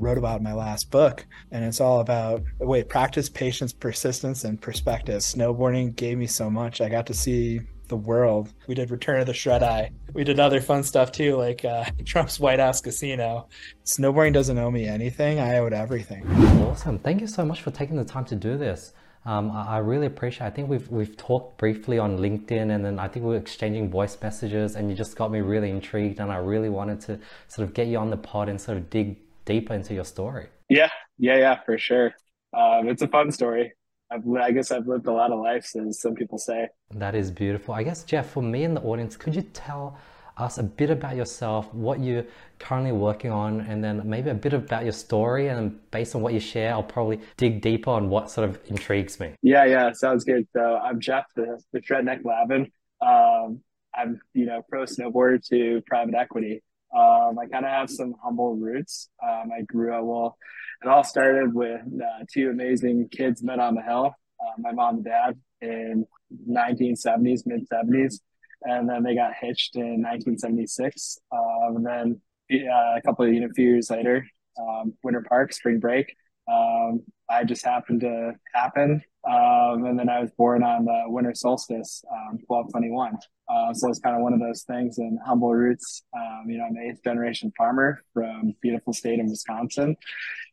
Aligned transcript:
wrote 0.00 0.18
about 0.18 0.38
in 0.38 0.44
my 0.44 0.52
last 0.52 0.90
book. 0.90 1.26
And 1.50 1.64
it's 1.64 1.80
all 1.80 2.00
about 2.00 2.42
wait, 2.58 2.88
practice, 2.88 3.28
patience, 3.28 3.72
persistence, 3.72 4.44
and 4.44 4.60
perspective. 4.60 5.20
Snowboarding 5.20 5.94
gave 5.96 6.18
me 6.18 6.26
so 6.26 6.50
much. 6.50 6.80
I 6.80 6.88
got 6.88 7.06
to 7.06 7.14
see 7.14 7.60
the 7.90 7.96
world. 7.96 8.52
We 8.66 8.74
did 8.74 8.90
Return 8.90 9.20
of 9.20 9.26
the 9.26 9.34
Shred 9.34 9.62
Eye. 9.62 9.90
We 10.14 10.24
did 10.24 10.40
other 10.40 10.60
fun 10.60 10.82
stuff 10.82 11.12
too, 11.12 11.36
like 11.36 11.64
uh, 11.64 11.84
Trump's 12.06 12.40
White 12.40 12.58
House 12.58 12.80
Casino. 12.80 13.48
Snowboarding 13.84 14.32
doesn't 14.32 14.56
owe 14.56 14.70
me 14.70 14.86
anything. 14.86 15.38
I 15.38 15.58
owe 15.58 15.66
it 15.66 15.74
everything. 15.74 16.26
Awesome. 16.62 16.98
Thank 16.98 17.20
you 17.20 17.26
so 17.26 17.44
much 17.44 17.60
for 17.60 17.70
taking 17.70 17.96
the 17.96 18.04
time 18.04 18.24
to 18.26 18.36
do 18.36 18.56
this. 18.56 18.92
Um, 19.26 19.50
I, 19.50 19.76
I, 19.76 19.78
really 19.78 20.06
appreciate. 20.06 20.46
I 20.46 20.50
think 20.50 20.70
we've 20.70 20.88
we've 20.88 21.14
talked 21.14 21.58
briefly 21.58 21.98
on 21.98 22.16
LinkedIn, 22.16 22.74
and 22.74 22.82
then 22.82 22.98
I 22.98 23.06
think 23.06 23.26
we 23.26 23.34
are 23.34 23.38
exchanging 23.38 23.90
voice 23.90 24.16
messages, 24.22 24.76
and 24.76 24.88
you 24.88 24.96
just 24.96 25.14
got 25.14 25.30
me 25.30 25.40
really 25.40 25.68
intrigued, 25.68 26.20
and 26.20 26.32
I 26.32 26.36
really 26.36 26.70
wanted 26.70 27.02
to 27.02 27.18
sort 27.46 27.68
of 27.68 27.74
get 27.74 27.88
you 27.88 27.98
on 27.98 28.08
the 28.08 28.16
pod 28.16 28.48
and 28.48 28.58
sort 28.58 28.78
of 28.78 28.88
dig 28.88 29.18
deeper 29.44 29.74
into 29.74 29.94
your 29.94 30.04
story. 30.04 30.48
Yeah, 30.68 30.90
yeah, 31.18 31.36
yeah, 31.36 31.60
for 31.64 31.78
sure. 31.78 32.14
Um, 32.52 32.88
it's 32.88 33.02
a 33.02 33.08
fun 33.08 33.30
story. 33.30 33.72
I've, 34.10 34.28
I 34.28 34.50
guess 34.50 34.70
I've 34.70 34.88
lived 34.88 35.06
a 35.06 35.12
lot 35.12 35.30
of 35.30 35.38
lives, 35.40 35.76
as 35.76 36.00
some 36.00 36.14
people 36.14 36.38
say. 36.38 36.68
That 36.90 37.14
is 37.14 37.30
beautiful. 37.30 37.74
I 37.74 37.82
guess, 37.82 38.02
Jeff, 38.04 38.30
for 38.30 38.42
me 38.42 38.64
in 38.64 38.74
the 38.74 38.80
audience, 38.82 39.16
could 39.16 39.34
you 39.34 39.42
tell 39.42 39.98
us 40.36 40.58
a 40.58 40.62
bit 40.62 40.90
about 40.90 41.16
yourself, 41.16 41.72
what 41.74 42.00
you're 42.00 42.24
currently 42.58 42.92
working 42.92 43.30
on, 43.30 43.60
and 43.60 43.84
then 43.84 44.02
maybe 44.04 44.30
a 44.30 44.34
bit 44.34 44.52
about 44.52 44.82
your 44.82 44.92
story? 44.92 45.48
And 45.48 45.78
based 45.90 46.16
on 46.16 46.22
what 46.22 46.32
you 46.32 46.40
share, 46.40 46.72
I'll 46.72 46.82
probably 46.82 47.20
dig 47.36 47.60
deeper 47.60 47.90
on 47.90 48.08
what 48.08 48.30
sort 48.30 48.48
of 48.48 48.58
intrigues 48.66 49.20
me. 49.20 49.34
Yeah, 49.42 49.64
yeah, 49.66 49.92
sounds 49.92 50.24
good. 50.24 50.48
So 50.52 50.76
I'm 50.76 50.98
Jeff, 50.98 51.26
the, 51.36 51.62
the 51.72 51.80
Shredneck 51.80 52.24
Lavin. 52.24 52.72
Um, 53.00 53.60
I'm, 53.94 54.20
you 54.34 54.46
know, 54.46 54.62
pro 54.68 54.84
snowboarder 54.84 55.46
to 55.48 55.82
private 55.86 56.14
equity. 56.14 56.62
Um, 56.96 57.38
I 57.38 57.46
kind 57.46 57.64
of 57.64 57.70
have 57.70 57.90
some 57.90 58.14
humble 58.22 58.56
roots. 58.56 59.08
Um, 59.22 59.50
I 59.56 59.62
grew 59.62 59.94
up 59.94 60.04
well 60.04 60.38
it 60.82 60.88
all 60.88 61.04
started 61.04 61.54
with 61.54 61.80
uh, 61.80 62.24
two 62.32 62.48
amazing 62.50 63.08
kids 63.10 63.42
met 63.42 63.58
on 63.58 63.74
the 63.74 63.82
hill, 63.82 64.14
uh, 64.40 64.52
my 64.58 64.72
mom 64.72 64.96
and 64.96 65.04
dad 65.04 65.38
in 65.60 66.06
1970s, 66.48 67.42
mid 67.44 67.68
70s. 67.68 68.20
And 68.62 68.88
then 68.88 69.02
they 69.02 69.14
got 69.14 69.32
hitched 69.38 69.76
in 69.76 70.02
1976. 70.02 71.18
Um, 71.32 71.76
and 71.76 71.86
then 71.86 72.20
uh, 72.52 72.96
a 72.96 73.02
couple 73.04 73.26
of 73.26 73.32
you 73.32 73.40
know, 73.40 73.48
few 73.54 73.70
years 73.70 73.90
later, 73.90 74.26
um, 74.58 74.94
winter 75.02 75.24
park, 75.28 75.52
spring 75.52 75.80
break, 75.80 76.14
um, 76.50 77.02
I 77.28 77.44
just 77.44 77.64
happened 77.64 78.00
to 78.00 78.32
happen. 78.54 79.02
Um, 79.28 79.84
and 79.84 79.98
then 79.98 80.08
I 80.08 80.20
was 80.20 80.30
born 80.30 80.62
on 80.62 80.86
the 80.86 81.02
winter 81.06 81.34
solstice, 81.34 82.02
um, 82.10 82.38
1221. 82.46 83.18
Uh, 83.48 83.74
so 83.74 83.88
it's 83.88 83.98
kind 83.98 84.16
of 84.16 84.22
one 84.22 84.32
of 84.32 84.40
those 84.40 84.62
things 84.62 84.98
in 84.98 85.18
humble 85.24 85.52
roots. 85.52 86.02
Um, 86.16 86.48
you 86.48 86.58
know, 86.58 86.64
I'm 86.64 86.76
an 86.76 86.90
eighth 86.90 87.02
generation 87.04 87.52
farmer 87.56 88.02
from 88.14 88.54
beautiful 88.62 88.92
state 88.92 89.20
of 89.20 89.26
Wisconsin. 89.26 89.96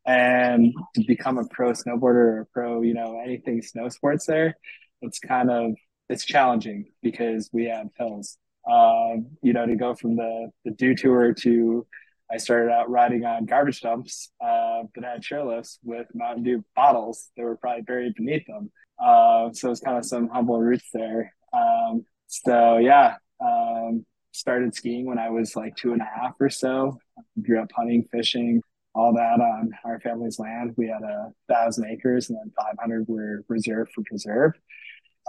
And 0.05 0.73
to 0.95 1.03
become 1.07 1.37
a 1.37 1.47
pro 1.47 1.71
snowboarder 1.71 2.01
or 2.03 2.39
a 2.41 2.45
pro, 2.45 2.81
you 2.81 2.93
know, 2.93 3.21
anything 3.23 3.61
snow 3.61 3.89
sports 3.89 4.25
there, 4.25 4.57
it's 5.01 5.19
kind 5.19 5.49
of, 5.49 5.75
it's 6.09 6.25
challenging 6.25 6.87
because 7.01 7.49
we 7.53 7.65
have 7.65 7.87
hills. 7.97 8.37
Um, 8.69 9.27
you 9.41 9.53
know, 9.53 9.65
to 9.65 9.75
go 9.77 9.95
from 9.95 10.17
the, 10.17 10.51
the 10.65 10.71
dew 10.71 10.93
tour 10.93 11.33
to 11.33 11.85
I 12.31 12.37
started 12.37 12.71
out 12.71 12.89
riding 12.89 13.25
on 13.25 13.45
garbage 13.45 13.81
dumps 13.81 14.31
uh, 14.41 14.83
that 14.95 15.03
had 15.03 15.21
chairlifts 15.21 15.77
with 15.83 16.07
Mountain 16.13 16.43
Dew 16.43 16.63
bottles 16.75 17.29
that 17.37 17.43
were 17.43 17.55
probably 17.55 17.83
buried 17.83 18.15
beneath 18.15 18.45
them. 18.45 18.71
Uh, 18.99 19.51
so 19.53 19.71
it's 19.71 19.79
kind 19.79 19.97
of 19.97 20.05
some 20.05 20.27
humble 20.27 20.59
roots 20.59 20.89
there. 20.93 21.33
Um, 21.53 22.05
so 22.27 22.77
yeah, 22.77 23.15
um, 23.39 24.05
started 24.31 24.75
skiing 24.75 25.05
when 25.05 25.19
I 25.19 25.29
was 25.29 25.55
like 25.55 25.75
two 25.75 25.93
and 25.93 26.01
a 26.01 26.05
half 26.05 26.33
or 26.39 26.49
so. 26.49 26.97
Grew 27.41 27.61
up 27.61 27.71
hunting, 27.75 28.07
fishing, 28.11 28.61
all 28.93 29.13
that 29.13 29.39
on 29.39 29.71
our 29.85 29.99
family's 29.99 30.39
land. 30.39 30.73
We 30.75 30.87
had 30.87 31.03
a 31.03 31.31
thousand 31.47 31.89
acres, 31.89 32.29
and 32.29 32.37
then 32.37 32.51
500 32.57 33.07
were 33.07 33.43
reserved 33.47 33.91
for 33.93 34.03
preserve. 34.03 34.53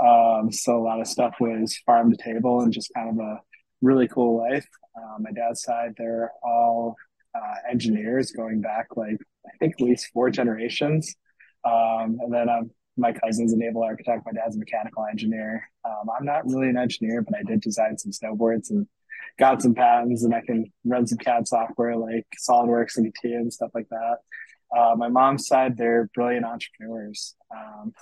Um, 0.05 0.51
so 0.53 0.77
a 0.77 0.83
lot 0.83 1.01
of 1.01 1.07
stuff 1.07 1.35
was 1.41 1.77
farm 1.85 2.11
to 2.11 2.17
table 2.17 2.61
and 2.61 2.73
just 2.73 2.93
kind 2.95 3.11
of 3.11 3.19
a 3.19 3.41
really 3.81 4.09
cool 4.09 4.39
life. 4.39 4.67
Uh, 4.97 5.19
my 5.21 5.31
dad's 5.33 5.63
side, 5.63 5.95
they're 5.97 6.33
all 6.43 6.97
uh, 7.35 7.55
engineers 7.71 8.33
going 8.33 8.61
back 8.61 8.97
like 8.97 9.19
I 9.47 9.57
think 9.59 9.75
at 9.75 9.81
least 9.81 10.11
four 10.13 10.31
generations. 10.31 11.15
Um, 11.65 12.19
and 12.21 12.33
then 12.33 12.49
um, 12.49 12.71
my 12.97 13.13
cousin's 13.13 13.53
a 13.53 13.57
naval 13.57 13.83
architect. 13.83 14.27
My 14.27 14.33
dad's 14.33 14.57
a 14.57 14.59
mechanical 14.59 15.07
engineer. 15.11 15.69
Um, 15.85 16.09
I'm 16.17 16.25
not 16.25 16.47
really 16.47 16.69
an 16.69 16.77
engineer, 16.77 17.23
but 17.23 17.37
I 17.37 17.43
did 17.43 17.61
design 17.61 17.97
some 17.99 18.13
snowboards 18.13 18.71
and 18.71 18.87
got 19.39 19.63
some 19.63 19.75
patents, 19.75 20.25
and 20.25 20.35
I 20.35 20.41
can 20.41 20.73
run 20.85 21.07
some 21.07 21.19
CAD 21.19 21.47
software 21.47 21.97
like 21.97 22.27
SolidWorks 22.49 22.97
and 22.97 23.13
and 23.25 23.53
stuff 23.53 23.71
like 23.75 23.89
that. 23.91 24.17
Uh, 24.77 24.95
my 24.97 25.09
mom's 25.09 25.47
side, 25.47 25.77
they're 25.77 26.11
brilliant 26.15 26.45
entrepreneurs. 26.45 27.35
Um, 27.55 27.95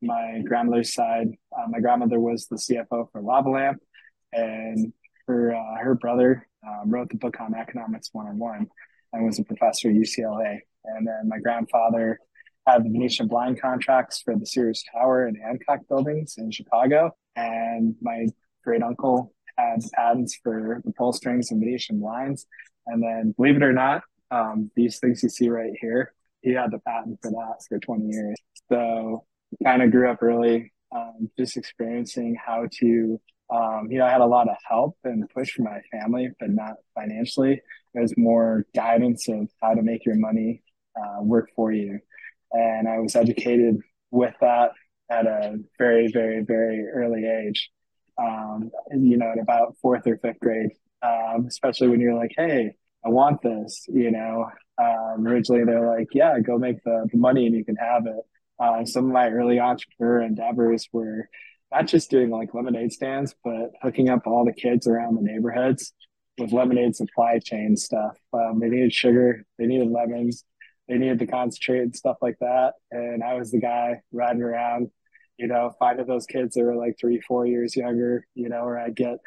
my 0.00 0.42
grandmother's 0.44 0.92
side, 0.94 1.28
uh, 1.56 1.66
my 1.68 1.80
grandmother 1.80 2.20
was 2.20 2.46
the 2.46 2.56
CFO 2.56 3.10
for 3.10 3.20
Lava 3.20 3.50
Lamp, 3.50 3.82
and 4.32 4.92
her 5.32 5.54
uh, 5.54 5.82
her 5.82 5.94
brother 5.94 6.46
um, 6.66 6.90
wrote 6.90 7.08
the 7.08 7.16
book 7.16 7.40
on 7.40 7.54
economics 7.54 8.10
one 8.12 8.26
on 8.26 8.38
one 8.38 8.68
and 9.12 9.26
was 9.26 9.38
a 9.38 9.44
professor 9.44 9.88
at 9.88 9.94
UCLA. 9.94 10.60
And 10.84 11.06
then 11.06 11.28
my 11.28 11.38
grandfather 11.38 12.18
had 12.66 12.84
the 12.84 12.90
Venetian 12.90 13.28
blind 13.28 13.60
contracts 13.60 14.20
for 14.22 14.36
the 14.36 14.46
Sears 14.46 14.82
Tower 14.92 15.26
and 15.26 15.36
Hancock 15.36 15.80
buildings 15.88 16.36
in 16.38 16.50
Chicago. 16.50 17.10
And 17.36 17.94
my 18.00 18.26
great 18.64 18.82
uncle 18.82 19.34
had 19.56 19.80
patents 19.94 20.38
for 20.42 20.80
the 20.84 20.92
pull 20.92 21.12
strings 21.12 21.50
and 21.50 21.60
Venetian 21.60 22.00
blinds. 22.00 22.46
And 22.86 23.02
then, 23.02 23.34
believe 23.36 23.56
it 23.56 23.62
or 23.62 23.72
not, 23.72 24.02
um, 24.30 24.70
these 24.76 24.98
things 24.98 25.22
you 25.22 25.28
see 25.28 25.48
right 25.48 25.72
here, 25.80 26.12
he 26.40 26.52
had 26.52 26.70
the 26.70 26.78
patent 26.80 27.18
for 27.22 27.30
that 27.30 27.64
for 27.68 27.78
20 27.78 28.06
years. 28.06 28.36
So 28.70 29.24
kind 29.62 29.82
of 29.82 29.90
grew 29.90 30.10
up 30.10 30.22
early, 30.22 30.72
um, 30.94 31.30
just 31.38 31.56
experiencing 31.56 32.36
how 32.44 32.66
to 32.80 33.20
um, 33.52 33.88
you 33.90 33.98
know, 33.98 34.06
I 34.06 34.10
had 34.10 34.22
a 34.22 34.26
lot 34.26 34.48
of 34.48 34.56
help 34.66 34.96
and 35.04 35.28
push 35.28 35.52
from 35.52 35.66
my 35.66 35.80
family, 35.90 36.30
but 36.40 36.50
not 36.50 36.74
financially. 36.94 37.60
It 37.94 38.00
was 38.00 38.14
more 38.16 38.66
guidance 38.74 39.28
of 39.28 39.48
how 39.60 39.74
to 39.74 39.82
make 39.82 40.06
your 40.06 40.16
money 40.16 40.62
uh, 40.96 41.22
work 41.22 41.50
for 41.54 41.70
you. 41.70 41.98
And 42.52 42.88
I 42.88 42.98
was 42.98 43.14
educated 43.14 43.78
with 44.10 44.34
that 44.40 44.72
at 45.10 45.26
a 45.26 45.58
very, 45.78 46.10
very, 46.10 46.42
very 46.42 46.86
early 46.88 47.26
age. 47.26 47.70
Um, 48.18 48.70
and, 48.88 49.06
you 49.06 49.18
know, 49.18 49.30
at 49.32 49.38
about 49.38 49.76
fourth 49.82 50.06
or 50.06 50.16
fifth 50.18 50.40
grade, 50.40 50.70
um, 51.02 51.46
especially 51.46 51.88
when 51.88 52.00
you're 52.00 52.14
like, 52.14 52.32
hey, 52.36 52.72
I 53.04 53.08
want 53.10 53.42
this, 53.42 53.84
you 53.88 54.10
know. 54.10 54.46
Um, 54.78 55.26
originally, 55.26 55.64
they're 55.64 55.86
like, 55.86 56.08
yeah, 56.12 56.38
go 56.40 56.56
make 56.56 56.82
the, 56.84 57.06
the 57.10 57.18
money 57.18 57.46
and 57.46 57.54
you 57.54 57.64
can 57.64 57.76
have 57.76 58.06
it. 58.06 58.24
Uh, 58.58 58.84
some 58.84 59.06
of 59.06 59.12
my 59.12 59.28
early 59.28 59.60
entrepreneur 59.60 60.22
endeavors 60.22 60.88
were 60.92 61.28
not 61.72 61.86
just 61.86 62.10
doing 62.10 62.30
like 62.30 62.54
lemonade 62.54 62.92
stands, 62.92 63.34
but 63.42 63.70
hooking 63.82 64.10
up 64.10 64.26
all 64.26 64.44
the 64.44 64.52
kids 64.52 64.86
around 64.86 65.16
the 65.16 65.22
neighborhoods 65.22 65.92
with 66.38 66.52
lemonade 66.52 66.94
supply 66.94 67.38
chain 67.38 67.76
stuff. 67.76 68.16
Um, 68.32 68.60
they 68.60 68.68
needed 68.68 68.92
sugar, 68.92 69.44
they 69.58 69.66
needed 69.66 69.90
lemons, 69.90 70.44
they 70.88 70.98
needed 70.98 71.18
the 71.18 71.26
concentrate 71.26 71.80
and 71.80 71.96
stuff 71.96 72.16
like 72.20 72.36
that. 72.40 72.74
And 72.90 73.22
I 73.22 73.34
was 73.34 73.50
the 73.50 73.60
guy 73.60 74.02
riding 74.12 74.42
around, 74.42 74.90
you 75.38 75.46
know, 75.46 75.72
finding 75.78 76.06
those 76.06 76.26
kids 76.26 76.54
that 76.54 76.62
were 76.62 76.76
like 76.76 76.96
three, 77.00 77.20
four 77.26 77.46
years 77.46 77.74
younger, 77.74 78.26
you 78.34 78.48
know, 78.48 78.62
or 78.62 78.78
I'd 78.78 78.96
get, 78.96 79.18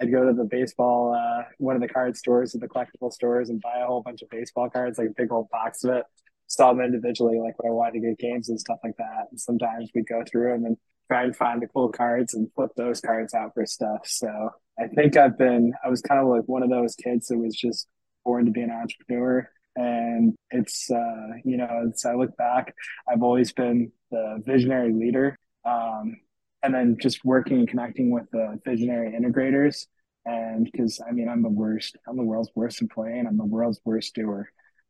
I'd 0.00 0.10
go 0.10 0.26
to 0.26 0.32
the 0.32 0.44
baseball, 0.44 1.14
uh, 1.14 1.44
one 1.58 1.76
of 1.76 1.82
the 1.82 1.88
card 1.88 2.16
stores 2.16 2.54
or 2.54 2.58
the 2.58 2.68
collectible 2.68 3.12
stores 3.12 3.50
and 3.50 3.60
buy 3.60 3.80
a 3.82 3.86
whole 3.86 4.02
bunch 4.02 4.22
of 4.22 4.30
baseball 4.30 4.70
cards, 4.70 4.98
like 4.98 5.08
a 5.08 5.14
big 5.14 5.30
old 5.32 5.50
box 5.50 5.84
of 5.84 5.90
it. 5.90 6.04
Sell 6.46 6.74
them 6.74 6.84
individually, 6.84 7.38
like 7.38 7.62
when 7.62 7.70
I 7.70 7.74
wanted 7.74 8.00
to 8.00 8.08
get 8.08 8.18
games 8.18 8.48
and 8.48 8.58
stuff 8.58 8.78
like 8.82 8.96
that. 8.96 9.26
And 9.30 9.38
sometimes 9.38 9.90
we'd 9.94 10.08
go 10.08 10.24
through 10.28 10.52
them 10.52 10.64
and 10.64 10.76
try 11.10 11.24
and 11.24 11.34
find 11.34 11.60
the 11.60 11.66
cool 11.66 11.88
cards 11.88 12.34
and 12.34 12.48
flip 12.54 12.70
those 12.76 13.00
cards 13.00 13.34
out 13.34 13.52
for 13.54 13.66
stuff. 13.66 14.02
So 14.04 14.50
I 14.78 14.86
think 14.86 15.16
I've 15.16 15.36
been, 15.36 15.72
I 15.84 15.88
was 15.88 16.02
kind 16.02 16.20
of 16.20 16.28
like 16.28 16.44
one 16.46 16.62
of 16.62 16.70
those 16.70 16.94
kids 16.94 17.26
that 17.28 17.38
was 17.38 17.56
just 17.56 17.88
born 18.24 18.44
to 18.44 18.52
be 18.52 18.60
an 18.62 18.70
entrepreneur. 18.70 19.48
And 19.74 20.34
it's, 20.50 20.88
uh, 20.90 21.28
you 21.44 21.56
know, 21.56 21.90
as 21.92 22.04
I 22.04 22.14
look 22.14 22.36
back, 22.36 22.74
I've 23.10 23.22
always 23.22 23.52
been 23.52 23.90
the 24.10 24.40
visionary 24.46 24.92
leader. 24.92 25.36
Um, 25.64 26.16
and 26.62 26.74
then 26.74 26.96
just 27.00 27.24
working 27.24 27.58
and 27.58 27.68
connecting 27.68 28.10
with 28.10 28.30
the 28.32 28.60
visionary 28.64 29.18
integrators. 29.18 29.86
And 30.26 30.68
because 30.70 31.00
I 31.06 31.12
mean, 31.12 31.28
I'm 31.28 31.42
the 31.42 31.48
worst, 31.48 31.96
I'm 32.08 32.16
the 32.16 32.22
world's 32.22 32.50
worst 32.54 32.82
employee 32.82 33.18
and 33.18 33.26
I'm 33.26 33.38
the 33.38 33.44
world's 33.44 33.80
worst 33.84 34.14
doer. 34.14 34.48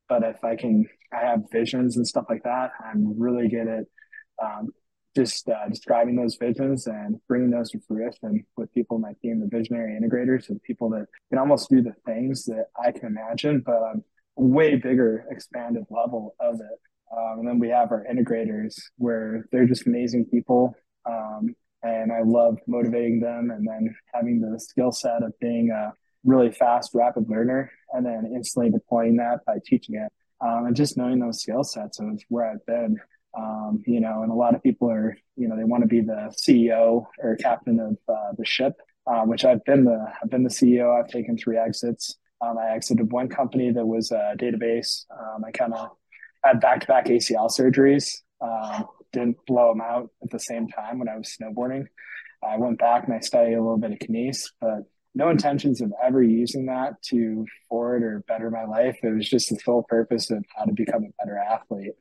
But 0.08 0.24
if 0.24 0.42
I 0.44 0.56
can, 0.56 0.86
I 1.12 1.26
have 1.26 1.44
visions 1.52 1.96
and 1.96 2.06
stuff 2.06 2.26
like 2.28 2.42
that, 2.42 2.72
I'm 2.84 3.18
really 3.18 3.48
good 3.48 3.68
at 3.68 3.84
um, 4.42 4.70
just 5.20 5.48
uh, 5.48 5.68
describing 5.68 6.16
those 6.16 6.36
visions 6.36 6.86
and 6.86 7.20
bringing 7.28 7.50
those 7.50 7.70
to 7.70 7.80
fruition 7.86 8.44
with 8.56 8.72
people 8.72 8.96
in 8.96 9.02
my 9.02 9.12
team, 9.20 9.40
the 9.40 9.56
visionary 9.56 9.98
integrators, 10.00 10.48
and 10.48 10.62
people 10.62 10.88
that 10.90 11.06
can 11.28 11.38
almost 11.38 11.68
do 11.68 11.82
the 11.82 11.94
things 12.06 12.44
that 12.46 12.66
I 12.82 12.90
can 12.92 13.06
imagine, 13.06 13.62
but 13.64 13.76
on 13.76 14.04
a 14.38 14.42
way 14.42 14.76
bigger, 14.76 15.26
expanded 15.30 15.84
level 15.90 16.34
of 16.40 16.54
it. 16.54 16.80
Um, 17.14 17.40
and 17.40 17.48
then 17.48 17.58
we 17.58 17.68
have 17.68 17.90
our 17.90 18.06
integrators 18.10 18.74
where 18.96 19.46
they're 19.52 19.66
just 19.66 19.86
amazing 19.86 20.24
people. 20.26 20.74
Um, 21.04 21.54
and 21.82 22.12
I 22.12 22.22
love 22.24 22.58
motivating 22.66 23.20
them 23.20 23.50
and 23.50 23.66
then 23.66 23.94
having 24.14 24.40
the 24.40 24.58
skill 24.58 24.92
set 24.92 25.22
of 25.22 25.32
being 25.40 25.70
a 25.70 25.92
really 26.24 26.50
fast, 26.52 26.90
rapid 26.94 27.28
learner 27.28 27.70
and 27.92 28.06
then 28.06 28.30
instantly 28.34 28.70
deploying 28.70 29.16
that 29.16 29.40
by 29.46 29.56
teaching 29.64 29.96
it 29.96 30.12
um, 30.40 30.66
and 30.66 30.76
just 30.76 30.96
knowing 30.96 31.18
those 31.18 31.40
skill 31.40 31.64
sets 31.64 32.00
of 32.00 32.20
where 32.28 32.50
I've 32.50 32.64
been. 32.66 32.98
Um, 33.36 33.82
you 33.86 34.00
know, 34.00 34.22
and 34.22 34.32
a 34.32 34.34
lot 34.34 34.54
of 34.54 34.62
people 34.62 34.90
are, 34.90 35.16
you 35.36 35.48
know, 35.48 35.56
they 35.56 35.64
want 35.64 35.82
to 35.82 35.88
be 35.88 36.00
the 36.00 36.34
CEO 36.36 37.06
or 37.18 37.36
captain 37.36 37.78
of 37.78 37.96
uh, 38.08 38.32
the 38.36 38.44
ship, 38.44 38.74
uh, 39.06 39.22
which 39.22 39.44
I've 39.44 39.64
been 39.64 39.84
the 39.84 40.06
I've 40.22 40.30
been 40.30 40.44
the 40.44 40.50
CEO. 40.50 40.98
I've 40.98 41.10
taken 41.10 41.36
three 41.36 41.56
exits. 41.56 42.16
Um, 42.40 42.58
I 42.58 42.74
exited 42.74 43.12
one 43.12 43.28
company 43.28 43.70
that 43.70 43.86
was 43.86 44.10
a 44.10 44.34
database. 44.38 45.04
Um, 45.10 45.44
I 45.44 45.50
kind 45.50 45.74
of 45.74 45.90
had 46.42 46.60
back 46.60 46.80
to 46.80 46.86
back 46.86 47.06
ACL 47.06 47.50
surgeries. 47.50 48.10
Um, 48.40 48.86
didn't 49.12 49.36
blow 49.46 49.72
them 49.72 49.80
out 49.80 50.10
at 50.22 50.30
the 50.30 50.38
same 50.38 50.68
time 50.68 50.98
when 50.98 51.08
I 51.08 51.16
was 51.16 51.36
snowboarding. 51.40 51.86
I 52.42 52.56
went 52.56 52.78
back 52.78 53.04
and 53.04 53.14
I 53.14 53.20
studied 53.20 53.54
a 53.54 53.62
little 53.62 53.76
bit 53.76 53.92
of 53.92 53.98
kines, 53.98 54.50
but 54.60 54.84
no 55.14 55.28
intentions 55.28 55.80
of 55.80 55.92
ever 56.02 56.22
using 56.22 56.66
that 56.66 57.02
to 57.02 57.44
forward 57.68 58.02
or 58.02 58.24
better 58.28 58.50
my 58.50 58.64
life. 58.64 58.98
It 59.02 59.14
was 59.14 59.28
just 59.28 59.50
the 59.50 59.56
sole 59.56 59.84
purpose 59.88 60.30
of 60.30 60.44
how 60.56 60.64
to 60.64 60.72
become 60.72 61.04
a 61.04 61.24
better 61.24 61.36
athlete. 61.36 61.92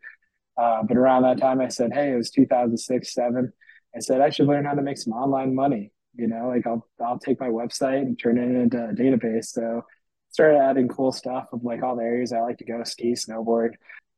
Uh, 0.59 0.83
but 0.83 0.97
around 0.97 1.23
that 1.23 1.37
time, 1.37 1.61
I 1.61 1.69
said, 1.69 1.93
"Hey, 1.93 2.11
it 2.11 2.17
was 2.17 2.31
2006, 2.31 3.13
seven. 3.13 3.53
I 3.95 3.99
said 3.99 4.21
I 4.21 4.29
should 4.29 4.47
learn 4.47 4.65
how 4.65 4.73
to 4.73 4.81
make 4.81 4.97
some 4.97 5.13
online 5.13 5.55
money. 5.55 5.91
You 6.15 6.27
know, 6.27 6.49
like 6.49 6.67
I'll 6.67 6.85
I'll 6.99 7.19
take 7.19 7.39
my 7.39 7.47
website 7.49 8.01
and 8.01 8.19
turn 8.19 8.37
it 8.37 8.61
into 8.61 8.77
a 8.77 8.93
database." 8.93 9.45
So 9.45 9.85
started 10.31 10.59
adding 10.59 10.87
cool 10.89 11.11
stuff 11.11 11.47
of 11.53 11.63
like 11.63 11.81
all 11.83 11.95
the 11.95 12.03
areas 12.03 12.33
I 12.33 12.41
like 12.41 12.57
to 12.59 12.65
go 12.65 12.83
ski, 12.83 13.13
snowboard, 13.13 13.71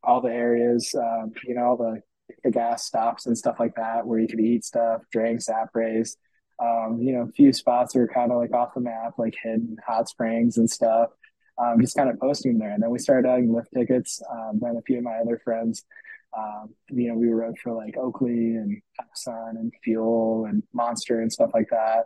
all 0.04 0.22
the 0.22 0.32
areas, 0.32 0.94
um, 0.96 1.32
you 1.46 1.56
know, 1.56 1.64
all 1.64 1.78
the 1.78 2.02
the 2.44 2.52
gas 2.52 2.86
stops 2.86 3.26
and 3.26 3.38
stuff 3.38 3.60
like 3.60 3.76
that 3.76 4.08
where 4.08 4.20
you 4.20 4.28
could 4.28 4.40
eat 4.40 4.64
stuff, 4.64 5.02
drink, 5.12 5.42
rays. 5.74 6.18
Um, 6.60 7.00
you 7.02 7.14
know, 7.14 7.24
a 7.24 7.32
few 7.32 7.52
spots 7.54 7.96
are 7.96 8.08
kind 8.08 8.32
of 8.32 8.38
like 8.38 8.54
off 8.54 8.74
the 8.74 8.82
map, 8.82 9.14
like 9.18 9.36
hidden 9.42 9.78
hot 9.86 10.08
springs 10.08 10.58
and 10.58 10.70
stuff. 10.70 11.10
Um, 11.58 11.80
just 11.82 11.96
kind 11.96 12.10
of 12.10 12.20
posting 12.20 12.58
there. 12.58 12.72
And 12.72 12.82
then 12.82 12.90
we 12.90 13.00
started 13.00 13.28
adding 13.28 13.54
lift 13.54 13.74
tickets. 13.74 14.22
Um, 14.32 14.60
then 14.62 14.78
a 14.78 14.82
few 14.82 14.98
of 14.98 15.04
my 15.04 15.18
other 15.18 15.40
friends, 15.44 15.84
um, 16.38 16.74
you 16.90 17.10
know, 17.10 17.16
we 17.16 17.28
wrote 17.30 17.60
for 17.60 17.74
like 17.74 17.98
Oakley 17.98 18.56
and 18.56 18.82
Sun 19.16 19.58
and 19.58 19.74
Fuel 19.84 20.46
and 20.46 20.64
Monster 20.74 21.22
and 21.22 21.32
stuff 21.32 21.52
like 21.54 21.70
that. 21.72 22.06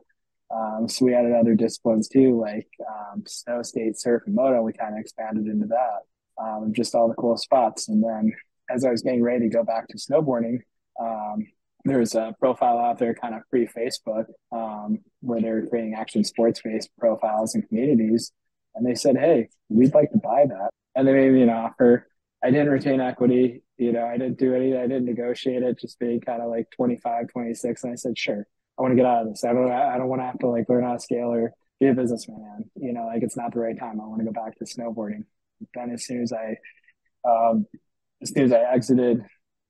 Um, 0.53 0.87
so 0.87 1.05
we 1.05 1.13
added 1.13 1.33
other 1.33 1.55
disciplines 1.55 2.07
too, 2.07 2.39
like 2.39 2.67
um, 2.87 3.23
snow, 3.25 3.61
skate, 3.61 3.97
surf, 3.97 4.23
and 4.25 4.35
moto. 4.35 4.61
We 4.61 4.73
kind 4.73 4.93
of 4.93 4.99
expanded 4.99 5.47
into 5.47 5.67
that. 5.67 5.99
Um, 6.41 6.73
just 6.73 6.95
all 6.95 7.07
the 7.07 7.15
cool 7.15 7.37
spots. 7.37 7.87
And 7.87 8.03
then 8.03 8.33
as 8.69 8.83
I 8.85 8.91
was 8.91 9.01
getting 9.01 9.23
ready 9.23 9.47
to 9.47 9.55
go 9.55 9.63
back 9.63 9.87
to 9.87 9.97
snowboarding, 9.97 10.59
um, 10.99 11.45
there 11.83 11.99
was 11.99 12.15
a 12.15 12.35
profile 12.39 12.79
out 12.79 12.97
there 12.97 13.13
kind 13.13 13.35
of 13.35 13.41
pre 13.49 13.67
Facebook 13.67 14.25
um, 14.51 14.99
where 15.21 15.41
they 15.41 15.51
were 15.51 15.67
creating 15.67 15.93
action 15.93 16.23
sports 16.23 16.61
based 16.63 16.89
profiles 16.99 17.53
and 17.55 17.67
communities. 17.67 18.31
And 18.75 18.85
they 18.85 18.95
said, 18.95 19.17
Hey, 19.17 19.49
we'd 19.69 19.93
like 19.93 20.11
to 20.11 20.17
buy 20.17 20.45
that. 20.47 20.69
And 20.95 21.07
they 21.07 21.13
made 21.13 21.31
me 21.31 21.43
an 21.43 21.49
offer. 21.49 22.07
I 22.43 22.51
didn't 22.51 22.69
retain 22.69 23.01
equity. 23.01 23.61
You 23.77 23.91
know, 23.91 24.05
I 24.05 24.17
didn't 24.17 24.37
do 24.39 24.53
anything. 24.53 24.79
I 24.79 24.87
didn't 24.87 25.05
negotiate 25.05 25.63
it, 25.63 25.79
just 25.79 25.99
being 25.99 26.21
kind 26.21 26.41
of 26.41 26.49
like 26.49 26.67
25, 26.71 27.27
26. 27.27 27.83
And 27.83 27.93
I 27.93 27.95
said, 27.95 28.17
sure, 28.17 28.47
I 28.77 28.81
want 28.81 28.93
to 28.93 28.95
get 28.95 29.05
out 29.05 29.23
of 29.23 29.29
this. 29.29 29.43
I 29.43 29.53
don't, 29.53 29.71
I 29.71 29.97
don't 29.97 30.07
want 30.07 30.21
to 30.21 30.25
have 30.25 30.39
to 30.39 30.47
like 30.47 30.69
learn 30.69 30.83
how 30.83 30.93
to 30.93 30.99
scale 30.99 31.33
or 31.33 31.53
be 31.79 31.87
a 31.87 31.93
businessman. 31.93 32.69
You 32.75 32.93
know, 32.93 33.05
like 33.05 33.23
it's 33.23 33.37
not 33.37 33.53
the 33.53 33.59
right 33.59 33.77
time. 33.77 33.99
I 33.99 34.05
want 34.05 34.19
to 34.19 34.25
go 34.25 34.31
back 34.31 34.57
to 34.57 34.65
snowboarding. 34.65 35.25
Then 35.73 35.91
as 35.91 36.05
soon 36.05 36.21
as 36.21 36.31
I, 36.31 36.57
um, 37.29 37.65
as 38.21 38.29
soon 38.33 38.43
as 38.43 38.53
I 38.53 38.61
exited 38.73 39.21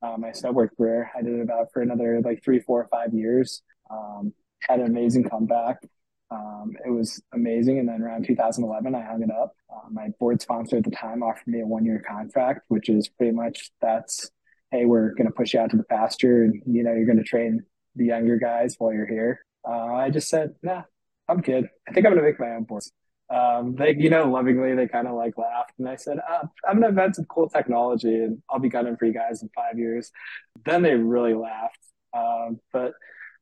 uh, 0.01 0.17
my 0.17 0.29
snowboard 0.29 0.69
career, 0.77 1.11
I 1.17 1.21
did 1.21 1.33
it 1.33 1.41
about 1.41 1.71
for 1.73 1.81
another 1.81 2.21
like 2.23 2.43
three, 2.43 2.59
four, 2.59 2.87
five 2.91 3.13
years. 3.13 3.63
Um, 3.89 4.33
had 4.61 4.79
an 4.79 4.87
amazing 4.87 5.29
comeback. 5.29 5.77
Um, 6.35 6.73
it 6.85 6.89
was 6.89 7.21
amazing. 7.33 7.79
And 7.79 7.87
then 7.87 8.01
around 8.01 8.25
2011, 8.25 8.93
I 8.93 9.01
hung 9.01 9.23
it 9.23 9.31
up. 9.31 9.55
Uh, 9.71 9.89
my 9.89 10.09
board 10.19 10.41
sponsor 10.41 10.77
at 10.77 10.83
the 10.83 10.91
time 10.91 11.23
offered 11.23 11.47
me 11.47 11.61
a 11.61 11.65
one 11.65 11.85
year 11.85 12.03
contract, 12.07 12.61
which 12.67 12.89
is 12.89 13.07
pretty 13.07 13.31
much 13.31 13.71
that's, 13.81 14.29
hey, 14.71 14.85
we're 14.85 15.13
going 15.13 15.27
to 15.27 15.33
push 15.33 15.53
you 15.53 15.59
out 15.59 15.69
to 15.71 15.77
the 15.77 15.83
pasture 15.83 16.43
and, 16.43 16.61
you 16.65 16.83
know, 16.83 16.93
you're 16.93 17.05
going 17.05 17.17
to 17.17 17.23
train 17.23 17.63
the 17.95 18.05
younger 18.05 18.37
guys 18.37 18.75
while 18.77 18.93
you're 18.93 19.07
here. 19.07 19.45
Uh, 19.67 19.93
I 19.93 20.09
just 20.09 20.27
said, 20.27 20.55
nah, 20.61 20.83
I'm 21.29 21.41
good. 21.41 21.69
I 21.87 21.93
think 21.93 22.05
I'm 22.05 22.13
going 22.13 22.23
to 22.23 22.29
make 22.29 22.39
my 22.39 22.55
own 22.55 22.63
boards 22.63 22.91
um, 23.29 23.75
they, 23.75 23.95
you 23.97 24.09
know, 24.09 24.29
lovingly, 24.29 24.75
they 24.75 24.88
kind 24.88 25.07
of 25.07 25.15
like 25.15 25.38
laughed. 25.38 25.73
And 25.79 25.89
I 25.89 25.95
said, 25.95 26.19
uh, 26.19 26.45
I'm 26.67 26.79
going 26.79 26.83
to 26.83 26.89
invent 26.89 27.15
some 27.15 27.25
cool 27.25 27.49
technology 27.49 28.13
and 28.13 28.41
I'll 28.49 28.59
be 28.59 28.69
gunning 28.69 28.97
for 28.97 29.05
you 29.05 29.13
guys 29.13 29.41
in 29.41 29.49
five 29.55 29.79
years. 29.79 30.11
Then 30.63 30.83
they 30.83 30.93
really 30.93 31.33
laughed. 31.33 31.79
Um, 32.13 32.59
but 32.71 32.93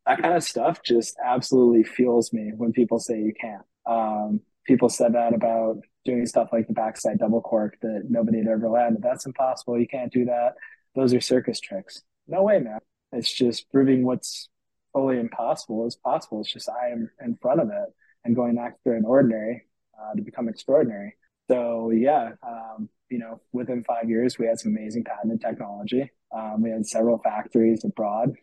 that 0.05 0.21
kind 0.21 0.35
of 0.35 0.43
stuff 0.43 0.81
just 0.83 1.15
absolutely 1.23 1.83
fuels 1.83 2.33
me 2.33 2.51
when 2.55 2.71
people 2.71 2.99
say 2.99 3.19
you 3.19 3.33
can't. 3.39 3.63
Um, 3.85 4.41
people 4.65 4.89
said 4.89 5.13
that 5.13 5.33
about 5.33 5.77
doing 6.05 6.25
stuff 6.25 6.49
like 6.51 6.67
the 6.67 6.73
backside 6.73 7.19
double 7.19 7.41
cork 7.41 7.77
that 7.81 8.03
nobody 8.09 8.39
had 8.39 8.47
ever 8.47 8.69
landed. 8.69 9.01
That's 9.01 9.25
impossible. 9.25 9.79
You 9.79 9.87
can't 9.87 10.11
do 10.11 10.25
that. 10.25 10.55
Those 10.95 11.13
are 11.13 11.21
circus 11.21 11.59
tricks. 11.59 12.01
No 12.27 12.43
way, 12.43 12.59
man. 12.59 12.79
It's 13.11 13.31
just 13.31 13.69
proving 13.71 14.05
what's 14.05 14.49
fully 14.91 15.19
impossible 15.19 15.87
is 15.87 15.95
possible. 15.95 16.41
It's 16.41 16.53
just 16.53 16.69
I 16.69 16.89
am 16.89 17.09
in 17.23 17.37
front 17.41 17.61
of 17.61 17.69
it 17.69 17.93
and 18.23 18.35
going 18.35 18.57
after 18.57 18.93
an 18.93 19.05
ordinary 19.05 19.63
uh, 19.99 20.15
to 20.15 20.21
become 20.21 20.47
extraordinary. 20.47 21.15
So 21.49 21.91
yeah, 21.91 22.31
um, 22.45 22.89
you 23.09 23.19
know, 23.19 23.41
within 23.51 23.83
five 23.83 24.09
years, 24.09 24.39
we 24.39 24.47
had 24.47 24.59
some 24.59 24.75
amazing 24.75 25.03
patented 25.03 25.41
technology. 25.41 26.09
Um, 26.35 26.63
we 26.63 26.71
had 26.71 26.85
several 26.85 27.19
factories 27.19 27.83
abroad, 27.83 28.33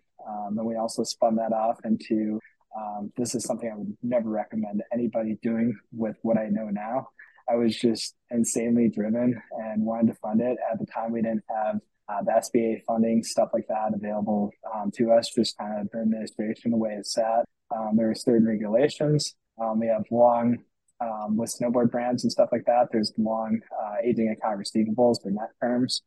um, 0.50 0.58
and 0.58 0.66
we 0.66 0.76
also 0.76 1.02
spun 1.04 1.36
that 1.36 1.52
off 1.52 1.78
into. 1.84 2.40
Um, 2.76 3.12
this 3.16 3.34
is 3.34 3.44
something 3.44 3.70
I 3.70 3.76
would 3.76 3.96
never 4.02 4.30
recommend 4.30 4.82
anybody 4.92 5.38
doing 5.42 5.76
with 5.92 6.16
what 6.22 6.38
I 6.38 6.48
know 6.50 6.68
now. 6.70 7.08
I 7.48 7.56
was 7.56 7.76
just 7.76 8.14
insanely 8.30 8.88
driven 8.88 9.42
and 9.50 9.84
wanted 9.84 10.12
to 10.12 10.14
fund 10.20 10.40
it. 10.40 10.56
At 10.70 10.78
the 10.78 10.86
time, 10.86 11.10
we 11.10 11.20
didn't 11.20 11.42
have 11.48 11.80
uh, 12.08 12.22
the 12.22 12.30
SBA 12.30 12.84
funding, 12.84 13.24
stuff 13.24 13.50
like 13.52 13.66
that 13.68 13.92
available 13.92 14.52
um, 14.72 14.92
to 14.96 15.10
us, 15.10 15.32
just 15.34 15.58
kind 15.58 15.80
of 15.80 15.90
the 15.90 15.98
administration, 15.98 16.70
the 16.70 16.76
way 16.76 16.94
it's 16.96 17.14
set. 17.14 17.44
Um, 17.76 17.96
there 17.96 18.06
were 18.06 18.14
certain 18.14 18.46
regulations. 18.46 19.34
Um, 19.60 19.80
we 19.80 19.88
have 19.88 20.04
long 20.12 20.58
um, 21.00 21.36
with 21.36 21.54
snowboard 21.58 21.90
brands 21.90 22.24
and 22.24 22.32
stuff 22.32 22.50
like 22.52 22.64
that, 22.66 22.88
there's 22.92 23.12
long 23.16 23.60
uh, 23.78 23.94
aging 24.04 24.28
account 24.28 24.60
receivables 24.60 25.16
or 25.24 25.30
net 25.30 25.50
terms. 25.60 26.02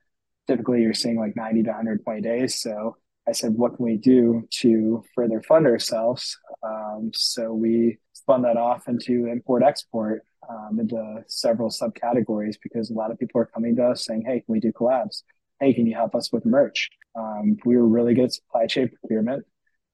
Typically, 0.48 0.82
you're 0.82 0.94
seeing 0.94 1.18
like 1.18 1.36
90 1.36 1.64
to 1.64 1.70
120 1.70 2.22
days. 2.22 2.62
So 2.62 2.98
I 3.28 3.32
said, 3.32 3.54
what 3.54 3.76
can 3.76 3.86
we 3.86 3.98
do 3.98 4.48
to 4.60 5.04
further 5.16 5.42
fund 5.42 5.66
ourselves? 5.66 6.38
Um, 6.62 7.12
so 7.14 7.54
we 7.54 8.00
spun 8.14 8.42
that 8.44 8.58
off 8.58 8.88
into 8.88 9.28
import 9.28 9.64
export 9.64 10.26
um, 10.50 10.80
into 10.80 11.24
several 11.28 11.70
subcategories 11.70 12.56
because 12.62 12.90
a 12.90 12.94
lot 12.94 13.12
of 13.12 13.20
people 13.20 13.40
are 13.42 13.46
coming 13.46 13.76
to 13.78 13.86
us 13.86 14.06
saying, 14.06 14.24
hey, 14.26 14.42
can 14.42 14.52
we 14.52 14.60
do 14.60 14.72
collabs? 14.72 15.24
Hey, 15.60 15.74
can 15.74 15.86
you 15.86 15.96
help 15.96 16.16
us 16.16 16.32
with 16.32 16.46
merch? 16.46 16.90
Um, 17.16 17.58
we 17.66 17.78
were 17.78 17.88
really 17.88 18.14
good 18.14 18.26
at 18.26 18.34
supply 18.34 18.68
chain 18.68 18.90
procurement. 18.90 19.46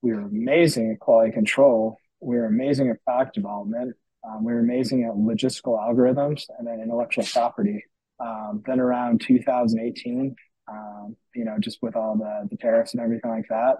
We 0.01 0.13
were 0.13 0.21
amazing 0.21 0.91
at 0.91 1.00
quality 1.00 1.31
control. 1.31 1.98
We 2.21 2.38
were 2.38 2.45
amazing 2.45 2.89
at 2.89 3.03
product 3.03 3.36
development. 3.36 3.95
Um, 4.27 4.43
we 4.43 4.53
were 4.53 4.59
amazing 4.59 5.03
at 5.03 5.13
logistical 5.13 5.79
algorithms 5.79 6.45
and 6.57 6.67
then 6.67 6.81
intellectual 6.81 7.25
property. 7.25 7.86
Um, 8.19 8.63
then 8.65 8.79
around 8.79 9.21
2018, 9.21 10.36
um, 10.69 11.15
you 11.35 11.45
know, 11.45 11.57
just 11.59 11.79
with 11.81 11.95
all 11.95 12.15
the, 12.17 12.47
the 12.49 12.57
tariffs 12.57 12.93
and 12.93 13.01
everything 13.01 13.29
like 13.29 13.47
that, 13.49 13.77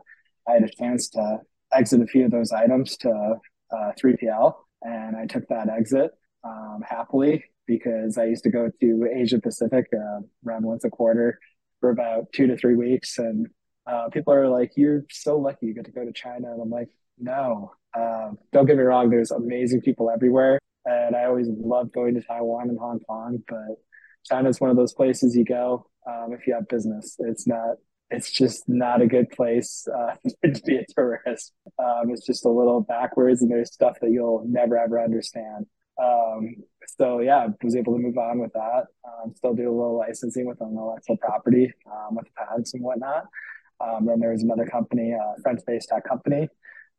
I 0.48 0.54
had 0.54 0.64
a 0.64 0.70
chance 0.70 1.10
to 1.10 1.40
exit 1.74 2.02
a 2.02 2.08
few 2.08 2.26
of 2.26 2.32
those 2.32 2.52
items 2.52 2.98
to 2.98 3.36
uh, 3.72 3.92
3PL, 4.02 4.54
and 4.82 5.16
I 5.16 5.26
took 5.26 5.48
that 5.50 5.70
exit 5.70 6.12
um, 6.44 6.84
happily 6.88 7.44
because 7.68 8.18
I 8.18 8.26
used 8.26 8.44
to 8.44 8.50
go 8.50 8.70
to 8.82 9.08
Asia 9.14 9.40
Pacific 9.40 9.86
uh, 9.94 10.22
around 10.46 10.66
once 10.66 10.84
a 10.84 10.90
quarter 10.90 11.40
for 11.80 11.92
about 11.92 12.32
two 12.34 12.48
to 12.48 12.58
three 12.58 12.76
weeks, 12.76 13.20
and 13.20 13.48
uh, 13.86 14.10
people 14.10 14.34
are 14.34 14.48
like, 14.48 14.72
"You're 14.76 15.04
so 15.12 15.38
lucky 15.38 15.68
you 15.68 15.74
get 15.74 15.86
to 15.86 15.92
go 15.92 16.04
to 16.04 16.14
China," 16.14 16.52
and 16.52 16.62
I'm 16.62 16.70
like, 16.70 16.90
"No, 17.20 17.72
um, 17.98 18.38
don't 18.52 18.66
get 18.66 18.78
me 18.78 18.84
wrong, 18.84 19.10
there's 19.10 19.32
amazing 19.32 19.82
people 19.82 20.10
everywhere. 20.10 20.60
And 20.86 21.16
I 21.16 21.26
always 21.26 21.48
love 21.50 21.92
going 21.92 22.16
to 22.16 22.22
Taiwan 22.22 22.70
and 22.70 22.80
Hong 22.80 23.00
Kong, 23.02 23.44
but 23.48 23.78
China's 24.26 24.60
one 24.60 24.70
of 24.70 24.76
those 24.76 24.94
places 24.94 25.36
you 25.36 25.46
go 25.46 25.88
um, 26.08 26.34
if 26.34 26.48
you 26.48 26.54
have 26.54 26.68
business. 26.68 27.16
It's 27.20 27.48
not, 27.48 27.78
it's 28.10 28.32
just 28.32 28.68
not 28.68 29.02
a 29.02 29.08
good 29.08 29.30
place 29.30 29.88
uh, 29.88 30.16
to 30.44 30.62
be 30.66 30.78
a 30.78 30.86
tourist. 30.96 31.54
Um, 31.78 32.10
it's 32.10 32.26
just 32.26 32.46
a 32.46 32.50
little 32.50 32.82
backwards 32.82 33.42
and 33.42 33.52
there's 33.52 33.74
stuff 33.74 33.98
that 34.02 34.12
you'll 34.12 34.44
never 34.48 34.78
ever 34.78 35.02
understand. 35.02 35.66
Um, 36.02 36.56
so 36.98 37.20
yeah, 37.20 37.48
was 37.64 37.76
able 37.76 37.94
to 37.94 38.00
move 38.00 38.18
on 38.18 38.40
with 38.40 38.54
that. 38.54 38.86
Um, 39.06 39.34
still 39.36 39.54
do 39.54 39.70
a 39.70 39.76
little 39.76 39.98
licensing 39.98 40.46
with 40.46 40.62
intellectual 40.62 41.18
property 41.18 41.74
um, 41.86 42.16
with 42.16 42.28
patents 42.36 42.74
and 42.74 42.84
whatnot. 42.84 43.26
Um, 43.82 44.06
then 44.06 44.20
was 44.20 44.44
another 44.44 44.66
company, 44.66 45.14
uh, 45.14 45.42
French-based 45.42 45.88
tech 45.88 46.04
company 46.04 46.50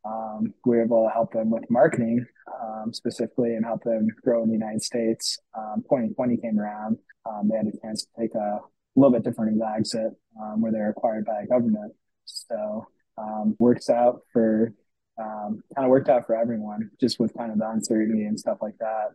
um, 0.05 0.55
we 0.65 0.77
were 0.77 0.83
able 0.83 1.05
to 1.05 1.13
help 1.13 1.33
them 1.33 1.51
with 1.51 1.69
marketing 1.71 2.25
um, 2.63 2.93
specifically 2.93 3.55
and 3.55 3.65
help 3.65 3.83
them 3.85 4.09
grow 4.23 4.43
in 4.43 4.49
the 4.49 4.55
United 4.55 4.83
States. 4.83 5.39
Um, 5.57 5.83
2020 5.83 6.37
came 6.39 6.59
around. 6.59 6.99
Um, 7.27 7.49
they 7.49 7.57
had 7.57 7.67
a 7.67 7.79
chance 7.83 8.05
to 8.05 8.09
take 8.19 8.35
a 8.35 8.61
little 8.97 9.13
bit 9.13 9.25
different 9.25 9.61
exit 9.63 10.13
um, 10.41 10.61
where 10.61 10.73
they're 10.73 10.91
acquired 10.91 11.27
by 11.27 11.43
a 11.43 11.47
government. 11.47 11.93
So 12.25 12.87
um, 13.19 13.57
works 13.59 13.91
out 13.91 14.23
for 14.33 14.73
kind 15.19 15.85
of 15.85 15.91
worked 15.91 16.09
out 16.09 16.25
for 16.27 16.35
everyone, 16.35 16.91
just 16.99 17.21
with 17.21 17.35
kind 17.37 17.53
of 17.53 17.59
the 17.59 17.69
uncertainty 17.69 18.25
and 18.25 18.41
stuff 18.41 18.57
like 18.63 18.79
that. 18.79 19.11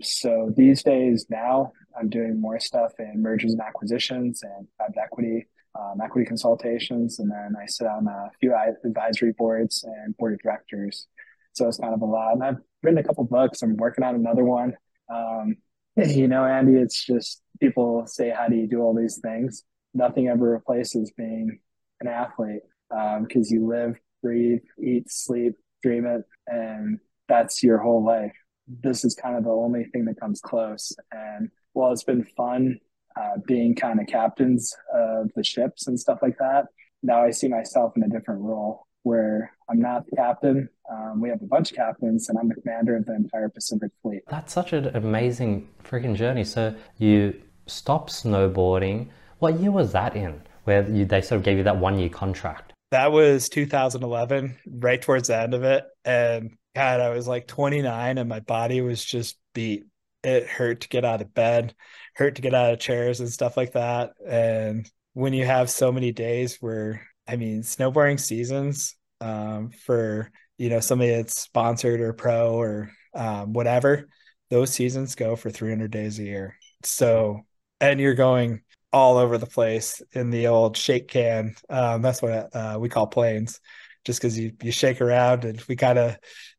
So 0.00 0.52
these 0.56 0.82
days 0.82 1.26
now, 1.28 1.72
I'm 1.98 2.08
doing 2.08 2.40
more 2.40 2.60
stuff 2.60 2.92
in 3.00 3.20
mergers 3.20 3.52
and 3.52 3.60
acquisitions 3.60 4.42
and 4.42 4.68
private 4.76 4.98
equity, 5.02 5.46
um, 5.78 6.00
equity 6.02 6.26
consultations, 6.26 7.18
and 7.18 7.30
then 7.30 7.54
I 7.60 7.66
sit 7.66 7.86
on 7.86 8.06
a 8.06 8.30
few 8.40 8.54
advisory 8.84 9.32
boards 9.32 9.84
and 9.84 10.16
board 10.16 10.34
of 10.34 10.40
directors. 10.40 11.06
So 11.52 11.68
it's 11.68 11.78
kind 11.78 11.94
of 11.94 12.02
a 12.02 12.06
lot. 12.06 12.34
And 12.34 12.44
I've 12.44 12.58
written 12.82 12.98
a 12.98 13.04
couple 13.04 13.24
books. 13.24 13.62
I'm 13.62 13.76
working 13.76 14.04
on 14.04 14.14
another 14.14 14.44
one. 14.44 14.74
Um, 15.12 15.56
you 15.96 16.28
know, 16.28 16.44
Andy, 16.44 16.74
it's 16.74 17.04
just 17.04 17.42
people 17.60 18.06
say, 18.06 18.30
"How 18.30 18.48
do 18.48 18.56
you 18.56 18.66
do 18.66 18.80
all 18.80 18.94
these 18.94 19.18
things?" 19.22 19.64
Nothing 19.94 20.28
ever 20.28 20.50
replaces 20.50 21.12
being 21.12 21.60
an 22.00 22.08
athlete 22.08 22.62
because 22.90 23.50
um, 23.50 23.54
you 23.54 23.66
live 23.66 23.96
breathe, 24.22 24.62
eat, 24.82 25.10
sleep, 25.10 25.54
dream 25.82 26.06
it, 26.06 26.22
and 26.46 26.98
that's 27.28 27.62
your 27.62 27.78
whole 27.78 28.04
life. 28.04 28.32
This 28.66 29.04
is 29.04 29.14
kind 29.14 29.36
of 29.36 29.44
the 29.44 29.50
only 29.50 29.84
thing 29.84 30.06
that 30.06 30.18
comes 30.18 30.40
close. 30.40 30.96
And 31.12 31.50
while 31.74 31.92
it's 31.92 32.04
been 32.04 32.24
fun 32.36 32.78
uh, 33.16 33.38
being 33.46 33.74
kind 33.74 34.00
of 34.00 34.06
captains 34.06 34.74
of 34.92 35.30
the 35.34 35.44
ships 35.44 35.86
and 35.86 35.98
stuff 35.98 36.18
like 36.22 36.38
that, 36.38 36.66
now 37.02 37.22
I 37.22 37.30
see 37.30 37.48
myself 37.48 37.92
in 37.96 38.02
a 38.02 38.08
different 38.08 38.42
role 38.42 38.86
where 39.02 39.52
I'm 39.68 39.80
not 39.80 40.06
the 40.08 40.16
captain. 40.16 40.68
Um, 40.90 41.20
we 41.20 41.28
have 41.28 41.42
a 41.42 41.46
bunch 41.46 41.70
of 41.70 41.76
captains, 41.76 42.28
and 42.28 42.38
I'm 42.38 42.48
the 42.48 42.54
commander 42.54 42.96
of 42.96 43.04
the 43.04 43.14
entire 43.14 43.50
Pacific 43.50 43.90
Fleet. 44.02 44.22
That's 44.28 44.52
such 44.52 44.72
an 44.72 44.96
amazing 44.96 45.68
freaking 45.84 46.16
journey. 46.16 46.44
So 46.44 46.74
you 46.98 47.40
stopped 47.66 48.10
snowboarding. 48.10 49.08
What 49.38 49.60
year 49.60 49.70
was 49.70 49.92
that 49.92 50.16
in? 50.16 50.40
Where 50.64 50.88
you, 50.88 51.04
they 51.04 51.20
sort 51.20 51.38
of 51.38 51.44
gave 51.44 51.58
you 51.58 51.64
that 51.64 51.76
one 51.76 51.98
year 51.98 52.08
contract? 52.08 52.74
that 52.94 53.10
was 53.10 53.48
2011, 53.48 54.56
right 54.68 55.02
towards 55.02 55.26
the 55.26 55.36
end 55.36 55.52
of 55.52 55.64
it. 55.64 55.84
And 56.04 56.56
God, 56.76 57.00
I 57.00 57.10
was 57.10 57.26
like 57.26 57.48
29 57.48 58.18
and 58.18 58.28
my 58.28 58.38
body 58.38 58.82
was 58.82 59.04
just 59.04 59.36
beat. 59.52 59.84
It 60.24 60.46
hurt 60.46 60.80
to 60.80 60.88
get 60.88 61.04
out 61.04 61.20
of 61.20 61.34
bed, 61.34 61.74
hurt 62.14 62.36
to 62.36 62.42
get 62.42 62.54
out 62.54 62.72
of 62.72 62.80
chairs 62.80 63.20
and 63.20 63.30
stuff 63.30 63.56
like 63.56 63.72
that. 63.72 64.12
And 64.26 64.90
when 65.12 65.32
you 65.32 65.44
have 65.44 65.70
so 65.70 65.92
many 65.92 66.12
days 66.12 66.58
where, 66.60 67.06
I 67.28 67.36
mean, 67.36 67.62
snowboarding 67.62 68.18
seasons 68.18 68.96
um, 69.20 69.70
for, 69.70 70.30
you 70.58 70.70
know, 70.70 70.80
somebody 70.80 71.10
that's 71.10 71.40
sponsored 71.40 72.00
or 72.00 72.12
pro 72.12 72.54
or 72.54 72.90
um, 73.14 73.52
whatever, 73.52 74.08
those 74.50 74.72
seasons 74.72 75.14
go 75.14 75.36
for 75.36 75.50
300 75.50 75.90
days 75.90 76.18
a 76.18 76.24
year. 76.24 76.56
So, 76.82 77.40
and 77.80 78.00
you're 78.00 78.14
going 78.14 78.62
all 78.92 79.18
over 79.18 79.38
the 79.38 79.46
place 79.46 80.00
in 80.12 80.30
the 80.30 80.46
old 80.46 80.76
shake 80.76 81.08
can. 81.08 81.56
Um, 81.68 82.00
that's 82.00 82.22
what 82.22 82.54
uh, 82.54 82.76
we 82.78 82.88
call 82.88 83.08
planes, 83.08 83.60
just 84.04 84.20
because 84.20 84.38
you 84.38 84.52
you 84.62 84.70
shake 84.70 85.00
around. 85.00 85.44
And 85.44 85.60
we 85.68 85.74
kind 85.74 85.98
of 85.98 86.16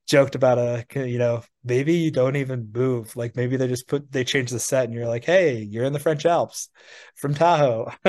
joked 0.08 0.36
about 0.36 0.58
a 0.58 0.86
you 1.08 1.18
know 1.18 1.44
maybe 1.64 1.94
you 1.94 2.12
don't 2.12 2.36
even 2.36 2.72
move. 2.74 3.16
Like 3.16 3.36
maybe 3.36 3.58
they 3.58 3.68
just 3.68 3.88
put 3.88 4.12
they 4.12 4.24
change 4.24 4.52
the 4.52 4.60
set, 4.60 4.86
and 4.86 4.94
you're 4.94 5.08
like, 5.08 5.26
hey, 5.26 5.58
you're 5.58 5.86
in 5.86 5.94
the 5.94 6.00
French 6.00 6.26
Alps 6.26 6.70
from 7.16 7.34
Tahoe. 7.34 7.92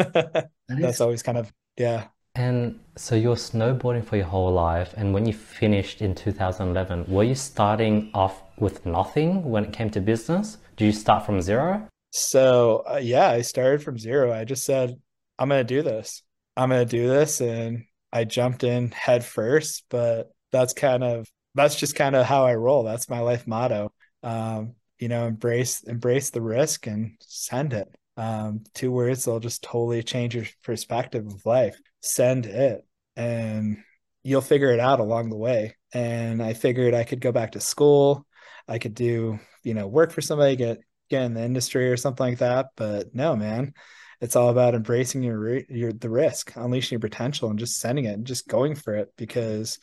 that's 0.68 1.00
always 1.00 1.22
kind 1.22 1.38
of 1.38 1.52
yeah. 1.76 2.08
And 2.34 2.80
so 2.96 3.16
you're 3.16 3.36
snowboarding 3.36 4.04
for 4.04 4.16
your 4.16 4.26
whole 4.26 4.52
life, 4.52 4.92
and 4.96 5.14
when 5.14 5.24
you 5.24 5.32
finished 5.32 6.02
in 6.02 6.14
2011, 6.14 7.06
were 7.08 7.24
you 7.24 7.34
starting 7.34 8.10
off 8.12 8.42
with 8.58 8.84
nothing 8.84 9.42
when 9.44 9.64
it 9.64 9.72
came 9.72 9.88
to 9.90 10.00
business? 10.00 10.58
Did 10.76 10.86
you 10.86 10.92
start 10.92 11.24
from 11.24 11.40
zero? 11.40 11.88
So 12.10 12.84
uh, 12.88 13.00
yeah, 13.02 13.28
I 13.28 13.42
started 13.42 13.82
from 13.82 13.98
zero. 13.98 14.32
I 14.32 14.44
just 14.44 14.64
said, 14.64 14.98
I'm 15.38 15.48
going 15.48 15.66
to 15.66 15.74
do 15.74 15.82
this. 15.82 16.22
I'm 16.56 16.70
going 16.70 16.86
to 16.86 16.96
do 16.96 17.08
this. 17.08 17.40
And 17.40 17.84
I 18.12 18.24
jumped 18.24 18.64
in 18.64 18.90
head 18.90 19.24
first, 19.24 19.84
but 19.90 20.30
that's 20.52 20.72
kind 20.72 21.04
of, 21.04 21.28
that's 21.56 21.76
just 21.76 21.94
kind 21.96 22.14
of 22.14 22.26
how 22.26 22.46
I 22.46 22.54
roll. 22.54 22.84
That's 22.84 23.08
my 23.08 23.20
life 23.20 23.46
motto. 23.46 23.92
Um, 24.22 24.74
you 24.98 25.08
know, 25.08 25.26
embrace, 25.26 25.82
embrace 25.82 26.30
the 26.30 26.40
risk 26.40 26.86
and 26.86 27.16
send 27.20 27.72
it. 27.72 27.88
Um, 28.16 28.64
two 28.74 28.90
words 28.90 29.24
that'll 29.24 29.40
just 29.40 29.62
totally 29.62 30.02
change 30.02 30.34
your 30.34 30.46
perspective 30.64 31.26
of 31.26 31.44
life. 31.44 31.78
Send 32.00 32.46
it. 32.46 32.86
And 33.16 33.78
you'll 34.22 34.40
figure 34.40 34.70
it 34.70 34.80
out 34.80 35.00
along 35.00 35.30
the 35.30 35.36
way. 35.36 35.76
And 35.92 36.42
I 36.42 36.54
figured 36.54 36.94
I 36.94 37.04
could 37.04 37.20
go 37.20 37.32
back 37.32 37.52
to 37.52 37.60
school. 37.60 38.26
I 38.68 38.78
could 38.78 38.94
do, 38.94 39.38
you 39.62 39.74
know, 39.74 39.86
work 39.86 40.12
for 40.12 40.20
somebody, 40.20 40.56
get 40.56 40.78
get 41.08 41.22
in 41.22 41.34
the 41.34 41.44
industry 41.44 41.90
or 41.90 41.96
something 41.96 42.26
like 42.26 42.38
that. 42.38 42.70
But 42.76 43.14
no, 43.14 43.36
man, 43.36 43.74
it's 44.20 44.36
all 44.36 44.48
about 44.48 44.74
embracing 44.74 45.22
your 45.22 45.58
your 45.68 45.92
the 45.92 46.10
risk, 46.10 46.54
unleashing 46.56 46.96
your 46.96 47.00
potential, 47.00 47.50
and 47.50 47.58
just 47.58 47.78
sending 47.78 48.04
it 48.04 48.14
and 48.14 48.26
just 48.26 48.48
going 48.48 48.74
for 48.74 48.94
it. 48.94 49.12
Because 49.16 49.78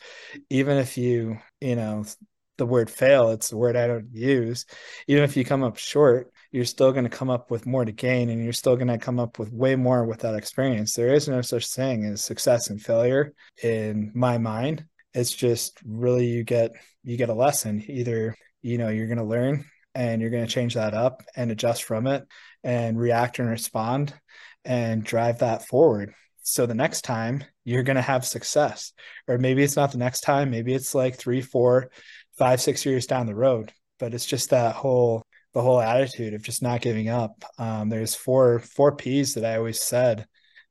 even 0.50 0.78
if 0.78 0.98
you 0.98 1.38
you 1.60 1.76
know 1.76 2.04
the 2.56 2.66
word 2.66 2.90
fail, 2.90 3.30
it's 3.30 3.52
a 3.52 3.56
word 3.56 3.76
I 3.76 3.86
don't 3.86 4.08
use. 4.12 4.66
Even 5.08 5.24
if 5.24 5.36
you 5.36 5.44
come 5.44 5.62
up 5.62 5.76
short, 5.76 6.32
you're 6.52 6.64
still 6.64 6.92
going 6.92 7.04
to 7.04 7.10
come 7.10 7.30
up 7.30 7.50
with 7.50 7.66
more 7.66 7.84
to 7.84 7.92
gain, 7.92 8.30
and 8.30 8.42
you're 8.42 8.52
still 8.52 8.76
going 8.76 8.88
to 8.88 8.98
come 8.98 9.18
up 9.18 9.38
with 9.38 9.52
way 9.52 9.76
more 9.76 10.04
with 10.04 10.20
that 10.20 10.34
experience. 10.34 10.94
There 10.94 11.12
is 11.12 11.28
no 11.28 11.42
such 11.42 11.66
thing 11.68 12.04
as 12.04 12.22
success 12.22 12.70
and 12.70 12.80
failure 12.80 13.32
in 13.62 14.12
my 14.14 14.38
mind. 14.38 14.84
It's 15.14 15.32
just 15.32 15.78
really 15.84 16.26
you 16.26 16.44
get 16.44 16.72
you 17.02 17.16
get 17.16 17.28
a 17.28 17.34
lesson. 17.34 17.84
Either 17.86 18.36
you 18.62 18.78
know 18.78 18.88
you're 18.88 19.08
going 19.08 19.18
to 19.18 19.24
learn 19.24 19.64
and 19.94 20.20
you're 20.20 20.30
going 20.30 20.46
to 20.46 20.52
change 20.52 20.74
that 20.74 20.94
up 20.94 21.22
and 21.36 21.50
adjust 21.50 21.84
from 21.84 22.06
it 22.06 22.26
and 22.62 22.98
react 22.98 23.38
and 23.38 23.48
respond 23.48 24.12
and 24.64 25.04
drive 25.04 25.38
that 25.40 25.66
forward. 25.66 26.14
So 26.42 26.66
the 26.66 26.74
next 26.74 27.02
time 27.02 27.44
you're 27.64 27.82
going 27.82 27.96
to 27.96 28.02
have 28.02 28.24
success, 28.24 28.92
or 29.28 29.38
maybe 29.38 29.62
it's 29.62 29.76
not 29.76 29.92
the 29.92 29.98
next 29.98 30.20
time, 30.20 30.50
maybe 30.50 30.74
it's 30.74 30.94
like 30.94 31.16
three, 31.16 31.40
four, 31.40 31.90
five, 32.36 32.60
six 32.60 32.84
years 32.84 33.06
down 33.06 33.26
the 33.26 33.34
road. 33.34 33.72
But 33.98 34.12
it's 34.12 34.26
just 34.26 34.50
that 34.50 34.74
whole 34.74 35.22
the 35.54 35.62
whole 35.62 35.80
attitude 35.80 36.34
of 36.34 36.42
just 36.42 36.62
not 36.62 36.80
giving 36.80 37.08
up. 37.08 37.44
Um, 37.58 37.88
there's 37.88 38.14
four 38.14 38.58
four 38.58 38.96
P's 38.96 39.34
that 39.34 39.44
I 39.44 39.56
always 39.56 39.80
said, 39.80 40.26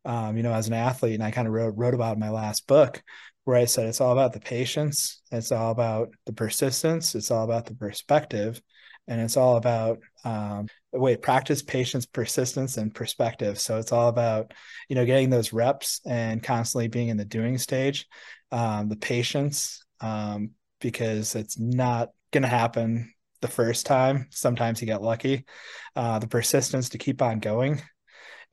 um, 0.06 0.36
you 0.36 0.44
know, 0.44 0.54
as 0.54 0.68
an 0.68 0.74
athlete, 0.74 1.16
and 1.16 1.24
I 1.24 1.32
kind 1.32 1.48
of 1.48 1.54
wrote 1.54 1.74
wrote 1.78 1.94
about 1.94 2.16
in 2.16 2.20
my 2.20 2.30
last 2.30 2.68
book, 2.68 3.02
where 3.46 3.58
I 3.58 3.66
said 3.66 3.88
it's 3.88 4.02
all 4.02 4.12
about 4.12 4.34
the 4.34 4.42
patience, 4.42 5.22
it's 5.32 5.52
all 5.52 5.72
about 5.72 6.10
the 6.26 6.34
persistence, 6.34 7.16
it's 7.16 7.32
all 7.32 7.46
about 7.46 7.66
the 7.66 7.76
perspective, 7.76 8.62
and 9.08 9.20
it's 9.20 9.38
all 9.38 9.58
about 9.58 10.00
um, 10.24 10.68
wait 10.92 11.22
practice 11.22 11.62
patience 11.62 12.06
persistence 12.06 12.78
and 12.78 12.94
perspective. 12.94 13.60
So 13.60 13.78
it's 13.78 13.92
all 13.92 14.10
about 14.10 14.54
you 14.90 14.96
know 14.96 15.06
getting 15.06 15.30
those 15.30 15.54
reps 15.54 16.02
and 16.06 16.42
constantly 16.42 16.88
being 16.88 17.10
in 17.10 17.18
the 17.18 17.26
doing 17.26 17.58
stage 17.58 18.08
um, 18.52 18.90
the 18.90 18.96
patience 18.96 19.84
um, 20.00 20.52
because 20.80 21.36
it's 21.36 21.60
not 21.60 22.10
going 22.32 22.44
to 22.44 22.48
happen 22.48 23.14
the 23.42 23.48
first 23.48 23.86
time. 23.86 24.28
Sometimes 24.30 24.80
you 24.82 24.88
get 24.88 25.02
lucky. 25.02 25.46
Uh, 25.96 26.20
the 26.20 26.28
persistence 26.28 26.90
to 26.90 26.98
keep 26.98 27.22
on 27.22 27.40
going 27.40 27.82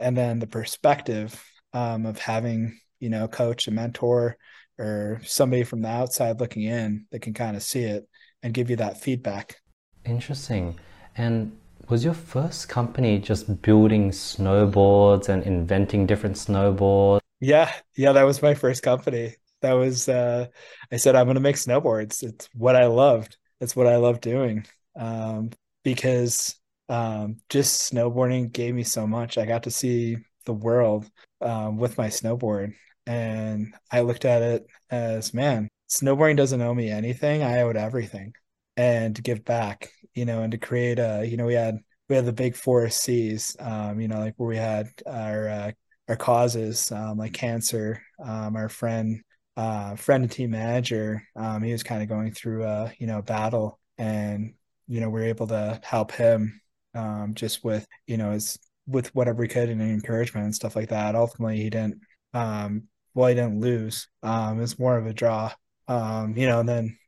and 0.00 0.16
then 0.16 0.38
the 0.38 0.46
perspective 0.46 1.44
um, 1.72 2.06
of 2.06 2.18
having 2.18 2.78
you 2.98 3.10
know 3.10 3.28
coach 3.28 3.68
a 3.68 3.70
mentor 3.70 4.36
or 4.78 5.20
somebody 5.24 5.62
from 5.62 5.82
the 5.82 5.88
outside 5.88 6.40
looking 6.40 6.62
in 6.62 7.06
that 7.12 7.20
can 7.20 7.34
kind 7.34 7.56
of 7.56 7.62
see 7.62 7.82
it 7.82 8.08
and 8.42 8.54
give 8.54 8.70
you 8.70 8.76
that 8.76 9.00
feedback 9.00 9.56
Interesting. 10.04 10.78
And 11.16 11.56
was 11.88 12.04
your 12.04 12.14
first 12.14 12.68
company 12.68 13.18
just 13.18 13.62
building 13.62 14.10
snowboards 14.10 15.28
and 15.28 15.42
inventing 15.42 16.06
different 16.06 16.36
snowboards? 16.36 17.20
Yeah, 17.40 17.72
yeah, 17.96 18.12
that 18.12 18.22
was 18.24 18.42
my 18.42 18.54
first 18.54 18.82
company. 18.82 19.36
That 19.62 19.72
was 19.72 20.08
uh 20.08 20.46
I 20.90 20.96
said 20.96 21.16
I'm 21.16 21.26
going 21.26 21.34
to 21.34 21.40
make 21.40 21.56
snowboards. 21.56 22.22
It's 22.22 22.48
what 22.54 22.76
I 22.76 22.86
loved. 22.86 23.36
It's 23.60 23.76
what 23.76 23.86
I 23.86 23.96
love 23.96 24.20
doing. 24.20 24.66
Um 24.96 25.50
because 25.84 26.54
um 26.88 27.36
just 27.48 27.92
snowboarding 27.92 28.52
gave 28.52 28.74
me 28.74 28.84
so 28.84 29.06
much. 29.06 29.38
I 29.38 29.46
got 29.46 29.64
to 29.64 29.70
see 29.70 30.18
the 30.46 30.54
world 30.54 31.06
um 31.40 31.76
with 31.76 31.98
my 31.98 32.08
snowboard 32.08 32.74
and 33.06 33.74
I 33.90 34.00
looked 34.00 34.24
at 34.24 34.42
it 34.42 34.66
as 34.90 35.34
man, 35.34 35.68
snowboarding 35.88 36.36
doesn't 36.36 36.60
owe 36.62 36.74
me 36.74 36.90
anything. 36.90 37.42
I 37.42 37.62
owed 37.62 37.76
everything 37.76 38.32
and 38.76 39.16
to 39.16 39.22
give 39.22 39.44
back, 39.44 39.90
you 40.14 40.24
know, 40.24 40.42
and 40.42 40.52
to 40.52 40.58
create 40.58 40.98
a, 40.98 41.24
you 41.26 41.36
know, 41.36 41.46
we 41.46 41.54
had 41.54 41.78
we 42.08 42.16
had 42.16 42.26
the 42.26 42.32
big 42.32 42.56
four 42.56 42.88
C's, 42.90 43.56
um, 43.60 44.00
you 44.00 44.08
know, 44.08 44.18
like 44.18 44.34
where 44.36 44.48
we 44.48 44.56
had 44.56 44.88
our 45.06 45.48
uh, 45.48 45.72
our 46.08 46.16
causes, 46.16 46.90
um, 46.92 47.18
like 47.18 47.32
cancer. 47.32 48.02
Um, 48.24 48.56
our 48.56 48.68
friend, 48.68 49.22
uh, 49.56 49.96
friend 49.96 50.24
and 50.24 50.32
team 50.32 50.50
manager, 50.50 51.22
um, 51.36 51.62
he 51.62 51.72
was 51.72 51.82
kind 51.82 52.02
of 52.02 52.08
going 52.08 52.32
through 52.32 52.64
a, 52.64 52.92
you 52.98 53.06
know, 53.06 53.22
battle, 53.22 53.78
and 53.96 54.54
you 54.88 55.00
know, 55.00 55.08
we 55.08 55.20
are 55.20 55.24
able 55.24 55.46
to 55.46 55.80
help 55.84 56.12
him, 56.12 56.60
um, 56.94 57.34
just 57.34 57.62
with, 57.64 57.86
you 58.06 58.16
know, 58.16 58.32
his 58.32 58.58
with 58.86 59.14
whatever 59.14 59.38
we 59.38 59.48
could 59.48 59.68
and 59.68 59.80
encouragement 59.80 60.44
and 60.44 60.54
stuff 60.54 60.74
like 60.74 60.88
that. 60.88 61.14
Ultimately, 61.14 61.58
he 61.58 61.70
didn't, 61.70 62.00
um, 62.34 62.88
well, 63.14 63.28
he 63.28 63.34
didn't 63.36 63.60
lose. 63.60 64.08
Um, 64.22 64.60
it's 64.60 64.78
more 64.80 64.98
of 64.98 65.06
a 65.06 65.12
draw, 65.12 65.52
um, 65.86 66.36
you 66.36 66.46
know, 66.48 66.60
and 66.60 66.68
then 66.68 66.98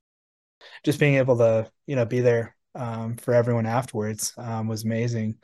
just 0.85 1.01
being 1.01 1.17
able 1.17 1.37
to 1.39 1.71
you 1.87 1.97
know 1.97 2.05
be 2.05 2.21
there 2.21 2.57
um, 2.75 3.17
for 3.17 3.35
everyone 3.35 3.67
afterwards 3.67 4.33
um, 4.39 4.69
was 4.69 4.85
amazing. 4.85 5.37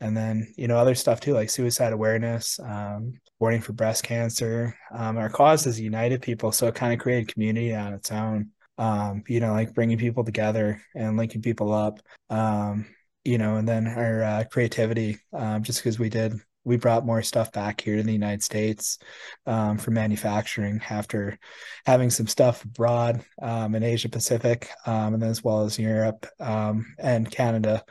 And 0.00 0.16
then, 0.16 0.52
you 0.56 0.68
know, 0.68 0.76
other 0.76 0.94
stuff 0.94 1.20
too, 1.20 1.34
like 1.34 1.50
suicide 1.50 1.92
awareness, 1.92 2.58
um, 2.60 3.14
warning 3.38 3.60
for 3.60 3.72
breast 3.72 4.04
cancer. 4.04 4.76
Um, 4.92 5.16
our 5.16 5.30
cause 5.30 5.64
has 5.64 5.80
united 5.80 6.22
people. 6.22 6.52
So 6.52 6.66
it 6.66 6.74
kind 6.74 6.92
of 6.92 6.98
created 6.98 7.32
community 7.32 7.74
on 7.74 7.94
its 7.94 8.12
own. 8.12 8.50
Um, 8.76 9.22
you 9.28 9.40
know, 9.40 9.52
like 9.52 9.72
bringing 9.72 9.98
people 9.98 10.24
together 10.24 10.82
and 10.94 11.16
linking 11.16 11.42
people 11.42 11.72
up. 11.72 12.00
Um, 12.28 12.86
you 13.24 13.38
know, 13.38 13.56
and 13.56 13.66
then 13.66 13.86
our 13.86 14.22
uh, 14.22 14.44
creativity, 14.50 15.18
just 15.62 15.78
because 15.78 15.98
we 15.98 16.10
did 16.10 16.34
we 16.64 16.76
brought 16.76 17.06
more 17.06 17.22
stuff 17.22 17.52
back 17.52 17.80
here 17.80 17.96
to 17.96 18.02
the 18.02 18.12
United 18.12 18.42
States 18.42 18.98
um, 19.46 19.78
for 19.78 19.90
manufacturing 19.90 20.80
after 20.88 21.38
having 21.86 22.10
some 22.10 22.26
stuff 22.26 22.64
abroad 22.64 23.24
um, 23.40 23.74
in 23.74 23.82
Asia 23.82 24.08
Pacific 24.08 24.68
um, 24.86 25.14
and 25.14 25.22
as 25.22 25.44
well 25.44 25.62
as 25.62 25.78
Europe 25.78 26.26
um, 26.40 26.94
and 26.98 27.30
Canada. 27.30 27.82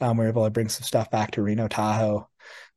Um, 0.00 0.16
we 0.16 0.24
are 0.24 0.28
able 0.28 0.44
to 0.44 0.50
bring 0.50 0.68
some 0.68 0.84
stuff 0.84 1.10
back 1.10 1.32
to 1.32 1.42
Reno 1.42 1.68
Tahoe. 1.68 2.28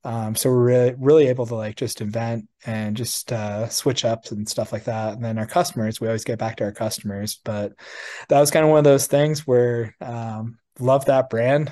Um, 0.04 0.36
so 0.36 0.52
we're 0.52 0.64
really, 0.64 0.96
really 1.00 1.28
able 1.30 1.48
to 1.48 1.56
like 1.56 1.76
just 1.76 2.00
invent 2.00 2.48
and 2.66 2.96
just 2.96 3.32
uh, 3.32 3.68
switch 3.70 4.06
ups 4.06 4.32
and 4.32 4.48
stuff 4.48 4.72
like 4.72 4.84
that. 4.84 5.14
And 5.14 5.26
then 5.26 5.40
our 5.40 5.48
customers, 5.48 6.00
we 6.00 6.08
always 6.08 6.24
get 6.24 6.38
back 6.38 6.58
to 6.58 6.66
our 6.66 6.72
customers. 6.72 7.40
But 7.44 7.74
that 8.30 8.40
was 8.40 8.52
kind 8.52 8.64
of 8.64 8.70
one 8.70 8.78
of 8.78 8.84
those 8.84 9.08
things 9.08 9.48
where 9.48 9.96
love 10.80 11.06
that 11.06 11.30
brand. 11.30 11.72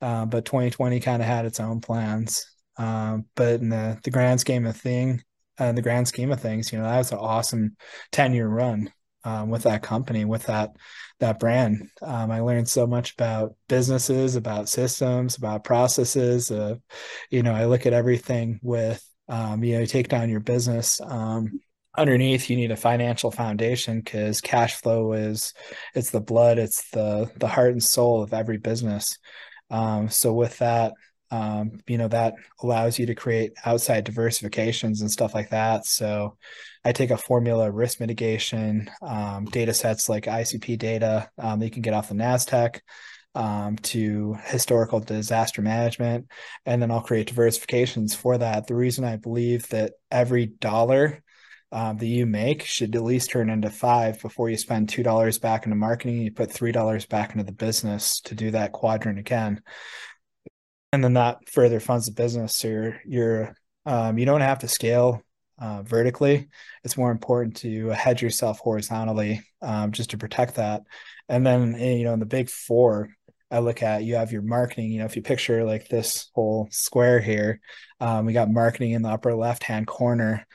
Uh, 0.00 0.26
but 0.26 0.44
2020 0.44 1.00
kind 1.00 1.22
of 1.22 1.28
had 1.28 1.46
its 1.46 1.60
own 1.60 1.80
plans. 1.80 2.46
Um, 2.76 3.26
but 3.34 3.60
in 3.60 3.68
the, 3.68 3.98
the 4.02 4.10
grand 4.10 4.40
scheme 4.40 4.66
of 4.66 4.76
thing, 4.76 5.22
uh, 5.58 5.72
the 5.72 5.82
grand 5.82 6.08
scheme 6.08 6.32
of 6.32 6.40
things, 6.40 6.72
you 6.72 6.78
know, 6.78 6.84
that 6.84 6.98
was 6.98 7.12
an 7.12 7.18
awesome 7.18 7.76
10 8.12 8.34
year 8.34 8.48
run 8.48 8.92
um, 9.24 9.50
with 9.50 9.62
that 9.62 9.82
company, 9.82 10.24
with 10.24 10.46
that, 10.46 10.70
that 11.20 11.38
brand. 11.38 11.88
Um, 12.02 12.30
I 12.30 12.40
learned 12.40 12.68
so 12.68 12.86
much 12.86 13.14
about 13.14 13.54
businesses, 13.68 14.36
about 14.36 14.68
systems, 14.68 15.36
about 15.36 15.64
processes. 15.64 16.50
Uh, 16.50 16.76
you 17.30 17.42
know, 17.42 17.54
I 17.54 17.66
look 17.66 17.86
at 17.86 17.92
everything 17.92 18.58
with, 18.62 19.02
um, 19.28 19.62
you 19.62 19.78
know, 19.78 19.84
take 19.84 20.08
down 20.08 20.28
your 20.28 20.40
business. 20.40 21.00
Um, 21.00 21.60
underneath 21.96 22.50
you 22.50 22.56
need 22.56 22.70
a 22.70 22.76
financial 22.76 23.30
foundation 23.30 24.00
because 24.00 24.40
cash 24.40 24.74
flow 24.74 25.12
is 25.12 25.54
it's 25.94 26.10
the 26.10 26.20
blood 26.20 26.58
it's 26.58 26.90
the 26.90 27.30
the 27.36 27.46
heart 27.46 27.70
and 27.70 27.82
soul 27.82 28.22
of 28.22 28.34
every 28.34 28.58
business 28.58 29.18
um, 29.70 30.08
so 30.08 30.32
with 30.32 30.58
that 30.58 30.92
um, 31.34 31.80
you 31.88 31.98
know 31.98 32.06
that 32.06 32.34
allows 32.62 32.96
you 32.96 33.06
to 33.06 33.14
create 33.14 33.52
outside 33.64 34.06
diversifications 34.06 35.00
and 35.00 35.10
stuff 35.10 35.34
like 35.34 35.50
that 35.50 35.84
so 35.84 36.36
i 36.84 36.92
take 36.92 37.10
a 37.10 37.16
formula 37.16 37.70
risk 37.70 37.98
mitigation 37.98 38.88
um, 39.02 39.44
data 39.46 39.74
sets 39.74 40.08
like 40.08 40.24
icp 40.26 40.78
data 40.78 41.28
um, 41.38 41.58
that 41.58 41.66
you 41.66 41.72
can 41.72 41.82
get 41.82 41.94
off 41.94 42.08
the 42.08 42.14
nasdaq 42.14 42.80
um, 43.34 43.76
to 43.78 44.36
historical 44.44 45.00
disaster 45.00 45.60
management 45.60 46.26
and 46.66 46.80
then 46.80 46.92
i'll 46.92 47.00
create 47.00 47.32
diversifications 47.32 48.14
for 48.14 48.38
that 48.38 48.68
the 48.68 48.74
reason 48.74 49.04
i 49.04 49.16
believe 49.16 49.68
that 49.68 49.94
every 50.12 50.46
dollar 50.46 51.20
um, 51.72 51.96
that 51.96 52.06
you 52.06 52.24
make 52.24 52.62
should 52.62 52.94
at 52.94 53.02
least 53.02 53.30
turn 53.30 53.50
into 53.50 53.68
five 53.68 54.22
before 54.22 54.48
you 54.48 54.56
spend 54.56 54.88
two 54.88 55.02
dollars 55.02 55.40
back 55.40 55.64
into 55.64 55.74
marketing. 55.74 56.18
You 56.18 56.30
put 56.30 56.52
three 56.52 56.70
dollars 56.70 57.04
back 57.04 57.32
into 57.32 57.42
the 57.42 57.50
business 57.50 58.20
to 58.20 58.36
do 58.36 58.52
that 58.52 58.70
quadrant 58.70 59.18
again 59.18 59.60
and 60.94 61.04
then 61.04 61.14
that 61.14 61.48
further 61.50 61.80
funds 61.80 62.06
the 62.06 62.12
business. 62.12 62.56
So 62.56 62.68
you're 62.68 63.00
you're 63.06 63.56
um, 63.86 64.16
you 64.16 64.24
don't 64.24 64.40
have 64.40 64.60
to 64.60 64.68
scale 64.68 65.22
uh, 65.58 65.82
vertically. 65.82 66.48
It's 66.84 66.96
more 66.96 67.10
important 67.10 67.56
to 67.58 67.88
hedge 67.88 68.22
yourself 68.22 68.60
horizontally 68.60 69.42
um, 69.60 69.92
just 69.92 70.10
to 70.10 70.18
protect 70.18 70.54
that. 70.56 70.82
And 71.28 71.46
then 71.46 71.74
eh, 71.74 71.94
you 71.94 72.04
know 72.04 72.14
in 72.14 72.20
the 72.20 72.26
big 72.26 72.48
four, 72.48 73.10
I 73.50 73.58
look 73.58 73.82
at 73.82 74.04
you 74.04 74.16
have 74.16 74.32
your 74.32 74.42
marketing. 74.42 74.92
You 74.92 75.00
know 75.00 75.04
if 75.06 75.16
you 75.16 75.22
picture 75.22 75.64
like 75.64 75.88
this 75.88 76.30
whole 76.34 76.68
square 76.70 77.20
here, 77.20 77.60
um, 78.00 78.26
we 78.26 78.32
got 78.32 78.50
marketing 78.50 78.92
in 78.92 79.02
the 79.02 79.10
upper 79.10 79.34
left 79.34 79.64
hand 79.64 79.86
corner. 79.86 80.46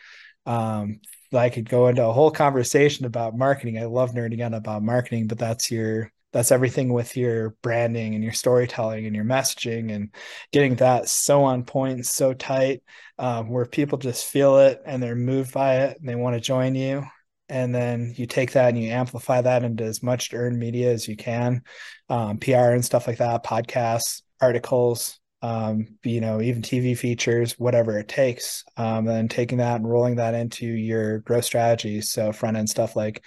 Um, 0.45 1.01
I 1.31 1.49
could 1.49 1.69
go 1.69 1.87
into 1.87 2.03
a 2.03 2.11
whole 2.11 2.31
conversation 2.31 3.05
about 3.05 3.37
marketing. 3.37 3.77
I 3.77 3.85
love 3.85 4.11
nerding 4.11 4.41
out 4.41 4.55
about 4.55 4.81
marketing, 4.81 5.27
but 5.27 5.37
that's 5.37 5.69
your 5.69 6.11
that's 6.31 6.51
everything 6.51 6.93
with 6.93 7.17
your 7.17 7.55
branding 7.61 8.13
and 8.13 8.23
your 8.23 8.33
storytelling 8.33 9.05
and 9.05 9.15
your 9.15 9.25
messaging 9.25 9.93
and 9.93 10.13
getting 10.51 10.75
that 10.75 11.09
so 11.09 11.43
on 11.43 11.63
point 11.63 12.05
so 12.05 12.33
tight 12.33 12.83
um, 13.17 13.49
where 13.49 13.65
people 13.65 13.97
just 13.97 14.25
feel 14.25 14.59
it 14.59 14.81
and 14.85 15.01
they're 15.01 15.15
moved 15.15 15.53
by 15.53 15.85
it 15.85 15.99
and 15.99 16.07
they 16.07 16.15
want 16.15 16.35
to 16.35 16.41
join 16.41 16.75
you. 16.75 17.03
And 17.47 17.73
then 17.73 18.13
you 18.15 18.27
take 18.27 18.51
that 18.51 18.69
and 18.69 18.81
you 18.81 18.91
amplify 18.91 19.41
that 19.41 19.63
into 19.63 19.83
as 19.83 20.03
much 20.03 20.33
earned 20.33 20.59
media 20.59 20.91
as 20.91 21.07
you 21.07 21.17
can 21.17 21.63
um, 22.09 22.37
pr 22.37 22.53
and 22.53 22.85
stuff 22.85 23.07
like 23.07 23.17
that 23.17 23.43
podcasts 23.43 24.21
articles 24.41 25.19
um, 25.41 25.87
you 26.03 26.21
know 26.21 26.41
even 26.41 26.61
tv 26.61 26.97
features 26.97 27.57
whatever 27.57 27.97
it 27.97 28.07
takes 28.07 28.63
um, 28.77 29.07
and 29.07 29.31
taking 29.31 29.59
that 29.59 29.77
and 29.77 29.89
rolling 29.89 30.17
that 30.17 30.35
into 30.35 30.65
your 30.67 31.19
growth 31.19 31.45
strategies. 31.45 32.11
So 32.11 32.31
front 32.31 32.57
end 32.57 32.69
stuff 32.69 32.95
like 32.95 33.23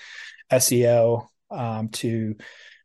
seo 0.52 1.26
um, 1.50 1.88
to 1.88 2.36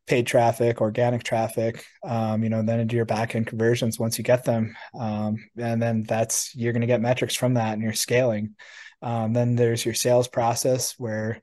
paid 0.07 0.25
traffic, 0.25 0.79
organic 0.79 1.21
traffic, 1.21 1.85
um, 2.03 2.41
you 2.41 2.49
know, 2.49 2.63
then 2.63 2.79
into 2.79 2.95
your 2.95 3.05
backend 3.05 3.45
conversions 3.45 3.99
once 3.99 4.17
you 4.17 4.23
get 4.23 4.45
them. 4.45 4.75
Um, 4.97 5.35
and 5.57 5.81
then 5.81 6.03
that's, 6.03 6.55
you're 6.55 6.71
going 6.71 6.81
to 6.81 6.87
get 6.87 7.01
metrics 7.01 7.35
from 7.35 7.55
that 7.55 7.73
and 7.73 7.81
you're 7.81 7.93
scaling. 7.93 8.55
Um, 9.01 9.33
then 9.33 9.55
there's 9.55 9.85
your 9.85 9.93
sales 9.93 10.27
process 10.27 10.95
where 10.97 11.41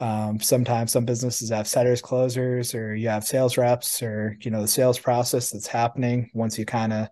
um, 0.00 0.40
sometimes 0.40 0.90
some 0.90 1.04
businesses 1.04 1.50
have 1.50 1.68
setters, 1.68 2.00
closers, 2.00 2.74
or 2.74 2.94
you 2.94 3.08
have 3.08 3.24
sales 3.24 3.58
reps 3.58 4.02
or, 4.02 4.36
you 4.40 4.50
know, 4.50 4.62
the 4.62 4.68
sales 4.68 4.98
process 4.98 5.50
that's 5.50 5.66
happening 5.66 6.30
once 6.32 6.58
you 6.58 6.64
kind 6.64 6.92
of 6.92 7.08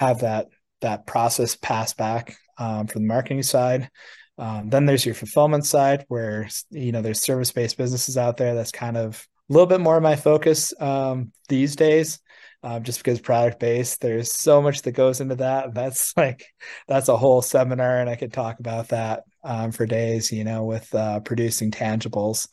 have 0.00 0.20
that, 0.20 0.48
that 0.80 1.06
process 1.06 1.54
pass 1.54 1.94
back 1.94 2.36
um, 2.58 2.86
from 2.86 3.02
the 3.02 3.08
marketing 3.08 3.42
side. 3.42 3.88
Um, 4.36 4.70
then 4.70 4.86
there's 4.86 5.04
your 5.04 5.14
fulfillment 5.14 5.66
side 5.66 6.06
where, 6.08 6.48
you 6.70 6.92
know, 6.92 7.02
there's 7.02 7.22
service-based 7.22 7.76
businesses 7.76 8.16
out 8.16 8.36
there 8.36 8.54
that's 8.54 8.72
kind 8.72 8.96
of 8.96 9.26
a 9.50 9.52
little 9.52 9.66
bit 9.66 9.80
more 9.80 9.96
of 9.96 10.02
my 10.02 10.16
focus 10.16 10.72
um, 10.80 11.32
these 11.48 11.74
days, 11.74 12.20
uh, 12.62 12.78
just 12.78 13.00
because 13.00 13.20
product 13.20 13.58
based. 13.58 14.00
There's 14.00 14.32
so 14.32 14.62
much 14.62 14.82
that 14.82 14.92
goes 14.92 15.20
into 15.20 15.34
that. 15.36 15.74
That's 15.74 16.16
like 16.16 16.46
that's 16.86 17.08
a 17.08 17.16
whole 17.16 17.42
seminar, 17.42 18.00
and 18.00 18.08
I 18.08 18.16
could 18.16 18.32
talk 18.32 18.60
about 18.60 18.88
that 18.88 19.24
um, 19.42 19.72
for 19.72 19.86
days. 19.86 20.30
You 20.30 20.44
know, 20.44 20.64
with 20.64 20.94
uh, 20.94 21.20
producing 21.20 21.70
tangibles, 21.70 22.48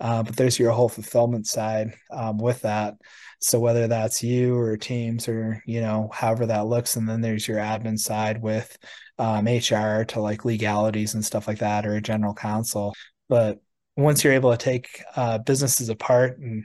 uh, 0.00 0.22
but 0.22 0.36
there's 0.36 0.58
your 0.58 0.72
whole 0.72 0.88
fulfillment 0.88 1.46
side 1.46 1.94
um, 2.10 2.38
with 2.38 2.60
that. 2.62 2.94
So 3.40 3.58
whether 3.58 3.88
that's 3.88 4.22
you 4.22 4.56
or 4.56 4.76
teams 4.76 5.28
or 5.28 5.62
you 5.66 5.80
know 5.80 6.10
however 6.12 6.46
that 6.46 6.66
looks, 6.66 6.96
and 6.96 7.08
then 7.08 7.22
there's 7.22 7.48
your 7.48 7.58
admin 7.58 7.98
side 7.98 8.42
with 8.42 8.76
um, 9.18 9.46
HR 9.46 10.04
to 10.04 10.20
like 10.20 10.44
legalities 10.44 11.14
and 11.14 11.24
stuff 11.24 11.48
like 11.48 11.58
that, 11.58 11.86
or 11.86 11.94
a 11.96 12.02
general 12.02 12.34
counsel. 12.34 12.94
But 13.28 13.60
once 13.96 14.24
you're 14.24 14.32
able 14.32 14.50
to 14.50 14.56
take 14.56 15.02
uh, 15.16 15.38
businesses 15.38 15.88
apart 15.88 16.38
and 16.38 16.64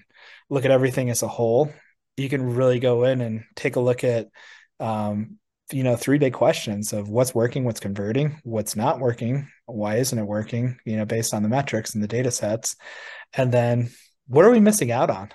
look 0.50 0.66
at 0.66 0.72
everything 0.72 1.10
as 1.10 1.24
a 1.24 1.28
whole, 1.28 1.72
you 2.16 2.30
can 2.30 2.56
really 2.56 2.80
go 2.80 3.04
in 3.04 3.22
and 3.22 3.44
take 3.56 3.76
a 3.76 3.82
look 3.82 4.04
at, 4.04 4.28
um, 4.80 5.38
you 5.72 5.84
know, 5.84 5.96
three 5.96 6.18
big 6.18 6.34
questions 6.34 6.94
of 6.94 7.10
what's 7.10 7.36
working, 7.36 7.66
what's 7.66 7.80
converting, 7.80 8.40
what's 8.44 8.76
not 8.76 9.00
working, 9.00 9.48
why 9.66 9.98
isn't 9.98 10.18
it 10.18 10.26
working, 10.26 10.78
you 10.86 10.96
know, 10.96 11.06
based 11.06 11.34
on 11.34 11.44
the 11.44 11.50
metrics 11.50 11.94
and 11.94 12.04
the 12.04 12.08
data 12.08 12.32
sets. 12.32 12.76
And 13.34 13.52
then 13.52 13.90
what 14.28 14.46
are 14.46 14.52
we 14.52 14.62
missing 14.62 14.92
out 14.92 15.10
on? 15.10 15.30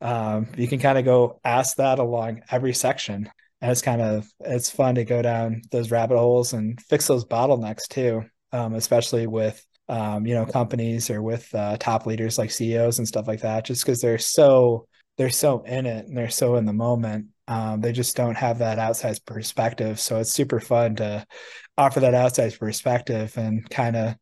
Um, 0.00 0.48
you 0.56 0.68
can 0.68 0.78
kind 0.78 0.98
of 0.98 1.04
go 1.04 1.40
ask 1.44 1.76
that 1.76 1.98
along 1.98 2.42
every 2.50 2.72
section. 2.72 3.28
And 3.60 3.70
it's 3.70 3.82
kind 3.82 4.00
of, 4.00 4.26
it's 4.40 4.70
fun 4.70 4.94
to 4.94 5.04
go 5.04 5.20
down 5.20 5.62
those 5.70 5.90
rabbit 5.90 6.16
holes 6.16 6.52
and 6.52 6.80
fix 6.80 7.06
those 7.06 7.24
bottlenecks 7.24 7.88
too, 7.88 8.24
um, 8.52 8.74
especially 8.74 9.26
with 9.26 9.62
um, 9.90 10.24
you 10.24 10.34
know, 10.34 10.46
companies 10.46 11.10
or 11.10 11.20
with 11.20 11.52
uh, 11.52 11.76
top 11.76 12.06
leaders 12.06 12.38
like 12.38 12.52
CEOs 12.52 12.98
and 12.98 13.08
stuff 13.08 13.26
like 13.26 13.40
that, 13.40 13.64
just 13.64 13.84
because 13.84 14.00
they're 14.00 14.18
so 14.18 14.86
they're 15.18 15.30
so 15.30 15.62
in 15.62 15.84
it 15.84 16.06
and 16.06 16.16
they're 16.16 16.30
so 16.30 16.54
in 16.54 16.64
the 16.64 16.72
moment. 16.72 17.26
Um, 17.48 17.80
they 17.80 17.90
just 17.90 18.16
don't 18.16 18.36
have 18.36 18.58
that 18.60 18.78
outside 18.78 19.18
perspective. 19.26 19.98
So 19.98 20.18
it's 20.20 20.32
super 20.32 20.60
fun 20.60 20.94
to 20.96 21.26
offer 21.76 21.98
that 22.00 22.14
outside 22.14 22.56
perspective 22.56 23.36
and 23.36 23.68
kind 23.68 23.96
of 23.96 24.14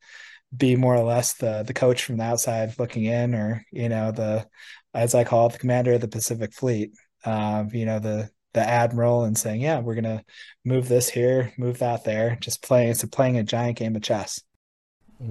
be 0.57 0.75
more 0.75 0.97
or 0.97 1.05
less 1.05 1.35
the 1.35 1.65
the 1.65 1.75
coach 1.75 2.03
from 2.03 2.17
the 2.17 2.25
outside 2.25 2.79
looking 2.79 3.05
in, 3.05 3.35
or 3.35 3.63
you 3.71 3.91
know, 3.91 4.11
the 4.11 4.47
as 4.95 5.15
I 5.15 5.25
call 5.25 5.49
it, 5.49 5.53
the 5.53 5.59
commander 5.59 5.93
of 5.93 6.01
the 6.01 6.09
Pacific 6.09 6.55
Fleet. 6.55 6.93
Um, 7.27 7.69
you 7.75 7.85
know, 7.85 7.99
the 7.99 8.31
the 8.55 8.61
admiral 8.61 9.25
and 9.25 9.37
saying, 9.37 9.61
yeah, 9.61 9.81
we're 9.81 9.97
gonna 9.97 10.25
move 10.65 10.89
this 10.89 11.11
here, 11.11 11.53
move 11.59 11.81
that 11.81 12.05
there. 12.05 12.39
Just 12.41 12.63
playing 12.63 12.89
it's 12.89 13.03
a 13.03 13.09
playing 13.09 13.37
a 13.37 13.43
giant 13.43 13.77
game 13.77 13.95
of 13.97 14.03
chess. 14.03 14.41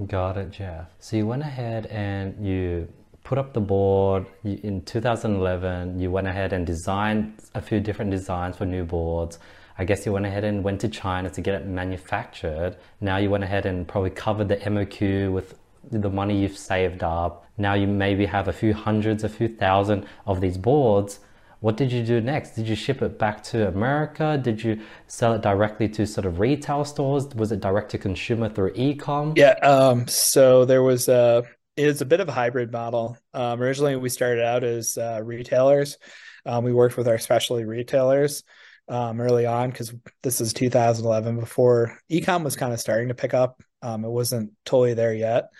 Got 0.06 0.36
it, 0.36 0.50
Jeff. 0.50 0.90
So 0.98 1.16
you 1.16 1.26
went 1.26 1.42
ahead 1.42 1.86
and 1.86 2.46
you 2.46 2.88
put 3.24 3.38
up 3.38 3.54
the 3.54 3.60
board 3.60 4.26
in 4.44 4.82
2011. 4.82 5.98
You 5.98 6.10
went 6.10 6.26
ahead 6.26 6.52
and 6.52 6.66
designed 6.66 7.40
a 7.54 7.62
few 7.62 7.80
different 7.80 8.10
designs 8.10 8.56
for 8.56 8.66
new 8.66 8.84
boards. 8.84 9.38
I 9.78 9.84
guess 9.84 10.04
you 10.04 10.12
went 10.12 10.26
ahead 10.26 10.44
and 10.44 10.62
went 10.62 10.82
to 10.82 10.88
China 10.88 11.30
to 11.30 11.40
get 11.40 11.54
it 11.54 11.66
manufactured. 11.66 12.76
Now 13.00 13.16
you 13.16 13.30
went 13.30 13.44
ahead 13.44 13.64
and 13.64 13.88
probably 13.88 14.10
covered 14.10 14.48
the 14.48 14.56
MOQ 14.58 15.32
with 15.32 15.58
the 15.90 16.10
money 16.10 16.38
you've 16.38 16.58
saved 16.58 17.02
up. 17.02 17.46
Now 17.56 17.72
you 17.72 17.86
maybe 17.86 18.26
have 18.26 18.48
a 18.48 18.52
few 18.52 18.74
hundreds, 18.74 19.24
a 19.24 19.28
few 19.28 19.48
thousand 19.48 20.06
of 20.26 20.42
these 20.42 20.58
boards. 20.58 21.20
What 21.60 21.76
did 21.76 21.90
you 21.90 22.04
do 22.04 22.20
next? 22.20 22.50
Did 22.50 22.68
you 22.68 22.76
ship 22.76 23.02
it 23.02 23.18
back 23.18 23.42
to 23.44 23.68
America? 23.68 24.38
Did 24.42 24.62
you 24.62 24.80
sell 25.06 25.34
it 25.34 25.42
directly 25.42 25.88
to 25.90 26.06
sort 26.06 26.24
of 26.26 26.38
retail 26.38 26.84
stores? 26.84 27.26
Was 27.34 27.52
it 27.52 27.60
direct 27.60 27.90
to 27.92 27.98
consumer 27.98 28.48
through 28.48 28.72
e-com? 28.74 29.34
Yeah. 29.36 29.54
Um, 29.62 30.06
so 30.06 30.64
there 30.64 30.82
was 30.82 31.08
a 31.08 31.44
it 31.76 31.86
was 31.86 32.00
a 32.00 32.06
bit 32.06 32.20
of 32.20 32.28
a 32.28 32.32
hybrid 32.32 32.72
model. 32.72 33.16
Um, 33.34 33.62
originally, 33.62 33.96
we 33.96 34.08
started 34.08 34.44
out 34.44 34.64
as 34.64 34.98
uh, 34.98 35.20
retailers. 35.22 35.96
Um, 36.44 36.64
we 36.64 36.72
worked 36.72 36.96
with 36.96 37.06
our 37.06 37.18
specialty 37.18 37.64
retailers 37.64 38.42
um, 38.88 39.20
early 39.20 39.46
on 39.46 39.70
because 39.70 39.94
this 40.22 40.40
is 40.40 40.52
2011 40.52 41.38
before 41.38 41.98
ecom 42.10 42.42
was 42.42 42.56
kind 42.56 42.72
of 42.72 42.80
starting 42.80 43.08
to 43.08 43.14
pick 43.14 43.34
up. 43.34 43.62
Um, 43.82 44.04
it 44.04 44.10
wasn't 44.10 44.52
totally 44.64 44.94
there 44.94 45.14
yet. 45.14 45.50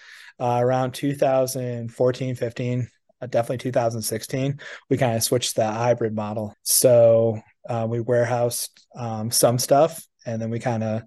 Uh, 0.41 0.59
around 0.61 0.93
2014, 0.95 2.35
15, 2.35 2.81
uh, 2.81 2.85
definitely 3.27 3.59
2016, 3.59 4.61
we 4.89 4.97
kind 4.97 5.17
of 5.17 5.23
switched 5.23 5.57
the 5.57 5.67
hybrid 5.67 6.15
model. 6.15 6.55
So 6.63 7.41
uh, 7.69 7.87
we 7.89 8.01
warehoused 8.01 8.87
um, 8.97 9.31
some 9.31 9.59
stuff 9.59 10.03
and 10.27 10.41
then 10.41 10.51
we 10.51 10.59
kind 10.59 10.85
of 10.85 11.03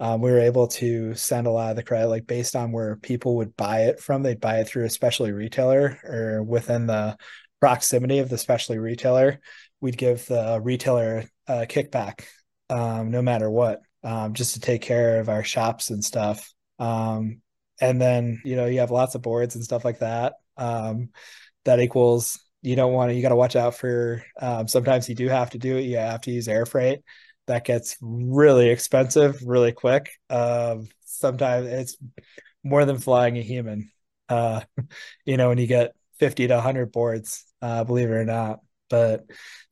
um, 0.00 0.20
we 0.20 0.30
were 0.30 0.40
able 0.40 0.66
to 0.66 1.14
send 1.14 1.46
a 1.46 1.50
lot 1.50 1.70
of 1.70 1.76
the 1.76 1.82
credit 1.82 2.08
like 2.08 2.26
based 2.26 2.56
on 2.56 2.72
where 2.72 2.96
people 2.96 3.36
would 3.36 3.56
buy 3.56 3.82
it 3.82 4.00
from 4.00 4.22
they'd 4.22 4.40
buy 4.40 4.58
it 4.58 4.66
through 4.66 4.84
a 4.84 4.90
specialty 4.90 5.32
retailer 5.32 5.98
or 6.04 6.42
within 6.42 6.86
the 6.86 7.16
proximity 7.60 8.18
of 8.18 8.28
the 8.28 8.38
specialty 8.38 8.78
retailer 8.78 9.40
we'd 9.80 9.96
give 9.96 10.26
the 10.26 10.60
retailer 10.62 11.24
a 11.46 11.66
kickback 11.66 12.24
um, 12.70 13.10
no 13.10 13.22
matter 13.22 13.50
what 13.50 13.80
um, 14.02 14.34
just 14.34 14.54
to 14.54 14.60
take 14.60 14.82
care 14.82 15.20
of 15.20 15.28
our 15.28 15.44
shops 15.44 15.90
and 15.90 16.04
stuff 16.04 16.52
um, 16.78 17.40
and 17.80 18.00
then 18.00 18.40
you 18.44 18.56
know 18.56 18.66
you 18.66 18.80
have 18.80 18.90
lots 18.90 19.14
of 19.14 19.22
boards 19.22 19.54
and 19.54 19.64
stuff 19.64 19.84
like 19.84 20.00
that 20.00 20.34
um, 20.56 21.10
that 21.64 21.80
equals 21.80 22.38
you 22.62 22.76
don't 22.76 22.92
want 22.92 23.10
to 23.10 23.14
you 23.14 23.22
got 23.22 23.28
to 23.28 23.36
watch 23.36 23.56
out 23.56 23.76
for 23.76 24.24
um, 24.40 24.66
sometimes 24.68 25.08
you 25.08 25.14
do 25.14 25.28
have 25.28 25.50
to 25.50 25.58
do 25.58 25.76
it 25.76 25.82
you 25.82 25.96
have 25.96 26.20
to 26.22 26.30
use 26.30 26.48
air 26.48 26.66
freight 26.66 27.00
that 27.46 27.64
gets 27.64 27.96
really 28.00 28.70
expensive 28.70 29.42
really 29.44 29.72
quick. 29.72 30.10
Um, 30.30 30.88
sometimes 31.04 31.66
it's 31.68 31.96
more 32.62 32.84
than 32.84 32.98
flying 32.98 33.36
a 33.36 33.42
human. 33.42 33.90
Uh, 34.28 34.62
you 35.24 35.36
know, 35.36 35.48
when 35.48 35.58
you 35.58 35.66
get 35.66 35.94
50 36.18 36.48
to 36.48 36.54
100 36.54 36.92
boards, 36.92 37.44
uh, 37.60 37.84
believe 37.84 38.10
it 38.10 38.14
or 38.14 38.24
not. 38.24 38.60
But 38.90 39.24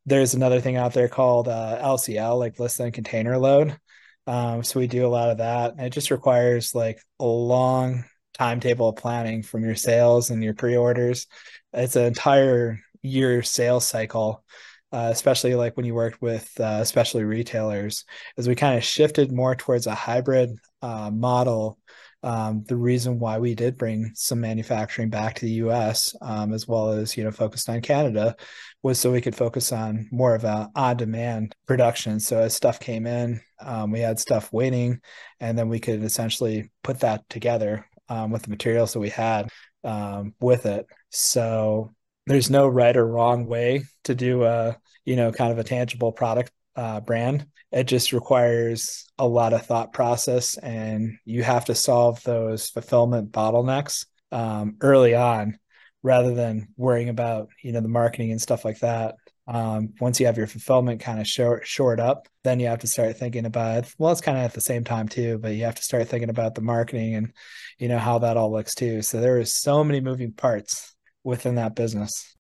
there's 0.07 0.35
another 0.35 0.61
thing 0.61 0.77
out 0.77 0.95
there 0.95 1.09
called 1.09 1.49
uh, 1.49 1.79
LCL, 1.81 2.39
like 2.39 2.59
less 2.59 2.77
than 2.77 2.93
container 2.93 3.39
load. 3.39 3.77
Um, 4.27 4.63
so 4.63 4.81
we 4.81 4.87
do 4.87 5.07
a 5.07 5.09
lot 5.09 5.31
of 5.31 5.39
that. 5.39 5.73
And 5.73 5.87
it 5.87 5.91
just 5.91 6.11
requires 6.11 6.75
like 6.75 7.01
a 7.21 7.25
long 7.25 8.05
timetable 8.35 8.89
of 8.89 8.97
planning 8.97 9.43
from 9.43 9.65
your 9.65 9.75
sales 9.75 10.31
and 10.31 10.43
your 10.43 10.55
pre-orders. 10.55 11.27
It's 11.73 11.97
an 11.97 12.05
entire 12.05 12.81
year 13.03 13.43
sales 13.43 13.87
cycle 13.87 14.45
uh, 14.93 15.09
especially 15.11 15.55
like 15.55 15.77
when 15.77 15.87
you 15.87 15.95
worked 15.95 16.21
with 16.21 16.49
uh, 16.61 16.79
especially 16.81 17.25
retailers, 17.25 18.05
as 18.37 18.47
we 18.47 18.55
kind 18.55 18.77
of 18.77 18.85
shifted 18.85 19.33
more 19.33 19.55
towards 19.55 19.87
a 19.87 19.95
hybrid 19.95 20.51
uh, 20.83 21.11
model. 21.11 21.79
Um, 22.25 22.63
the 22.69 22.77
reason 22.77 23.19
why 23.19 23.39
we 23.39 23.57
did 23.57 23.77
bring 23.77 24.13
some 24.15 24.41
manufacturing 24.41 25.11
back 25.11 25.35
to 25.37 25.47
the 25.47 25.53
U.S. 25.53 26.15
Um, 26.21 26.53
as 26.53 26.69
well 26.69 26.91
as 26.91 27.17
you 27.17 27.25
know 27.25 27.33
focused 27.33 27.69
on 27.69 27.81
Canada 27.81 28.37
was 28.83 29.01
so 29.01 29.11
we 29.11 29.21
could 29.21 29.35
focus 29.35 29.73
on 29.73 30.09
more 30.13 30.35
of 30.35 30.45
a 30.45 30.71
on-demand 30.77 31.57
production. 31.67 32.21
So 32.21 32.39
as 32.39 32.55
stuff 32.55 32.79
came 32.79 33.07
in, 33.07 33.41
um, 33.61 33.91
we 33.91 34.01
had 34.01 34.21
stuff 34.21 34.53
waiting, 34.53 35.01
and 35.41 35.59
then 35.59 35.69
we 35.69 35.81
could 35.81 36.05
essentially 36.05 36.71
put 36.85 37.01
that 37.01 37.29
together 37.29 37.87
um, 38.09 38.31
with 38.31 38.43
the 38.43 38.51
materials 38.51 38.93
that 38.93 39.01
we 39.01 39.09
had 39.09 39.49
um, 39.85 40.35
with 40.41 40.67
it. 40.67 40.87
So 41.11 41.93
there's 42.27 42.51
no 42.51 42.69
right 42.69 42.97
or 42.97 43.07
wrong 43.07 43.47
way 43.47 43.85
to 44.05 44.15
do 44.15 44.45
a 44.45 44.77
you 45.05 45.17
know 45.17 45.33
kind 45.33 45.53
of 45.53 45.59
a 45.59 45.65
tangible 45.65 46.13
product 46.13 46.53
uh, 46.77 47.01
brand 47.01 47.47
it 47.71 47.85
just 47.85 48.13
requires 48.13 49.11
a 49.19 49.27
lot 49.27 49.53
of 49.53 49.65
thought 49.65 49.93
process 49.93 50.57
and 50.59 51.19
you 51.25 51.43
have 51.43 51.65
to 51.65 51.75
solve 51.75 52.23
those 52.23 52.71
fulfillment 52.71 53.33
bottlenecks 53.33 54.07
um, 54.31 54.77
early 54.81 55.15
on 55.15 55.59
rather 56.03 56.35
than 56.35 56.69
worrying 56.77 57.09
about 57.09 57.49
you 57.63 57.73
know 57.73 57.81
the 57.81 57.89
marketing 57.89 58.31
and 58.31 58.41
stuff 58.41 58.65
like 58.65 58.79
that 58.81 59.17
um, 59.49 59.93
once 60.01 60.21
you 60.21 60.27
have 60.27 60.39
your 60.39 60.47
fulfillment 60.47 61.01
kind 61.01 61.21
of 61.21 61.27
short 61.27 61.67
shored 61.67 61.99
up 61.99 62.29
then 62.45 62.61
you 62.61 62.67
have 62.67 62.79
to 62.79 62.87
start 62.87 63.17
thinking 63.17 63.45
about 63.45 63.93
well 63.99 64.13
it's 64.13 64.21
kind 64.21 64.39
of 64.39 64.45
at 64.45 64.55
the 64.55 64.61
same 64.61 64.85
time 64.85 65.09
too 65.09 65.39
but 65.39 65.55
you 65.55 65.65
have 65.65 65.75
to 65.75 65.83
start 65.83 66.07
thinking 66.09 66.31
about 66.31 66.55
the 66.55 66.61
marketing 66.61 67.15
and 67.15 67.33
you 67.79 67.89
know 67.89 67.99
how 67.99 68.19
that 68.19 68.37
all 68.37 68.53
looks 68.53 68.75
too 68.75 69.03
so 69.03 69.21
there 69.21 69.39
is 69.39 69.53
so 69.53 69.83
many 69.83 70.01
moving 70.01 70.33
parts 70.33 70.93
within 71.25 71.55
that 71.57 71.75
business. 71.75 72.35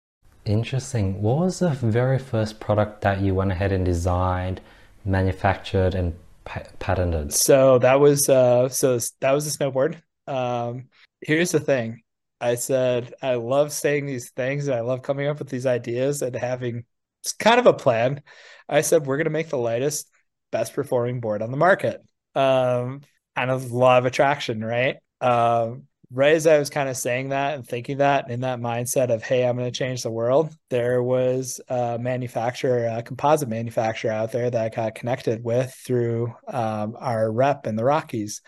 Interesting. 0.46 1.22
What 1.22 1.38
was 1.38 1.60
the 1.60 1.70
very 1.70 2.18
first 2.18 2.60
product 2.60 3.02
that 3.02 3.22
you 3.22 3.36
went 3.36 3.52
ahead 3.52 3.72
and 3.72 3.86
designed, 3.86 4.62
manufactured, 5.06 5.96
and 5.96 6.14
pa- 6.46 6.64
patented? 6.80 7.34
So 7.34 7.78
that 7.80 8.00
was 8.00 8.30
uh, 8.30 8.70
so 8.70 8.98
that 9.20 9.32
was 9.32 9.48
a 9.48 9.58
snowboard. 9.58 10.02
Um, 10.28 10.88
here's 11.22 11.52
the 11.52 11.60
thing. 11.60 12.02
I 12.42 12.56
said 12.56 13.14
I 13.22 13.36
love 13.36 13.72
saying 13.72 14.06
these 14.06 14.30
things 14.32 14.68
and 14.68 14.76
I 14.76 14.82
love 14.82 15.02
coming 15.02 15.28
up 15.28 15.40
with 15.40 15.50
these 15.50 15.66
ideas 15.66 16.22
and 16.22 16.36
having 16.36 16.86
it's 17.24 17.34
kind 17.34 17.60
of 17.60 17.66
a 17.66 17.74
plan. 17.74 18.22
I 18.68 18.82
said 18.82 19.06
we're 19.06 19.18
going 19.18 19.26
to 19.26 19.32
make 19.32 19.50
the 19.50 19.58
lightest, 19.58 20.10
best 20.52 20.74
performing 20.74 21.20
board 21.20 21.42
on 21.42 21.52
the 21.52 21.58
market. 21.58 22.02
Um, 22.36 23.02
kind 23.36 23.52
of 23.52 23.72
law 23.72 23.98
of 23.98 24.06
attraction, 24.06 24.64
right? 24.64 24.98
Um, 25.22 25.88
right 26.12 26.34
as 26.34 26.48
I 26.48 26.58
was 26.58 26.70
kind 26.70 26.90
of 26.90 26.98
saying 26.98 27.30
that 27.30 27.56
and 27.56 27.68
thinking 27.68 27.98
that 27.98 28.30
in 28.32 28.42
that 28.42 28.60
mindset 28.60 29.14
of, 29.14 29.22
hey, 29.22 29.46
I'm 29.46 29.58
going 29.58 29.72
to 29.72 29.78
change 29.78 30.02
the 30.02 30.12
world, 30.12 30.56
there 30.70 31.04
was 31.04 31.62
a 31.68 32.00
manufacturer, 32.00 32.88
a 32.88 33.04
composite 33.04 33.50
manufacturer 33.50 34.12
out 34.12 34.32
there 34.32 34.50
that 34.50 34.62
I 34.62 34.70
got 34.70 34.96
connected 34.96 35.44
with 35.44 35.74
through 35.86 36.34
um, 36.48 36.96
our 37.00 37.32
rep 37.32 37.68
in 37.68 37.76
the 37.76 37.84
Rockies. 37.84 38.42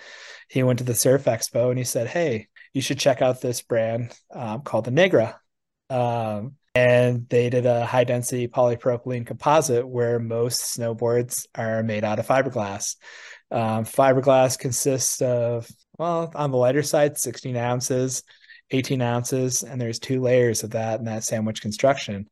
He 0.49 0.63
went 0.63 0.79
to 0.79 0.85
the 0.85 0.95
Surf 0.95 1.25
Expo 1.25 1.69
and 1.69 1.77
he 1.77 1.85
said, 1.85 2.07
hey, 2.07 2.47
you 2.73 2.81
should 2.81 2.99
check 2.99 3.21
out 3.21 3.41
this 3.41 3.61
brand 3.61 4.17
um, 4.33 4.61
called 4.61 4.87
Innegra. 4.87 5.35
Um, 5.89 6.55
and 6.73 7.27
they 7.27 7.49
did 7.49 7.65
a 7.65 7.85
high 7.85 8.05
density 8.05 8.47
polypropylene 8.47 9.25
composite 9.25 9.85
where 9.87 10.19
most 10.19 10.77
snowboards 10.77 11.45
are 11.53 11.83
made 11.83 12.03
out 12.03 12.19
of 12.19 12.27
fiberglass. 12.27 12.95
Um, 13.51 13.83
fiberglass 13.83 14.57
consists 14.57 15.21
of 15.21 15.67
well, 15.97 16.31
on 16.33 16.51
the 16.51 16.57
lighter 16.57 16.81
side, 16.81 17.17
16 17.17 17.57
ounces, 17.57 18.23
18 18.71 19.01
ounces, 19.01 19.63
and 19.63 19.79
there's 19.79 19.99
two 19.99 20.21
layers 20.21 20.63
of 20.63 20.71
that 20.71 20.99
in 20.99 21.05
that 21.05 21.25
sandwich 21.25 21.61
construction. 21.61 22.27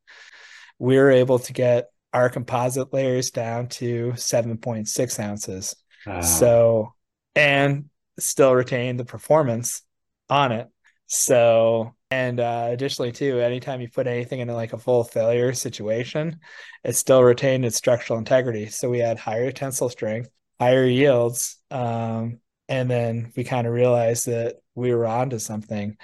We 0.79 0.97
were 0.97 1.11
able 1.11 1.39
to 1.39 1.53
get 1.53 1.89
our 2.13 2.29
composite 2.29 2.93
layers 2.93 3.31
down 3.31 3.67
to 3.67 4.13
7.6 4.15 5.19
ounces. 5.19 5.75
Wow. 6.07 6.21
So, 6.21 6.93
and 7.35 7.89
still 8.17 8.55
retain 8.55 8.97
the 8.97 9.05
performance 9.05 9.81
on 10.29 10.51
it. 10.51 10.69
So, 11.07 11.95
and 12.11 12.39
uh, 12.39 12.67
additionally, 12.69 13.11
too, 13.11 13.39
anytime 13.39 13.81
you 13.81 13.89
put 13.89 14.07
anything 14.07 14.39
into 14.39 14.53
like 14.53 14.73
a 14.73 14.77
full 14.77 15.03
failure 15.03 15.53
situation, 15.53 16.39
it 16.83 16.95
still 16.95 17.23
retained 17.23 17.65
its 17.65 17.77
structural 17.77 18.19
integrity. 18.19 18.67
So 18.67 18.89
we 18.89 18.99
had 18.99 19.17
higher 19.17 19.51
tensile 19.51 19.89
strength, 19.89 20.29
higher 20.59 20.85
yields, 20.85 21.57
um, 21.71 22.39
and 22.67 22.89
then 22.89 23.31
we 23.35 23.43
kind 23.43 23.65
of 23.65 23.73
realized 23.73 24.27
that 24.27 24.57
we 24.75 24.93
were 24.93 25.07
onto 25.07 25.39
something. 25.39 25.97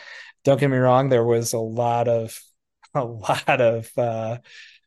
Don't 0.43 0.59
get 0.59 0.69
me 0.69 0.77
wrong, 0.77 1.09
there 1.09 1.23
was 1.23 1.53
a 1.53 1.59
lot 1.59 2.07
of 2.07 2.39
a 2.95 3.03
lot 3.03 3.61
of 3.61 3.91
uh, 3.97 4.37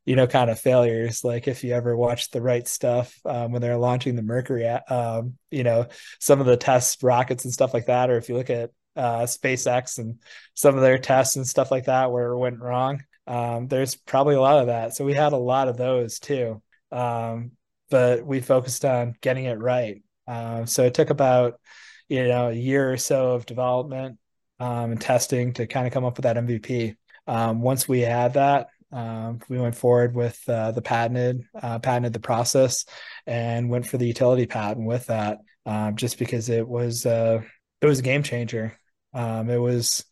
you 0.05 0.17
know 0.17 0.27
kind 0.27 0.51
of 0.51 0.59
failures. 0.59 1.23
Like 1.23 1.47
if 1.47 1.63
you 1.63 1.75
ever 1.75 1.97
watch 1.97 2.31
the 2.31 2.41
right 2.41 2.67
stuff 2.67 3.17
um, 3.25 3.53
when 3.53 3.63
they're 3.63 3.77
launching 3.77 4.17
the 4.17 4.23
Mercury, 4.23 4.67
um, 4.67 5.35
you 5.51 5.63
know 5.63 5.87
some 6.19 6.41
of 6.41 6.47
the 6.47 6.57
test 6.57 7.03
rockets 7.03 7.45
and 7.45 7.53
stuff 7.53 7.75
like 7.75 7.87
that, 7.87 8.11
or 8.11 8.17
if 8.17 8.29
you 8.29 8.37
look 8.37 8.51
at 8.51 8.71
uh, 8.99 9.23
SpaceX 9.23 9.99
and 9.99 10.19
some 10.55 10.75
of 10.75 10.83
their 10.83 10.99
tests 10.99 11.37
and 11.37 11.47
stuff 11.47 11.71
like 11.71 11.85
that 11.85 12.11
where 12.11 12.33
it 12.33 12.39
went 12.39 12.61
wrong. 12.61 13.03
Um, 13.27 13.69
there's 13.69 13.95
probably 13.95 14.35
a 14.35 14.41
lot 14.41 14.59
of 14.59 14.67
that. 14.67 14.95
So 14.95 15.05
we 15.05 15.15
had 15.15 15.33
a 15.33 15.37
lot 15.37 15.69
of 15.69 15.77
those 15.77 16.19
too. 16.19 16.63
Um, 16.91 17.53
but 17.91 18.27
we 18.27 18.41
focused 18.41 18.85
on 18.85 19.15
getting 19.21 19.45
it 19.45 19.59
right. 19.59 20.03
Uh, 20.27 20.67
so 20.67 20.85
it 20.85 20.95
took 20.95 21.11
about 21.11 21.61
you 22.09 22.27
know 22.27 22.49
a 22.49 22.53
year 22.55 22.93
or 22.93 22.97
so 22.97 23.33
of 23.33 23.47
development 23.47 24.19
um, 24.61 24.93
and 24.93 25.01
testing 25.01 25.53
to 25.55 25.67
kind 25.67 25.87
of 25.87 25.93
come 25.93 26.05
up 26.05 26.17
with 26.17 26.25
that 26.25 26.37
MVP. 26.37 26.97
Um, 27.27 27.61
once 27.61 27.89
we 27.89 28.01
had 28.01 28.35
that, 28.35 28.69
um, 28.93 29.41
we 29.49 29.59
went 29.59 29.77
forward 29.77 30.15
with 30.15 30.43
uh, 30.49 30.73
the 30.73 30.83
patented 30.83 31.45
uh, 31.61 31.79
patented 31.79 32.13
the 32.13 32.21
process 32.21 32.85
and 33.27 33.71
went 33.71 33.87
for 33.87 33.99
the 33.99 34.07
utility 34.07 34.47
patent 34.47 34.87
with 34.87 35.07
that, 35.07 35.39
um, 35.67 35.97
just 35.97 36.19
because 36.19 36.49
it 36.49 36.67
was 36.67 37.05
uh, 37.07 37.43
it 37.81 37.87
was 37.87 37.99
a 37.99 38.03
game 38.03 38.23
changer. 38.23 38.79
Um, 39.19 39.51
it 39.51 39.59
was, 39.59 40.05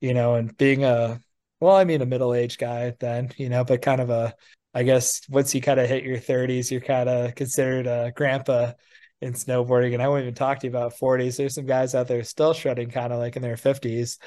you 0.00 0.14
know, 0.14 0.34
and 0.36 0.56
being 0.56 0.84
a 0.84 1.20
well, 1.60 1.76
I 1.76 1.84
mean, 1.84 2.02
a 2.02 2.06
middle 2.06 2.34
aged 2.34 2.58
guy 2.58 2.94
then, 3.00 3.32
you 3.36 3.48
know, 3.48 3.64
but 3.64 3.82
kind 3.82 4.00
of 4.00 4.10
a 4.10 4.34
I 4.74 4.84
guess 4.84 5.20
once 5.28 5.54
you 5.54 5.60
kind 5.60 5.80
of 5.80 5.88
hit 5.88 6.04
your 6.04 6.18
30s, 6.18 6.70
you're 6.70 6.80
kind 6.80 7.08
of 7.08 7.34
considered 7.34 7.86
a 7.86 8.12
grandpa 8.14 8.72
in 9.20 9.34
snowboarding. 9.34 9.94
And 9.94 10.02
I 10.02 10.08
won't 10.08 10.22
even 10.22 10.34
talk 10.34 10.60
to 10.60 10.66
you 10.66 10.70
about 10.70 10.94
40s. 10.98 11.36
There's 11.36 11.54
some 11.54 11.66
guys 11.66 11.94
out 11.94 12.08
there 12.08 12.22
still 12.24 12.54
shredding 12.54 12.90
kind 12.90 13.12
of 13.12 13.18
like 13.18 13.36
in 13.36 13.42
their 13.42 13.56
50s, 13.56 14.18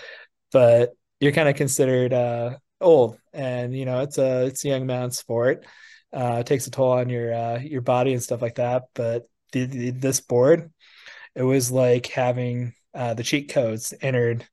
but 0.51 0.91
you're 1.19 1.31
kind 1.31 1.49
of 1.49 1.55
considered 1.55 2.13
uh, 2.13 2.57
old, 2.81 3.17
and 3.33 3.75
you 3.75 3.85
know 3.85 4.01
it's 4.01 4.17
a 4.17 4.45
it's 4.45 4.65
a 4.65 4.69
young 4.69 4.85
man's 4.85 5.17
sport. 5.17 5.65
Uh, 6.13 6.37
it 6.39 6.45
takes 6.45 6.67
a 6.67 6.71
toll 6.71 6.91
on 6.91 7.09
your 7.09 7.33
uh, 7.33 7.59
your 7.59 7.81
body 7.81 8.13
and 8.13 8.23
stuff 8.23 8.41
like 8.41 8.55
that. 8.55 8.83
But 8.93 9.23
the, 9.51 9.65
the, 9.65 9.91
this 9.91 10.21
board, 10.21 10.71
it 11.35 11.43
was 11.43 11.71
like 11.71 12.07
having 12.07 12.73
uh, 12.95 13.13
the 13.13 13.23
cheat 13.23 13.49
codes 13.49 13.93
entered 14.01 14.47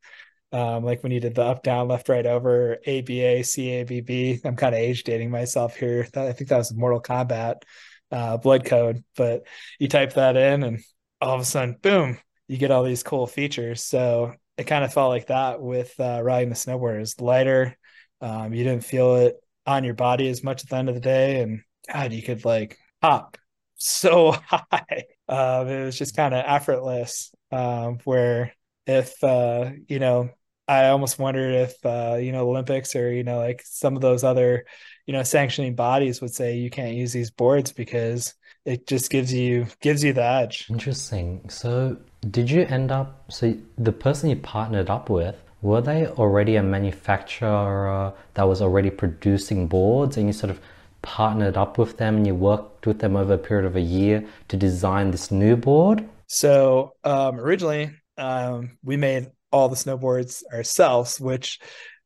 um, 0.53 0.85
like 0.85 1.03
when 1.03 1.13
you 1.13 1.21
did 1.21 1.35
the 1.35 1.43
up, 1.43 1.63
down, 1.63 1.89
left, 1.89 2.09
right, 2.11 2.27
over, 2.27 2.75
ABA, 2.87 3.43
CABB. 3.43 4.45
I'm 4.45 4.57
kind 4.57 4.75
of 4.75 4.81
age 4.81 5.05
dating 5.05 5.31
myself 5.31 5.77
here. 5.77 6.07
I 6.15 6.33
think 6.33 6.51
that 6.51 6.59
was 6.59 6.75
Mortal 6.75 7.01
Kombat 7.01 7.63
uh, 8.11 8.37
blood 8.37 8.67
code, 8.67 9.03
but 9.17 9.47
you 9.79 9.89
type 9.89 10.15
that 10.15 10.37
in 10.37 10.63
and 10.63 10.81
all 11.21 11.35
of 11.35 11.41
a 11.41 11.45
sudden, 11.45 11.77
boom, 11.81 12.19
you 12.49 12.59
get 12.59 12.71
all 12.71 12.85
these 12.85 13.03
cool 13.03 13.27
features. 13.27 13.83
So 13.83 14.35
it 14.59 14.65
kind 14.65 14.85
of 14.85 14.93
felt 14.93 15.09
like 15.09 15.29
that 15.29 15.63
with 15.63 15.99
uh, 15.99 16.21
riding 16.23 16.51
the 16.51 16.55
snowboard. 16.55 17.01
It's 17.01 17.19
lighter. 17.21 17.77
Um, 18.21 18.53
you 18.53 18.65
didn't 18.65 18.85
feel 18.85 19.17
it 19.17 19.37
on 19.67 19.85
your 19.85 19.95
body 19.95 20.29
as 20.29 20.45
much 20.45 20.63
at 20.63 20.69
the 20.69 20.77
end 20.77 20.91
of 20.91 20.95
the 20.95 21.01
day. 21.01 21.41
And 21.41 21.63
God, 21.91 22.13
you 22.13 22.23
could 22.23 22.45
like 22.45 22.77
hop 23.03 23.39
so 23.77 24.33
high. 24.47 25.05
Um, 25.29 25.69
it 25.69 25.85
was 25.87 25.97
just 25.97 26.15
kind 26.15 26.35
of 26.35 26.45
effortless. 26.47 27.33
Um, 27.53 27.99
where 28.05 28.55
if 28.87 29.23
uh, 29.23 29.71
you 29.89 29.99
know 29.99 30.31
I 30.69 30.89
almost 30.89 31.19
wondered 31.19 31.55
if 31.55 31.75
uh, 31.85 32.17
you 32.21 32.33
know 32.33 32.49
Olympics 32.49 32.97
or 32.97 33.13
you 33.13 33.25
know 33.25 33.39
like 33.39 33.63
some 33.65 33.95
of 33.97 34.03
those 34.03 34.25
other 34.25 34.65
you 35.07 35.13
know 35.13 35.23
sanctioning 35.23 35.75
bodies 35.75 36.21
would 36.21 36.35
say 36.35 36.57
you 36.57 36.71
can't 36.71 36.95
use 36.95 37.13
these 37.13 37.31
boards 37.31 37.73
because 37.73 38.35
it 38.65 38.87
just 38.87 39.11
gives 39.11 39.33
you 39.33 39.67
gives 39.81 40.03
you 40.03 40.13
the 40.13 40.25
edge. 40.25 40.67
Interesting. 40.71 41.49
So 41.49 41.97
did 42.31 42.51
you 42.51 42.63
end 42.63 42.93
up 42.93 43.31
so 43.31 43.55
the 43.77 43.93
person 43.93 44.31
you 44.31 44.37
partnered 44.37 44.89
up 44.89 45.11
with 45.11 45.37
were 45.61 45.81
they 45.81 46.07
already 46.07 46.57
a 46.57 46.63
manufacturer 46.63 48.13
that 48.35 48.43
was 48.45 48.61
already 48.61 48.91
producing 48.91 49.69
boards 49.69 50.17
and 50.17 50.27
you 50.27 50.33
sort 50.33 50.51
of 50.51 50.61
partnered 51.03 51.57
up 51.57 51.79
with 51.79 51.99
them 51.99 52.17
and 52.17 52.27
you 52.27 52.35
worked 52.35 52.87
with 52.87 53.01
them 53.01 53.17
over 53.17 53.35
a 53.35 53.39
period 53.39 53.67
of 53.67 53.77
a 53.77 53.81
year 53.81 54.25
to 54.49 54.57
design 54.57 55.11
this 55.11 55.31
new 55.31 55.57
board? 55.57 56.09
So 56.33 56.95
um, 57.05 57.39
originally 57.39 57.91
um, 58.17 58.79
we 58.83 58.97
made 58.97 59.31
all 59.53 59.69
the 59.69 59.77
snowboards 59.77 60.43
ourselves, 60.51 61.21
which 61.21 61.59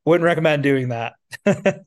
wouldn't 0.05 0.25
recommend 0.25 0.65
doing 0.65 0.89
that. 0.89 1.13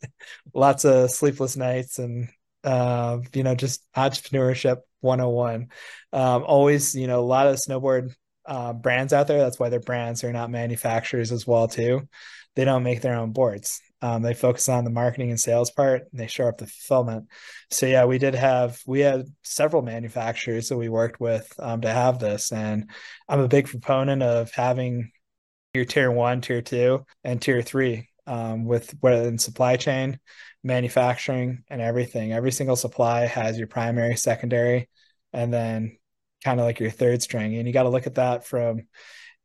Lots 0.53 0.85
of 0.85 1.11
sleepless 1.11 1.57
nights 1.57 1.99
and 1.99 2.29
uh, 2.63 3.17
you 3.33 3.43
know 3.43 3.55
just 3.55 3.83
entrepreneurship 3.93 4.77
101. 5.01 5.67
Um, 6.13 6.43
always, 6.45 6.95
you 6.95 7.07
know, 7.07 7.19
a 7.19 7.27
lot 7.27 7.47
of 7.47 7.57
snowboard 7.57 8.13
uh, 8.45 8.71
brands 8.71 9.11
out 9.11 9.27
there. 9.27 9.39
That's 9.39 9.59
why 9.59 9.67
they're 9.67 9.81
brands. 9.81 10.21
They're 10.21 10.31
not 10.31 10.49
manufacturers 10.49 11.33
as 11.33 11.45
well 11.45 11.67
too. 11.67 12.07
They 12.55 12.63
don't 12.63 12.83
make 12.83 13.01
their 13.01 13.15
own 13.15 13.33
boards. 13.33 13.81
Um, 14.01 14.21
they 14.21 14.33
focus 14.33 14.69
on 14.69 14.85
the 14.85 14.89
marketing 14.89 15.29
and 15.29 15.39
sales 15.39 15.71
part. 15.71 16.03
And 16.11 16.19
they 16.19 16.27
show 16.27 16.47
up 16.47 16.57
the 16.57 16.67
fulfillment. 16.67 17.27
So 17.69 17.85
yeah, 17.85 18.05
we 18.05 18.17
did 18.17 18.35
have 18.35 18.79
we 18.85 19.01
had 19.01 19.25
several 19.43 19.81
manufacturers 19.81 20.69
that 20.69 20.77
we 20.77 20.89
worked 20.89 21.19
with 21.19 21.51
um, 21.59 21.81
to 21.81 21.91
have 21.91 22.19
this, 22.19 22.51
and 22.51 22.89
I'm 23.27 23.41
a 23.41 23.47
big 23.47 23.67
proponent 23.67 24.23
of 24.23 24.51
having 24.51 25.11
your 25.73 25.85
tier 25.85 26.11
one, 26.11 26.41
tier 26.41 26.61
two, 26.61 27.05
and 27.23 27.41
tier 27.41 27.61
three 27.61 28.09
um, 28.25 28.65
with 28.65 28.95
whether 29.01 29.27
in 29.27 29.37
supply 29.37 29.75
chain, 29.75 30.19
manufacturing, 30.63 31.63
and 31.69 31.81
everything. 31.81 32.31
Every 32.31 32.51
single 32.51 32.75
supply 32.75 33.25
has 33.25 33.57
your 33.57 33.67
primary, 33.67 34.15
secondary, 34.15 34.89
and 35.33 35.53
then 35.53 35.97
kind 36.43 36.59
of 36.59 36.65
like 36.65 36.79
your 36.79 36.91
third 36.91 37.21
string. 37.21 37.55
And 37.57 37.67
you 37.67 37.73
got 37.73 37.83
to 37.83 37.89
look 37.89 38.07
at 38.07 38.15
that 38.15 38.45
from 38.45 38.87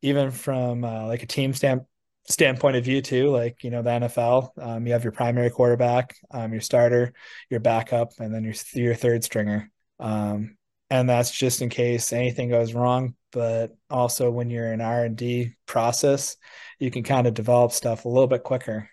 even 0.02 0.30
from 0.30 0.84
uh, 0.84 1.06
like 1.06 1.22
a 1.22 1.26
team 1.26 1.54
stamp 1.54 1.84
standpoint 2.28 2.76
of 2.76 2.84
view 2.84 3.02
too 3.02 3.28
like 3.28 3.62
you 3.62 3.70
know 3.70 3.82
the 3.82 3.90
nfl 3.90 4.48
um, 4.58 4.86
you 4.86 4.94
have 4.94 5.04
your 5.04 5.12
primary 5.12 5.50
quarterback 5.50 6.16
um, 6.30 6.52
your 6.52 6.60
starter 6.60 7.12
your 7.50 7.60
backup 7.60 8.12
and 8.18 8.34
then 8.34 8.44
your, 8.44 8.54
your 8.74 8.94
third 8.94 9.22
stringer. 9.24 9.70
Um, 10.00 10.56
and 10.90 11.08
that's 11.08 11.30
just 11.30 11.62
in 11.62 11.70
case 11.70 12.12
anything 12.12 12.50
goes 12.50 12.74
wrong. 12.74 13.14
But 13.32 13.76
also 13.90 14.30
when 14.30 14.48
you're 14.48 14.72
in 14.72 14.80
r&d 14.80 15.52
process 15.66 16.36
you 16.78 16.90
can 16.90 17.02
kind 17.02 17.26
of 17.26 17.34
develop 17.34 17.72
stuff 17.72 18.04
a 18.04 18.08
little 18.08 18.26
bit 18.26 18.42
quicker. 18.42 18.88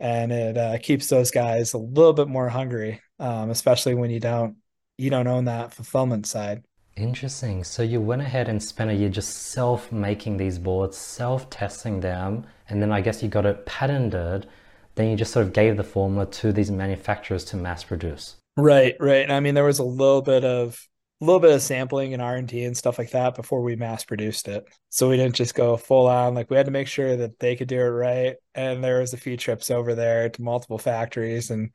And 0.00 0.32
it 0.32 0.58
uh, 0.58 0.78
keeps 0.78 1.08
those 1.08 1.30
guys 1.30 1.72
a 1.72 1.78
little 1.78 2.12
bit 2.12 2.28
more 2.28 2.48
hungry 2.48 3.00
um, 3.18 3.50
especially 3.50 3.94
when 3.94 4.10
you 4.10 4.20
don't 4.20 4.56
you 4.98 5.10
don't 5.10 5.26
own 5.26 5.46
that 5.46 5.72
fulfillment 5.72 6.26
side 6.26 6.62
Interesting. 6.96 7.64
So 7.64 7.82
you 7.82 8.00
went 8.00 8.22
ahead 8.22 8.48
and 8.48 8.62
spent 8.62 8.90
a 8.90 8.94
year 8.94 9.08
just 9.08 9.48
self 9.48 9.90
making 9.90 10.36
these 10.36 10.58
boards, 10.58 10.96
self 10.96 11.50
testing 11.50 12.00
them, 12.00 12.46
and 12.68 12.80
then 12.80 12.92
I 12.92 13.00
guess 13.00 13.22
you 13.22 13.28
got 13.28 13.46
it 13.46 13.66
patented. 13.66 14.46
Then 14.94 15.10
you 15.10 15.16
just 15.16 15.32
sort 15.32 15.46
of 15.46 15.52
gave 15.52 15.76
the 15.76 15.82
formula 15.82 16.26
to 16.26 16.52
these 16.52 16.70
manufacturers 16.70 17.44
to 17.46 17.56
mass 17.56 17.82
produce. 17.82 18.36
Right, 18.56 18.94
right. 19.00 19.24
And 19.24 19.32
I 19.32 19.40
mean, 19.40 19.54
there 19.54 19.64
was 19.64 19.80
a 19.80 19.84
little 19.84 20.22
bit 20.22 20.44
of 20.44 20.80
a 21.20 21.24
little 21.24 21.40
bit 21.40 21.52
of 21.52 21.62
sampling 21.62 22.12
and 22.12 22.20
r&d 22.20 22.64
and 22.64 22.76
stuff 22.76 22.98
like 22.98 23.12
that 23.12 23.34
before 23.36 23.62
we 23.62 23.76
mass 23.76 24.04
produced 24.04 24.48
it 24.48 24.64
so 24.90 25.08
we 25.08 25.16
didn't 25.16 25.36
just 25.36 25.54
go 25.54 25.76
full 25.76 26.06
on 26.08 26.34
like 26.34 26.50
we 26.50 26.56
had 26.56 26.66
to 26.66 26.72
make 26.72 26.88
sure 26.88 27.16
that 27.16 27.38
they 27.38 27.54
could 27.54 27.68
do 27.68 27.80
it 27.80 27.84
right 27.84 28.34
and 28.54 28.82
there 28.82 29.00
was 29.00 29.14
a 29.14 29.16
few 29.16 29.36
trips 29.36 29.70
over 29.70 29.94
there 29.94 30.28
to 30.28 30.42
multiple 30.42 30.76
factories 30.76 31.50
and 31.50 31.70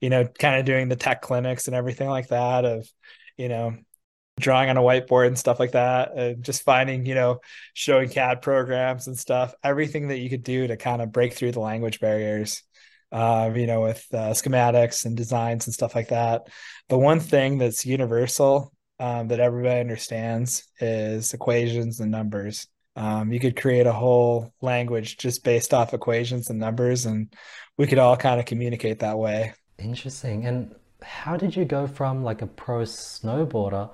you 0.00 0.10
know 0.10 0.24
kind 0.38 0.60
of 0.60 0.66
doing 0.66 0.88
the 0.88 0.94
tech 0.94 1.22
clinics 1.22 1.66
and 1.66 1.74
everything 1.74 2.08
like 2.08 2.28
that 2.28 2.66
of 2.66 2.86
you 3.38 3.48
know 3.48 3.74
drawing 4.42 4.68
on 4.68 4.76
a 4.76 4.82
whiteboard 4.82 5.26
and 5.26 5.38
stuff 5.38 5.58
like 5.58 5.72
that 5.72 6.12
and 6.16 6.42
just 6.44 6.62
finding 6.62 7.06
you 7.06 7.14
know 7.14 7.40
showing 7.74 8.08
cad 8.08 8.42
programs 8.42 9.06
and 9.06 9.18
stuff 9.18 9.54
everything 9.62 10.08
that 10.08 10.18
you 10.18 10.28
could 10.28 10.42
do 10.42 10.66
to 10.66 10.76
kind 10.76 11.00
of 11.00 11.12
break 11.12 11.32
through 11.32 11.52
the 11.52 11.60
language 11.60 12.00
barriers 12.00 12.62
uh, 13.12 13.50
you 13.54 13.66
know 13.66 13.82
with 13.82 14.06
uh, 14.12 14.30
schematics 14.30 15.04
and 15.04 15.16
designs 15.16 15.66
and 15.66 15.74
stuff 15.74 15.94
like 15.94 16.08
that 16.08 16.48
the 16.88 16.98
one 16.98 17.20
thing 17.20 17.58
that's 17.58 17.86
universal 17.86 18.72
um, 19.02 19.26
that 19.28 19.40
everybody 19.40 19.80
understands 19.80 20.64
is 20.78 21.34
equations 21.34 21.98
and 21.98 22.12
numbers. 22.12 22.68
Um, 22.94 23.32
you 23.32 23.40
could 23.40 23.56
create 23.56 23.86
a 23.88 23.92
whole 23.92 24.54
language 24.60 25.16
just 25.16 25.42
based 25.42 25.74
off 25.74 25.92
equations 25.92 26.50
and 26.50 26.60
numbers, 26.60 27.04
and 27.04 27.34
we 27.76 27.88
could 27.88 27.98
all 27.98 28.16
kind 28.16 28.38
of 28.38 28.46
communicate 28.46 29.00
that 29.00 29.18
way. 29.18 29.54
Interesting. 29.76 30.46
And 30.46 30.76
how 31.02 31.36
did 31.36 31.56
you 31.56 31.64
go 31.64 31.88
from 31.88 32.22
like 32.22 32.42
a 32.42 32.46
pro 32.46 32.82
snowboarder 32.82 33.90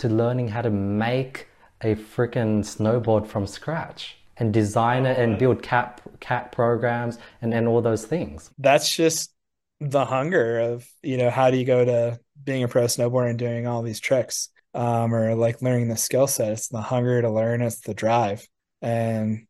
to 0.00 0.08
learning 0.08 0.48
how 0.48 0.62
to 0.62 0.70
make 0.70 1.48
a 1.82 1.94
freaking 1.94 2.60
snowboard 2.60 3.26
from 3.26 3.46
scratch 3.46 4.16
and 4.36 4.52
design 4.52 5.06
it 5.06 5.18
and 5.18 5.38
build 5.38 5.62
CAD 5.62 6.00
CAD 6.20 6.52
programs 6.52 7.18
and, 7.42 7.54
and 7.54 7.68
all 7.68 7.80
those 7.80 8.04
things? 8.04 8.50
That's 8.58 8.94
just 8.94 9.32
the 9.80 10.04
hunger 10.04 10.58
of, 10.58 10.86
you 11.02 11.16
know, 11.16 11.30
how 11.30 11.50
do 11.50 11.56
you 11.56 11.64
go 11.64 11.84
to 11.84 12.20
being 12.42 12.62
a 12.62 12.68
pro 12.68 12.84
snowboarder 12.84 13.30
and 13.30 13.38
doing 13.38 13.66
all 13.66 13.82
these 13.82 14.00
tricks 14.00 14.48
um, 14.74 15.14
or 15.14 15.34
like 15.34 15.62
learning 15.62 15.88
the 15.88 15.96
skill 15.96 16.26
set. 16.26 16.52
It's 16.52 16.68
the 16.68 16.80
hunger 16.80 17.20
to 17.22 17.30
learn, 17.30 17.62
it's 17.62 17.80
the 17.80 17.94
drive. 17.94 18.46
And 18.82 19.46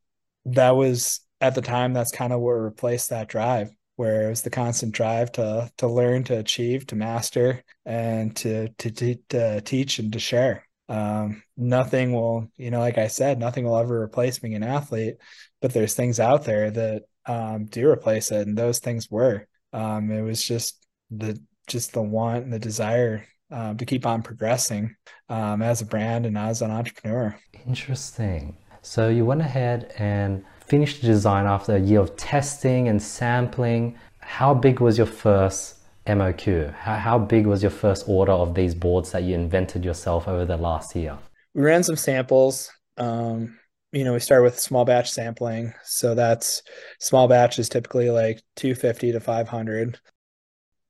that 0.47 0.71
was 0.71 1.21
at 1.41 1.55
the 1.55 1.63
time, 1.63 1.93
that's 1.93 2.13
kind 2.13 2.33
of 2.33 2.41
what 2.41 2.53
replaced 2.53 3.11
that 3.11 3.29
drive, 3.29 3.71
where 4.01 4.29
it 4.29 4.31
was 4.31 4.41
the 4.41 4.49
constant 4.49 4.93
drive 4.95 5.31
to 5.31 5.71
to 5.77 5.87
learn, 5.87 6.25
to 6.25 6.39
achieve, 6.39 6.87
to 6.87 6.97
master, 6.97 7.63
and 7.85 8.35
to 8.35 8.69
to, 8.79 8.91
to, 8.91 9.15
to 9.29 9.61
teach 9.61 9.99
and 9.99 10.11
to 10.15 10.19
share. 10.19 10.67
Um, 10.89 11.43
nothing 11.55 12.15
will, 12.15 12.49
you 12.57 12.71
know, 12.71 12.81
like 12.81 12.97
I 12.97 13.09
said, 13.09 13.39
nothing 13.39 13.67
will 13.67 13.77
ever 13.77 14.03
replace 14.03 14.39
being 14.39 14.55
an 14.55 14.63
athlete, 14.63 15.17
but 15.61 15.75
there's 15.75 15.93
things 15.93 16.19
out 16.19 16.45
there 16.45 16.71
that 16.71 17.03
um, 17.27 17.67
do 17.67 17.91
replace 17.91 18.33
it, 18.33 18.47
and 18.49 18.57
those 18.57 18.79
things 18.79 19.11
were. 19.11 19.47
Um, 19.75 20.11
it 20.11 20.23
was 20.23 20.43
just 20.43 20.83
the 21.11 21.39
just 21.67 21.93
the 21.93 22.01
want 22.03 22.45
and 22.45 22.53
the 22.55 22.59
desire 22.59 23.27
um, 23.51 23.77
to 23.77 23.85
keep 23.85 24.07
on 24.07 24.23
progressing 24.23 24.97
um, 25.29 25.61
as 25.61 25.83
a 25.83 25.87
brand 25.87 26.25
and 26.25 26.39
as 26.39 26.63
an 26.63 26.71
entrepreneur. 26.71 27.39
Interesting. 27.67 28.57
So 28.81 29.11
you 29.11 29.27
went 29.27 29.43
ahead 29.43 29.93
and 29.99 30.43
finished 30.71 31.01
the 31.01 31.07
design 31.09 31.47
after 31.47 31.75
a 31.75 31.81
year 31.81 31.99
of 31.99 32.17
testing 32.17 32.87
and 32.87 33.03
sampling. 33.03 33.99
How 34.21 34.55
big 34.55 34.79
was 34.79 34.97
your 34.97 35.09
first 35.09 35.75
MOQ? 36.07 36.73
How, 36.75 36.95
how 36.95 37.19
big 37.19 37.45
was 37.45 37.61
your 37.61 37.73
first 37.73 38.05
order 38.07 38.31
of 38.31 38.55
these 38.55 38.73
boards 38.73 39.11
that 39.11 39.25
you 39.25 39.35
invented 39.35 39.85
yourself 39.85 40.29
over 40.29 40.45
the 40.45 40.57
last 40.57 40.95
year? 40.95 41.19
We 41.55 41.63
ran 41.63 41.83
some 41.83 41.97
samples. 41.97 42.71
Um, 42.97 43.59
you 43.91 44.05
know, 44.05 44.13
we 44.13 44.21
started 44.21 44.45
with 44.45 44.61
small 44.61 44.85
batch 44.85 45.11
sampling. 45.11 45.75
So 45.83 46.15
that's 46.15 46.63
small 47.01 47.27
batch 47.27 47.59
is 47.59 47.69
typically 47.69 48.09
like 48.11 48.41
250 48.55 49.11
to 49.11 49.19
500 49.19 49.99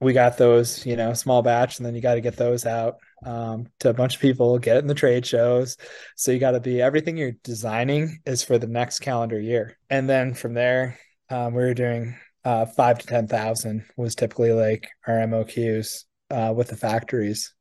we 0.00 0.14
got 0.14 0.38
those, 0.38 0.84
you 0.86 0.96
know, 0.96 1.12
small 1.12 1.42
batch, 1.42 1.78
and 1.78 1.86
then 1.86 1.94
you 1.94 2.00
got 2.00 2.14
to 2.14 2.20
get 2.20 2.36
those 2.36 2.64
out 2.64 2.96
um, 3.24 3.66
to 3.80 3.90
a 3.90 3.94
bunch 3.94 4.16
of 4.16 4.20
people, 4.20 4.58
get 4.58 4.76
it 4.76 4.80
in 4.80 4.86
the 4.86 4.94
trade 4.94 5.26
shows. 5.26 5.76
So 6.16 6.32
you 6.32 6.38
got 6.38 6.52
to 6.52 6.60
be 6.60 6.80
everything 6.80 7.16
you're 7.16 7.32
designing 7.44 8.18
is 8.26 8.42
for 8.42 8.58
the 8.58 8.66
next 8.66 9.00
calendar 9.00 9.40
year, 9.40 9.76
and 9.88 10.08
then 10.08 10.34
from 10.34 10.54
there, 10.54 10.98
um, 11.28 11.54
we 11.54 11.62
were 11.62 11.74
doing 11.74 12.16
uh, 12.44 12.66
five 12.66 12.98
to 12.98 13.06
ten 13.06 13.26
thousand 13.26 13.84
was 13.96 14.14
typically 14.14 14.52
like 14.52 14.88
our 15.06 15.16
MOQs 15.18 16.04
uh, 16.30 16.52
with 16.56 16.68
the 16.68 16.76
factories. 16.76 17.52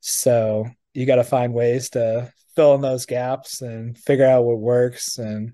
So 0.00 0.66
you 0.94 1.06
got 1.06 1.16
to 1.16 1.24
find 1.24 1.52
ways 1.52 1.90
to 1.90 2.32
fill 2.54 2.74
in 2.74 2.80
those 2.80 3.06
gaps 3.06 3.62
and 3.62 3.98
figure 3.98 4.26
out 4.26 4.44
what 4.44 4.58
works. 4.58 5.18
And 5.18 5.52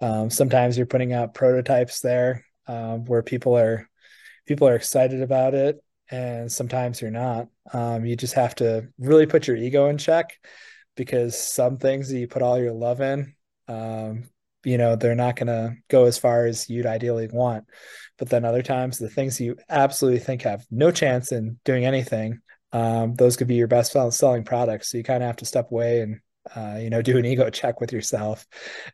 um, 0.00 0.30
sometimes 0.30 0.76
you're 0.76 0.86
putting 0.86 1.12
out 1.12 1.34
prototypes 1.34 2.00
there 2.00 2.44
um, 2.66 3.04
where 3.04 3.22
people 3.22 3.56
are 3.56 3.88
people 4.46 4.66
are 4.66 4.74
excited 4.74 5.22
about 5.22 5.54
it, 5.54 5.82
and 6.12 6.52
sometimes 6.52 7.00
you're 7.00 7.10
not. 7.10 7.48
Um, 7.72 8.04
you 8.04 8.14
just 8.14 8.34
have 8.34 8.54
to 8.56 8.88
really 8.98 9.26
put 9.26 9.48
your 9.48 9.56
ego 9.56 9.86
in 9.88 9.98
check 9.98 10.38
because 10.94 11.36
some 11.36 11.78
things 11.78 12.10
that 12.10 12.18
you 12.18 12.28
put 12.28 12.42
all 12.42 12.60
your 12.60 12.72
love 12.72 13.00
in, 13.00 13.34
um, 13.66 14.24
you 14.62 14.76
know, 14.78 14.94
they're 14.94 15.14
not 15.14 15.36
going 15.36 15.46
to 15.46 15.74
go 15.88 16.04
as 16.04 16.18
far 16.18 16.46
as 16.46 16.68
you'd 16.68 16.86
ideally 16.86 17.28
want. 17.32 17.64
But 18.18 18.28
then 18.28 18.44
other 18.44 18.62
times, 18.62 18.98
the 18.98 19.08
things 19.08 19.40
you 19.40 19.56
absolutely 19.68 20.20
think 20.20 20.42
have 20.42 20.64
no 20.70 20.90
chance 20.90 21.32
in 21.32 21.58
doing 21.64 21.86
anything, 21.86 22.40
um, 22.72 23.14
those 23.14 23.36
could 23.36 23.48
be 23.48 23.56
your 23.56 23.66
best 23.66 23.96
selling 24.10 24.44
products. 24.44 24.90
So 24.90 24.98
you 24.98 25.04
kind 25.04 25.22
of 25.22 25.26
have 25.28 25.36
to 25.36 25.46
step 25.46 25.72
away 25.72 26.02
and, 26.02 26.20
uh, 26.54 26.78
you 26.78 26.90
know, 26.90 27.02
do 27.02 27.16
an 27.16 27.24
ego 27.24 27.48
check 27.50 27.80
with 27.80 27.92
yourself, 27.92 28.46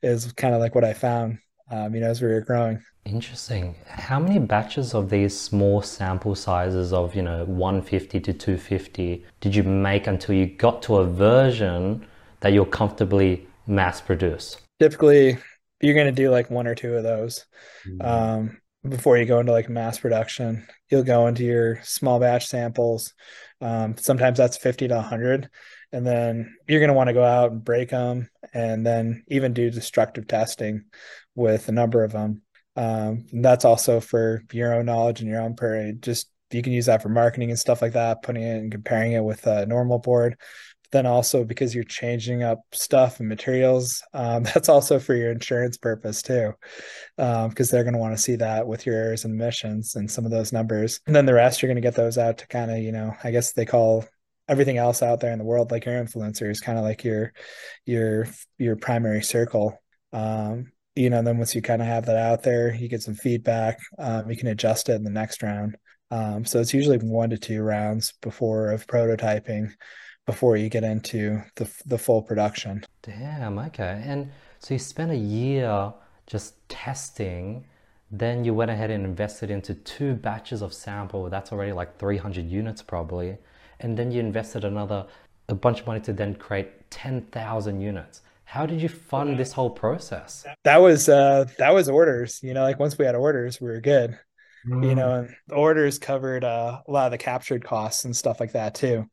is 0.02 0.32
kind 0.32 0.54
of 0.54 0.60
like 0.60 0.74
what 0.74 0.84
I 0.84 0.94
found, 0.94 1.38
um, 1.70 1.94
you 1.94 2.00
know, 2.00 2.08
as 2.08 2.22
we 2.22 2.28
were 2.28 2.40
growing. 2.40 2.82
Interesting. 3.04 3.74
How 3.86 4.20
many 4.20 4.38
batches 4.38 4.94
of 4.94 5.08
these 5.08 5.38
small 5.38 5.80
sample 5.80 6.34
sizes 6.34 6.92
of, 6.92 7.14
you 7.14 7.22
know, 7.22 7.44
150 7.44 8.20
to 8.20 8.32
250 8.32 9.24
did 9.40 9.54
you 9.54 9.62
make 9.62 10.06
until 10.06 10.34
you 10.34 10.46
got 10.46 10.82
to 10.82 10.96
a 10.96 11.06
version 11.06 12.06
that 12.40 12.52
you'll 12.52 12.66
comfortably 12.66 13.46
mass 13.66 14.00
produce? 14.00 14.58
Typically, 14.78 15.38
you're 15.80 15.94
going 15.94 16.06
to 16.06 16.12
do 16.12 16.30
like 16.30 16.50
one 16.50 16.66
or 16.66 16.74
two 16.74 16.94
of 16.94 17.02
those 17.02 17.46
mm-hmm. 17.86 18.06
um, 18.06 18.58
before 18.86 19.16
you 19.16 19.24
go 19.24 19.40
into 19.40 19.52
like 19.52 19.68
mass 19.68 19.98
production. 19.98 20.66
You'll 20.90 21.02
go 21.02 21.26
into 21.26 21.44
your 21.44 21.80
small 21.82 22.18
batch 22.20 22.46
samples. 22.46 23.14
Um, 23.60 23.96
sometimes 23.96 24.38
that's 24.38 24.56
50 24.56 24.88
to 24.88 24.96
100. 24.96 25.48
And 25.92 26.06
then 26.06 26.54
you're 26.68 26.80
going 26.80 26.88
to 26.88 26.94
want 26.94 27.08
to 27.08 27.14
go 27.14 27.24
out 27.24 27.52
and 27.52 27.64
break 27.64 27.90
them 27.90 28.28
and 28.52 28.84
then 28.84 29.24
even 29.28 29.54
do 29.54 29.70
destructive 29.70 30.26
testing 30.26 30.84
with 31.38 31.68
a 31.68 31.72
number 31.72 32.04
of 32.04 32.12
them. 32.12 32.42
Um, 32.76 33.26
that's 33.32 33.64
also 33.64 34.00
for 34.00 34.42
your 34.52 34.74
own 34.74 34.86
knowledge 34.86 35.20
and 35.20 35.30
your 35.30 35.40
own 35.40 35.56
period. 35.56 36.02
Just 36.02 36.30
you 36.50 36.62
can 36.62 36.72
use 36.72 36.86
that 36.86 37.02
for 37.02 37.08
marketing 37.08 37.50
and 37.50 37.58
stuff 37.58 37.80
like 37.80 37.92
that, 37.92 38.22
putting 38.22 38.42
it 38.42 38.56
and 38.56 38.72
comparing 38.72 39.12
it 39.12 39.22
with 39.22 39.46
a 39.46 39.64
normal 39.66 39.98
board. 39.98 40.36
But 40.82 40.90
then 40.90 41.06
also 41.06 41.44
because 41.44 41.74
you're 41.74 41.84
changing 41.84 42.42
up 42.42 42.60
stuff 42.72 43.20
and 43.20 43.28
materials, 43.28 44.02
um, 44.14 44.42
that's 44.54 44.68
also 44.68 44.98
for 44.98 45.14
your 45.14 45.30
insurance 45.30 45.76
purpose 45.76 46.22
too, 46.22 46.54
because 47.16 47.46
um, 47.46 47.52
they're 47.70 47.84
going 47.84 47.94
to 47.94 48.00
want 48.00 48.16
to 48.16 48.22
see 48.22 48.36
that 48.36 48.66
with 48.66 48.84
your 48.84 48.96
errors 48.96 49.24
and 49.24 49.40
omissions 49.40 49.94
and 49.94 50.10
some 50.10 50.24
of 50.24 50.30
those 50.30 50.52
numbers. 50.52 51.00
And 51.06 51.14
then 51.14 51.26
the 51.26 51.34
rest, 51.34 51.62
you're 51.62 51.68
going 51.68 51.82
to 51.82 51.86
get 51.86 51.94
those 51.94 52.18
out 52.18 52.38
to 52.38 52.48
kind 52.48 52.70
of, 52.70 52.78
you 52.78 52.92
know, 52.92 53.14
I 53.22 53.30
guess 53.30 53.52
they 53.52 53.66
call 53.66 54.04
everything 54.48 54.78
else 54.78 55.02
out 55.02 55.20
there 55.20 55.32
in 55.32 55.38
the 55.38 55.44
world 55.44 55.70
like 55.70 55.84
your 55.84 56.02
influencers, 56.02 56.62
kind 56.62 56.78
of 56.78 56.84
like 56.84 57.04
your 57.04 57.32
your 57.84 58.26
your 58.56 58.76
primary 58.76 59.22
circle. 59.22 59.80
Um, 60.12 60.72
you 60.98 61.10
know, 61.10 61.22
then 61.22 61.38
once 61.38 61.54
you 61.54 61.62
kind 61.62 61.80
of 61.80 61.86
have 61.86 62.06
that 62.06 62.16
out 62.16 62.42
there, 62.42 62.74
you 62.74 62.88
get 62.88 63.02
some 63.02 63.14
feedback. 63.14 63.78
Um, 63.98 64.28
you 64.28 64.36
can 64.36 64.48
adjust 64.48 64.88
it 64.88 64.94
in 64.94 65.04
the 65.04 65.10
next 65.10 65.42
round. 65.42 65.76
Um, 66.10 66.44
so 66.44 66.60
it's 66.60 66.74
usually 66.74 66.98
one 66.98 67.30
to 67.30 67.38
two 67.38 67.62
rounds 67.62 68.14
before 68.20 68.72
of 68.72 68.86
prototyping 68.86 69.70
before 70.26 70.56
you 70.56 70.68
get 70.68 70.84
into 70.84 71.40
the 71.56 71.70
the 71.86 71.98
full 71.98 72.22
production. 72.22 72.84
Damn. 73.02 73.58
Okay. 73.58 74.02
And 74.04 74.30
so 74.58 74.74
you 74.74 74.80
spent 74.80 75.12
a 75.12 75.16
year 75.16 75.92
just 76.26 76.68
testing. 76.68 77.64
Then 78.10 78.44
you 78.44 78.52
went 78.52 78.70
ahead 78.70 78.90
and 78.90 79.04
invested 79.04 79.50
into 79.50 79.74
two 79.74 80.14
batches 80.14 80.62
of 80.62 80.74
sample. 80.74 81.30
That's 81.30 81.52
already 81.52 81.72
like 81.72 81.98
300 81.98 82.44
units 82.46 82.82
probably. 82.82 83.36
And 83.80 83.96
then 83.96 84.10
you 84.10 84.20
invested 84.20 84.64
another 84.64 85.06
a 85.48 85.54
bunch 85.54 85.80
of 85.80 85.86
money 85.86 86.00
to 86.00 86.12
then 86.12 86.34
create 86.34 86.90
10,000 86.90 87.80
units. 87.80 88.22
How 88.48 88.64
did 88.64 88.80
you 88.80 88.88
fund 88.88 89.38
this 89.38 89.52
whole 89.52 89.68
process? 89.68 90.46
That 90.64 90.78
was 90.78 91.06
uh 91.06 91.44
that 91.58 91.74
was 91.74 91.90
orders. 91.90 92.40
You 92.42 92.54
know, 92.54 92.62
like 92.62 92.78
once 92.78 92.96
we 92.96 93.04
had 93.04 93.14
orders, 93.14 93.60
we 93.60 93.68
were 93.68 93.82
good. 93.82 94.18
Mm. 94.66 94.88
You 94.88 94.94
know, 94.94 95.12
and 95.12 95.34
orders 95.52 95.98
covered 95.98 96.44
uh, 96.44 96.80
a 96.86 96.90
lot 96.90 97.04
of 97.04 97.10
the 97.10 97.18
captured 97.18 97.62
costs 97.62 98.06
and 98.06 98.16
stuff 98.16 98.40
like 98.40 98.52
that 98.52 98.74
too, 98.74 99.04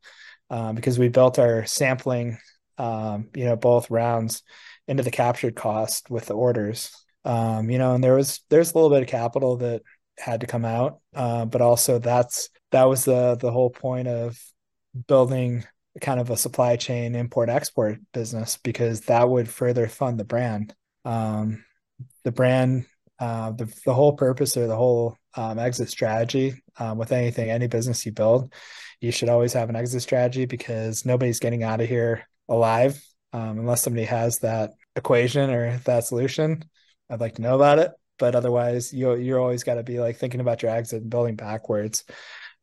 um, 0.50 0.74
because 0.74 0.98
we 0.98 1.10
built 1.10 1.38
our 1.38 1.65
sampling, 1.65 2.38
um, 2.78 3.28
you 3.36 3.43
know, 3.43 3.58
both 3.58 3.91
rounds 3.91 4.41
into 4.88 5.04
the 5.04 5.12
captured 5.12 5.54
cost 5.54 6.10
with 6.10 6.28
the 6.28 6.34
orders. 6.34 6.91
Um, 7.26 7.69
you 7.69 7.78
know, 7.78 7.93
and 7.93 8.02
there 8.02 8.15
was 8.15 8.39
there's 8.50 8.71
a 8.71 8.76
little 8.76 8.89
bit 8.89 9.04
of 9.04 9.10
capital 9.10 9.58
that 9.58 9.82
had 10.17 10.39
to 10.39 10.48
come 10.48 10.63
out, 10.63 11.02
uh, 11.13 11.43
but 11.43 11.62
also 11.62 12.00
that's 12.00 12.50
that 12.71 12.86
was 12.86 13.04
the 13.04 13.36
the 13.36 13.52
whole 13.52 13.69
point 13.69 14.08
of 14.08 14.39
building 15.08 15.65
kind 16.01 16.19
of 16.19 16.29
a 16.29 16.38
supply 16.38 16.75
chain 16.75 17.15
import 17.15 17.49
export 17.49 17.99
business 18.13 18.58
because 18.58 19.01
that 19.01 19.29
would 19.29 19.49
further 19.49 19.88
fund 19.88 20.19
the 20.19 20.25
brand. 20.25 20.73
Um, 21.05 21.63
the 22.23 22.31
brand, 22.31 22.86
uh, 23.19 23.51
the 23.51 23.73
the 23.86 23.93
whole 23.93 24.13
purpose 24.13 24.58
or 24.58 24.67
the 24.67 24.75
whole 24.75 25.17
um, 25.36 25.60
exit 25.60 25.89
strategy 25.89 26.62
um, 26.77 26.97
with 26.97 27.12
anything, 27.12 27.49
any 27.49 27.67
business 27.67 28.05
you 28.05 28.12
build, 28.12 28.53
you 28.99 29.12
should 29.12 29.29
always 29.29 29.53
have 29.53 29.69
an 29.69 29.75
exit 29.75 30.01
strategy 30.01 30.45
because 30.45 31.05
nobody's 31.05 31.39
getting 31.39 31.63
out 31.63 31.81
of 31.81 31.88
here 31.88 32.27
alive 32.49 33.01
um, 33.34 33.60
unless 33.60 33.84
somebody 33.84 34.05
has 34.05 34.39
that 34.39 34.71
equation 34.95 35.49
or 35.49 35.77
that 35.86 36.05
solution. 36.05 36.63
I'd 37.10 37.19
like 37.19 37.36
to 37.36 37.41
know 37.41 37.55
about 37.55 37.79
it, 37.79 37.91
but 38.17 38.36
otherwise, 38.36 38.93
you 38.93 39.15
you're 39.15 39.39
always 39.39 39.63
got 39.63 39.75
to 39.75 39.84
be 39.84 39.99
like 39.99 40.17
thinking 40.17 40.41
about 40.41 40.62
your 40.63 40.71
exit 40.71 41.01
and 41.01 41.10
building 41.10 41.36
backwards. 41.36 42.03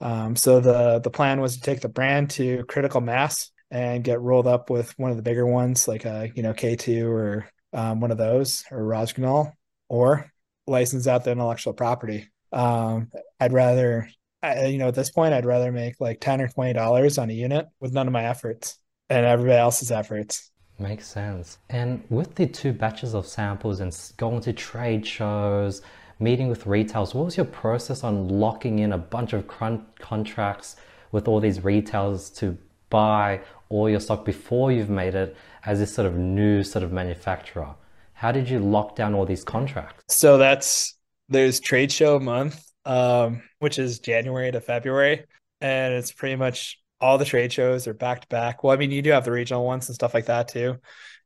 Um, 0.02 0.34
so 0.34 0.60
the 0.60 0.98
the 0.98 1.10
plan 1.10 1.40
was 1.40 1.56
to 1.56 1.62
take 1.62 1.80
the 1.80 1.88
brand 1.88 2.30
to 2.30 2.64
critical 2.64 3.00
mass 3.00 3.50
and 3.70 4.04
get 4.04 4.20
rolled 4.20 4.46
up 4.48 4.68
with 4.68 4.92
one 4.98 5.10
of 5.10 5.16
the 5.16 5.22
bigger 5.22 5.46
ones, 5.46 5.88
like 5.88 6.04
a 6.04 6.30
you 6.34 6.42
know 6.42 6.52
K2 6.52 7.06
or 7.08 7.48
um, 7.72 8.00
one 8.00 8.10
of 8.10 8.18
those 8.18 8.64
or 8.70 8.84
Rossignol, 8.84 9.56
or 9.88 10.30
license 10.66 11.06
out 11.06 11.24
the 11.24 11.30
intellectual 11.30 11.72
property. 11.72 12.28
Um, 12.52 13.10
I'd 13.40 13.52
rather, 13.52 14.08
I, 14.42 14.66
you 14.66 14.78
know, 14.78 14.88
at 14.88 14.94
this 14.94 15.10
point, 15.10 15.34
I'd 15.34 15.46
rather 15.46 15.70
make 15.70 15.94
like 16.00 16.20
ten 16.20 16.40
or 16.40 16.48
twenty 16.48 16.72
dollars 16.72 17.16
on 17.16 17.30
a 17.30 17.34
unit 17.34 17.66
with 17.80 17.92
none 17.92 18.08
of 18.08 18.12
my 18.12 18.24
efforts 18.24 18.78
and 19.08 19.24
everybody 19.24 19.58
else's 19.58 19.92
efforts. 19.92 20.50
Makes 20.78 21.06
sense. 21.06 21.58
And 21.70 22.02
with 22.10 22.34
the 22.34 22.46
two 22.46 22.72
batches 22.72 23.14
of 23.14 23.26
samples 23.26 23.78
and 23.80 23.96
going 24.16 24.40
to 24.42 24.52
trade 24.52 25.06
shows, 25.06 25.80
meeting 26.22 26.48
with 26.48 26.66
retailers, 26.66 27.14
what 27.14 27.24
was 27.24 27.37
your 27.37 27.46
process 27.46 28.04
on 28.04 28.28
locking 28.28 28.78
in 28.78 28.92
a 28.92 28.98
bunch 28.98 29.32
of 29.32 29.46
contracts 29.48 30.76
with 31.11 31.28
all 31.28 31.40
these 31.40 31.62
retailers 31.64 32.30
to 32.30 32.56
buy 32.90 33.40
all 33.68 33.88
your 33.88 34.00
stock 34.00 34.24
before 34.24 34.70
you've 34.70 34.90
made 34.90 35.14
it 35.14 35.37
as 35.64 35.78
this 35.78 35.94
sort 35.94 36.06
of 36.06 36.16
new 36.16 36.62
sort 36.62 36.82
of 36.82 36.92
manufacturer? 36.92 37.74
How 38.12 38.30
did 38.30 38.48
you 38.48 38.61
lock 38.61 38.94
down 38.94 39.14
all 39.14 39.26
these 39.26 39.42
contracts? 39.42 40.14
So 40.14 40.38
that's 40.38 40.96
there's 41.28 41.58
trade 41.58 41.90
show 41.90 42.20
month, 42.20 42.62
um, 42.85 43.42
which 43.58 43.78
is 43.78 43.98
January 43.98 44.52
to 44.52 44.61
February, 44.61 45.24
and 45.61 45.94
it's 45.94 46.12
pretty 46.12 46.37
much 46.37 46.78
all 47.00 47.18
the 47.18 47.24
trade 47.24 47.52
shows 47.52 47.88
are 47.88 47.94
back 47.94 48.20
to 48.20 48.28
back. 48.28 48.62
Well, 48.62 48.72
I 48.72 48.76
mean, 48.76 48.92
you 48.92 49.02
do 49.02 49.11
have 49.11 49.24
the 49.24 49.32
regional 49.32 49.64
ones 49.64 49.88
and 49.88 49.94
stuff 49.94 50.14
like 50.14 50.26
that 50.26 50.48
too. 50.48 50.78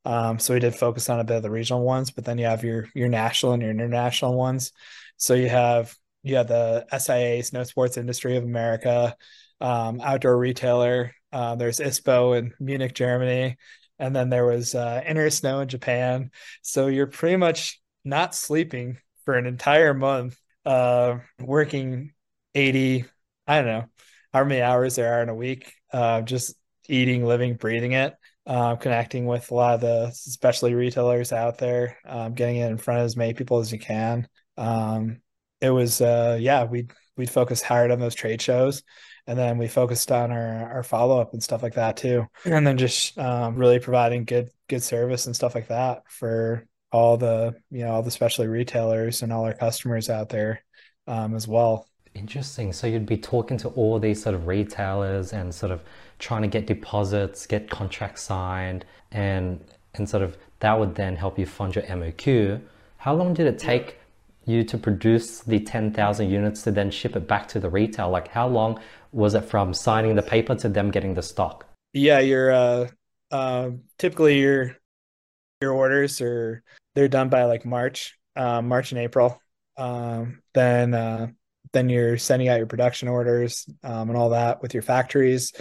Um, 0.06 0.38
so 0.38 0.54
we 0.54 0.60
did 0.60 0.76
focus 0.76 1.10
on 1.10 1.18
a 1.18 1.24
bit 1.24 1.38
of 1.38 1.42
the 1.42 1.50
regional 1.50 1.82
ones, 1.82 2.12
but 2.12 2.24
then 2.24 2.38
you 2.38 2.44
have 2.46 2.62
your 2.62 2.88
your 2.94 3.08
national 3.08 3.52
and 3.52 3.60
your 3.60 3.72
international 3.72 4.36
ones. 4.36 4.70
So 5.16 5.34
you 5.34 5.48
have 5.48 5.96
you 6.22 6.36
have 6.36 6.46
the 6.46 6.86
SIA, 6.96 7.42
Snow 7.42 7.64
Sports 7.64 7.96
Industry 7.96 8.36
of 8.36 8.44
America, 8.44 9.16
um, 9.60 10.00
outdoor 10.00 10.38
retailer. 10.38 11.12
Uh, 11.32 11.56
there's 11.56 11.80
ISPO 11.80 12.38
in 12.38 12.54
Munich, 12.60 12.94
Germany, 12.94 13.56
and 13.98 14.14
then 14.14 14.30
there 14.30 14.46
was 14.46 14.76
uh, 14.76 15.02
Intersnow 15.04 15.60
in 15.62 15.68
Japan. 15.68 16.30
So 16.62 16.86
you're 16.86 17.08
pretty 17.08 17.36
much 17.36 17.80
not 18.04 18.32
sleeping 18.32 18.98
for 19.24 19.34
an 19.34 19.46
entire 19.46 19.92
month, 19.92 20.38
uh, 20.64 21.18
working 21.40 22.12
80, 22.54 23.06
I 23.48 23.56
don't 23.56 23.66
know, 23.66 23.84
how 24.32 24.44
many 24.44 24.62
hours 24.62 24.94
there 24.94 25.14
are 25.14 25.22
in 25.22 25.28
a 25.30 25.34
week, 25.34 25.72
uh, 25.92 26.22
just 26.22 26.54
eating, 26.88 27.24
living, 27.24 27.56
breathing 27.56 27.92
it 27.92 28.14
uh, 28.46 28.76
connecting 28.76 29.26
with 29.26 29.50
a 29.50 29.54
lot 29.54 29.74
of 29.74 29.80
the 29.80 30.04
especially 30.06 30.74
retailers 30.74 31.32
out 31.32 31.58
there, 31.58 31.98
um, 32.06 32.34
getting 32.34 32.56
it 32.56 32.70
in 32.70 32.78
front 32.78 33.00
of 33.00 33.06
as 33.06 33.16
many 33.16 33.34
people 33.34 33.58
as 33.58 33.72
you 33.72 33.78
can. 33.78 34.28
Um, 34.56 35.20
it 35.60 35.70
was 35.70 36.00
uh, 36.00 36.38
yeah, 36.40 36.64
we 36.64 36.88
we'd 37.16 37.30
focus 37.30 37.62
hard 37.62 37.90
on 37.90 37.98
those 37.98 38.14
trade 38.14 38.40
shows, 38.40 38.82
and 39.26 39.38
then 39.38 39.58
we 39.58 39.68
focused 39.68 40.12
on 40.12 40.30
our 40.30 40.72
our 40.74 40.82
follow 40.82 41.20
up 41.20 41.32
and 41.32 41.42
stuff 41.42 41.62
like 41.62 41.74
that 41.74 41.96
too, 41.96 42.26
and 42.56 42.66
then 42.66 42.78
just 42.78 43.18
um, 43.18 43.56
really 43.56 43.80
providing 43.80 44.24
good 44.24 44.50
good 44.68 44.82
service 44.82 45.26
and 45.26 45.34
stuff 45.34 45.54
like 45.54 45.68
that 45.68 46.02
for 46.08 46.66
all 46.92 47.16
the 47.16 47.54
you 47.70 47.84
know 47.84 47.92
all 47.92 48.02
the 48.02 48.10
specialty 48.10 48.48
retailers 48.48 49.22
and 49.22 49.32
all 49.32 49.44
our 49.44 49.54
customers 49.54 50.08
out 50.08 50.28
there 50.28 50.62
um, 51.06 51.34
as 51.34 51.48
well. 51.48 51.86
Interesting. 52.16 52.72
So 52.72 52.86
you'd 52.86 53.04
be 53.04 53.18
talking 53.18 53.58
to 53.58 53.68
all 53.68 53.98
these 53.98 54.22
sort 54.22 54.34
of 54.34 54.46
retailers 54.46 55.34
and 55.34 55.54
sort 55.54 55.70
of 55.70 55.82
trying 56.18 56.42
to 56.42 56.48
get 56.48 56.66
deposits, 56.66 57.46
get 57.46 57.68
contracts 57.68 58.22
signed, 58.22 58.86
and 59.12 59.62
and 59.94 60.08
sort 60.08 60.22
of 60.22 60.36
that 60.60 60.78
would 60.78 60.94
then 60.94 61.14
help 61.16 61.38
you 61.38 61.44
fund 61.44 61.74
your 61.74 61.84
MOQ. 61.84 62.60
How 62.96 63.14
long 63.14 63.34
did 63.34 63.46
it 63.46 63.58
take 63.58 63.98
you 64.46 64.64
to 64.64 64.78
produce 64.78 65.40
the 65.40 65.60
10,000 65.60 66.30
units 66.30 66.62
to 66.62 66.70
then 66.70 66.90
ship 66.90 67.16
it 67.16 67.28
back 67.28 67.48
to 67.48 67.60
the 67.60 67.68
retail? 67.68 68.08
Like 68.08 68.28
how 68.28 68.48
long 68.48 68.80
was 69.12 69.34
it 69.34 69.44
from 69.44 69.74
signing 69.74 70.14
the 70.14 70.22
paper 70.22 70.54
to 70.54 70.68
them 70.70 70.90
getting 70.90 71.14
the 71.14 71.22
stock? 71.22 71.66
Yeah, 71.92 72.20
your 72.20 72.50
uh, 72.50 72.88
uh, 73.30 73.70
typically 73.98 74.40
your 74.40 74.78
your 75.60 75.72
orders 75.72 76.20
are 76.22 76.62
they're 76.94 77.08
done 77.08 77.28
by 77.28 77.44
like 77.44 77.66
March, 77.66 78.18
uh, 78.36 78.62
March 78.62 78.92
and 78.92 79.00
April. 79.00 79.38
Um, 79.76 80.40
then 80.54 80.94
uh, 80.94 81.28
then 81.76 81.88
you're 81.88 82.16
sending 82.16 82.48
out 82.48 82.58
your 82.58 82.66
production 82.66 83.08
orders 83.08 83.66
um, 83.84 84.08
and 84.08 84.16
all 84.16 84.30
that 84.30 84.62
with 84.62 84.74
your 84.74 84.82
factories. 84.82 85.52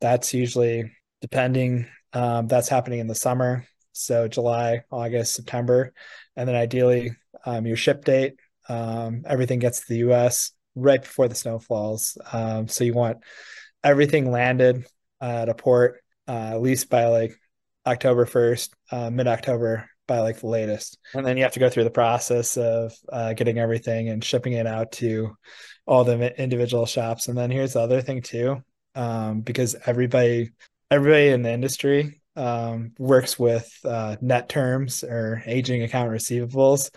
That's 0.00 0.34
usually 0.34 0.92
depending. 1.20 1.86
Um, 2.12 2.46
that's 2.46 2.68
happening 2.68 3.00
in 3.00 3.06
the 3.06 3.14
summer, 3.14 3.66
so 3.92 4.28
July, 4.28 4.82
August, 4.90 5.34
September, 5.34 5.92
and 6.36 6.48
then 6.48 6.54
ideally 6.54 7.12
um, 7.44 7.66
your 7.66 7.76
ship 7.76 8.04
date. 8.04 8.34
Um, 8.68 9.22
everything 9.26 9.58
gets 9.58 9.80
to 9.80 9.86
the 9.88 9.98
U.S. 9.98 10.52
right 10.74 11.02
before 11.02 11.28
the 11.28 11.34
snow 11.34 11.58
falls. 11.58 12.16
Um, 12.32 12.68
so 12.68 12.84
you 12.84 12.94
want 12.94 13.18
everything 13.82 14.30
landed 14.30 14.86
at 15.20 15.48
a 15.48 15.54
port 15.54 16.00
uh, 16.28 16.50
at 16.52 16.62
least 16.62 16.88
by 16.88 17.06
like 17.06 17.38
October 17.86 18.24
1st, 18.26 18.70
uh, 18.90 19.10
mid 19.10 19.26
October 19.26 19.88
by 20.06 20.20
like 20.20 20.40
the 20.40 20.46
latest. 20.46 20.98
And 21.14 21.26
then 21.26 21.36
you 21.36 21.42
have 21.42 21.52
to 21.52 21.60
go 21.60 21.68
through 21.68 21.84
the 21.84 21.90
process 21.90 22.56
of 22.56 22.92
uh, 23.12 23.32
getting 23.34 23.58
everything 23.58 24.08
and 24.08 24.22
shipping 24.22 24.54
it 24.54 24.66
out 24.66 24.92
to 24.92 25.36
all 25.86 26.04
the 26.04 26.40
individual 26.40 26.86
shops. 26.86 27.28
And 27.28 27.36
then 27.36 27.50
here's 27.50 27.74
the 27.74 27.80
other 27.80 28.00
thing 28.00 28.22
too, 28.22 28.62
um, 28.94 29.40
because 29.40 29.76
everybody, 29.86 30.50
everybody 30.90 31.28
in 31.28 31.42
the 31.42 31.52
industry 31.52 32.20
um, 32.36 32.92
works 32.98 33.38
with 33.38 33.70
uh, 33.84 34.16
net 34.20 34.48
terms 34.48 35.04
or 35.04 35.42
aging 35.46 35.82
account 35.82 36.10
receivables. 36.10 36.90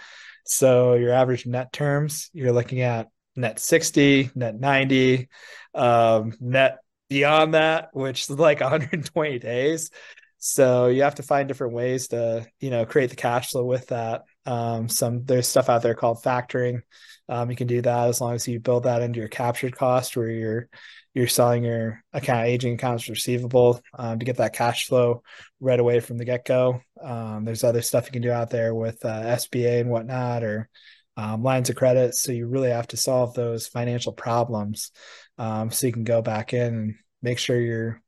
So 0.45 0.93
your 0.93 1.13
average 1.13 1.45
net 1.45 1.73
terms, 1.73 2.29
you're 2.33 2.53
looking 2.53 2.81
at 2.81 3.07
net 3.35 3.59
60, 3.59 4.31
net 4.35 4.59
90, 4.59 5.27
um, 5.75 6.33
net 6.39 6.79
beyond 7.09 7.53
that, 7.53 7.89
which 7.93 8.23
is 8.23 8.29
like 8.31 8.59
120 8.61 9.39
days. 9.39 9.91
So 10.39 10.87
you 10.87 11.03
have 11.03 11.15
to 11.15 11.23
find 11.23 11.47
different 11.47 11.73
ways 11.73 12.09
to, 12.09 12.45
you 12.59 12.69
know, 12.69 12.85
create 12.85 13.09
the 13.09 13.15
cash 13.15 13.51
flow 13.51 13.65
with 13.65 13.87
that. 13.87 14.23
Um, 14.45 14.87
some 14.87 15.25
there's 15.25 15.47
stuff 15.47 15.69
out 15.69 15.81
there 15.81 15.95
called 15.95 16.23
factoring. 16.23 16.81
Um, 17.27 17.49
you 17.49 17.57
can 17.57 17.67
do 17.67 17.81
that 17.81 18.07
as 18.07 18.21
long 18.21 18.35
as 18.35 18.47
you 18.47 18.59
build 18.59 18.83
that 18.83 19.01
into 19.01 19.19
your 19.19 19.27
captured 19.27 19.75
cost, 19.75 20.15
where 20.15 20.29
you're 20.29 20.69
you're 21.13 21.27
selling 21.27 21.63
your 21.63 22.03
account 22.13 22.47
aging 22.47 22.75
accounts 22.75 23.09
receivable 23.09 23.81
um, 23.97 24.19
to 24.19 24.25
get 24.25 24.37
that 24.37 24.53
cash 24.53 24.85
flow 24.85 25.23
right 25.59 25.79
away 25.79 25.99
from 25.99 26.17
the 26.17 26.25
get 26.25 26.45
go. 26.45 26.79
Um, 27.01 27.43
there's 27.43 27.63
other 27.63 27.81
stuff 27.81 28.05
you 28.05 28.11
can 28.11 28.21
do 28.21 28.31
out 28.31 28.51
there 28.51 28.75
with 28.75 29.03
uh, 29.03 29.23
SBA 29.23 29.81
and 29.81 29.89
whatnot, 29.89 30.43
or 30.43 30.69
um, 31.17 31.41
lines 31.41 31.69
of 31.71 31.75
credit. 31.75 32.13
So 32.13 32.31
you 32.31 32.47
really 32.47 32.69
have 32.69 32.87
to 32.89 32.97
solve 32.97 33.33
those 33.33 33.67
financial 33.67 34.13
problems 34.13 34.91
um, 35.39 35.71
so 35.71 35.87
you 35.87 35.93
can 35.93 36.03
go 36.03 36.21
back 36.21 36.53
in 36.53 36.73
and 36.75 36.95
make 37.23 37.39
sure 37.39 37.59
you're 37.59 38.01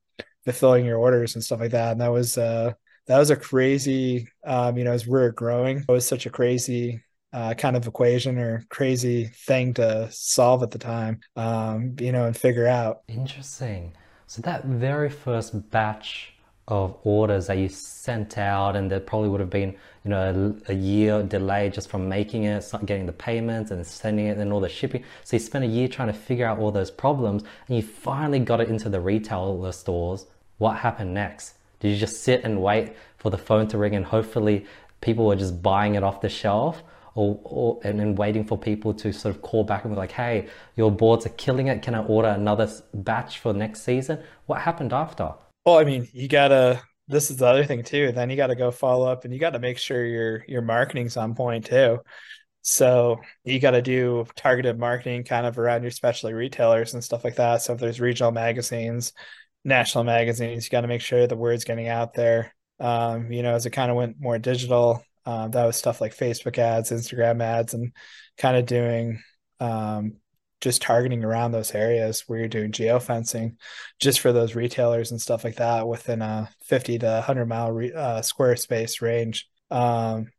fulfilling 0.45 0.85
your 0.85 0.97
orders 0.97 1.35
and 1.35 1.43
stuff 1.43 1.59
like 1.59 1.71
that. 1.71 1.93
And 1.93 2.01
that 2.01 2.11
was 2.11 2.37
uh, 2.37 2.73
that 3.07 3.17
was 3.17 3.29
a 3.29 3.35
crazy, 3.35 4.27
um, 4.45 4.77
you 4.77 4.83
know, 4.83 4.91
as 4.91 5.07
we 5.07 5.19
are 5.19 5.31
growing, 5.31 5.79
it 5.79 5.91
was 5.91 6.07
such 6.07 6.25
a 6.25 6.29
crazy 6.29 7.03
uh, 7.33 7.53
kind 7.53 7.75
of 7.75 7.87
equation 7.87 8.37
or 8.37 8.63
crazy 8.69 9.25
thing 9.25 9.73
to 9.75 10.07
solve 10.11 10.63
at 10.63 10.71
the 10.71 10.79
time, 10.79 11.19
um, 11.35 11.95
you 11.99 12.11
know, 12.11 12.25
and 12.25 12.37
figure 12.37 12.67
out. 12.67 13.01
Interesting. 13.07 13.93
So 14.27 14.41
that 14.43 14.65
very 14.65 15.09
first 15.09 15.69
batch 15.71 16.33
of 16.67 16.97
orders 17.03 17.47
that 17.47 17.57
you 17.57 17.67
sent 17.67 18.37
out, 18.37 18.75
and 18.75 18.91
there 18.91 18.99
probably 18.99 19.29
would 19.29 19.39
have 19.39 19.49
been, 19.49 19.75
you 20.09 20.15
know, 20.15 20.55
a, 20.67 20.71
a, 20.71 20.75
year 20.75 21.21
delay 21.21 21.69
just 21.69 21.87
from 21.87 22.09
making 22.09 22.45
it, 22.45 22.65
getting 22.85 23.05
the 23.05 23.13
payments 23.13 23.69
and 23.69 23.85
sending 23.85 24.25
it 24.25 24.39
and 24.39 24.51
all 24.51 24.59
the 24.59 24.67
shipping. 24.67 25.03
So 25.23 25.35
you 25.35 25.39
spent 25.39 25.63
a 25.63 25.67
year 25.67 25.87
trying 25.87 26.07
to 26.07 26.15
figure 26.15 26.47
out 26.47 26.57
all 26.57 26.71
those 26.71 26.89
problems, 26.89 27.43
and 27.67 27.77
you 27.77 27.83
finally 27.83 28.39
got 28.39 28.59
it 28.59 28.69
into 28.69 28.89
the 28.89 28.99
retailer 28.99 29.71
stores. 29.71 30.25
What 30.57 30.77
happened 30.77 31.13
next? 31.13 31.53
Did 31.79 31.89
you 31.89 31.97
just 31.97 32.23
sit 32.23 32.43
and 32.43 32.59
wait 32.59 32.93
for 33.17 33.29
the 33.29 33.37
phone 33.37 33.67
to 33.67 33.77
ring 33.77 33.95
and 33.95 34.03
hopefully 34.03 34.65
people 34.99 35.27
were 35.27 35.35
just 35.35 35.61
buying 35.61 35.93
it 35.93 36.03
off 36.03 36.21
the 36.21 36.29
shelf? 36.29 36.81
Or, 37.13 37.39
or, 37.43 37.79
and 37.83 37.99
then 37.99 38.15
waiting 38.15 38.45
for 38.45 38.57
people 38.57 38.93
to 38.93 39.11
sort 39.11 39.35
of 39.35 39.41
call 39.41 39.63
back 39.63 39.83
and 39.83 39.93
be 39.93 39.97
like, 39.97 40.11
hey, 40.11 40.47
your 40.75 40.89
boards 40.89 41.25
are 41.25 41.35
killing 41.37 41.67
it. 41.67 41.81
Can 41.81 41.93
I 41.93 42.03
order 42.03 42.29
another 42.29 42.69
batch 42.93 43.39
for 43.39 43.51
next 43.51 43.81
season? 43.83 44.23
What 44.45 44.61
happened 44.61 44.93
after? 44.93 45.33
Well, 45.65 45.77
I 45.77 45.83
mean, 45.83 46.07
you 46.13 46.27
gotta. 46.27 46.81
This 47.09 47.31
is 47.31 47.37
the 47.37 47.47
other 47.47 47.65
thing 47.65 47.83
too. 47.83 48.11
Then 48.11 48.29
you 48.29 48.37
got 48.37 48.47
to 48.47 48.55
go 48.55 48.71
follow 48.71 49.11
up, 49.11 49.25
and 49.25 49.33
you 49.33 49.39
got 49.39 49.51
to 49.51 49.59
make 49.59 49.77
sure 49.77 50.05
your 50.05 50.45
your 50.47 50.61
marketing's 50.61 51.17
on 51.17 51.35
point 51.35 51.65
too. 51.65 51.99
So 52.61 53.19
you 53.43 53.59
got 53.59 53.71
to 53.71 53.81
do 53.81 54.25
targeted 54.35 54.77
marketing 54.77 55.23
kind 55.23 55.45
of 55.45 55.57
around 55.57 55.81
your 55.81 55.91
specialty 55.91 56.33
retailers 56.33 56.93
and 56.93 57.03
stuff 57.03 57.23
like 57.23 57.35
that. 57.35 57.61
So 57.61 57.73
if 57.73 57.79
there's 57.79 57.99
regional 57.99 58.31
magazines, 58.31 59.13
national 59.65 60.03
magazines, 60.03 60.65
you 60.65 60.69
got 60.69 60.81
to 60.81 60.87
make 60.87 61.01
sure 61.01 61.25
the 61.25 61.35
word's 61.35 61.63
getting 61.63 61.87
out 61.87 62.13
there. 62.13 62.53
Um, 62.79 63.31
you 63.31 63.43
know, 63.43 63.55
as 63.55 63.65
it 63.65 63.71
kind 63.71 63.89
of 63.89 63.97
went 63.97 64.19
more 64.19 64.37
digital, 64.39 65.03
um, 65.25 65.51
that 65.51 65.65
was 65.65 65.77
stuff 65.77 66.01
like 66.01 66.15
Facebook 66.15 66.57
ads, 66.57 66.91
Instagram 66.91 67.41
ads, 67.41 67.73
and 67.73 67.91
kind 68.37 68.55
of 68.55 68.65
doing 68.65 69.21
um, 69.59 70.17
just 70.61 70.81
targeting 70.81 71.23
around 71.23 71.51
those 71.51 71.73
areas 71.73 72.23
where 72.27 72.39
you're 72.39 72.47
doing 72.47 72.71
geofencing 72.71 73.55
just 73.99 74.19
for 74.19 74.31
those 74.31 74.55
retailers 74.55 75.11
and 75.11 75.21
stuff 75.21 75.43
like 75.43 75.55
that 75.55 75.87
within 75.87 76.21
a 76.21 76.49
50 76.63 76.99
to 76.99 77.05
100 77.05 77.45
mile 77.45 77.71
re- 77.71 77.93
uh, 77.93 78.21
square 78.21 78.55
space 78.55 79.01
range. 79.01 79.47
Um, 79.71 80.31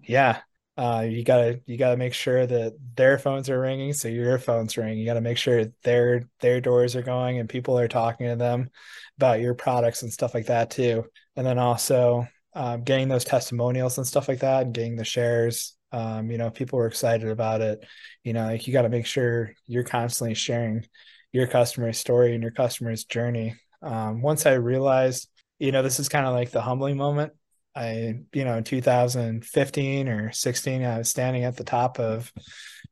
yeah 0.00 0.40
uh, 0.76 1.06
you 1.08 1.22
gotta 1.22 1.60
you 1.66 1.76
gotta 1.76 1.96
make 1.96 2.14
sure 2.14 2.46
that 2.46 2.74
their 2.96 3.16
phones 3.18 3.48
are 3.48 3.60
ringing 3.60 3.92
so 3.92 4.08
your 4.08 4.38
phone's 4.38 4.76
ring. 4.76 4.98
You 4.98 5.06
gotta 5.06 5.20
make 5.20 5.38
sure 5.38 5.66
their 5.84 6.28
their 6.40 6.60
doors 6.60 6.96
are 6.96 7.02
going 7.02 7.38
and 7.38 7.48
people 7.48 7.78
are 7.78 7.86
talking 7.86 8.26
to 8.26 8.36
them 8.36 8.70
about 9.16 9.40
your 9.40 9.54
products 9.54 10.02
and 10.02 10.12
stuff 10.12 10.34
like 10.34 10.46
that 10.46 10.70
too. 10.70 11.04
And 11.36 11.46
then 11.46 11.58
also 11.58 12.26
um, 12.54 12.82
getting 12.82 13.08
those 13.08 13.24
testimonials 13.24 13.98
and 13.98 14.06
stuff 14.06 14.26
like 14.28 14.40
that 14.40 14.64
and 14.64 14.74
getting 14.74 14.96
the 14.96 15.04
shares 15.04 15.76
um, 15.94 16.30
you 16.30 16.38
know 16.38 16.50
people 16.50 16.78
were 16.78 16.86
excited 16.86 17.28
about 17.28 17.60
it. 17.60 17.84
You 18.22 18.32
know 18.32 18.46
like 18.46 18.66
you 18.66 18.72
got 18.72 18.82
to 18.82 18.88
make 18.88 19.06
sure 19.06 19.54
you're 19.66 19.84
constantly 19.84 20.34
sharing 20.34 20.86
your 21.32 21.46
customer's 21.46 21.98
story 21.98 22.34
and 22.34 22.42
your 22.42 22.52
customer's 22.52 23.04
journey. 23.04 23.56
Um, 23.82 24.22
once 24.22 24.46
i 24.46 24.54
realized 24.54 25.28
you 25.58 25.70
know 25.70 25.82
this 25.82 26.00
is 26.00 26.08
kind 26.08 26.26
of 26.26 26.32
like 26.32 26.50
the 26.50 26.62
humbling 26.62 26.96
moment 26.96 27.32
i 27.76 28.14
you 28.32 28.44
know 28.44 28.56
in 28.56 28.64
2015 28.64 30.08
or 30.08 30.32
16 30.32 30.84
i 30.84 30.98
was 30.98 31.10
standing 31.10 31.44
at 31.44 31.56
the 31.56 31.64
top 31.64 31.98
of 31.98 32.32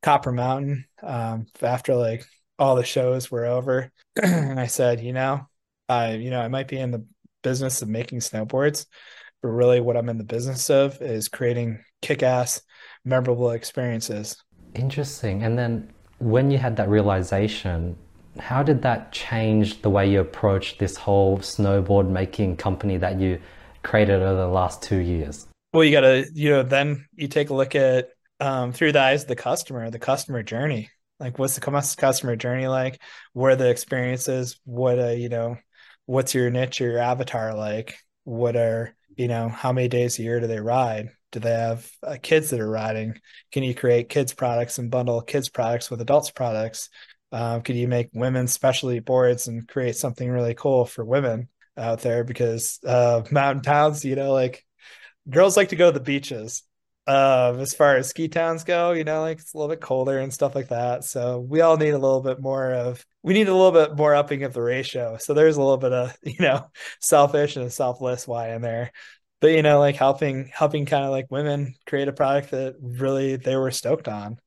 copper 0.03 0.32
mountain 0.32 0.84
um, 1.03 1.46
after 1.62 1.94
like 1.94 2.24
all 2.59 2.76
the 2.76 2.84
shows 2.84 3.30
were 3.30 3.46
over. 3.46 3.90
And 4.22 4.61
i 4.61 4.66
said 4.66 5.00
you 5.00 5.12
know 5.12 5.46
i 5.88 6.12
you 6.12 6.30
know 6.30 6.40
i 6.40 6.48
might 6.48 6.68
be 6.68 6.78
in 6.78 6.90
the 6.90 7.07
business 7.42 7.82
of 7.82 7.88
making 7.88 8.20
snowboards 8.20 8.86
but 9.42 9.48
really 9.48 9.80
what 9.80 9.96
i'm 9.96 10.09
in 10.09 10.18
the 10.18 10.24
business 10.24 10.68
of 10.70 11.00
is 11.00 11.28
creating 11.28 11.82
kick-ass 12.03 12.61
memorable 13.05 13.50
experiences. 13.50 14.36
Interesting. 14.74 15.42
And 15.42 15.59
then 15.59 15.92
when 16.18 16.50
you 16.50 16.59
had 16.59 16.76
that 16.76 16.88
realization, 16.88 17.96
how 18.38 18.62
did 18.62 18.82
that 18.82 19.12
change 19.12 19.82
the 19.82 19.90
way 19.90 20.11
you 20.11 20.20
approached 20.20 20.78
this 20.78 20.96
whole 20.96 21.38
snowboard 21.38 22.09
making 22.09 22.57
company 22.57 22.96
that 22.96 23.20
you 23.20 23.38
created 23.82 24.22
over 24.22 24.40
the 24.40 24.48
last 24.48 24.82
two 24.82 24.98
years? 24.98 25.46
Well, 25.72 25.84
you 25.84 25.92
got 25.92 26.03
to, 26.03 26.26
you 26.32 26.50
know, 26.50 26.62
then 26.62 27.07
you 27.14 27.28
take 27.28 27.50
a 27.50 27.55
look 27.55 27.74
at 27.74 28.11
um, 28.40 28.72
through 28.72 28.92
the 28.92 29.00
eyes 29.00 29.22
of 29.22 29.28
the 29.28 29.36
customer, 29.36 29.90
the 29.90 29.98
customer 29.98 30.42
journey. 30.42 30.90
Like, 31.20 31.38
what's 31.38 31.55
the 31.55 31.96
customer 31.96 32.36
journey 32.36 32.66
like? 32.66 33.00
What 33.32 33.53
are 33.53 33.57
the 33.57 33.70
experiences? 33.70 34.59
What, 34.64 34.98
uh, 34.98 35.09
you 35.09 35.28
know, 35.28 35.57
what's 36.07 36.34
your 36.34 36.50
niche 36.50 36.80
or 36.80 36.90
your 36.90 36.98
avatar 36.98 37.55
like? 37.55 37.96
What 38.24 38.57
are, 38.57 38.94
you 39.16 39.28
know, 39.28 39.48
how 39.48 39.72
many 39.72 39.88
days 39.88 40.18
a 40.18 40.22
year 40.22 40.40
do 40.40 40.46
they 40.46 40.61
ride? 40.61 41.11
Do 41.33 41.41
they 41.41 41.51
have 41.51 41.91
uh, 42.03 42.16
kids 42.22 42.51
that 42.51 42.61
are 42.61 42.70
riding? 42.70 43.18
Can 43.51 43.62
you 43.62 43.74
create 43.74 44.09
kids 44.09 44.33
products 44.33 44.78
and 44.78 44.91
bundle 44.91 45.20
kids 45.22 45.49
products 45.49 45.91
with 45.91 46.01
adults 46.01 46.30
products? 46.30 46.91
Um, 47.33 47.62
could 47.62 47.76
you 47.76 47.89
make 47.89 48.11
women's 48.12 48.53
specialty 48.53 49.01
boards 49.01 49.49
and 49.49 49.66
create 49.66 49.97
something 49.97 50.30
really 50.30 50.55
cool 50.55 50.85
for 50.85 51.05
women 51.05 51.49
out 51.76 52.01
there? 52.01 52.22
Because 52.22 52.78
uh, 52.87 53.22
mountain 53.30 53.62
towns 53.62 54.05
you 54.05 54.14
know 54.14 54.33
like 54.33 54.64
girls 55.28 55.57
like 55.57 55.70
to 55.70 55.76
go 55.76 55.91
to 55.91 55.99
the 55.99 56.05
beaches. 56.05 56.62
Uh, 57.05 57.57
as 57.59 57.74
far 57.74 57.97
as 57.97 58.09
ski 58.09 58.28
towns 58.28 58.62
go 58.62 58.93
you 58.93 59.03
know 59.03 59.22
like 59.22 59.41
it's 59.41 59.55
a 59.55 59.57
little 59.57 59.68
bit 59.68 59.80
colder 59.80 60.18
and 60.18 60.33
stuff 60.33 60.55
like 60.55 60.68
that. 60.68 61.03
So 61.03 61.41
we 61.41 61.62
all 61.62 61.76
need 61.78 61.95
a 61.95 61.99
little 61.99 62.20
bit 62.20 62.41
more 62.41 62.72
of 62.74 63.05
we 63.22 63.35
need 63.35 63.49
a 63.49 63.55
little 63.55 63.72
bit 63.72 63.97
more 63.97 64.14
upping 64.14 64.45
of 64.45 64.53
the 64.53 64.62
ratio. 64.62 65.16
So 65.18 65.33
there's 65.33 65.57
a 65.57 65.62
little 65.62 65.78
bit 65.78 65.93
of 65.93 66.14
you 66.22 66.37
know 66.41 66.70
selfish 67.01 67.57
and 67.57 67.72
selfless 67.72 68.28
why 68.28 68.55
in 68.55 68.61
there 68.61 68.93
but 69.43 69.51
you 69.51 69.61
know 69.61 69.78
like 69.78 69.97
helping 69.97 70.51
helping 70.55 70.86
kind 70.86 71.05
of 71.05 71.11
like 71.11 71.30
women 71.30 71.74
create 71.86 72.09
a 72.09 72.12
product 72.12 72.53
that 72.53 72.76
really 72.80 73.36
they 73.36 73.57
were 73.57 73.70
stoked 73.70 74.09
on 74.09 74.38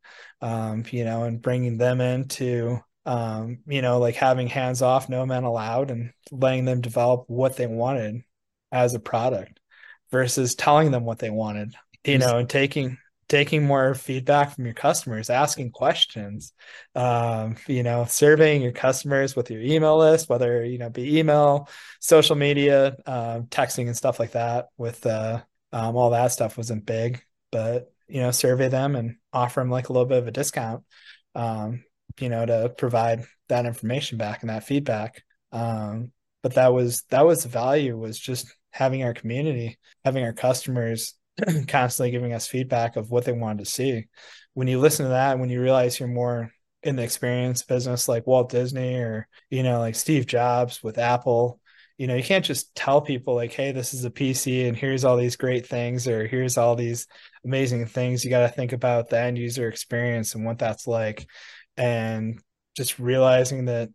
um 0.42 0.84
you 0.90 1.04
know 1.04 1.24
and 1.24 1.42
bringing 1.42 1.78
them 1.78 2.02
into 2.02 2.80
um 3.06 3.60
you 3.68 3.84
know 3.84 4.00
like 4.00 4.16
having 4.16 4.48
hands 4.48 4.82
off 4.82 5.10
no 5.10 5.24
men 5.26 5.44
allowed 5.44 5.92
and 5.92 6.12
letting 6.32 6.66
them 6.66 6.82
develop 6.82 7.26
what 7.28 7.58
they 7.58 7.68
wanted 7.68 8.24
as 8.72 8.96
a 8.96 9.00
product 9.00 9.60
versus 10.12 10.56
telling 10.56 10.90
them 10.90 11.04
what 11.04 11.20
they 11.20 11.30
wanted 11.30 11.76
you 12.06 12.18
know 12.18 12.38
and 12.38 12.50
taking 12.50 12.98
taking 13.28 13.66
more 13.66 13.96
feedback 13.96 14.54
from 14.54 14.66
your 14.66 14.74
customers, 14.74 15.30
asking 15.30 15.72
questions, 15.72 16.54
um, 16.94 17.56
you 17.68 17.84
know, 17.84 18.06
surveying 18.06 18.62
your 18.62 18.72
customers 18.72 19.36
with 19.36 19.50
your 19.50 19.62
email 19.62 19.98
list, 19.98 20.30
whether 20.30 20.64
you 20.64 20.78
know 20.78 20.90
be 20.90 21.18
email, 21.20 21.70
social 22.00 22.36
media, 22.36 22.96
um, 23.06 23.44
texting, 23.48 23.88
and 23.88 23.98
stuff 23.98 24.20
like 24.20 24.32
that. 24.32 24.68
With 24.78 25.06
uh, 25.06 25.42
um, 25.72 25.96
all 25.96 26.12
that 26.12 26.32
stuff 26.32 26.58
wasn't 26.58 26.86
big, 26.86 27.22
but 27.52 27.92
you 28.08 28.22
know, 28.22 28.32
survey 28.32 28.70
them 28.70 28.96
and 28.96 29.16
offer 29.34 29.60
them 29.60 29.72
like 29.72 29.90
a 29.90 29.94
little 29.94 30.08
bit 30.08 30.20
of 30.20 30.28
a 30.28 30.32
discount. 30.32 30.84
Um, 31.34 31.84
you 32.20 32.30
know, 32.30 32.46
to 32.46 32.70
provide 32.78 33.26
that 33.50 33.66
information 33.66 34.18
back 34.18 34.42
and 34.42 34.50
that 34.50 34.64
feedback. 34.64 35.24
Um, 35.52 36.12
but 36.44 36.56
that 36.56 36.74
was 36.74 37.04
that 37.10 37.26
was 37.26 37.44
the 37.44 37.50
value 37.50 37.98
was 37.98 38.20
just 38.20 38.54
having 38.72 39.04
our 39.04 39.14
community, 39.14 39.80
having 40.04 40.24
our 40.24 40.34
customers 40.34 41.16
constantly 41.68 42.12
giving 42.12 42.34
us 42.34 42.48
feedback 42.48 42.96
of 42.96 43.10
what 43.10 43.26
they 43.26 43.32
wanted 43.32 43.66
to 43.66 43.72
see. 43.72 44.08
When 44.54 44.68
you 44.68 44.80
listen 44.80 45.06
to 45.06 45.10
that, 45.10 45.40
when 45.40 45.50
you 45.50 45.62
realize 45.62 46.00
you're 46.00 46.10
more 46.10 46.52
in 46.84 46.96
the 46.96 47.04
experience 47.04 47.64
business 47.64 48.08
like 48.08 48.28
Walt 48.28 48.50
Disney 48.50 48.96
or 48.96 49.28
you 49.50 49.64
know 49.64 49.80
like 49.80 49.96
Steve 49.96 50.28
Jobs 50.28 50.84
with 50.84 50.98
Apple, 50.98 51.60
you 51.98 52.08
know 52.08 52.16
you 52.16 52.24
can't 52.24 52.46
just 52.46 52.74
tell 52.76 53.02
people 53.02 53.36
like 53.36 53.54
hey 53.54 53.72
this 53.72 53.94
is 53.94 54.06
a 54.06 54.10
pc 54.10 54.68
and 54.68 54.76
here's 54.76 55.06
all 55.06 55.18
these 55.18 55.36
great 55.38 55.66
things 55.66 56.08
or 56.08 56.28
here's 56.28 56.58
all 56.58 56.76
these 56.76 57.08
amazing 57.46 57.86
things 57.86 58.24
you 58.24 58.30
got 58.30 58.42
to 58.42 58.50
think 58.50 58.74
about 58.74 59.10
the 59.10 59.20
end 59.20 59.38
user 59.38 59.68
experience 59.68 60.36
and 60.36 60.46
what 60.46 60.60
that's 60.60 60.88
like 60.88 61.28
and 61.78 62.40
just 62.76 63.00
realizing 63.00 63.66
that 63.66 63.90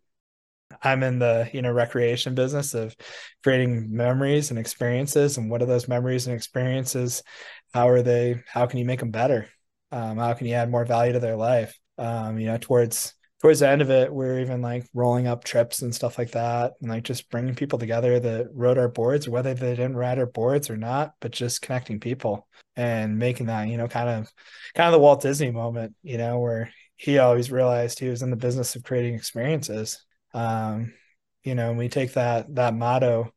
i'm 0.83 1.03
in 1.03 1.19
the 1.19 1.49
you 1.53 1.61
know 1.61 1.71
recreation 1.71 2.35
business 2.35 2.73
of 2.73 2.95
creating 3.43 3.95
memories 3.95 4.49
and 4.49 4.59
experiences 4.59 5.37
and 5.37 5.49
what 5.49 5.61
are 5.61 5.67
those 5.67 5.87
memories 5.87 6.27
and 6.27 6.35
experiences? 6.35 7.23
How 7.73 7.89
are 7.89 8.01
they 8.01 8.43
how 8.47 8.65
can 8.65 8.79
you 8.79 8.85
make 8.85 8.99
them 8.99 9.11
better? 9.11 9.47
Um, 9.91 10.17
how 10.17 10.33
can 10.33 10.47
you 10.47 10.53
add 10.53 10.71
more 10.71 10.85
value 10.85 11.13
to 11.13 11.19
their 11.19 11.35
life? 11.35 11.77
Um, 11.97 12.39
you 12.39 12.47
know 12.47 12.57
towards 12.57 13.13
towards 13.41 13.59
the 13.59 13.67
end 13.67 13.81
of 13.81 13.89
it, 13.89 14.13
we 14.13 14.25
are 14.27 14.39
even 14.39 14.61
like 14.61 14.87
rolling 14.93 15.27
up 15.27 15.43
trips 15.43 15.81
and 15.81 15.93
stuff 15.93 16.17
like 16.17 16.31
that, 16.31 16.73
and 16.81 16.91
like 16.91 17.03
just 17.03 17.29
bringing 17.29 17.55
people 17.55 17.79
together 17.79 18.19
that 18.19 18.49
rode 18.53 18.77
our 18.77 18.87
boards, 18.87 19.27
whether 19.27 19.53
they 19.53 19.71
didn't 19.71 19.95
ride 19.95 20.19
our 20.19 20.27
boards 20.27 20.69
or 20.69 20.77
not, 20.77 21.13
but 21.19 21.31
just 21.31 21.61
connecting 21.61 21.99
people 21.99 22.47
and 22.75 23.17
making 23.17 23.47
that, 23.47 23.67
you 23.67 23.77
know, 23.77 23.87
kind 23.87 24.09
of, 24.09 24.31
kind 24.75 24.87
of 24.87 24.93
the 24.93 24.99
Walt 24.99 25.21
Disney 25.21 25.51
moment, 25.51 25.95
you 26.03 26.17
know, 26.17 26.39
where 26.39 26.71
he 26.95 27.17
always 27.17 27.51
realized 27.51 27.99
he 27.99 28.09
was 28.09 28.21
in 28.21 28.29
the 28.29 28.35
business 28.35 28.75
of 28.75 28.83
creating 28.83 29.15
experiences. 29.15 30.05
Um, 30.33 30.93
you 31.43 31.55
know, 31.55 31.69
and 31.69 31.77
we 31.77 31.89
take 31.89 32.13
that 32.13 32.53
that 32.55 32.73
motto 32.73 33.31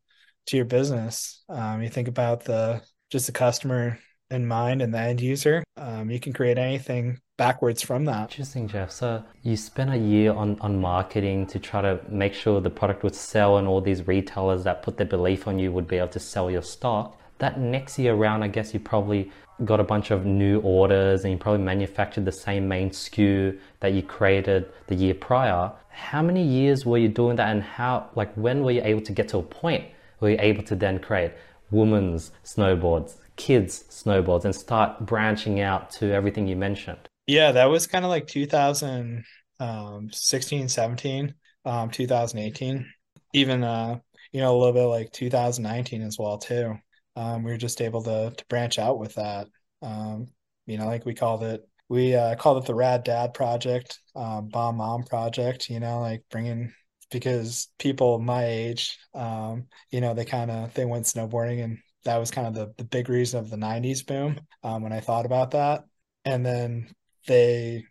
to 0.47 0.57
your 0.57 0.67
business. 0.67 1.43
Um, 1.49 1.83
you 1.83 1.89
think 1.89 2.09
about 2.09 2.45
the 2.45 2.83
just 3.11 3.27
the 3.27 3.33
customer 3.33 3.99
in 4.31 4.47
mind 4.47 4.83
and 4.83 4.93
the 4.93 4.99
end 4.99 5.21
user. 5.21 5.65
Um, 5.77 6.11
you 6.11 6.21
can 6.21 6.33
create 6.33 6.59
anything 6.59 7.21
backwards 7.37 7.83
from 7.83 8.05
that. 8.07 8.31
Interesting, 8.31 8.69
Jeff. 8.69 8.91
So 8.91 9.23
you 9.43 9.57
spent 9.57 9.91
a 9.91 9.97
year 9.97 10.33
on, 10.33 10.59
on 10.61 10.81
marketing 10.81 11.47
to 11.49 11.59
try 11.59 11.83
to 11.83 12.01
make 12.09 12.35
sure 12.35 12.61
the 12.61 12.71
product 12.71 13.03
would 13.03 13.15
sell 13.15 13.59
and 13.59 13.67
all 13.67 13.81
these 13.81 14.07
retailers 14.07 14.65
that 14.65 14.83
put 14.83 14.97
their 14.97 15.07
belief 15.07 15.47
on 15.47 15.59
you 15.59 15.73
would 15.73 15.89
be 15.89 15.97
able 15.97 16.09
to 16.09 16.21
sell 16.21 16.51
your 16.51 16.63
stock. 16.63 17.21
That 17.39 17.59
next 17.59 17.99
year 17.99 18.15
around, 18.15 18.43
I 18.43 18.49
guess 18.49 18.73
you 18.73 18.81
probably 18.81 19.31
got 19.65 19.81
a 19.81 19.85
bunch 19.85 20.11
of 20.11 20.27
new 20.27 20.61
orders 20.61 21.25
and 21.25 21.33
you 21.33 21.39
probably 21.39 21.63
manufactured 21.63 22.25
the 22.25 22.33
same 22.33 22.69
main 22.69 22.91
SKU 22.91 23.59
that 23.81 23.93
you 23.93 24.03
created 24.03 24.67
the 24.89 24.95
year 24.95 25.15
prior. 25.15 25.73
How 25.91 26.23
many 26.23 26.43
years 26.43 26.85
were 26.85 26.99
you 26.99 27.09
doing 27.09 27.37
that 27.37 27.51
and 27.51 27.63
how, 27.63 28.11
like, 28.15 28.33
when 28.35 28.65
were 28.65 28.73
you 28.73 28.83
able 28.83 29.03
to 29.03 29.13
get 29.13 29.29
to 29.29 29.39
a 29.39 29.43
point 29.43 29.85
where 30.19 30.33
you're 30.33 30.41
able 30.41 30.63
to 30.65 30.75
then 30.75 30.99
create 30.99 31.33
women's 31.71 32.33
snowboards, 32.45 33.17
kids' 33.37 33.85
snowboards, 33.91 34.45
and 34.45 34.55
start 34.55 35.07
branching 35.07 35.61
out 35.61 35.91
to 35.93 36.13
everything 36.13 36.49
you 36.49 36.57
mentioned? 36.57 37.09
Yeah, 37.27 37.53
that 37.53 37.67
was 37.67 37.87
kind 37.87 38.05
of 38.05 38.11
like 38.11 38.27
2016, 38.27 40.69
17, 40.69 41.35
um, 41.65 41.91
2018, 41.91 42.87
even 43.33 43.65
uh, 43.65 43.99
you 44.33 44.41
know, 44.41 44.55
a 44.55 44.59
little 44.59 44.73
bit 44.73 44.85
like 44.85 45.13
2019 45.13 46.03
as 46.03 46.19
well 46.19 46.39
too. 46.39 46.77
Um, 47.17 47.45
we 47.45 47.53
were 47.53 47.59
just 47.59 47.81
able 47.81 48.03
to 48.03 48.33
to 48.37 48.45
branch 48.47 48.79
out 48.79 48.99
with 48.99 49.15
that. 49.15 49.49
Um, 49.83 50.27
you 50.67 50.79
know, 50.79 50.87
like 50.87 51.05
we 51.05 51.15
called 51.15 51.43
it, 51.43 51.69
we 51.89 52.15
uh, 52.15 52.35
called 52.37 52.63
it 52.63 52.67
the 52.67 52.75
Rad 52.75 53.05
Dad 53.05 53.35
Project, 53.35 53.99
um, 54.17 54.49
Bomb 54.49 54.77
Mom 54.77 55.05
Project. 55.05 55.71
You 55.71 55.81
know, 55.81 56.01
like 56.01 56.25
bringing 56.31 56.73
because 57.11 57.69
people 57.79 58.19
my 58.19 58.45
age, 58.47 58.99
um, 59.15 59.67
you 59.91 60.01
know, 60.01 60.15
they 60.15 60.25
kind 60.25 60.51
of 60.51 60.75
they 60.75 60.85
went 60.85 61.07
snowboarding 61.07 61.63
and 61.63 61.79
that 62.05 62.19
was 62.19 62.31
kind 62.31 62.47
of 62.47 62.55
the, 62.55 62.75
the 62.77 62.85
big 62.85 63.09
reason 63.09 63.41
of 63.41 63.51
the 63.51 63.57
90s 63.57 64.03
boom 64.03 64.41
um, 64.63 64.83
when 64.83 64.93
I 64.93 65.01
thought 65.01 65.27
about 65.27 65.53
that. 65.53 65.85
And 66.25 66.45
then 66.45 66.89
they 67.27 67.85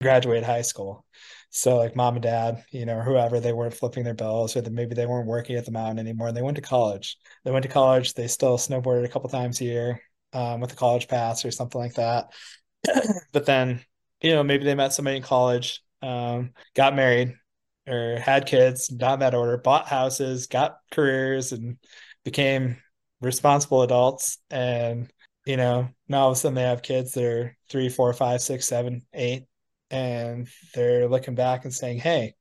graduate 0.00 0.44
high 0.44 0.62
school. 0.62 1.04
So 1.54 1.76
like 1.76 1.94
mom 1.94 2.14
and 2.14 2.22
dad, 2.22 2.64
you 2.70 2.86
know, 2.86 3.00
whoever, 3.02 3.38
they 3.38 3.52
weren't 3.52 3.74
flipping 3.74 4.04
their 4.04 4.14
bills 4.14 4.56
or 4.56 4.62
that 4.62 4.72
maybe 4.72 4.94
they 4.94 5.04
weren't 5.04 5.26
working 5.26 5.56
at 5.56 5.66
the 5.66 5.70
mountain 5.70 5.98
anymore. 5.98 6.28
And 6.28 6.36
they 6.36 6.42
went 6.42 6.56
to 6.56 6.62
college. 6.62 7.18
They 7.44 7.50
went 7.50 7.64
to 7.64 7.68
college. 7.68 8.14
They 8.14 8.26
still 8.26 8.56
snowboarded 8.56 9.04
a 9.04 9.08
couple 9.08 9.28
times 9.28 9.60
a 9.60 9.64
year 9.64 10.00
um, 10.32 10.60
with 10.60 10.72
a 10.72 10.76
college 10.76 11.08
pass 11.08 11.44
or 11.44 11.50
something 11.50 11.78
like 11.78 11.94
that. 11.94 12.32
but 13.32 13.44
then, 13.44 13.84
you 14.22 14.30
know, 14.30 14.42
maybe 14.42 14.64
they 14.64 14.74
met 14.74 14.94
somebody 14.94 15.18
in 15.18 15.22
college, 15.22 15.82
um, 16.00 16.52
got 16.74 16.96
married 16.96 17.34
or 17.86 18.16
had 18.18 18.46
kids, 18.46 18.90
not 18.90 19.14
in 19.14 19.20
that 19.20 19.34
order, 19.34 19.58
bought 19.58 19.86
houses, 19.86 20.46
got 20.46 20.78
careers 20.90 21.52
and 21.52 21.76
became 22.24 22.78
responsible 23.20 23.82
adults 23.82 24.38
and 24.50 25.12
you 25.44 25.56
know, 25.56 25.88
now 26.08 26.22
all 26.22 26.30
of 26.30 26.36
a 26.36 26.40
sudden 26.40 26.54
they 26.54 26.62
have 26.62 26.82
kids 26.82 27.12
that 27.12 27.24
are 27.24 27.56
three, 27.68 27.88
four, 27.88 28.12
five, 28.12 28.40
six, 28.40 28.66
seven, 28.66 29.02
eight, 29.12 29.46
and 29.92 30.48
they're 30.74 31.08
looking 31.08 31.34
back 31.34 31.64
and 31.64 31.72
saying, 31.72 31.98
Hey, 31.98 32.34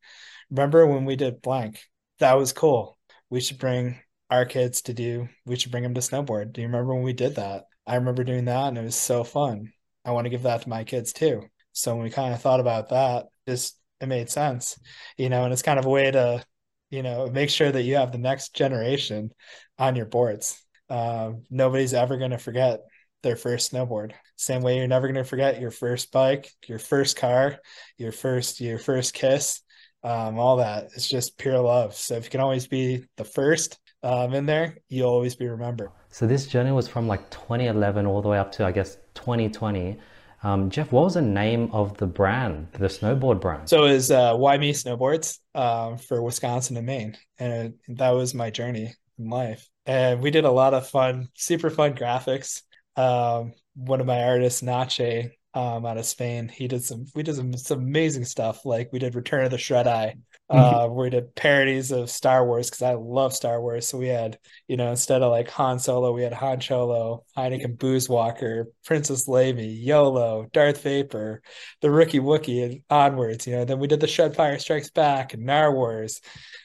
remember 0.50 0.88
when 0.88 1.06
we 1.06 1.16
did 1.16 1.42
blank? 1.42 1.82
That 2.20 2.38
was 2.38 2.54
cool. 2.54 2.98
We 3.30 3.42
should 3.42 3.60
bring 3.60 4.00
our 4.30 4.46
kids 4.46 4.84
to 4.84 4.94
do, 4.94 5.28
we 5.46 5.58
should 5.58 5.72
bring 5.72 5.84
them 5.84 5.94
to 5.94 6.02
snowboard. 6.02 6.54
Do 6.54 6.62
you 6.62 6.68
remember 6.68 6.96
when 6.96 7.04
we 7.04 7.14
did 7.14 7.36
that? 7.36 7.66
I 7.86 7.96
remember 7.96 8.24
doing 8.24 8.46
that 8.46 8.70
and 8.70 8.78
it 8.78 8.84
was 8.84 8.96
so 8.96 9.24
fun. 9.24 9.74
I 10.06 10.12
want 10.12 10.26
to 10.26 10.30
give 10.30 10.44
that 10.44 10.62
to 10.62 10.70
my 10.70 10.86
kids 10.86 11.12
too. 11.12 11.44
So 11.74 11.94
when 11.94 12.04
we 12.04 12.10
kind 12.10 12.34
of 12.34 12.42
thought 12.42 12.62
about 12.62 12.90
that, 12.90 13.26
just 13.48 13.78
it 14.00 14.08
made 14.08 14.30
sense, 14.30 14.80
you 15.18 15.30
know, 15.30 15.44
and 15.44 15.54
it's 15.54 15.62
kind 15.62 15.80
of 15.80 15.86
a 15.86 15.90
way 15.90 16.10
to, 16.10 16.44
you 16.90 17.04
know, 17.04 17.28
make 17.28 17.50
sure 17.50 17.72
that 17.72 17.84
you 17.84 17.96
have 17.96 18.12
the 18.12 18.18
next 18.18 18.56
generation 18.56 19.32
on 19.78 19.96
your 19.96 20.06
boards. 20.06 20.64
Uh, 20.90 21.34
nobody's 21.50 21.94
ever 21.94 22.18
going 22.18 22.32
to 22.32 22.38
forget 22.38 22.80
their 23.22 23.36
first 23.36 23.72
snowboard. 23.72 24.14
Same 24.36 24.62
way 24.62 24.78
you're 24.78 24.88
never 24.88 25.08
going 25.08 25.24
to 25.24 25.30
forget 25.30 25.62
your 25.62 25.72
first 25.72 26.12
bike, 26.12 26.52
your 26.68 26.80
first 26.80 27.18
car, 27.18 27.60
your 27.98 28.12
first 28.12 28.60
your 28.60 28.80
first 28.80 29.14
kiss, 29.14 29.62
um, 30.04 30.40
all 30.40 30.58
that. 30.58 30.86
It's 30.96 31.08
just 31.08 31.38
pure 31.38 31.60
love. 31.60 31.96
So 31.96 32.16
if 32.16 32.26
you 32.26 32.30
can 32.30 32.42
always 32.42 32.68
be 32.68 33.06
the 33.18 33.24
first 33.24 33.80
um, 34.04 34.34
in 34.34 34.46
there, 34.46 34.78
you'll 34.90 35.10
always 35.10 35.36
be 35.36 35.48
remembered. 35.48 35.90
So 36.10 36.26
this 36.28 36.48
journey 36.48 36.72
was 36.72 36.88
from 36.88 37.08
like 37.08 37.30
2011 37.30 38.06
all 38.06 38.22
the 38.22 38.30
way 38.30 38.40
up 38.40 38.52
to 38.54 38.66
I 38.66 38.72
guess 38.72 38.98
2020. 39.16 39.98
Um, 40.44 40.72
Jeff, 40.72 40.92
what 40.92 41.04
was 41.04 41.14
the 41.14 41.22
name 41.22 41.70
of 41.72 41.98
the 41.98 42.08
brand, 42.08 42.70
the 42.74 42.88
snowboard 42.88 43.42
brand? 43.42 43.70
So 43.70 43.86
it 43.86 43.94
was 43.94 44.10
uh, 44.10 44.36
Why 44.36 44.58
Me 44.58 44.74
Snowboards 44.74 45.38
um, 45.54 46.00
for 46.00 46.20
Wisconsin 46.24 46.78
and 46.78 46.88
Maine, 46.88 47.16
and 47.38 47.76
that 47.90 48.10
was 48.10 48.34
my 48.34 48.50
journey 48.50 48.96
in 49.20 49.30
life. 49.30 49.70
And 49.86 50.20
we 50.20 50.32
did 50.32 50.46
a 50.46 50.52
lot 50.52 50.74
of 50.74 50.88
fun, 50.88 51.30
super 51.36 51.70
fun 51.70 51.94
graphics 51.94 52.64
um, 52.96 53.54
one 53.76 54.02
of 54.02 54.08
my 54.08 54.24
artists, 54.24 54.62
Nache, 54.62 55.32
um, 55.54 55.86
out 55.86 55.98
of 55.98 56.06
Spain. 56.06 56.48
He 56.48 56.68
did 56.68 56.84
some, 56.84 57.06
we 57.14 57.24
did 57.24 57.36
some, 57.36 57.56
some 57.58 57.80
amazing 57.80 58.26
stuff. 58.26 58.66
Like 58.66 58.90
we 58.92 59.00
did 59.00 59.16
Return 59.16 59.46
of 59.46 59.52
the 59.52 59.58
Shred 59.58 59.88
Eye, 59.88 60.16
uh, 60.52 60.88
mm-hmm. 60.88 60.96
we 60.96 61.10
did 61.10 61.34
parodies 61.34 61.92
of 61.92 62.10
Star 62.10 62.46
Wars 62.46 62.70
because 62.70 62.82
I 62.82 62.96
love 62.96 63.34
Star 63.34 63.62
Wars. 63.62 63.88
So 63.88 63.98
we 63.98 64.10
had, 64.10 64.38
you 64.68 64.76
know, 64.76 64.90
instead 64.90 65.22
of 65.22 65.32
like 65.32 65.50
Han 65.52 65.80
Solo, 65.80 66.12
we 66.12 66.24
had 66.24 66.34
Han 66.34 66.60
Cholo, 66.60 67.24
Heineken 67.38 67.78
Booze 67.78 68.10
Walker, 68.10 68.68
Princess 68.86 69.30
Leia, 69.30 69.56
YOLO, 69.58 70.48
Darth 70.52 70.84
Vapor, 70.84 71.42
the 71.80 71.90
Rookie 71.90 72.20
Wookie, 72.20 72.66
and 72.66 72.82
onwards. 72.90 73.48
You 73.48 73.58
know, 73.58 73.66
then 73.66 73.80
we 73.80 73.88
did 73.88 74.02
the 74.02 74.08
Shred 74.08 74.36
Fire 74.36 74.60
Strikes 74.60 74.90
Back 74.92 75.34
and 75.34 75.46
Nar 75.46 75.74
Wars. 75.74 76.20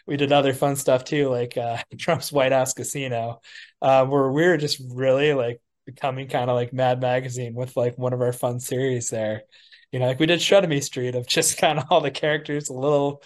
We 0.05 0.17
did 0.17 0.33
other 0.33 0.53
fun 0.53 0.75
stuff 0.75 1.05
too, 1.05 1.29
like 1.29 1.57
uh, 1.57 1.79
Trump's 1.99 2.33
White 2.33 2.53
House 2.53 2.73
Casino, 2.73 3.41
uh, 3.81 4.05
where 4.07 4.33
we 4.33 4.49
were 4.49 4.57
just 4.57 4.83
really 4.91 5.33
like 5.33 5.61
becoming 5.87 6.29
kind 6.29 6.51
of 6.51 6.57
like 6.57 6.73
Mad 6.73 7.01
Magazine 7.01 7.55
with 7.55 7.77
like 7.77 7.97
one 7.97 8.13
of 8.13 8.21
our 8.21 8.33
fun 8.33 8.61
series 8.61 9.09
there. 9.09 9.45
You 9.93 10.01
know, 10.01 10.07
like 10.07 10.21
we 10.21 10.27
did 10.27 10.41
Shredemy 10.41 10.83
Street 10.83 11.15
of 11.15 11.27
just 11.27 11.57
kind 11.59 11.79
of 11.79 11.87
all 11.91 12.01
the 12.01 12.11
characters 12.11 12.69
a 12.69 12.75
little. 12.75 13.23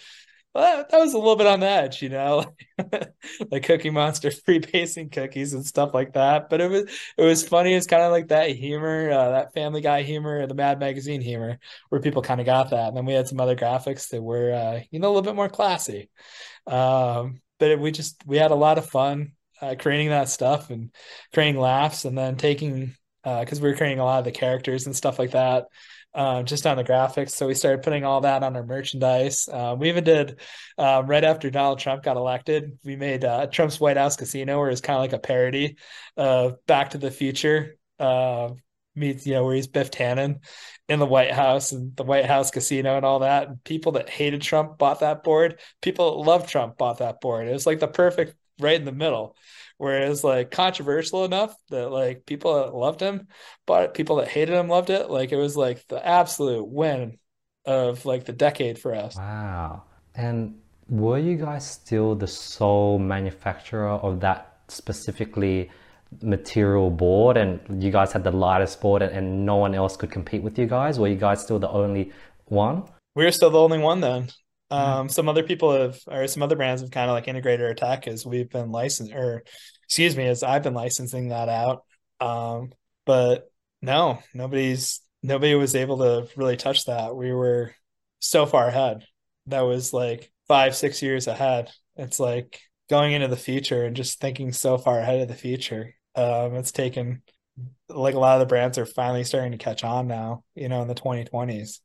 Well, 0.53 0.85
that 0.89 0.99
was 0.99 1.13
a 1.13 1.17
little 1.17 1.37
bit 1.37 1.47
on 1.47 1.61
the 1.61 1.67
edge, 1.67 2.01
you 2.01 2.09
know, 2.09 2.53
like 3.51 3.63
Cookie 3.63 3.89
Monster 3.89 4.31
free 4.45 4.59
pacing 4.59 5.09
cookies 5.09 5.53
and 5.53 5.65
stuff 5.65 5.93
like 5.93 6.13
that. 6.13 6.49
But 6.49 6.59
it 6.59 6.69
was 6.69 6.83
it 7.17 7.23
was 7.23 7.47
funny. 7.47 7.73
It's 7.73 7.87
kind 7.87 8.03
of 8.03 8.11
like 8.11 8.27
that 8.29 8.49
humor, 8.49 9.09
uh, 9.11 9.31
that 9.31 9.53
Family 9.53 9.79
Guy 9.79 10.03
humor, 10.03 10.45
the 10.47 10.53
Mad 10.53 10.77
Magazine 10.79 11.21
humor, 11.21 11.57
where 11.89 12.01
people 12.01 12.21
kind 12.21 12.41
of 12.41 12.45
got 12.45 12.71
that. 12.71 12.89
And 12.89 12.97
then 12.97 13.05
we 13.05 13.13
had 13.13 13.29
some 13.29 13.39
other 13.39 13.55
graphics 13.55 14.09
that 14.09 14.21
were, 14.21 14.53
uh, 14.53 14.81
you 14.91 14.99
know, 14.99 15.07
a 15.07 15.11
little 15.13 15.21
bit 15.21 15.35
more 15.35 15.49
classy. 15.49 16.09
Um, 16.67 17.41
but 17.57 17.79
we 17.79 17.91
just 17.91 18.21
we 18.25 18.37
had 18.37 18.51
a 18.51 18.55
lot 18.55 18.77
of 18.77 18.89
fun 18.89 19.31
uh, 19.61 19.75
creating 19.77 20.09
that 20.09 20.29
stuff 20.29 20.69
and 20.69 20.91
creating 21.33 21.59
laughs 21.59 22.05
and 22.05 22.17
then 22.17 22.35
taking 22.35 22.95
because 23.23 23.59
uh, 23.59 23.61
we 23.61 23.69
were 23.69 23.75
creating 23.75 23.99
a 23.99 24.05
lot 24.05 24.19
of 24.19 24.25
the 24.25 24.31
characters 24.31 24.87
and 24.87 24.95
stuff 24.95 25.19
like 25.19 25.31
that 25.31 25.65
uh, 26.13 26.43
just 26.43 26.65
on 26.65 26.77
the 26.77 26.83
graphics. 26.83 27.31
So 27.31 27.47
we 27.47 27.53
started 27.53 27.83
putting 27.83 28.03
all 28.03 28.21
that 28.21 28.43
on 28.43 28.55
our 28.55 28.65
merchandise. 28.65 29.47
Uh, 29.47 29.75
we 29.77 29.89
even 29.89 30.03
did 30.03 30.39
um, 30.77 31.07
right 31.07 31.23
after 31.23 31.49
Donald 31.49 31.79
Trump 31.79 32.03
got 32.03 32.17
elected, 32.17 32.77
we 32.83 32.95
made 32.95 33.23
uh, 33.23 33.47
Trump's 33.47 33.79
White 33.79 33.97
House 33.97 34.15
Casino, 34.15 34.59
where 34.59 34.69
it's 34.69 34.81
kind 34.81 34.97
of 34.97 35.01
like 35.01 35.13
a 35.13 35.19
parody 35.19 35.77
of 36.17 36.65
Back 36.65 36.91
to 36.91 36.97
the 36.97 37.11
Future. 37.11 37.77
Uh, 37.99 38.49
meets, 38.93 39.25
you 39.25 39.33
know, 39.33 39.45
where 39.45 39.55
he's 39.55 39.67
Biff 39.67 39.89
Tannen 39.89 40.39
in 40.89 40.99
the 40.99 41.05
White 41.05 41.31
House 41.31 41.71
and 41.71 41.95
the 41.95 42.03
White 42.03 42.25
House 42.25 42.51
casino 42.51 42.97
and 42.97 43.05
all 43.05 43.19
that. 43.19 43.47
And 43.47 43.63
people 43.63 43.93
that 43.93 44.09
hated 44.09 44.41
Trump 44.41 44.77
bought 44.77 44.99
that 44.99 45.23
board. 45.23 45.59
People 45.81 46.11
that 46.11 46.29
loved 46.29 46.49
Trump 46.49 46.77
bought 46.77 46.97
that 46.97 47.21
board. 47.21 47.47
It 47.47 47.53
was 47.53 47.65
like 47.65 47.79
the 47.79 47.87
perfect 47.87 48.35
right 48.61 48.79
in 48.79 48.85
the 48.85 48.91
middle. 48.91 49.35
Whereas 49.77 50.23
like 50.23 50.51
controversial 50.51 51.25
enough 51.25 51.55
that 51.69 51.89
like 51.89 52.25
people 52.25 52.53
that 52.55 52.75
loved 52.75 52.99
him, 52.99 53.27
but 53.65 53.93
people 53.93 54.17
that 54.17 54.27
hated 54.27 54.53
him 54.53 54.67
loved 54.67 54.89
it. 54.89 55.09
Like 55.09 55.31
it 55.31 55.37
was 55.37 55.57
like 55.57 55.87
the 55.87 56.05
absolute 56.05 56.67
win 56.67 57.17
of 57.65 58.05
like 58.05 58.25
the 58.25 58.33
decade 58.33 58.77
for 58.77 58.93
us. 58.93 59.17
Wow. 59.17 59.83
And 60.15 60.59
were 60.87 61.17
you 61.17 61.35
guys 61.35 61.69
still 61.69 62.15
the 62.15 62.27
sole 62.27 62.99
manufacturer 62.99 63.89
of 63.89 64.19
that 64.19 64.57
specifically 64.67 65.69
material 66.21 66.89
board 66.89 67.37
and 67.37 67.59
you 67.81 67.89
guys 67.89 68.11
had 68.11 68.23
the 68.23 68.31
lightest 68.31 68.81
board 68.81 69.01
and, 69.01 69.15
and 69.15 69.45
no 69.45 69.55
one 69.55 69.73
else 69.73 69.95
could 69.95 70.11
compete 70.11 70.43
with 70.43 70.59
you 70.59 70.67
guys? 70.67 70.99
Were 70.99 71.07
you 71.07 71.15
guys 71.15 71.41
still 71.41 71.59
the 71.59 71.69
only 71.69 72.11
one? 72.45 72.83
We 73.15 73.23
were 73.25 73.31
still 73.31 73.49
the 73.49 73.59
only 73.59 73.79
one 73.79 74.01
then. 74.01 74.29
Um, 74.71 75.09
some 75.09 75.27
other 75.27 75.43
people 75.43 75.71
have, 75.73 75.99
or 76.07 76.27
some 76.27 76.43
other 76.43 76.55
brands 76.55 76.81
have 76.81 76.91
kind 76.91 77.09
of 77.09 77.13
like 77.13 77.27
integrated 77.27 77.65
our 77.65 77.73
tech 77.73 78.07
as 78.07 78.25
we've 78.25 78.49
been 78.49 78.71
licensed, 78.71 79.13
or 79.13 79.43
excuse 79.83 80.15
me, 80.15 80.25
as 80.27 80.43
I've 80.43 80.63
been 80.63 80.73
licensing 80.73 81.29
that 81.29 81.49
out. 81.49 81.83
Um, 82.19 82.71
but 83.05 83.51
no, 83.81 84.19
nobody's, 84.33 85.01
nobody 85.21 85.55
was 85.55 85.75
able 85.75 85.97
to 85.99 86.27
really 86.37 86.57
touch 86.57 86.85
that. 86.85 87.15
We 87.15 87.33
were 87.33 87.75
so 88.19 88.45
far 88.45 88.67
ahead. 88.67 89.05
That 89.47 89.61
was 89.61 89.91
like 89.91 90.31
five, 90.47 90.75
six 90.75 91.01
years 91.01 91.27
ahead. 91.27 91.69
It's 91.95 92.19
like 92.19 92.61
going 92.89 93.13
into 93.13 93.27
the 93.27 93.37
future 93.37 93.85
and 93.85 93.95
just 93.95 94.19
thinking 94.19 94.51
so 94.51 94.77
far 94.77 94.99
ahead 94.99 95.21
of 95.21 95.27
the 95.27 95.33
future. 95.33 95.95
Um, 96.15 96.55
it's 96.55 96.71
taken 96.71 97.23
like 97.89 98.15
a 98.15 98.19
lot 98.19 98.35
of 98.35 98.39
the 98.39 98.45
brands 98.49 98.77
are 98.77 98.85
finally 98.85 99.23
starting 99.23 99.51
to 99.51 99.57
catch 99.57 99.83
on 99.83 100.07
now, 100.07 100.43
you 100.55 100.69
know, 100.69 100.81
in 100.81 100.87
the 100.87 100.95
2020s, 100.95 101.79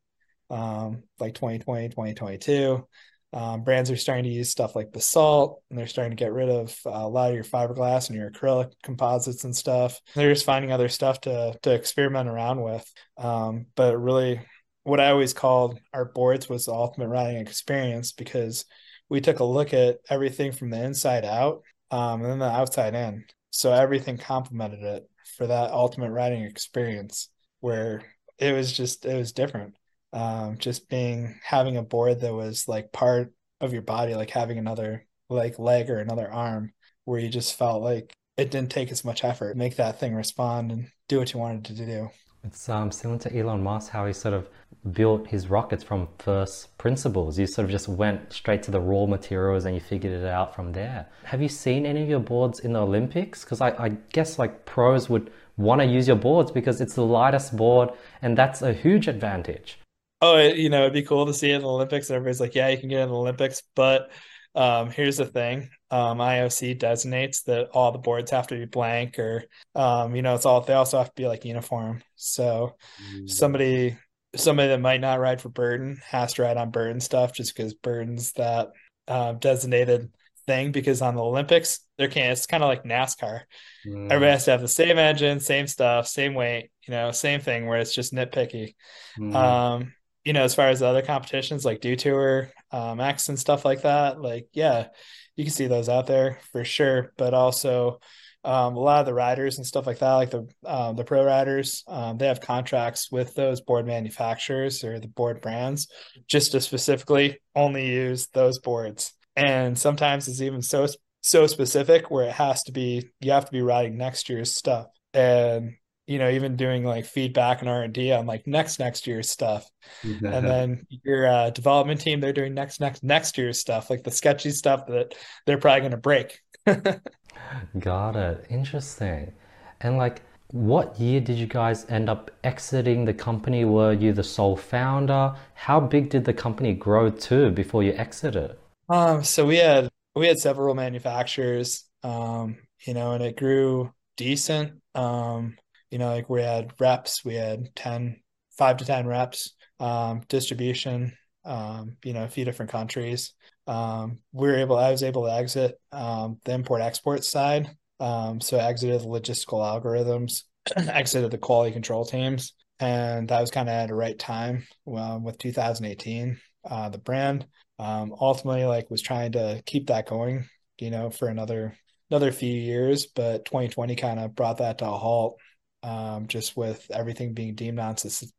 um, 0.50 1.02
like 1.18 1.34
2020, 1.34 1.88
2022. 1.88 2.86
Um, 3.32 3.64
brands 3.64 3.90
are 3.90 3.96
starting 3.96 4.24
to 4.24 4.30
use 4.30 4.50
stuff 4.50 4.76
like 4.76 4.92
basalt 4.92 5.62
and 5.68 5.78
they're 5.78 5.86
starting 5.86 6.16
to 6.16 6.22
get 6.22 6.32
rid 6.32 6.48
of 6.48 6.74
uh, 6.86 6.90
a 6.90 7.08
lot 7.08 7.28
of 7.28 7.34
your 7.34 7.44
fiberglass 7.44 8.08
and 8.08 8.16
your 8.16 8.30
acrylic 8.30 8.72
composites 8.82 9.44
and 9.44 9.54
stuff. 9.54 10.00
They're 10.14 10.32
just 10.32 10.46
finding 10.46 10.72
other 10.72 10.88
stuff 10.88 11.20
to, 11.22 11.54
to 11.62 11.74
experiment 11.74 12.28
around 12.28 12.62
with. 12.62 12.90
Um, 13.18 13.66
but 13.74 13.98
really, 13.98 14.40
what 14.84 15.00
I 15.00 15.10
always 15.10 15.34
called 15.34 15.78
our 15.92 16.04
boards 16.04 16.48
was 16.48 16.66
the 16.66 16.72
ultimate 16.72 17.08
riding 17.08 17.38
experience 17.38 18.12
because 18.12 18.64
we 19.08 19.20
took 19.20 19.40
a 19.40 19.44
look 19.44 19.74
at 19.74 19.98
everything 20.08 20.52
from 20.52 20.70
the 20.70 20.82
inside 20.82 21.24
out 21.24 21.62
um, 21.90 22.22
and 22.22 22.30
then 22.30 22.38
the 22.38 22.46
outside 22.46 22.94
in. 22.94 23.24
So 23.50 23.72
everything 23.72 24.18
complemented 24.18 24.82
it 24.82 25.10
for 25.36 25.46
that 25.46 25.72
ultimate 25.72 26.10
riding 26.10 26.44
experience 26.44 27.28
where 27.60 28.02
it 28.38 28.52
was 28.52 28.72
just 28.72 29.04
it 29.04 29.16
was 29.16 29.32
different. 29.32 29.74
Um, 30.12 30.56
just 30.58 30.88
being 30.88 31.38
having 31.44 31.76
a 31.76 31.82
board 31.82 32.20
that 32.20 32.32
was 32.32 32.68
like 32.68 32.92
part 32.92 33.32
of 33.60 33.72
your 33.72 33.82
body, 33.82 34.14
like 34.14 34.30
having 34.30 34.58
another 34.58 35.06
like 35.28 35.58
leg 35.58 35.90
or 35.90 35.98
another 35.98 36.30
arm, 36.30 36.72
where 37.04 37.20
you 37.20 37.28
just 37.28 37.58
felt 37.58 37.82
like 37.82 38.14
it 38.36 38.50
didn't 38.50 38.70
take 38.70 38.90
as 38.90 39.04
much 39.04 39.24
effort 39.24 39.56
make 39.56 39.76
that 39.76 39.98
thing 39.98 40.14
respond 40.14 40.70
and 40.70 40.90
do 41.08 41.18
what 41.18 41.32
you 41.32 41.40
wanted 41.40 41.64
to 41.64 41.86
do. 41.86 42.10
It's 42.44 42.68
um, 42.68 42.92
similar 42.92 43.18
to 43.20 43.36
Elon 43.36 43.62
Musk, 43.62 43.90
how 43.90 44.06
he 44.06 44.12
sort 44.12 44.34
of 44.34 44.48
built 44.92 45.26
his 45.26 45.48
rockets 45.48 45.82
from 45.82 46.06
first 46.18 46.76
principles. 46.78 47.38
You 47.38 47.46
sort 47.46 47.64
of 47.64 47.72
just 47.72 47.88
went 47.88 48.32
straight 48.32 48.62
to 48.64 48.70
the 48.70 48.80
raw 48.80 49.06
materials 49.06 49.64
and 49.64 49.74
you 49.74 49.80
figured 49.80 50.12
it 50.12 50.24
out 50.24 50.54
from 50.54 50.72
there. 50.72 51.06
Have 51.24 51.42
you 51.42 51.48
seen 51.48 51.84
any 51.84 52.02
of 52.02 52.08
your 52.08 52.20
boards 52.20 52.60
in 52.60 52.72
the 52.72 52.82
Olympics? 52.82 53.42
Because 53.42 53.60
I, 53.60 53.70
I 53.70 53.88
guess 54.12 54.38
like 54.38 54.64
pros 54.64 55.08
would 55.10 55.32
want 55.56 55.80
to 55.80 55.86
use 55.86 56.06
your 56.06 56.16
boards 56.16 56.52
because 56.52 56.80
it's 56.80 56.94
the 56.94 57.04
lightest 57.04 57.56
board 57.56 57.90
and 58.22 58.38
that's 58.38 58.62
a 58.62 58.72
huge 58.72 59.08
advantage. 59.08 59.80
Oh, 60.22 60.38
you 60.38 60.70
know, 60.70 60.82
it'd 60.82 60.92
be 60.92 61.02
cool 61.02 61.26
to 61.26 61.34
see 61.34 61.50
it 61.50 61.56
in 61.56 61.62
the 61.62 61.68
Olympics. 61.68 62.08
And 62.08 62.16
Everybody's 62.16 62.40
like, 62.40 62.54
yeah, 62.54 62.68
you 62.68 62.78
can 62.78 62.88
get 62.88 63.02
in 63.02 63.08
the 63.08 63.14
Olympics. 63.14 63.62
But 63.74 64.10
um, 64.54 64.90
here's 64.90 65.18
the 65.18 65.26
thing 65.26 65.68
um, 65.90 66.18
IOC 66.18 66.78
designates 66.78 67.42
that 67.42 67.68
all 67.72 67.92
the 67.92 67.98
boards 67.98 68.30
have 68.30 68.46
to 68.48 68.56
be 68.56 68.64
blank 68.64 69.18
or, 69.18 69.44
um, 69.74 70.16
you 70.16 70.22
know, 70.22 70.34
it's 70.34 70.46
all, 70.46 70.62
they 70.62 70.72
also 70.72 70.98
have 70.98 71.08
to 71.08 71.22
be 71.22 71.28
like 71.28 71.44
uniform. 71.44 72.02
So 72.16 72.74
mm. 73.14 73.28
somebody, 73.28 73.96
somebody 74.34 74.68
that 74.68 74.80
might 74.80 75.00
not 75.00 75.20
ride 75.20 75.40
for 75.40 75.50
Burton 75.50 76.00
has 76.08 76.34
to 76.34 76.42
ride 76.42 76.56
on 76.56 76.70
Burton 76.70 77.00
stuff 77.00 77.34
just 77.34 77.54
because 77.54 77.74
Burton's 77.74 78.32
that 78.32 78.70
uh, 79.06 79.32
designated 79.34 80.10
thing 80.46 80.72
because 80.72 81.02
on 81.02 81.14
the 81.14 81.22
Olympics, 81.22 81.80
there 81.98 82.08
can't, 82.08 82.32
it's 82.32 82.46
kind 82.46 82.62
of 82.62 82.68
like 82.68 82.84
NASCAR. 82.84 83.42
Mm. 83.86 84.10
Everybody 84.10 84.32
has 84.32 84.44
to 84.46 84.52
have 84.52 84.60
the 84.62 84.68
same 84.68 84.98
engine, 84.98 85.40
same 85.40 85.66
stuff, 85.66 86.08
same 86.08 86.34
weight, 86.34 86.70
you 86.86 86.92
know, 86.92 87.10
same 87.10 87.40
thing 87.40 87.66
where 87.66 87.78
it's 87.78 87.94
just 87.94 88.14
nitpicky. 88.14 88.74
Mm. 89.18 89.34
Um, 89.34 89.92
you 90.26 90.32
know, 90.32 90.42
as 90.42 90.56
far 90.56 90.70
as 90.70 90.80
the 90.80 90.86
other 90.86 91.02
competitions 91.02 91.64
like 91.64 91.80
Dew 91.80 91.94
Tour, 91.94 92.50
um, 92.72 92.98
X 92.98 93.28
and 93.28 93.38
stuff 93.38 93.64
like 93.64 93.82
that, 93.82 94.20
like, 94.20 94.48
yeah, 94.52 94.88
you 95.36 95.44
can 95.44 95.52
see 95.52 95.68
those 95.68 95.88
out 95.88 96.08
there 96.08 96.40
for 96.50 96.64
sure. 96.64 97.12
But 97.16 97.32
also, 97.32 98.00
um, 98.42 98.74
a 98.74 98.80
lot 98.80 98.98
of 98.98 99.06
the 99.06 99.14
riders 99.14 99.56
and 99.56 99.64
stuff 99.64 99.86
like 99.86 100.00
that, 100.00 100.14
like 100.14 100.30
the 100.30 100.48
um, 100.64 100.96
the 100.96 101.04
pro 101.04 101.24
riders, 101.24 101.84
um, 101.86 102.18
they 102.18 102.26
have 102.26 102.40
contracts 102.40 103.08
with 103.08 103.36
those 103.36 103.60
board 103.60 103.86
manufacturers 103.86 104.82
or 104.82 104.98
the 104.98 105.06
board 105.06 105.40
brands 105.40 105.86
just 106.26 106.50
to 106.52 106.60
specifically 106.60 107.38
only 107.54 107.86
use 107.86 108.26
those 108.34 108.58
boards. 108.58 109.12
And 109.36 109.78
sometimes 109.78 110.26
it's 110.26 110.40
even 110.40 110.60
so 110.60 110.88
so 111.20 111.46
specific 111.46 112.10
where 112.10 112.26
it 112.26 112.32
has 112.32 112.64
to 112.64 112.72
be 112.72 113.10
you 113.20 113.30
have 113.30 113.46
to 113.46 113.52
be 113.52 113.62
riding 113.62 113.96
next 113.96 114.28
year's 114.28 114.56
stuff. 114.56 114.86
And 115.14 115.74
you 116.06 116.18
know 116.18 116.30
even 116.30 116.56
doing 116.56 116.84
like 116.84 117.04
feedback 117.04 117.60
and 117.60 117.68
r&d 117.68 118.12
on 118.12 118.26
like 118.26 118.46
next 118.46 118.78
next 118.78 119.06
year's 119.06 119.30
stuff. 119.30 119.68
And 120.02 120.46
then 120.46 120.86
your 121.04 121.26
uh, 121.26 121.50
development 121.50 122.00
team 122.00 122.20
they're 122.20 122.32
doing 122.32 122.54
next 122.54 122.80
next 122.80 123.02
next 123.02 123.36
year's 123.38 123.58
stuff 123.58 123.90
like 123.90 124.04
the 124.04 124.10
sketchy 124.10 124.50
stuff 124.50 124.86
that 124.86 125.14
they're 125.46 125.58
probably 125.58 125.80
going 125.80 125.90
to 125.92 125.96
break. 125.96 126.40
Got 127.78 128.16
it. 128.16 128.46
Interesting. 128.48 129.32
And 129.80 129.96
like 129.96 130.22
what 130.48 130.98
year 130.98 131.20
did 131.20 131.38
you 131.38 131.46
guys 131.46 131.84
end 131.88 132.08
up 132.08 132.30
exiting 132.44 133.04
the 133.04 133.14
company? 133.14 133.64
Were 133.64 133.92
you 133.92 134.12
the 134.12 134.22
sole 134.22 134.56
founder? 134.56 135.34
How 135.54 135.80
big 135.80 136.08
did 136.10 136.24
the 136.24 136.32
company 136.32 136.72
grow 136.72 137.10
to 137.10 137.50
before 137.50 137.82
you 137.82 137.92
exited? 137.92 138.56
Um 138.88 139.24
so 139.24 139.44
we 139.44 139.56
had 139.56 139.88
we 140.14 140.28
had 140.28 140.38
several 140.38 140.74
manufacturers 140.74 141.84
um 142.02 142.58
you 142.86 142.94
know 142.94 143.12
and 143.12 143.24
it 143.24 143.36
grew 143.36 143.92
decent. 144.16 144.80
Um 144.94 145.56
you 145.90 145.98
know, 145.98 146.08
like 146.08 146.28
we 146.28 146.42
had 146.42 146.72
reps, 146.80 147.24
we 147.24 147.34
had 147.34 147.74
10, 147.74 148.20
five 148.56 148.78
to 148.78 148.84
10 148.84 149.06
reps, 149.06 149.54
um, 149.80 150.22
distribution, 150.28 151.12
um, 151.44 151.96
you 152.04 152.12
know, 152.12 152.24
a 152.24 152.28
few 152.28 152.44
different 152.44 152.72
countries. 152.72 153.32
Um, 153.66 154.18
we 154.32 154.48
were 154.48 154.56
able, 154.56 154.76
I 154.76 154.90
was 154.90 155.02
able 155.02 155.24
to 155.24 155.32
exit 155.32 155.78
um, 155.92 156.38
the 156.44 156.52
import 156.52 156.82
export 156.82 157.24
side. 157.24 157.70
Um, 158.00 158.40
so 158.40 158.58
I 158.58 158.64
exited 158.64 159.00
the 159.00 159.06
logistical 159.06 159.60
algorithms, 159.60 160.42
exited 160.76 161.30
the 161.30 161.38
quality 161.38 161.72
control 161.72 162.04
teams. 162.04 162.52
And 162.78 163.28
that 163.28 163.40
was 163.40 163.50
kind 163.50 163.68
of 163.68 163.74
at 163.74 163.90
a 163.90 163.94
right 163.94 164.18
time 164.18 164.66
um, 164.94 165.24
with 165.24 165.38
2018. 165.38 166.38
Uh, 166.68 166.88
the 166.88 166.98
brand 166.98 167.46
ultimately 167.78 168.64
like 168.64 168.90
was 168.90 169.02
trying 169.02 169.32
to 169.32 169.62
keep 169.64 169.86
that 169.86 170.08
going, 170.08 170.48
you 170.78 170.90
know, 170.90 171.10
for 171.10 171.28
another 171.28 171.74
another 172.10 172.32
few 172.32 172.52
years, 172.52 173.06
but 173.06 173.44
2020 173.44 173.96
kind 173.96 174.20
of 174.20 174.34
brought 174.34 174.58
that 174.58 174.78
to 174.78 174.86
a 174.86 174.90
halt 174.90 175.38
um, 175.86 176.26
just 176.26 176.56
with 176.56 176.84
everything 176.92 177.32
being 177.32 177.54
deemed 177.54 177.76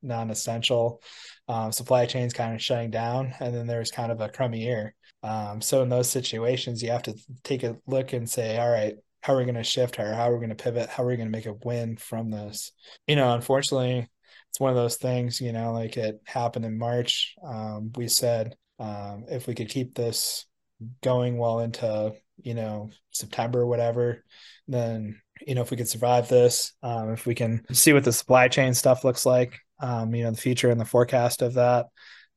non 0.01 0.29
essential, 0.29 1.01
um, 1.47 1.71
supply 1.71 2.05
chains 2.05 2.33
kind 2.33 2.53
of 2.53 2.61
shutting 2.61 2.91
down, 2.91 3.33
and 3.39 3.55
then 3.55 3.65
there's 3.65 3.89
kind 3.89 4.11
of 4.11 4.19
a 4.19 4.27
crummy 4.27 4.59
year. 4.59 4.93
Um, 5.23 5.61
so 5.61 5.81
in 5.81 5.89
those 5.89 6.09
situations, 6.09 6.83
you 6.83 6.91
have 6.91 7.03
to 7.03 7.15
take 7.43 7.63
a 7.63 7.77
look 7.87 8.11
and 8.11 8.29
say, 8.29 8.57
all 8.57 8.69
right, 8.69 8.95
how 9.21 9.33
are 9.33 9.37
we 9.37 9.45
going 9.45 9.55
to 9.55 9.63
shift 9.63 9.95
her? 9.95 10.13
How 10.13 10.29
are 10.29 10.33
we 10.33 10.45
going 10.45 10.55
to 10.55 10.61
pivot? 10.61 10.89
How 10.89 11.03
are 11.03 11.07
we 11.07 11.15
going 11.15 11.31
to 11.31 11.37
make 11.37 11.45
a 11.45 11.53
win 11.53 11.95
from 11.95 12.29
this? 12.29 12.73
You 13.07 13.15
know, 13.15 13.33
unfortunately, 13.33 14.09
it's 14.49 14.59
one 14.59 14.69
of 14.69 14.75
those 14.75 14.97
things. 14.97 15.39
You 15.39 15.53
know, 15.53 15.71
like 15.71 15.95
it 15.95 16.19
happened 16.25 16.65
in 16.65 16.77
March. 16.77 17.33
Um, 17.45 17.91
we 17.95 18.09
said 18.09 18.55
um, 18.77 19.23
if 19.29 19.47
we 19.47 19.55
could 19.55 19.69
keep 19.69 19.95
this 19.95 20.45
going 21.01 21.37
well 21.37 21.61
into 21.61 22.13
you 22.43 22.53
know 22.53 22.89
September, 23.11 23.61
or 23.61 23.67
whatever, 23.67 24.23
then 24.67 25.21
you 25.45 25.55
know 25.55 25.61
if 25.61 25.71
we 25.71 25.77
could 25.77 25.87
survive 25.87 26.27
this 26.27 26.73
um, 26.83 27.11
if 27.11 27.25
we 27.25 27.35
can 27.35 27.65
see 27.71 27.93
what 27.93 28.03
the 28.03 28.13
supply 28.13 28.47
chain 28.47 28.73
stuff 28.73 29.03
looks 29.03 29.25
like 29.25 29.59
um, 29.79 30.13
you 30.15 30.23
know 30.23 30.31
the 30.31 30.37
future 30.37 30.69
and 30.69 30.79
the 30.79 30.85
forecast 30.85 31.41
of 31.41 31.53
that 31.55 31.87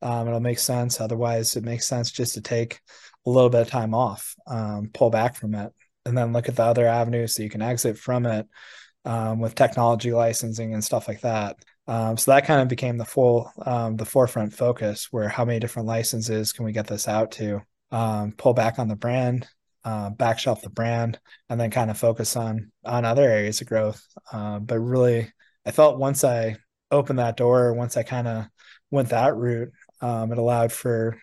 um, 0.01 0.27
it'll 0.27 0.39
make 0.39 0.59
sense. 0.59 0.99
Otherwise 0.99 1.55
it 1.55 1.63
makes 1.63 1.87
sense 1.87 2.11
just 2.11 2.33
to 2.33 2.41
take 2.41 2.79
a 3.25 3.29
little 3.29 3.49
bit 3.49 3.61
of 3.61 3.69
time 3.69 3.93
off 3.93 4.35
um, 4.47 4.89
pull 4.93 5.09
back 5.09 5.35
from 5.35 5.53
it 5.53 5.71
and 6.05 6.17
then 6.17 6.33
look 6.33 6.49
at 6.49 6.55
the 6.55 6.63
other 6.63 6.87
avenues 6.87 7.35
so 7.35 7.43
you 7.43 7.49
can 7.49 7.61
exit 7.61 7.97
from 7.97 8.25
it 8.25 8.47
um, 9.05 9.39
with 9.39 9.55
technology 9.55 10.11
licensing 10.11 10.73
and 10.73 10.83
stuff 10.83 11.07
like 11.07 11.21
that. 11.21 11.57
Um, 11.87 12.17
so 12.17 12.31
that 12.31 12.45
kind 12.45 12.61
of 12.61 12.67
became 12.67 12.97
the 12.97 13.05
full 13.05 13.51
the 13.57 14.07
forefront 14.07 14.53
focus 14.53 15.07
where 15.11 15.29
how 15.29 15.45
many 15.45 15.59
different 15.59 15.87
licenses 15.87 16.51
can 16.51 16.65
we 16.65 16.71
get 16.71 16.87
this 16.87 17.07
out 17.07 17.31
to 17.33 17.61
pull 18.37 18.53
back 18.53 18.79
on 18.79 18.87
the 18.87 18.95
brand 18.95 19.47
uh, 19.83 20.09
back 20.11 20.39
shelf 20.39 20.61
the 20.61 20.69
brand 20.69 21.19
and 21.49 21.59
then 21.59 21.71
kind 21.71 21.89
of 21.89 21.97
focus 21.97 22.35
on 22.35 22.71
on 22.85 23.05
other 23.05 23.23
areas 23.23 23.61
of 23.61 23.67
growth. 23.67 24.01
Uh, 24.31 24.59
but 24.59 24.79
really, 24.79 25.31
I 25.65 25.71
felt 25.71 25.99
once 25.99 26.23
I 26.23 26.57
opened 26.89 27.19
that 27.19 27.37
door, 27.37 27.73
once 27.73 27.97
I 27.97 28.03
kind 28.03 28.27
of 28.27 28.45
went 28.89 29.09
that 29.09 29.35
route, 29.35 29.71
um, 30.01 30.31
it 30.31 30.37
allowed 30.37 30.71
for 30.71 31.17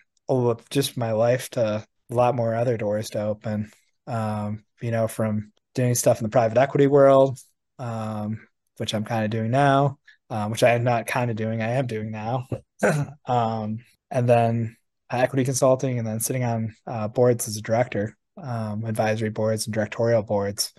just 0.69 0.97
my 0.97 1.11
life 1.11 1.49
to 1.51 1.85
a 2.11 2.13
lot 2.13 2.35
more 2.35 2.55
other 2.55 2.77
doors 2.77 3.09
to 3.11 3.21
open. 3.21 3.71
Um, 4.07 4.63
you 4.81 4.91
know, 4.91 5.07
from 5.07 5.51
doing 5.75 5.95
stuff 5.95 6.19
in 6.19 6.23
the 6.23 6.29
private 6.29 6.57
equity 6.57 6.87
world, 6.87 7.39
um, 7.77 8.47
which 8.77 8.93
I'm 8.93 9.05
kind 9.05 9.25
of 9.25 9.31
doing 9.31 9.51
now, 9.51 9.97
um, 10.29 10.51
which 10.51 10.63
I 10.63 10.71
am 10.71 10.83
not 10.83 11.07
kind 11.07 11.29
of 11.29 11.37
doing, 11.37 11.61
I 11.61 11.71
am 11.71 11.87
doing 11.87 12.11
now. 12.11 12.47
um, 13.25 13.79
and 14.09 14.27
then 14.27 14.75
equity 15.11 15.43
consulting, 15.43 15.97
and 15.99 16.07
then 16.07 16.19
sitting 16.19 16.43
on 16.43 16.75
uh, 16.87 17.07
boards 17.07 17.47
as 17.47 17.57
a 17.57 17.61
director, 17.61 18.17
um, 18.41 18.85
advisory 18.85 19.29
boards 19.29 19.65
and 19.65 19.73
directorial 19.73 20.23
boards, 20.23 20.73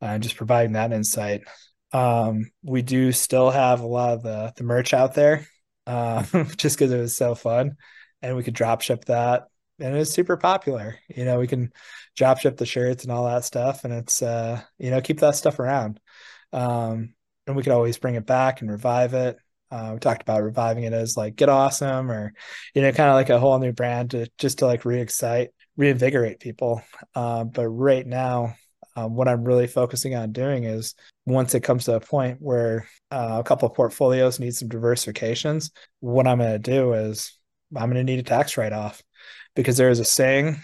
uh, 0.00 0.18
just 0.18 0.36
providing 0.36 0.72
that 0.72 0.92
insight. 0.92 1.42
Um, 1.92 2.50
we 2.62 2.82
do 2.82 3.12
still 3.12 3.50
have 3.50 3.80
a 3.80 3.86
lot 3.86 4.14
of 4.14 4.22
the, 4.22 4.52
the 4.56 4.64
merch 4.64 4.92
out 4.92 5.14
there, 5.14 5.46
uh, 5.86 6.22
just 6.56 6.76
because 6.76 6.92
it 6.92 7.00
was 7.00 7.16
so 7.16 7.34
fun, 7.34 7.76
and 8.22 8.36
we 8.36 8.42
could 8.42 8.54
drop 8.54 8.80
ship 8.80 9.04
that, 9.06 9.44
and 9.78 9.94
it 9.94 9.98
was 9.98 10.12
super 10.12 10.36
popular. 10.36 10.98
You 11.08 11.24
know, 11.24 11.38
we 11.38 11.46
can 11.46 11.72
drop 12.16 12.38
ship 12.38 12.56
the 12.56 12.66
shirts 12.66 13.04
and 13.04 13.12
all 13.12 13.26
that 13.26 13.44
stuff, 13.44 13.84
and 13.84 13.92
it's 13.92 14.22
uh, 14.22 14.60
you 14.78 14.90
know 14.90 15.00
keep 15.00 15.20
that 15.20 15.36
stuff 15.36 15.58
around. 15.58 16.00
Um, 16.52 17.14
and 17.46 17.56
we 17.56 17.62
could 17.62 17.72
always 17.72 17.98
bring 17.98 18.14
it 18.16 18.26
back 18.26 18.60
and 18.60 18.70
revive 18.70 19.14
it. 19.14 19.38
Uh, 19.70 19.90
we 19.94 19.98
talked 19.98 20.22
about 20.22 20.42
reviving 20.42 20.84
it 20.84 20.92
as 20.92 21.16
like 21.16 21.36
Get 21.36 21.48
Awesome 21.48 22.10
or, 22.10 22.32
you 22.74 22.82
know, 22.82 22.92
kind 22.92 23.10
of 23.10 23.14
like 23.14 23.30
a 23.30 23.38
whole 23.38 23.58
new 23.58 23.72
brand 23.72 24.12
to 24.12 24.28
just 24.38 24.58
to 24.58 24.66
like 24.66 24.84
re-excite, 24.84 25.50
reinvigorate 25.76 26.40
people. 26.40 26.82
Uh, 27.14 27.44
but 27.44 27.68
right 27.68 28.06
now, 28.06 28.54
um, 28.96 29.14
what 29.14 29.28
I'm 29.28 29.44
really 29.44 29.66
focusing 29.66 30.14
on 30.14 30.32
doing 30.32 30.64
is 30.64 30.94
once 31.26 31.54
it 31.54 31.60
comes 31.60 31.84
to 31.84 31.96
a 31.96 32.00
point 32.00 32.38
where 32.40 32.88
uh, 33.10 33.36
a 33.40 33.44
couple 33.44 33.68
portfolios 33.68 34.40
need 34.40 34.54
some 34.54 34.68
diversifications, 34.68 35.70
what 36.00 36.26
I'm 36.26 36.38
going 36.38 36.52
to 36.52 36.58
do 36.58 36.94
is 36.94 37.38
I'm 37.74 37.90
going 37.90 37.94
to 37.94 38.04
need 38.04 38.20
a 38.20 38.22
tax 38.22 38.56
write 38.56 38.72
off 38.72 39.02
because 39.54 39.76
there's 39.76 39.98
a 39.98 40.04
saying 40.04 40.60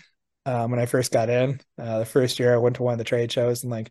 um, 0.46 0.70
when 0.70 0.80
I 0.80 0.86
first 0.86 1.12
got 1.12 1.30
in. 1.30 1.60
Uh, 1.78 2.00
the 2.00 2.04
first 2.06 2.38
year 2.38 2.54
I 2.54 2.58
went 2.58 2.76
to 2.76 2.82
one 2.82 2.92
of 2.92 2.98
the 2.98 3.04
trade 3.04 3.32
shows 3.32 3.64
in 3.64 3.70
like 3.70 3.90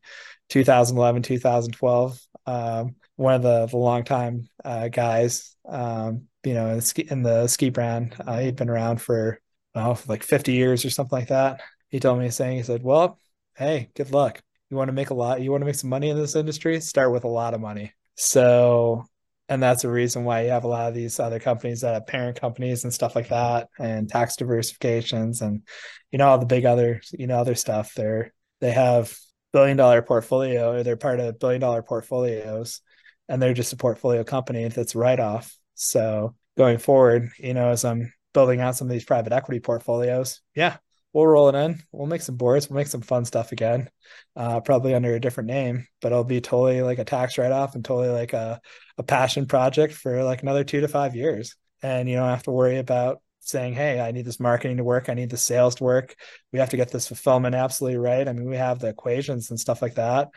2011, 0.50 1.24
2012. 1.24 2.20
Um, 2.46 2.96
one 3.16 3.36
of 3.36 3.44
the 3.44 3.68
the 3.68 3.78
longtime 3.78 4.50
uh, 4.64 4.88
guys, 4.88 5.56
um, 5.68 6.24
you 6.44 6.54
know, 6.54 6.70
in 6.70 6.76
the 6.78 6.82
ski, 6.82 7.08
in 7.10 7.24
the 7.24 7.48
ski 7.48 7.70
brand, 7.70 8.16
uh, 8.26 8.40
he'd 8.40 8.56
been 8.56 8.70
around 8.70 9.02
for, 9.02 9.40
for 9.74 9.96
like 10.08 10.24
50 10.24 10.54
years 10.54 10.86
or 10.86 10.90
something 10.90 11.18
like 11.18 11.30
that. 11.30 11.62
He 11.90 12.00
told 12.00 12.20
me 12.20 12.30
saying. 12.30 12.58
He 12.58 12.64
said, 12.64 12.84
"Well, 12.84 13.20
hey, 13.56 13.90
good 13.96 14.12
luck. 14.12 14.42
You 14.70 14.78
want 14.78 14.90
to 14.90 14.94
make 14.94 15.10
a 15.10 15.14
lot. 15.14 15.42
You 15.42 15.52
want 15.52 15.62
to 15.62 15.66
make 15.66 15.76
some 15.76 15.90
money 15.90 16.10
in 16.10 16.18
this 16.18 16.36
industry. 16.36 16.80
Start 16.80 17.12
with 17.12 17.24
a 17.26 17.30
lot 17.30 17.54
of 17.54 17.62
money." 17.62 17.94
So 18.16 19.06
and 19.52 19.62
that's 19.62 19.82
the 19.82 19.92
reason 19.92 20.24
why 20.24 20.44
you 20.46 20.50
have 20.50 20.64
a 20.64 20.68
lot 20.70 20.88
of 20.88 20.94
these 20.94 21.20
other 21.20 21.38
companies 21.38 21.82
that 21.82 21.94
have 21.94 22.08
parent 22.08 22.40
companies 22.40 22.86
and 22.86 22.94
stuff 22.94 23.18
like 23.18 23.28
that 23.28 23.68
and 23.78 24.08
tax 24.08 24.38
diversifications 24.38 25.42
and 25.42 25.64
you 26.10 26.18
know 26.18 26.30
all 26.30 26.38
the 26.38 26.46
big 26.46 26.64
other 26.64 27.02
you 27.12 27.28
know 27.28 27.38
other 27.38 27.54
stuff 27.54 27.94
they're 27.94 28.32
they 28.62 28.72
have 28.72 29.14
billion 29.52 29.76
dollar 29.76 30.02
portfolio 30.02 30.72
or 30.72 30.84
they're 30.84 30.96
part 30.96 31.20
of 31.20 31.38
billion 31.38 31.60
dollar 31.60 31.82
portfolios 31.82 32.80
and 33.28 33.42
they're 33.42 33.54
just 33.54 33.74
a 33.74 33.78
portfolio 33.78 34.24
company 34.24 34.66
that's 34.70 34.96
write 34.96 35.20
off 35.20 35.54
so 35.76 36.34
going 36.58 36.78
forward 36.78 37.30
you 37.38 37.54
know 37.54 37.72
as 37.72 37.84
i'm 37.84 38.14
building 38.34 38.62
out 38.62 38.76
some 38.76 38.88
of 38.88 38.92
these 38.92 39.06
private 39.06 39.34
equity 39.34 39.60
portfolios 39.60 40.42
yeah 40.56 40.78
we'll 41.14 41.28
roll 41.28 41.50
it 41.50 41.56
in. 41.56 41.82
We'll 41.92 42.08
make 42.08 42.22
some 42.22 42.36
boards. 42.36 42.70
We'll 42.70 42.78
make 42.78 42.88
some 42.88 43.02
fun 43.02 43.26
stuff 43.26 43.52
again, 43.52 43.90
uh, 44.36 44.62
probably 44.62 44.94
under 44.94 45.14
a 45.14 45.20
different 45.20 45.48
name, 45.48 45.88
but 46.02 46.12
it'll 46.12 46.24
be 46.24 46.42
totally 46.42 46.82
like 46.82 47.00
a 47.00 47.06
tax 47.06 47.38
write 47.38 47.52
off 47.52 47.76
and 47.76 47.84
totally 47.84 48.10
like 48.10 48.34
a, 48.34 48.62
a 48.98 49.04
passion 49.04 49.46
project 49.46 49.94
for 49.94 50.24
like 50.24 50.42
another 50.42 50.64
two 50.64 50.82
to 50.82 50.88
five 50.88 51.16
years. 51.16 51.56
And 51.84 52.10
you 52.10 52.16
don't 52.16 52.30
have 52.30 52.44
to 52.44 52.52
worry 52.52 52.78
about 52.78 53.22
saying, 53.40 53.74
Hey, 53.74 54.00
I 54.00 54.12
need 54.12 54.26
this 54.26 54.40
marketing 54.40 54.78
to 54.78 54.84
work. 54.84 55.10
I 55.10 55.16
need 55.16 55.30
the 55.30 55.38
sales 55.38 55.76
to 55.76 55.84
work. 55.84 56.16
We 56.54 56.60
have 56.60 56.70
to 56.70 56.78
get 56.78 56.92
this 56.92 57.08
fulfillment 57.08 57.56
absolutely 57.56 57.98
right. 57.98 58.28
I 58.28 58.34
mean, 58.34 58.50
we 58.50 58.58
have 58.58 58.80
the 58.80 58.90
equations 58.90 59.50
and 59.50 59.60
stuff 59.60 59.82
like 59.82 59.96
that. 59.96 60.30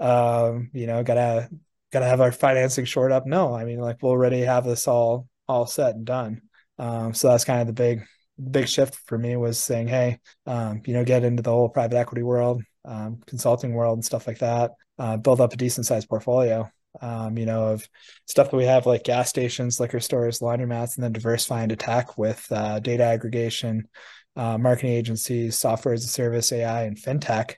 Um, 0.00 0.70
you 0.72 0.86
know, 0.86 1.02
gotta, 1.02 1.48
gotta 1.92 2.06
have 2.06 2.20
our 2.20 2.32
financing 2.32 2.86
short 2.86 3.12
up. 3.12 3.26
No, 3.26 3.54
I 3.54 3.64
mean, 3.64 3.78
like 3.78 4.02
we'll 4.02 4.12
already 4.12 4.40
have 4.40 4.64
this 4.64 4.88
all, 4.88 5.28
all 5.46 5.66
set 5.66 5.94
and 5.94 6.04
done. 6.04 6.42
Um, 6.78 7.14
so 7.14 7.28
that's 7.28 7.44
kind 7.44 7.60
of 7.60 7.66
the 7.66 7.72
big, 7.72 8.04
big 8.50 8.68
shift 8.68 8.96
for 9.06 9.16
me 9.18 9.36
was 9.36 9.58
saying, 9.58 9.88
hey, 9.88 10.18
um, 10.46 10.82
you 10.86 10.94
know, 10.94 11.04
get 11.04 11.24
into 11.24 11.42
the 11.42 11.50
whole 11.50 11.68
private 11.68 11.96
equity 11.96 12.22
world, 12.22 12.62
um, 12.84 13.20
consulting 13.26 13.72
world, 13.72 13.98
and 13.98 14.04
stuff 14.04 14.26
like 14.26 14.38
that. 14.38 14.72
Uh, 14.98 15.16
build 15.16 15.40
up 15.40 15.52
a 15.52 15.56
decent 15.56 15.86
sized 15.86 16.08
portfolio. 16.08 16.70
Um, 17.02 17.36
you 17.36 17.44
know, 17.44 17.68
of 17.68 17.86
stuff 18.24 18.50
that 18.50 18.56
we 18.56 18.64
have 18.64 18.86
like 18.86 19.04
gas 19.04 19.28
stations, 19.28 19.78
liquor 19.78 20.00
stores, 20.00 20.38
laundromats, 20.38 20.96
and 20.96 21.04
then 21.04 21.12
diversify 21.12 21.62
and 21.62 21.72
attack 21.72 22.16
with 22.16 22.46
uh, 22.50 22.80
data 22.80 23.04
aggregation, 23.04 23.86
uh, 24.34 24.56
marketing 24.56 24.92
agencies, 24.92 25.58
software 25.58 25.92
as 25.92 26.04
a 26.04 26.08
service, 26.08 26.52
AI, 26.52 26.84
and 26.84 26.96
fintech. 26.96 27.56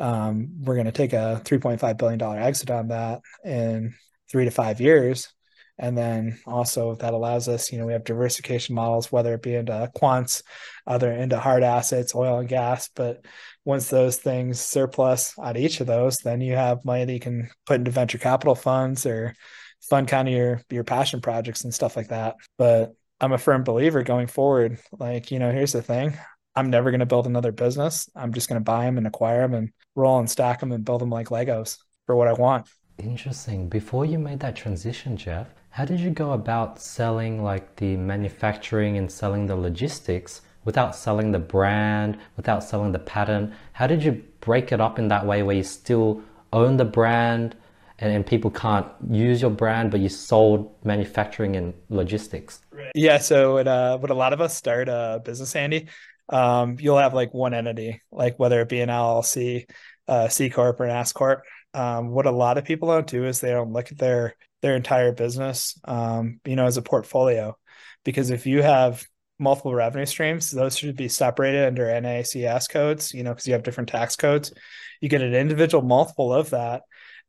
Um, 0.00 0.48
we're 0.60 0.74
going 0.74 0.84
to 0.84 0.92
take 0.92 1.14
a 1.14 1.40
$3.5 1.44 1.96
billion 1.96 2.20
exit 2.42 2.70
on 2.70 2.88
that 2.88 3.22
in 3.42 3.94
three 4.30 4.44
to 4.44 4.50
five 4.50 4.80
years 4.80 5.32
and 5.78 5.98
then 5.98 6.38
also 6.46 6.94
that 6.96 7.14
allows 7.14 7.48
us, 7.48 7.72
you 7.72 7.78
know, 7.78 7.86
we 7.86 7.92
have 7.92 8.04
diversification 8.04 8.74
models, 8.74 9.10
whether 9.10 9.34
it 9.34 9.42
be 9.42 9.54
into 9.54 9.90
quants, 9.96 10.42
other 10.86 11.10
into 11.12 11.38
hard 11.38 11.62
assets, 11.62 12.14
oil 12.14 12.38
and 12.38 12.48
gas. 12.48 12.88
But 12.94 13.24
once 13.64 13.88
those 13.88 14.16
things 14.16 14.60
surplus 14.60 15.34
on 15.38 15.56
each 15.56 15.80
of 15.80 15.86
those, 15.86 16.18
then 16.18 16.40
you 16.40 16.54
have 16.54 16.84
money 16.84 17.04
that 17.04 17.12
you 17.12 17.20
can 17.20 17.50
put 17.66 17.76
into 17.76 17.90
venture 17.90 18.18
capital 18.18 18.54
funds 18.54 19.04
or 19.04 19.34
fund 19.80 20.08
kind 20.08 20.28
of 20.28 20.34
your 20.34 20.62
your 20.70 20.84
passion 20.84 21.20
projects 21.20 21.64
and 21.64 21.74
stuff 21.74 21.96
like 21.96 22.08
that. 22.08 22.36
But 22.56 22.94
I'm 23.20 23.32
a 23.32 23.38
firm 23.38 23.64
believer 23.64 24.02
going 24.02 24.26
forward. 24.26 24.78
Like, 24.92 25.30
you 25.30 25.38
know, 25.38 25.50
here's 25.50 25.72
the 25.72 25.82
thing. 25.82 26.16
I'm 26.56 26.70
never 26.70 26.90
going 26.90 27.00
to 27.00 27.06
build 27.06 27.26
another 27.26 27.52
business. 27.52 28.08
I'm 28.14 28.32
just 28.32 28.48
going 28.48 28.60
to 28.60 28.64
buy 28.64 28.84
them 28.84 28.96
and 28.96 29.06
acquire 29.06 29.42
them 29.42 29.54
and 29.54 29.72
roll 29.96 30.20
and 30.20 30.30
stack 30.30 30.60
them 30.60 30.70
and 30.70 30.84
build 30.84 31.00
them 31.00 31.10
like 31.10 31.28
Legos 31.28 31.78
for 32.06 32.14
what 32.14 32.28
I 32.28 32.32
want. 32.32 32.68
Interesting. 32.98 33.68
Before 33.68 34.04
you 34.06 34.18
made 34.18 34.40
that 34.40 34.54
transition, 34.54 35.16
Jeff, 35.16 35.48
how 35.74 35.84
did 35.84 35.98
you 35.98 36.08
go 36.08 36.30
about 36.30 36.80
selling 36.80 37.42
like 37.42 37.74
the 37.76 37.96
manufacturing 37.96 38.96
and 38.96 39.10
selling 39.10 39.46
the 39.46 39.56
logistics 39.56 40.40
without 40.64 40.94
selling 40.94 41.32
the 41.32 41.38
brand, 41.40 42.16
without 42.36 42.62
selling 42.62 42.92
the 42.92 42.98
pattern? 43.00 43.52
How 43.72 43.88
did 43.88 44.04
you 44.04 44.22
break 44.40 44.70
it 44.70 44.80
up 44.80 45.00
in 45.00 45.08
that 45.08 45.26
way 45.26 45.42
where 45.42 45.56
you 45.56 45.64
still 45.64 46.22
own 46.52 46.76
the 46.76 46.84
brand 46.84 47.56
and, 47.98 48.12
and 48.12 48.24
people 48.24 48.52
can't 48.52 48.86
use 49.10 49.42
your 49.42 49.50
brand, 49.50 49.90
but 49.90 49.98
you 49.98 50.08
sold 50.08 50.72
manufacturing 50.84 51.56
and 51.56 51.74
logistics? 51.88 52.60
Yeah. 52.94 53.18
So 53.18 53.54
when, 53.54 53.66
uh, 53.66 53.98
when 53.98 54.12
a 54.12 54.14
lot 54.14 54.32
of 54.32 54.40
us 54.40 54.56
start 54.56 54.88
a 54.88 55.20
business, 55.24 55.56
Andy, 55.56 55.88
um, 56.28 56.76
you'll 56.78 56.98
have 56.98 57.14
like 57.14 57.34
one 57.34 57.52
entity, 57.52 58.00
like 58.12 58.38
whether 58.38 58.60
it 58.60 58.68
be 58.68 58.80
an 58.80 58.90
LLC, 58.90 59.68
uh, 60.06 60.28
C 60.28 60.50
corp, 60.50 60.78
or 60.78 60.84
an 60.84 60.92
S 60.92 61.12
corp. 61.12 61.42
Um, 61.74 62.10
what 62.10 62.26
a 62.26 62.30
lot 62.30 62.58
of 62.58 62.64
people 62.64 62.86
don't 62.86 63.08
do 63.08 63.24
is 63.24 63.40
they 63.40 63.50
don't 63.50 63.72
look 63.72 63.90
at 63.90 63.98
their 63.98 64.36
their 64.64 64.76
entire 64.76 65.12
business, 65.12 65.78
um, 65.84 66.40
you 66.46 66.56
know, 66.56 66.64
as 66.64 66.78
a 66.78 66.82
portfolio. 66.82 67.54
Because 68.02 68.30
if 68.30 68.46
you 68.46 68.62
have 68.62 69.04
multiple 69.38 69.74
revenue 69.74 70.06
streams, 70.06 70.50
those 70.50 70.78
should 70.78 70.96
be 70.96 71.08
separated 71.08 71.66
under 71.66 71.84
NAICS 71.84 72.70
codes, 72.70 73.12
you 73.12 73.24
know, 73.24 73.30
because 73.32 73.46
you 73.46 73.52
have 73.52 73.62
different 73.62 73.90
tax 73.90 74.16
codes. 74.16 74.54
You 75.02 75.10
get 75.10 75.20
an 75.20 75.34
individual 75.34 75.84
multiple 75.84 76.32
of 76.32 76.48
that 76.50 76.80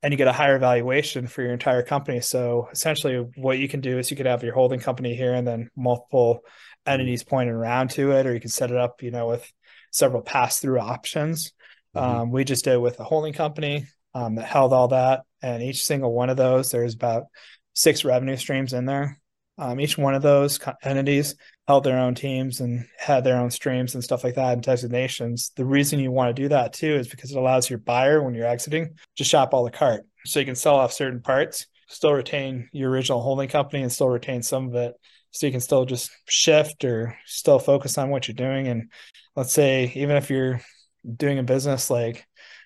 and 0.02 0.14
you 0.14 0.18
get 0.18 0.30
a 0.30 0.32
higher 0.32 0.58
valuation 0.60 1.28
for 1.28 1.42
your 1.42 1.52
entire 1.52 1.84
company. 1.84 2.22
So 2.22 2.70
essentially, 2.72 3.18
what 3.36 3.60
you 3.60 3.68
can 3.68 3.82
do 3.82 4.00
is 4.00 4.10
you 4.10 4.16
could 4.16 4.28
have 4.28 4.42
your 4.42 4.54
holding 4.54 4.80
company 4.80 5.14
here 5.14 5.34
and 5.34 5.46
then 5.46 5.70
multiple 5.76 6.40
entities 6.86 7.26
pointing 7.26 7.54
around 7.54 7.90
to 7.92 8.12
it, 8.12 8.26
or 8.26 8.34
you 8.34 8.40
can 8.40 8.50
set 8.50 8.72
it 8.72 8.78
up, 8.78 9.04
you 9.04 9.12
know, 9.12 9.28
with 9.28 9.52
several 9.92 10.22
pass 10.22 10.62
through 10.62 10.80
options. 10.80 11.52
Mm-hmm. 11.94 12.18
Um, 12.18 12.32
we 12.32 12.46
just 12.46 12.64
did 12.64 12.78
with 12.78 12.98
a 13.02 13.04
holding 13.04 13.34
company 13.34 13.88
um, 14.14 14.36
that 14.36 14.46
held 14.46 14.72
all 14.72 14.88
that. 14.88 15.24
And 15.46 15.62
each 15.62 15.86
single 15.86 16.12
one 16.12 16.32
of 16.32 16.38
those, 16.38 16.72
there's 16.72 16.96
about 16.96 17.26
six 17.74 18.04
revenue 18.04 18.36
streams 18.36 18.74
in 18.74 18.86
there. 18.86 19.22
Um, 19.60 19.80
each 19.80 19.96
one 19.96 20.16
of 20.16 20.24
those 20.24 20.60
entities 20.84 21.36
held 21.68 21.84
their 21.84 22.00
own 22.00 22.16
teams 22.16 22.62
and 22.62 22.88
had 22.98 23.24
their 23.24 23.38
own 23.38 23.52
streams 23.52 23.94
and 23.94 24.04
stuff 24.04 24.24
like 24.24 24.36
that 24.36 24.54
and 24.54 24.64
designations. 24.64 25.52
The 25.56 25.64
reason 25.64 26.00
you 26.00 26.12
want 26.12 26.36
to 26.36 26.42
do 26.42 26.50
that 26.50 26.74
too 26.74 26.96
is 26.96 27.08
because 27.08 27.32
it 27.32 27.38
allows 27.38 27.70
your 27.70 27.78
buyer, 27.78 28.24
when 28.24 28.34
you're 28.34 28.48
exiting, 28.48 28.96
to 29.18 29.24
shop 29.24 29.54
all 29.54 29.64
the 29.64 29.70
cart. 29.70 30.08
So 30.26 30.40
you 30.40 30.46
can 30.46 30.56
sell 30.56 30.78
off 30.78 30.92
certain 30.92 31.22
parts, 31.22 31.68
still 31.88 32.14
retain 32.14 32.68
your 32.74 32.90
original 32.90 33.22
holding 33.22 33.48
company 33.48 33.84
and 33.84 33.92
still 33.92 34.10
retain 34.10 34.42
some 34.42 34.70
of 34.70 34.76
it. 34.76 34.96
So 35.30 35.46
you 35.46 35.52
can 35.52 35.62
still 35.62 35.86
just 35.86 36.10
shift 36.28 36.84
or 36.84 37.16
still 37.28 37.60
focus 37.60 38.00
on 38.00 38.10
what 38.10 38.28
you're 38.28 38.34
doing. 38.34 38.68
And 38.68 38.92
let's 39.36 39.54
say, 39.54 39.92
even 39.94 40.16
if 40.18 40.32
you're 40.32 40.60
doing 41.06 41.38
a 41.38 41.44
business 41.44 41.92
like 41.92 42.26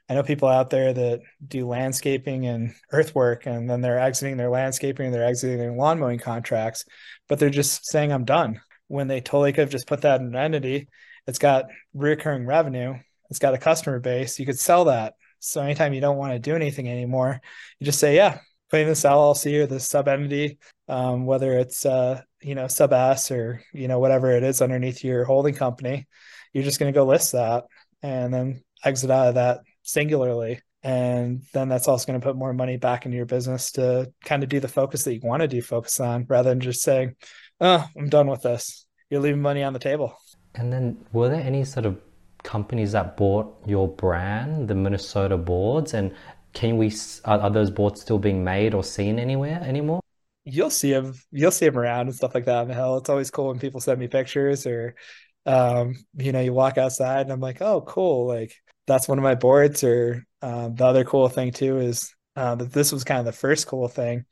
I 0.09 0.15
know 0.15 0.23
people 0.23 0.49
out 0.49 0.71
there 0.71 0.91
that 0.91 1.21
do 1.47 1.67
landscaping 1.67 2.47
and 2.47 2.73
earthwork, 2.91 3.45
and 3.45 3.69
then 3.69 3.81
they're 3.81 3.99
exiting 3.99 4.37
their 4.37 4.49
landscaping 4.49 5.05
and 5.05 5.13
they're 5.15 5.25
exiting 5.25 5.59
their 5.59 5.71
lawn 5.71 5.99
mowing 5.99 6.17
contracts, 6.17 6.85
but 7.27 7.37
they're 7.37 7.51
just 7.51 7.87
saying, 7.87 8.11
I'm 8.11 8.25
done. 8.25 8.59
When 8.87 9.07
they 9.07 9.21
totally 9.21 9.53
could 9.53 9.61
have 9.61 9.69
just 9.69 9.87
put 9.87 10.01
that 10.01 10.19
in 10.19 10.27
an 10.27 10.35
entity, 10.35 10.87
it's 11.27 11.37
got 11.37 11.65
recurring 11.93 12.47
revenue, 12.47 12.95
it's 13.29 13.37
got 13.37 13.53
a 13.53 13.59
customer 13.59 13.99
base, 13.99 14.39
you 14.39 14.47
could 14.47 14.57
sell 14.57 14.85
that. 14.85 15.13
So 15.37 15.61
anytime 15.61 15.93
you 15.93 16.01
don't 16.01 16.17
want 16.17 16.33
to 16.33 16.39
do 16.39 16.55
anything 16.55 16.89
anymore, 16.89 17.39
you 17.79 17.85
just 17.85 17.99
say, 17.99 18.15
Yeah, 18.15 18.39
putting 18.71 18.87
this 18.87 19.03
LLC 19.03 19.61
or 19.61 19.67
this 19.67 19.87
sub 19.87 20.07
entity, 20.07 20.57
um, 20.87 21.25
whether 21.27 21.53
it's 21.53 21.85
uh, 21.85 22.21
you 22.41 22.55
know 22.55 22.67
sub 22.67 22.93
S 22.93 23.31
or 23.31 23.61
you 23.73 23.87
know 23.87 23.99
whatever 23.99 24.31
it 24.31 24.43
is 24.43 24.61
underneath 24.61 25.03
your 25.03 25.23
holding 25.23 25.53
company, 25.53 26.07
you're 26.53 26.63
just 26.63 26.79
going 26.79 26.91
to 26.91 26.97
go 26.97 27.05
list 27.05 27.33
that 27.33 27.65
and 28.01 28.33
then 28.33 28.63
exit 28.83 29.11
out 29.11 29.29
of 29.29 29.35
that 29.35 29.59
singularly. 29.91 30.61
And 30.81 31.43
then 31.53 31.67
that's 31.67 31.87
also 31.87 32.05
going 32.05 32.19
to 32.19 32.25
put 32.25 32.37
more 32.37 32.53
money 32.53 32.77
back 32.77 33.05
into 33.05 33.17
your 33.17 33.25
business 33.25 33.71
to 33.73 34.11
kind 34.23 34.43
of 34.43 34.49
do 34.49 34.59
the 34.59 34.67
focus 34.67 35.03
that 35.03 35.13
you 35.13 35.19
want 35.21 35.41
to 35.41 35.47
do 35.47 35.61
focus 35.61 35.99
on 35.99 36.25
rather 36.29 36.49
than 36.49 36.61
just 36.61 36.81
saying, 36.81 37.15
oh, 37.59 37.85
I'm 37.97 38.09
done 38.09 38.27
with 38.27 38.43
this. 38.43 38.85
You're 39.09 39.21
leaving 39.21 39.41
money 39.41 39.63
on 39.63 39.73
the 39.73 39.79
table. 39.79 40.15
And 40.55 40.71
then 40.71 41.05
were 41.11 41.29
there 41.29 41.41
any 41.41 41.65
sort 41.65 41.85
of 41.85 41.99
companies 42.43 42.93
that 42.93 43.17
bought 43.17 43.61
your 43.65 43.87
brand, 43.87 44.67
the 44.67 44.75
Minnesota 44.75 45.35
boards, 45.37 45.93
and 45.93 46.13
can 46.53 46.77
we 46.77 46.91
are, 47.25 47.39
are 47.39 47.49
those 47.49 47.69
boards 47.69 48.01
still 48.01 48.19
being 48.19 48.43
made 48.43 48.73
or 48.73 48.83
seen 48.83 49.19
anywhere 49.19 49.61
anymore? 49.63 50.01
You'll 50.45 50.69
see 50.69 50.93
them. 50.93 51.13
You'll 51.31 51.51
see 51.51 51.65
them 51.65 51.77
around 51.77 52.07
and 52.07 52.15
stuff 52.15 52.33
like 52.33 52.45
that 52.45 52.63
in 52.63 52.67
the 52.69 52.73
hill. 52.73 52.97
It's 52.97 53.09
always 53.09 53.29
cool 53.29 53.49
when 53.49 53.59
people 53.59 53.81
send 53.81 53.99
me 53.99 54.07
pictures 54.07 54.65
or, 54.65 54.95
um, 55.45 55.95
you 56.15 56.31
know, 56.31 56.39
you 56.39 56.53
walk 56.53 56.77
outside 56.77 57.21
and 57.21 57.31
I'm 57.31 57.39
like, 57.39 57.61
oh, 57.61 57.81
cool. 57.81 58.27
Like 58.27 58.55
that's 58.89 59.07
one 59.07 59.17
of 59.17 59.23
my 59.23 59.35
boards. 59.35 59.83
Or 59.83 60.25
um, 60.41 60.75
the 60.75 60.85
other 60.85 61.05
cool 61.05 61.29
thing 61.29 61.51
too 61.51 61.79
is 61.79 62.13
uh, 62.35 62.55
that 62.55 62.73
this 62.73 62.91
was 62.91 63.03
kind 63.03 63.19
of 63.19 63.25
the 63.25 63.31
first 63.31 63.67
cool 63.67 63.87
thing 63.87 64.25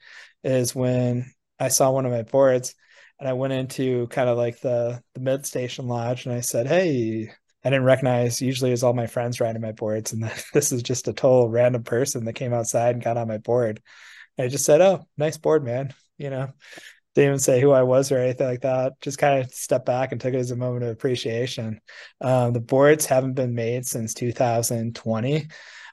is 0.44 0.76
when 0.76 1.32
I 1.60 1.70
saw 1.70 1.92
one 1.92 2.06
of 2.06 2.12
my 2.12 2.24
boards 2.24 2.76
and 3.20 3.28
I 3.28 3.34
went 3.34 3.54
into 3.54 4.08
kind 4.08 4.30
of 4.30 4.38
like 4.38 4.60
the 4.62 5.02
the 5.14 5.22
mid 5.22 5.46
station 5.46 5.88
lodge 5.88 6.26
and 6.26 6.36
I 6.36 6.42
said, 6.42 6.68
hey, 6.68 7.32
I 7.64 7.70
didn't 7.70 7.86
recognize 7.86 8.42
usually 8.42 8.72
it's 8.72 8.84
all 8.84 8.94
my 8.94 9.08
friends 9.08 9.40
riding 9.40 9.62
my 9.62 9.72
boards, 9.74 10.14
and 10.14 10.24
this 10.54 10.72
is 10.72 10.84
just 10.84 11.08
a 11.08 11.14
total 11.14 11.50
random 11.50 11.84
person 11.84 12.26
that 12.26 12.34
came 12.34 12.54
outside 12.54 12.96
and 12.96 13.04
got 13.04 13.18
on 13.18 13.28
my 13.28 13.40
board. 13.40 13.82
And 14.38 14.46
I 14.46 14.50
just 14.50 14.66
said, 14.66 14.82
"Oh, 14.82 15.08
nice 15.18 15.38
board, 15.38 15.64
man." 15.64 15.94
You 16.18 16.30
know, 16.32 16.54
didn't 17.18 17.30
even 17.30 17.40
say 17.40 17.60
who 17.60 17.72
I 17.72 17.82
was 17.82 18.12
or 18.12 18.20
anything 18.20 18.46
like 18.46 18.62
that. 18.62 18.94
Just 19.02 19.18
kind 19.18 19.44
of 19.44 19.52
stepped 19.52 19.88
back 19.88 20.12
and 20.12 20.22
took 20.22 20.36
it 20.36 20.38
as 20.38 20.52
a 20.52 20.56
moment 20.56 20.84
of 20.84 20.92
appreciation. 20.92 21.82
Um, 22.22 22.54
the 22.54 22.60
boards 22.60 23.08
haven't 23.08 23.34
been 23.34 23.56
made 23.56 23.88
since 23.88 24.14
2020. 24.14 25.48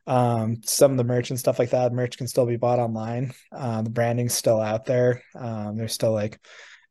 Um, 0.07 0.61
some 0.67 0.91
of 0.91 0.97
the 0.99 1.05
merch 1.05 1.31
and 1.31 1.39
stuff 1.39 1.59
like 1.59 1.71
that, 1.71 1.95
merch 1.95 2.19
can 2.19 2.29
still 2.29 2.45
be 2.45 2.57
bought 2.57 2.79
online. 2.79 3.33
Uh, 3.51 3.81
the 3.81 3.89
branding's 3.89 4.35
still 4.35 4.61
out 4.61 4.85
there. 4.85 5.23
Um, 5.35 5.77
there's 5.77 5.95
still 5.95 6.13
like 6.13 6.39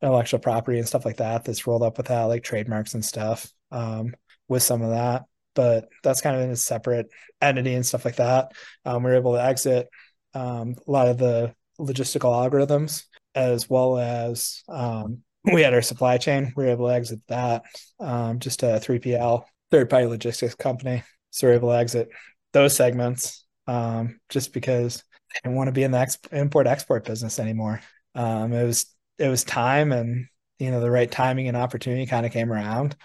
intellectual 0.01 0.39
property 0.39 0.79
and 0.79 0.88
stuff 0.88 1.05
like 1.05 1.17
that 1.17 1.45
that's 1.45 1.67
rolled 1.67 1.84
up 1.84 1.97
with 1.97 2.07
that, 2.07 2.23
like 2.23 2.43
trademarks 2.43 2.95
and 2.95 3.05
stuff. 3.05 3.47
Um, 3.71 4.15
with 4.47 4.63
some 4.63 4.81
of 4.81 4.89
that, 4.89 5.25
but 5.53 5.89
that's 6.01 6.21
kind 6.21 6.36
of 6.36 6.41
in 6.41 6.49
a 6.49 6.55
separate 6.55 7.09
entity 7.39 7.75
and 7.75 7.86
stuff 7.86 8.03
like 8.03 8.15
that. 8.15 8.51
Um, 8.84 9.03
we 9.03 9.11
are 9.11 9.15
able 9.15 9.34
to 9.34 9.43
exit 9.43 9.89
um, 10.34 10.75
a 10.88 10.91
lot 10.91 11.07
of 11.07 11.17
the 11.17 11.53
logistical 11.79 12.31
algorithms 12.31 13.05
as 13.36 13.69
well 13.69 13.97
as 13.97 14.63
um, 14.69 15.19
we 15.43 15.61
had 15.61 15.73
our 15.73 15.81
supply 15.81 16.17
chain. 16.17 16.53
We 16.55 16.65
were 16.65 16.71
able 16.71 16.88
to 16.88 16.93
exit 16.93 17.19
that 17.27 17.63
um, 17.99 18.39
just 18.39 18.63
a 18.63 18.79
3PL, 18.79 19.43
third 19.71 19.89
party 19.89 20.05
logistics 20.05 20.55
company. 20.55 21.03
So 21.31 21.47
we 21.47 21.53
are 21.53 21.55
able 21.55 21.69
to 21.69 21.77
exit 21.77 22.09
those 22.53 22.75
segments 22.75 23.45
um, 23.67 24.19
just 24.29 24.53
because 24.53 25.03
I 25.31 25.39
didn't 25.43 25.57
want 25.57 25.67
to 25.67 25.73
be 25.73 25.84
in 25.84 25.91
the 25.91 26.17
import 26.31 26.67
export 26.67 27.05
business 27.05 27.39
anymore. 27.39 27.81
Um, 28.15 28.53
it 28.53 28.63
was 28.63 28.86
it 29.17 29.27
was 29.27 29.43
time 29.43 29.91
and 29.91 30.27
you 30.59 30.71
know 30.71 30.79
the 30.79 30.91
right 30.91 31.09
timing 31.09 31.47
and 31.47 31.57
opportunity 31.57 32.05
kind 32.05 32.25
of 32.25 32.31
came 32.31 32.51
around 32.51 32.95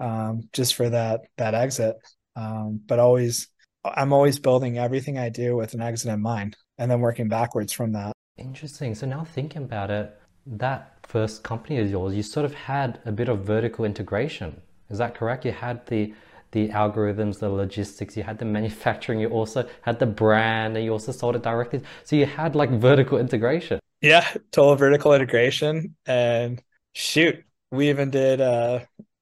um, 0.00 0.48
just 0.52 0.74
for 0.74 0.88
that 0.88 1.22
that 1.36 1.54
exit. 1.54 1.96
Um, 2.36 2.80
but 2.84 2.98
always, 2.98 3.48
I'm 3.84 4.12
always 4.12 4.38
building 4.38 4.78
everything 4.78 5.18
I 5.18 5.28
do 5.28 5.56
with 5.56 5.74
an 5.74 5.82
exit 5.82 6.12
in 6.12 6.20
mind, 6.20 6.56
and 6.78 6.90
then 6.90 7.00
working 7.00 7.28
backwards 7.28 7.72
from 7.72 7.92
that. 7.92 8.12
Interesting. 8.40 8.94
So 8.94 9.06
now 9.06 9.22
thinking 9.22 9.62
about 9.62 9.90
it, 9.90 10.18
that 10.46 10.96
first 11.02 11.44
company 11.44 11.78
of 11.78 11.90
yours, 11.90 12.14
you 12.14 12.22
sort 12.22 12.46
of 12.46 12.54
had 12.54 12.98
a 13.04 13.12
bit 13.12 13.28
of 13.28 13.40
vertical 13.44 13.84
integration. 13.84 14.60
Is 14.88 14.98
that 14.98 15.14
correct? 15.14 15.44
You 15.44 15.52
had 15.52 15.86
the 15.86 16.14
the 16.52 16.68
algorithms, 16.70 17.38
the 17.38 17.48
logistics, 17.48 18.16
you 18.16 18.24
had 18.24 18.38
the 18.38 18.44
manufacturing, 18.58 19.20
you 19.20 19.28
also 19.28 19.68
had 19.82 20.00
the 20.00 20.06
brand, 20.06 20.76
and 20.76 20.84
you 20.84 20.90
also 20.90 21.12
sold 21.12 21.36
it 21.36 21.42
directly. 21.44 21.80
So 22.02 22.16
you 22.16 22.26
had 22.26 22.56
like 22.56 22.70
vertical 22.70 23.18
integration. 23.18 23.78
Yeah, 24.00 24.26
total 24.50 24.74
vertical 24.74 25.12
integration. 25.12 25.94
And 26.06 26.60
shoot, 26.94 27.44
we 27.70 27.90
even 27.90 28.10
did 28.10 28.40
uh 28.40 28.80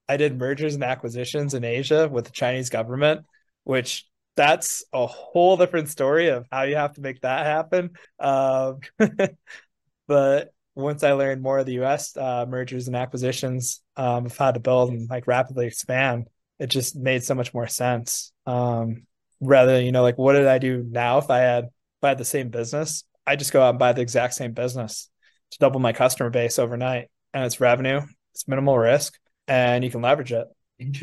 I 0.08 0.16
did 0.16 0.38
mergers 0.38 0.74
and 0.74 0.84
acquisitions 0.84 1.52
in 1.52 1.64
Asia 1.64 2.08
with 2.08 2.24
the 2.24 2.30
Chinese 2.30 2.70
government, 2.70 3.26
which 3.64 4.06
that's 4.38 4.84
a 4.92 5.04
whole 5.04 5.56
different 5.56 5.88
story 5.88 6.28
of 6.28 6.46
how 6.52 6.62
you 6.62 6.76
have 6.76 6.92
to 6.94 7.00
make 7.00 7.20
that 7.22 7.44
happen. 7.44 7.90
Um, 8.20 8.78
but 10.06 10.54
once 10.76 11.02
I 11.02 11.12
learned 11.12 11.42
more 11.42 11.58
of 11.58 11.66
the 11.66 11.72
U.S. 11.74 12.16
Uh, 12.16 12.46
mergers 12.48 12.86
and 12.86 12.94
acquisitions 12.94 13.82
um, 13.96 14.26
of 14.26 14.36
how 14.36 14.52
to 14.52 14.60
build 14.60 14.90
and 14.90 15.10
like 15.10 15.26
rapidly 15.26 15.66
expand, 15.66 16.28
it 16.60 16.68
just 16.68 16.94
made 16.94 17.24
so 17.24 17.34
much 17.34 17.52
more 17.52 17.66
sense. 17.66 18.32
Um, 18.46 19.08
rather, 19.40 19.80
you 19.82 19.90
know, 19.90 20.02
like 20.02 20.18
what 20.18 20.34
did 20.34 20.46
I 20.46 20.58
do 20.58 20.86
now 20.88 21.18
if 21.18 21.30
I 21.30 21.38
had 21.40 21.64
if 21.64 22.04
I 22.04 22.08
had 22.10 22.18
the 22.18 22.24
same 22.24 22.48
business? 22.48 23.02
I 23.26 23.34
just 23.34 23.52
go 23.52 23.60
out 23.60 23.70
and 23.70 23.78
buy 23.80 23.92
the 23.92 24.02
exact 24.02 24.34
same 24.34 24.52
business 24.52 25.10
to 25.50 25.58
double 25.58 25.80
my 25.80 25.92
customer 25.92 26.30
base 26.30 26.60
overnight, 26.60 27.10
and 27.34 27.44
it's 27.44 27.60
revenue, 27.60 28.02
it's 28.34 28.46
minimal 28.46 28.78
risk, 28.78 29.18
and 29.48 29.82
you 29.82 29.90
can 29.90 30.00
leverage 30.00 30.32
it 30.32 30.46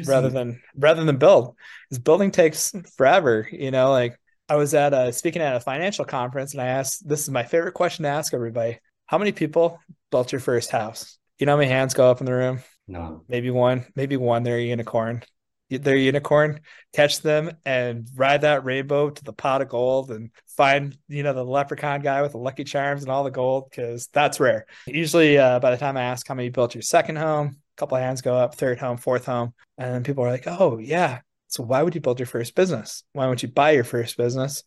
rather 0.05 0.29
than 0.29 0.61
rather 0.77 1.03
than 1.03 1.17
build 1.17 1.55
because 1.89 1.99
building 1.99 2.31
takes 2.31 2.73
forever 2.95 3.47
you 3.51 3.71
know 3.71 3.91
like 3.91 4.17
i 4.47 4.55
was 4.55 4.73
at 4.73 4.93
a 4.93 5.11
speaking 5.11 5.41
at 5.41 5.55
a 5.55 5.59
financial 5.59 6.05
conference 6.05 6.53
and 6.53 6.61
i 6.61 6.67
asked 6.67 7.07
this 7.07 7.21
is 7.21 7.29
my 7.29 7.43
favorite 7.43 7.73
question 7.73 8.03
to 8.03 8.09
ask 8.09 8.33
everybody 8.33 8.79
how 9.05 9.17
many 9.17 9.31
people 9.31 9.79
built 10.11 10.31
your 10.31 10.41
first 10.41 10.71
house? 10.71 11.17
You 11.39 11.45
know 11.45 11.53
how 11.53 11.57
many 11.57 11.71
hands 11.71 11.93
go 11.93 12.09
up 12.09 12.19
in 12.19 12.25
the 12.25 12.33
room? 12.33 12.59
No 12.87 13.23
maybe 13.27 13.49
one 13.49 13.85
maybe 13.95 14.17
one 14.17 14.43
they're 14.43 14.57
a 14.57 14.63
unicorn. 14.63 15.23
They're 15.69 15.95
a 15.95 15.99
unicorn. 15.99 16.59
Catch 16.93 17.21
them 17.21 17.51
and 17.65 18.07
ride 18.15 18.41
that 18.41 18.63
rainbow 18.63 19.09
to 19.09 19.23
the 19.23 19.33
pot 19.33 19.63
of 19.63 19.69
gold 19.69 20.11
and 20.11 20.29
find 20.55 20.95
you 21.07 21.23
know 21.23 21.33
the 21.33 21.43
leprechaun 21.43 22.01
guy 22.01 22.21
with 22.21 22.33
the 22.33 22.37
lucky 22.37 22.63
charms 22.63 23.01
and 23.01 23.11
all 23.11 23.23
the 23.23 23.31
gold 23.31 23.69
because 23.69 24.07
that's 24.13 24.39
rare. 24.39 24.67
Usually 24.85 25.37
uh, 25.37 25.59
by 25.59 25.71
the 25.71 25.77
time 25.77 25.97
i 25.97 26.03
ask 26.03 26.27
how 26.27 26.35
many 26.35 26.49
built 26.49 26.75
your 26.75 26.83
second 26.83 27.17
home 27.17 27.57
couple 27.75 27.97
of 27.97 28.03
hands 28.03 28.21
go 28.21 28.35
up, 28.35 28.55
third 28.55 28.79
home, 28.79 28.97
fourth 28.97 29.25
home. 29.25 29.53
And 29.77 29.93
then 29.93 30.03
people 30.03 30.23
are 30.23 30.31
like, 30.31 30.47
oh, 30.47 30.77
yeah. 30.77 31.19
So 31.47 31.63
why 31.63 31.83
would 31.83 31.95
you 31.95 32.01
build 32.01 32.19
your 32.19 32.25
first 32.25 32.55
business? 32.55 33.03
Why 33.13 33.27
would 33.27 33.41
you 33.41 33.49
buy 33.49 33.71
your 33.71 33.83
first 33.83 34.17
business? 34.17 34.63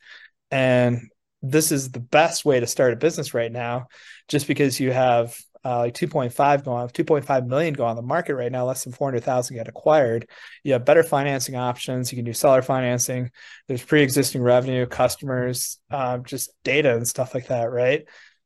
And 0.51 1.01
this 1.43 1.71
is 1.71 1.91
the 1.91 2.01
best 2.01 2.45
way 2.45 2.61
to 2.61 2.67
start 2.67 2.93
a 2.93 2.97
business 2.97 3.35
right 3.35 3.53
now, 3.53 3.89
just 4.27 4.47
because 4.47 4.81
you 4.81 4.93
have 4.93 5.37
uh, 5.65 5.81
like 5.81 5.95
2.5 5.95 6.65
going 6.65 6.89
2.5 6.89 7.47
million 7.47 7.75
go 7.75 7.85
on 7.85 7.97
the 7.97 8.03
market 8.03 8.35
right 8.35 8.51
now, 8.51 8.65
less 8.65 8.85
than 8.85 8.93
400,000 8.93 9.57
get 9.57 9.69
acquired. 9.69 10.29
You 10.63 10.73
have 10.75 10.85
better 10.85 11.03
financing 11.03 11.57
options. 11.57 12.11
You 12.13 12.17
can 12.17 12.25
do 12.25 12.33
seller 12.33 12.63
financing. 12.63 13.31
There's 13.67 13.85
pre-existing 13.85 14.41
revenue, 14.41 14.87
customers, 14.87 15.79
um, 15.91 16.25
just 16.25 16.51
data 16.65 16.95
and 16.95 17.07
stuff 17.07 17.35
like 17.35 17.49
that, 17.49 17.71
right? 17.71 18.05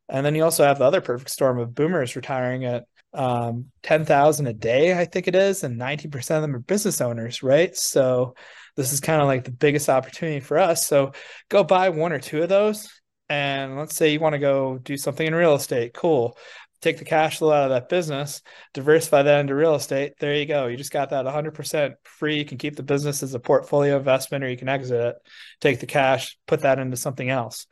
And 0.08 0.26
then 0.26 0.34
you 0.34 0.44
also 0.44 0.64
have 0.64 0.78
the 0.78 0.84
other 0.84 1.00
perfect 1.00 1.30
storm 1.30 1.58
of 1.58 1.74
boomers 1.74 2.16
retiring 2.16 2.64
at 2.64 2.84
um, 3.14 3.66
10,000 3.82 4.46
a 4.46 4.52
day, 4.52 4.98
I 4.98 5.04
think 5.04 5.28
it 5.28 5.34
is, 5.34 5.64
and 5.64 5.80
90% 5.80 6.36
of 6.36 6.42
them 6.42 6.54
are 6.54 6.60
business 6.60 7.00
owners, 7.00 7.42
right? 7.42 7.76
So 7.76 8.34
this 8.76 8.92
is 8.92 9.00
kind 9.00 9.20
of 9.20 9.28
like 9.28 9.44
the 9.44 9.50
biggest 9.50 9.88
opportunity 9.88 10.40
for 10.40 10.58
us. 10.58 10.86
So 10.86 11.12
go 11.48 11.62
buy 11.64 11.90
one 11.90 12.12
or 12.12 12.18
two 12.18 12.42
of 12.42 12.48
those. 12.48 12.88
And 13.28 13.78
let's 13.78 13.94
say 13.94 14.12
you 14.12 14.20
want 14.20 14.34
to 14.34 14.38
go 14.38 14.78
do 14.78 14.96
something 14.96 15.26
in 15.26 15.34
real 15.34 15.54
estate. 15.54 15.94
Cool. 15.94 16.36
Take 16.80 16.98
the 16.98 17.04
cash 17.04 17.38
flow 17.38 17.52
out 17.52 17.64
of 17.64 17.70
that 17.70 17.88
business, 17.88 18.42
diversify 18.74 19.22
that 19.22 19.40
into 19.40 19.54
real 19.54 19.76
estate. 19.76 20.14
There 20.18 20.34
you 20.34 20.46
go. 20.46 20.66
You 20.66 20.76
just 20.76 20.90
got 20.90 21.10
that 21.10 21.24
100% 21.24 21.94
free. 22.02 22.38
You 22.38 22.44
can 22.44 22.58
keep 22.58 22.76
the 22.76 22.82
business 22.82 23.22
as 23.22 23.34
a 23.34 23.40
portfolio 23.40 23.96
investment 23.96 24.42
or 24.42 24.50
you 24.50 24.56
can 24.56 24.68
exit 24.68 25.00
it, 25.00 25.16
take 25.60 25.78
the 25.78 25.86
cash, 25.86 26.36
put 26.48 26.62
that 26.62 26.80
into 26.80 26.96
something 26.96 27.30
else. 27.30 27.66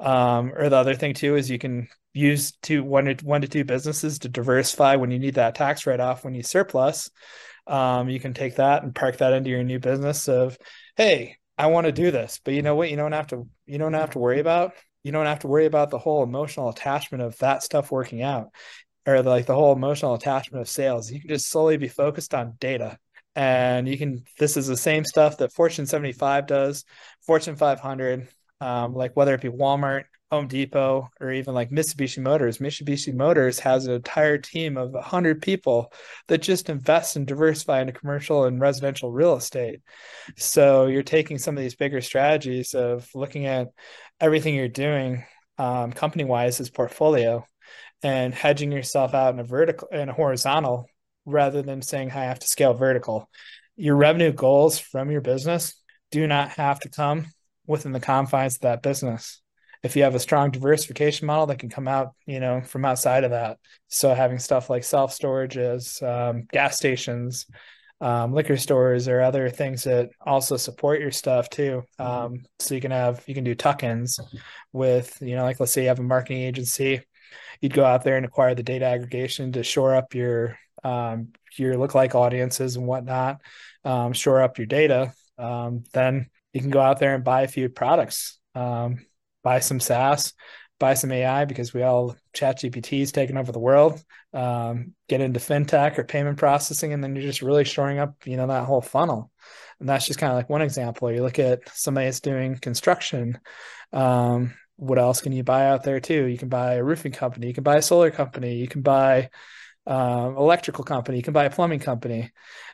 Um, 0.00 0.52
or 0.54 0.68
the 0.68 0.76
other 0.76 0.94
thing 0.94 1.14
too 1.14 1.36
is 1.36 1.48
you 1.48 1.58
can 1.58 1.88
use 2.18 2.52
two 2.62 2.82
one 2.82 3.04
to 3.06 3.24
one 3.24 3.42
to 3.42 3.48
two 3.48 3.64
businesses 3.64 4.18
to 4.20 4.28
diversify 4.28 4.96
when 4.96 5.10
you 5.10 5.18
need 5.18 5.34
that 5.34 5.54
tax 5.54 5.86
write 5.86 6.00
off 6.00 6.24
when 6.24 6.34
you 6.34 6.42
surplus. 6.42 7.10
Um, 7.66 8.08
you 8.08 8.18
can 8.18 8.34
take 8.34 8.56
that 8.56 8.82
and 8.82 8.94
park 8.94 9.18
that 9.18 9.32
into 9.32 9.50
your 9.50 9.62
new 9.62 9.78
business 9.78 10.28
of, 10.28 10.58
hey, 10.96 11.36
I 11.56 11.66
want 11.66 11.86
to 11.86 11.92
do 11.92 12.10
this, 12.10 12.40
but 12.44 12.54
you 12.54 12.62
know 12.62 12.74
what? 12.74 12.90
You 12.90 12.96
don't 12.96 13.12
have 13.12 13.28
to. 13.28 13.48
You 13.66 13.78
don't 13.78 13.94
have 13.94 14.10
to 14.10 14.18
worry 14.18 14.40
about. 14.40 14.74
You 15.04 15.12
don't 15.12 15.26
have 15.26 15.40
to 15.40 15.48
worry 15.48 15.66
about 15.66 15.90
the 15.90 15.98
whole 15.98 16.22
emotional 16.22 16.68
attachment 16.68 17.22
of 17.22 17.38
that 17.38 17.62
stuff 17.62 17.90
working 17.90 18.22
out, 18.22 18.48
or 19.06 19.22
like 19.22 19.46
the 19.46 19.54
whole 19.54 19.72
emotional 19.72 20.14
attachment 20.14 20.60
of 20.60 20.68
sales. 20.68 21.10
You 21.10 21.20
can 21.20 21.28
just 21.28 21.48
solely 21.48 21.76
be 21.76 21.88
focused 21.88 22.34
on 22.34 22.54
data 22.58 22.98
and 23.36 23.86
you 23.86 23.98
can 23.98 24.24
this 24.38 24.56
is 24.56 24.66
the 24.66 24.76
same 24.76 25.04
stuff 25.04 25.36
that 25.36 25.52
fortune 25.52 25.86
75 25.86 26.46
does 26.46 26.84
fortune 27.20 27.56
500 27.56 28.26
um, 28.60 28.94
like 28.94 29.16
whether 29.16 29.34
it 29.34 29.40
be 29.40 29.48
Walmart, 29.48 30.04
Home 30.30 30.46
Depot, 30.46 31.08
or 31.20 31.32
even 31.32 31.54
like 31.54 31.70
Mitsubishi 31.70 32.22
Motors. 32.22 32.58
Mitsubishi 32.58 33.14
Motors 33.14 33.58
has 33.60 33.86
an 33.86 33.94
entire 33.94 34.36
team 34.36 34.76
of 34.76 34.92
100 34.92 35.40
people 35.40 35.92
that 36.26 36.42
just 36.42 36.68
invest 36.68 37.16
and 37.16 37.26
diversify 37.26 37.80
into 37.80 37.92
commercial 37.92 38.44
and 38.44 38.60
residential 38.60 39.10
real 39.10 39.36
estate. 39.36 39.80
So 40.36 40.86
you're 40.86 41.02
taking 41.02 41.38
some 41.38 41.56
of 41.56 41.62
these 41.62 41.76
bigger 41.76 42.02
strategies 42.02 42.74
of 42.74 43.08
looking 43.14 43.46
at 43.46 43.68
everything 44.20 44.54
you're 44.54 44.68
doing 44.68 45.24
um, 45.56 45.92
company 45.92 46.24
wise 46.24 46.60
as 46.60 46.70
portfolio 46.70 47.44
and 48.02 48.34
hedging 48.34 48.70
yourself 48.70 49.14
out 49.14 49.34
in 49.34 49.40
a 49.40 49.44
vertical 49.44 49.88
in 49.88 50.08
a 50.08 50.12
horizontal 50.12 50.86
rather 51.24 51.62
than 51.62 51.82
saying 51.82 52.10
I 52.10 52.24
have 52.24 52.38
to 52.38 52.46
scale 52.46 52.74
vertical. 52.74 53.28
Your 53.76 53.96
revenue 53.96 54.32
goals 54.32 54.78
from 54.78 55.10
your 55.10 55.20
business 55.20 55.74
do 56.10 56.26
not 56.26 56.50
have 56.50 56.80
to 56.80 56.88
come 56.88 57.26
within 57.66 57.92
the 57.92 58.00
confines 58.00 58.56
of 58.56 58.60
that 58.62 58.82
business. 58.82 59.40
If 59.82 59.96
you 59.96 60.02
have 60.02 60.14
a 60.14 60.20
strong 60.20 60.50
diversification 60.50 61.26
model 61.26 61.46
that 61.46 61.58
can 61.58 61.68
come 61.68 61.88
out, 61.88 62.14
you 62.26 62.40
know, 62.40 62.60
from 62.60 62.84
outside 62.84 63.24
of 63.24 63.30
that. 63.30 63.58
So 63.88 64.14
having 64.14 64.38
stuff 64.38 64.68
like 64.70 64.84
self 64.84 65.16
storages, 65.16 66.02
um, 66.02 66.46
gas 66.50 66.76
stations, 66.76 67.46
um, 68.00 68.32
liquor 68.32 68.56
stores, 68.56 69.08
or 69.08 69.20
other 69.20 69.50
things 69.50 69.84
that 69.84 70.10
also 70.20 70.56
support 70.56 71.00
your 71.00 71.10
stuff 71.10 71.48
too. 71.50 71.84
Mm-hmm. 72.00 72.02
Um, 72.02 72.44
so 72.58 72.74
you 72.74 72.80
can 72.80 72.90
have 72.90 73.22
you 73.26 73.34
can 73.34 73.44
do 73.44 73.54
tuck-ins 73.54 74.20
with, 74.72 75.16
you 75.20 75.36
know, 75.36 75.42
like 75.42 75.60
let's 75.60 75.72
say 75.72 75.82
you 75.82 75.88
have 75.88 75.98
a 75.98 76.04
marketing 76.04 76.42
agency, 76.42 77.02
you'd 77.60 77.74
go 77.74 77.84
out 77.84 78.04
there 78.04 78.16
and 78.16 78.26
acquire 78.26 78.54
the 78.54 78.62
data 78.62 78.84
aggregation 78.84 79.52
to 79.52 79.62
shore 79.62 79.94
up 79.94 80.14
your 80.14 80.58
um, 80.84 81.28
your 81.56 81.74
lookalike 81.74 82.14
audiences 82.14 82.76
and 82.76 82.86
whatnot, 82.86 83.40
um, 83.84 84.12
shore 84.12 84.42
up 84.42 84.58
your 84.58 84.66
data. 84.66 85.12
Um, 85.38 85.84
then 85.92 86.28
you 86.52 86.60
can 86.60 86.70
go 86.70 86.80
out 86.80 86.98
there 86.98 87.14
and 87.14 87.24
buy 87.24 87.42
a 87.42 87.48
few 87.48 87.68
products, 87.68 88.38
um, 88.54 89.04
buy 89.48 89.60
some 89.60 89.80
SaaS, 89.80 90.34
buy 90.78 90.92
some 90.92 91.10
AI 91.10 91.46
because 91.46 91.72
we 91.72 91.82
all 91.82 92.14
ChatGPT 92.34 93.00
is 93.00 93.12
taking 93.12 93.38
over 93.38 93.50
the 93.50 93.58
world. 93.58 94.02
Um, 94.34 94.92
get 95.08 95.22
into 95.22 95.40
fintech 95.40 95.96
or 95.96 96.04
payment 96.04 96.36
processing, 96.36 96.92
and 96.92 97.02
then 97.02 97.16
you're 97.16 97.24
just 97.24 97.40
really 97.40 97.64
shoring 97.64 97.98
up, 97.98 98.14
you 98.26 98.36
know, 98.36 98.46
that 98.46 98.66
whole 98.66 98.82
funnel. 98.82 99.30
And 99.80 99.88
that's 99.88 100.06
just 100.06 100.18
kind 100.18 100.30
of 100.30 100.36
like 100.36 100.50
one 100.50 100.60
example. 100.60 101.10
You 101.10 101.22
look 101.22 101.38
at 101.38 101.60
somebody 101.74 102.08
that's 102.08 102.20
doing 102.20 102.58
construction. 102.58 103.38
Um, 103.90 104.52
what 104.76 104.98
else 104.98 105.22
can 105.22 105.32
you 105.32 105.42
buy 105.44 105.68
out 105.68 105.82
there 105.82 105.98
too? 105.98 106.26
You 106.26 106.36
can 106.36 106.50
buy 106.50 106.74
a 106.74 106.84
roofing 106.84 107.12
company, 107.12 107.46
you 107.46 107.54
can 107.54 107.64
buy 107.64 107.76
a 107.76 107.82
solar 107.82 108.10
company, 108.10 108.56
you 108.56 108.68
can 108.68 108.82
buy 108.82 109.30
um, 109.86 110.36
electrical 110.36 110.84
company, 110.84 111.16
you 111.16 111.22
can 111.22 111.32
buy 111.32 111.46
a 111.46 111.50
plumbing 111.50 111.80
company, 111.80 112.30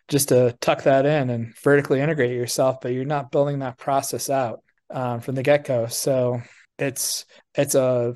just 0.09 0.31
to 0.31 0.57
tuck 0.61 0.83
that 0.83 1.07
in 1.07 1.31
and 1.31 1.57
vertically 1.63 2.01
integrate 2.01 2.33
yourself. 2.33 2.81
But 2.81 2.95
you're 2.95 3.05
not 3.05 3.31
building 3.31 3.61
that 3.61 3.79
process 3.79 4.29
out 4.29 4.65
um, 4.91 5.21
from 5.21 5.35
the 5.35 5.43
get 5.43 5.65
go. 5.65 5.87
So 5.87 6.43
it's 6.79 7.25
it's 7.55 7.75
a 7.75 8.15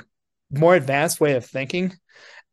more 0.51 0.75
advanced 0.75 1.21
way 1.21 1.35
of 1.35 1.45
thinking, 1.45 1.93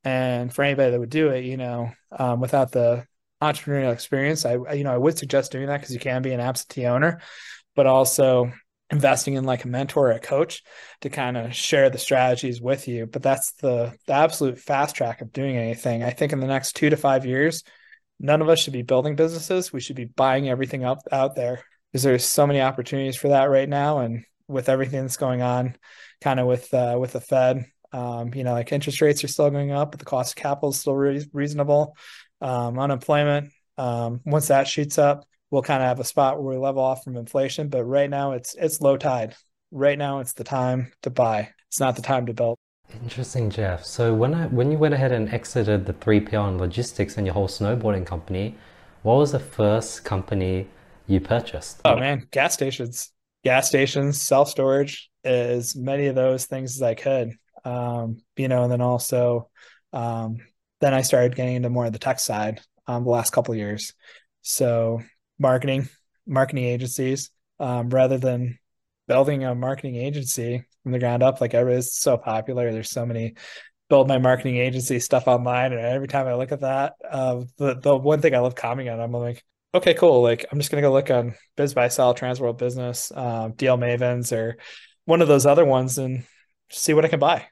and 0.04 0.54
for 0.54 0.64
anybody 0.64 0.92
that 0.92 1.00
would 1.00 1.10
do 1.10 1.30
it, 1.30 1.46
you 1.46 1.58
know, 1.58 1.92
um, 2.12 2.40
without 2.40 2.72
the 2.72 3.06
entrepreneurial 3.42 3.94
experience, 3.94 4.46
I 4.46 4.74
you 4.74 4.84
know 4.84 4.94
I 4.94 4.98
would 4.98 5.18
suggest 5.18 5.52
doing 5.52 5.68
that 5.68 5.80
because 5.80 5.94
you 5.94 6.00
can 6.00 6.22
be 6.22 6.34
an 6.34 6.40
absentee 6.40 6.86
owner, 6.86 7.22
but 7.76 7.88
also 7.88 8.52
investing 8.92 9.34
in 9.34 9.46
like 9.46 9.64
a 9.66 9.68
mentor 9.68 10.10
or 10.10 10.12
a 10.12 10.20
coach 10.20 10.62
to 11.02 11.10
kind 11.10 11.36
of 11.38 11.56
share 11.56 11.90
the 11.90 11.98
strategies 11.98 12.62
with 12.62 12.88
you. 12.88 13.08
But 13.08 13.24
that's 13.24 13.54
the 13.54 13.94
the 14.08 14.14
absolute 14.14 14.60
fast 14.60 14.96
track 14.96 15.22
of 15.22 15.34
doing 15.34 15.58
anything. 15.58 16.04
I 16.04 16.12
think 16.12 16.34
in 16.34 16.40
the 16.40 16.48
next 16.48 16.74
2 16.76 16.92
to 16.92 16.98
5 16.98 17.26
years 17.26 17.64
none 18.20 18.42
of 18.42 18.50
us 18.50 18.60
should 18.60 18.74
be 18.74 18.82
building 18.82 19.16
businesses. 19.16 19.74
We 19.74 19.82
should 19.82 19.96
be 19.96 20.06
buying 20.06 20.50
everything 20.50 20.84
up 20.84 21.00
out 21.12 21.36
there. 21.36 21.64
Because 21.92 22.04
there's 22.04 22.26
so 22.26 22.46
many 22.46 22.62
opportunities 22.62 23.16
for 23.16 23.30
that 23.30 23.46
right 23.46 23.70
now 23.70 24.00
and 24.00 24.26
with 24.48 24.70
everything 24.70 25.02
that's 25.02 25.18
going 25.18 25.42
on 25.42 25.76
kind 26.22 26.40
of 26.40 26.48
with 26.48 26.74
uh, 26.74 26.98
with 27.00 27.14
the 27.14 27.22
fed 27.22 27.66
um, 27.92 28.34
you 28.34 28.44
know 28.44 28.54
like 28.54 28.72
interest 28.72 29.02
rates 29.02 29.24
are 29.24 29.28
still 29.28 29.50
going 29.50 29.72
up 29.72 29.92
but 29.92 30.00
the 30.00 30.06
cost 30.06 30.34
of 30.34 30.36
capital 30.42 30.70
is 30.70 30.80
still 30.80 30.96
re- 30.96 31.28
reasonable 31.34 31.96
um, 32.42 32.78
unemployment 32.80 33.52
um, 33.78 34.22
once 34.26 34.48
that 34.48 34.68
shoots 34.68 34.98
up 34.98 35.26
we'll 35.52 35.62
kind 35.62 35.82
of 35.82 35.88
have 35.88 36.00
a 36.00 36.04
spot 36.04 36.42
where 36.42 36.54
we 36.54 36.62
level 36.62 36.84
off 36.84 37.04
from 37.04 37.16
inflation. 37.16 37.70
But 37.70 37.86
right 37.86 38.10
now, 38.10 38.34
it's 38.34 38.56
it's 38.56 38.82
low 38.82 38.98
tide. 38.98 39.36
Right 39.72 39.98
now, 39.98 40.20
it's 40.20 40.34
the 40.34 40.44
time 40.44 40.92
to 41.04 41.10
buy. 41.10 41.50
It's 41.68 41.80
not 41.80 41.96
the 41.96 42.02
time 42.02 42.26
to 42.28 42.34
build. 42.34 42.58
Interesting, 43.02 43.50
Jeff. 43.50 43.84
So 43.84 44.14
when 44.14 44.34
I 44.34 44.48
when 44.48 44.72
you 44.72 44.78
went 44.78 44.94
ahead 44.94 45.12
and 45.12 45.30
exited 45.30 45.86
the 45.86 45.94
3PL 45.94 46.50
and 46.50 46.58
logistics 46.60 47.18
and 47.18 47.26
your 47.26 47.34
whole 47.34 47.48
snowboarding 47.48 48.06
company, 48.06 48.56
what 49.04 49.16
was 49.16 49.32
the 49.32 49.40
first 49.40 50.04
company 50.04 50.68
you 51.08 51.20
purchased? 51.20 51.82
Oh 51.86 51.96
man, 51.96 52.28
gas 52.32 52.54
stations, 52.54 53.12
gas 53.46 53.70
stations, 53.70 54.22
self 54.22 54.50
storage, 54.50 55.10
as 55.24 55.76
many 55.76 56.08
of 56.08 56.16
those 56.16 56.46
things 56.46 56.76
as 56.76 56.82
I 56.82 56.96
could. 56.96 57.32
Um, 57.64 58.18
you 58.36 58.50
know, 58.50 58.64
and 58.64 58.72
then 58.72 58.82
also, 58.82 59.50
um, 59.94 60.38
then 60.82 60.94
I 60.94 61.02
started 61.02 61.36
getting 61.36 61.56
into 61.56 61.70
more 61.70 61.86
of 61.86 61.94
the 61.94 62.00
tech 62.00 62.20
side 62.20 62.60
um, 62.88 63.06
the 63.06 63.10
last 63.10 63.32
couple 63.32 63.56
years. 63.56 63.94
So 64.42 65.02
marketing, 65.40 65.88
marketing 66.28 66.66
agencies, 66.66 67.32
um, 67.60 67.90
rather 67.90 68.18
than 68.18 68.60
building 69.08 69.46
a 69.46 69.56
marketing 69.56 69.96
agency 69.96 70.66
from 70.84 70.92
the 70.92 71.00
ground 71.00 71.24
up. 71.24 71.40
Like 71.40 71.54
everybody's 71.54 71.96
so 71.96 72.18
popular. 72.18 72.72
There's 72.72 72.90
so 72.90 73.06
many 73.06 73.36
build 73.88 74.08
my 74.08 74.18
marketing 74.18 74.58
agency 74.58 75.00
stuff 75.00 75.28
online, 75.28 75.72
and 75.72 75.82
every 75.82 76.08
time 76.08 76.28
I 76.28 76.34
look 76.34 76.52
at 76.52 76.62
that, 76.62 76.94
uh, 77.10 77.44
the 77.58 77.76
the 77.76 77.96
one 77.96 78.22
thing 78.22 78.34
I 78.34 78.40
love 78.40 78.56
commenting 78.56 78.92
on, 78.92 79.00
I'm 79.00 79.12
like, 79.12 79.44
okay, 79.76 79.94
cool. 79.94 80.22
Like 80.22 80.46
I'm 80.52 80.60
just 80.60 80.72
gonna 80.72 80.82
go 80.82 80.92
look 80.92 81.12
on 81.12 81.36
biz 81.56 81.74
BizBuySell, 81.74 82.18
Transworld 82.18 82.58
Business, 82.58 83.12
um, 83.16 83.54
Deal 83.54 83.78
Mavens, 83.78 84.36
or 84.36 84.58
one 85.06 85.22
of 85.22 85.28
those 85.28 85.46
other 85.46 85.66
ones, 85.66 85.98
and 85.98 86.24
see 86.70 86.94
what 86.94 87.06
I 87.06 87.10
can 87.10 87.20
buy. 87.20 87.46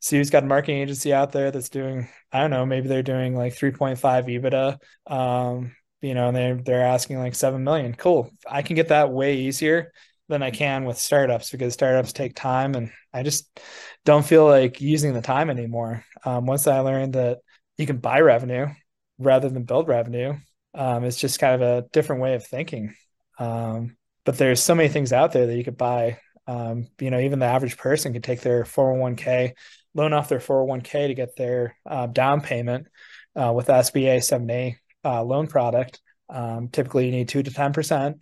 See 0.00 0.16
who's 0.16 0.30
got 0.30 0.44
a 0.44 0.46
marketing 0.46 0.80
agency 0.80 1.12
out 1.12 1.32
there 1.32 1.50
that's 1.50 1.68
doing, 1.68 2.08
I 2.32 2.40
don't 2.40 2.50
know, 2.50 2.64
maybe 2.64 2.88
they're 2.88 3.02
doing 3.02 3.34
like 3.36 3.54
3.5 3.54 3.98
EBITDA. 3.98 4.78
Um, 5.12 5.74
you 6.00 6.14
know, 6.14 6.28
and 6.28 6.36
they're 6.36 6.54
they're 6.56 6.84
asking 6.84 7.18
like 7.18 7.34
seven 7.34 7.64
million. 7.64 7.94
Cool. 7.94 8.30
I 8.48 8.62
can 8.62 8.76
get 8.76 8.88
that 8.88 9.10
way 9.10 9.36
easier 9.38 9.92
than 10.28 10.42
I 10.42 10.50
can 10.50 10.84
with 10.84 10.98
startups 10.98 11.50
because 11.50 11.72
startups 11.74 12.12
take 12.12 12.34
time 12.36 12.74
and 12.74 12.90
I 13.12 13.22
just 13.22 13.58
don't 14.04 14.24
feel 14.24 14.46
like 14.46 14.80
using 14.80 15.14
the 15.14 15.22
time 15.22 15.50
anymore. 15.50 16.04
Um, 16.24 16.46
once 16.46 16.66
I 16.66 16.80
learned 16.80 17.14
that 17.14 17.38
you 17.78 17.86
can 17.86 17.98
buy 17.98 18.20
revenue 18.20 18.68
rather 19.18 19.48
than 19.48 19.64
build 19.64 19.88
revenue, 19.88 20.34
um, 20.74 21.04
it's 21.04 21.18
just 21.18 21.38
kind 21.38 21.60
of 21.60 21.62
a 21.62 21.88
different 21.92 22.22
way 22.22 22.34
of 22.34 22.46
thinking. 22.46 22.94
Um, 23.38 23.96
but 24.24 24.38
there's 24.38 24.62
so 24.62 24.74
many 24.74 24.88
things 24.88 25.12
out 25.12 25.32
there 25.32 25.46
that 25.46 25.56
you 25.56 25.64
could 25.64 25.78
buy. 25.78 26.18
Um, 26.46 26.88
you 27.00 27.10
know, 27.10 27.20
even 27.20 27.38
the 27.38 27.46
average 27.46 27.76
person 27.76 28.12
could 28.12 28.24
take 28.24 28.40
their 28.40 28.64
401k, 28.64 29.52
loan 29.94 30.12
off 30.12 30.28
their 30.28 30.38
401k 30.38 31.08
to 31.08 31.14
get 31.14 31.36
their 31.36 31.76
uh, 31.86 32.06
down 32.06 32.40
payment 32.40 32.88
uh, 33.36 33.52
with 33.54 33.66
SBA 33.68 34.18
7A 34.18 34.76
uh, 35.04 35.22
loan 35.22 35.46
product. 35.46 36.00
Um, 36.28 36.68
typically, 36.68 37.06
you 37.06 37.12
need 37.12 37.28
two 37.28 37.42
to 37.42 37.50
ten 37.50 37.72
percent. 37.72 38.18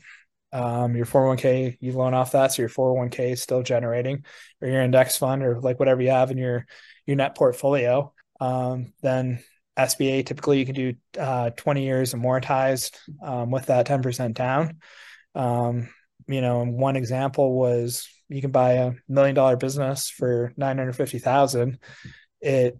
Um, 0.52 0.96
your 0.96 1.06
401k, 1.06 1.76
you 1.80 1.92
loan 1.92 2.14
off 2.14 2.32
that, 2.32 2.52
so 2.52 2.62
your 2.62 2.68
401k 2.68 3.32
is 3.32 3.42
still 3.42 3.62
generating, 3.62 4.24
or 4.60 4.68
your 4.68 4.82
index 4.82 5.16
fund, 5.16 5.42
or 5.42 5.60
like 5.60 5.78
whatever 5.78 6.02
you 6.02 6.10
have 6.10 6.30
in 6.30 6.38
your 6.38 6.66
your 7.04 7.16
net 7.16 7.36
portfolio. 7.36 8.12
Um, 8.40 8.92
then 9.02 9.42
SBA, 9.78 10.24
typically, 10.24 10.58
you 10.58 10.66
can 10.66 10.74
do 10.74 10.94
uh, 11.18 11.50
20 11.50 11.84
years 11.84 12.14
amortized 12.14 12.96
um, 13.22 13.50
with 13.50 13.66
that 13.66 13.86
10% 13.86 14.34
down. 14.34 14.78
Um, 15.34 15.88
you 16.26 16.40
know, 16.40 16.64
one 16.64 16.96
example 16.96 17.54
was 17.54 18.08
you 18.28 18.40
can 18.40 18.50
buy 18.50 18.72
a 18.72 18.92
million 19.08 19.34
dollar 19.34 19.56
business 19.56 20.08
for 20.08 20.52
950,000. 20.56 21.78
It 22.40 22.78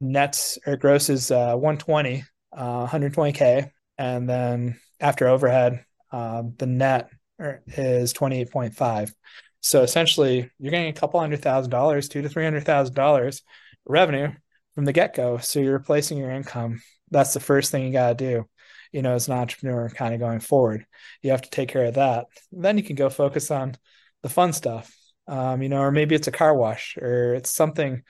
nets 0.00 0.58
or 0.66 0.76
grosses 0.76 1.30
uh, 1.30 1.54
120 1.54 2.24
uh, 2.56 2.86
120k, 2.86 3.70
and 3.98 4.28
then 4.28 4.78
after 5.00 5.28
overhead, 5.28 5.84
um, 6.12 6.54
the 6.58 6.66
net 6.66 7.10
is 7.38 8.14
28.5. 8.14 9.12
So 9.60 9.82
essentially, 9.82 10.50
you're 10.58 10.70
getting 10.70 10.88
a 10.88 10.92
couple 10.92 11.20
hundred 11.20 11.42
thousand 11.42 11.70
dollars, 11.70 12.08
two 12.08 12.22
to 12.22 12.28
three 12.28 12.44
hundred 12.44 12.64
thousand 12.64 12.94
dollars 12.94 13.42
revenue 13.84 14.32
from 14.76 14.84
the 14.84 14.92
get 14.92 15.16
go. 15.16 15.38
So 15.38 15.58
you're 15.58 15.72
replacing 15.72 16.18
your 16.18 16.30
income. 16.30 16.80
That's 17.10 17.34
the 17.34 17.40
first 17.40 17.72
thing 17.72 17.84
you 17.84 17.92
got 17.92 18.10
to 18.10 18.24
do. 18.24 18.48
You 18.92 19.02
know, 19.02 19.14
as 19.14 19.26
an 19.26 19.34
entrepreneur, 19.34 19.88
kind 19.88 20.14
of 20.14 20.20
going 20.20 20.38
forward, 20.38 20.86
you 21.22 21.32
have 21.32 21.42
to 21.42 21.50
take 21.50 21.70
care 21.70 21.86
of 21.86 21.94
that. 21.94 22.26
Then 22.52 22.78
you 22.78 22.84
can 22.84 22.94
go 22.94 23.10
focus 23.10 23.50
on 23.50 23.76
the 24.22 24.28
fun 24.28 24.52
stuff. 24.52 24.94
Um, 25.26 25.60
you 25.60 25.68
know, 25.68 25.80
or 25.80 25.90
maybe 25.90 26.14
it's 26.14 26.28
a 26.28 26.32
car 26.32 26.54
wash, 26.54 26.96
or 26.98 27.34
it's 27.34 27.50
something, 27.50 28.02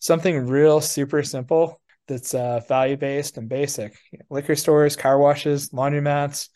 something 0.00 0.48
real 0.48 0.80
super 0.80 1.22
simple 1.22 1.80
that's 2.08 2.34
uh, 2.34 2.60
value 2.66 2.96
based 2.96 3.38
and 3.38 3.48
basic. 3.48 3.94
Liquor 4.28 4.56
stores, 4.56 4.96
car 4.96 5.18
washes, 5.18 5.70
laundromats, 5.70 6.48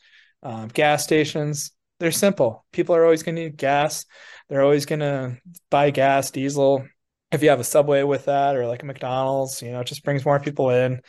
um, 0.42 0.68
gas 0.68 1.04
stations. 1.04 1.70
They're 2.00 2.10
simple. 2.10 2.64
People 2.72 2.96
are 2.96 3.04
always 3.04 3.22
going 3.22 3.36
to 3.36 3.42
need 3.42 3.56
gas. 3.56 4.06
They're 4.48 4.62
always 4.62 4.86
going 4.86 5.00
to 5.00 5.38
buy 5.70 5.90
gas, 5.90 6.30
diesel. 6.30 6.86
If 7.30 7.42
you 7.42 7.50
have 7.50 7.60
a 7.60 7.64
subway 7.64 8.02
with 8.02 8.26
that 8.26 8.56
or 8.56 8.66
like 8.66 8.82
a 8.82 8.86
McDonald's, 8.86 9.60
you 9.62 9.70
know, 9.70 9.80
it 9.80 9.86
just 9.86 10.04
brings 10.04 10.24
more 10.24 10.40
people 10.40 10.70
in. 10.70 11.00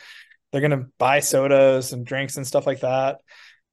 They're 0.52 0.60
going 0.60 0.78
to 0.78 0.88
buy 0.98 1.20
sodas 1.20 1.92
and 1.92 2.04
drinks 2.04 2.36
and 2.36 2.46
stuff 2.46 2.66
like 2.66 2.80
that. 2.80 3.20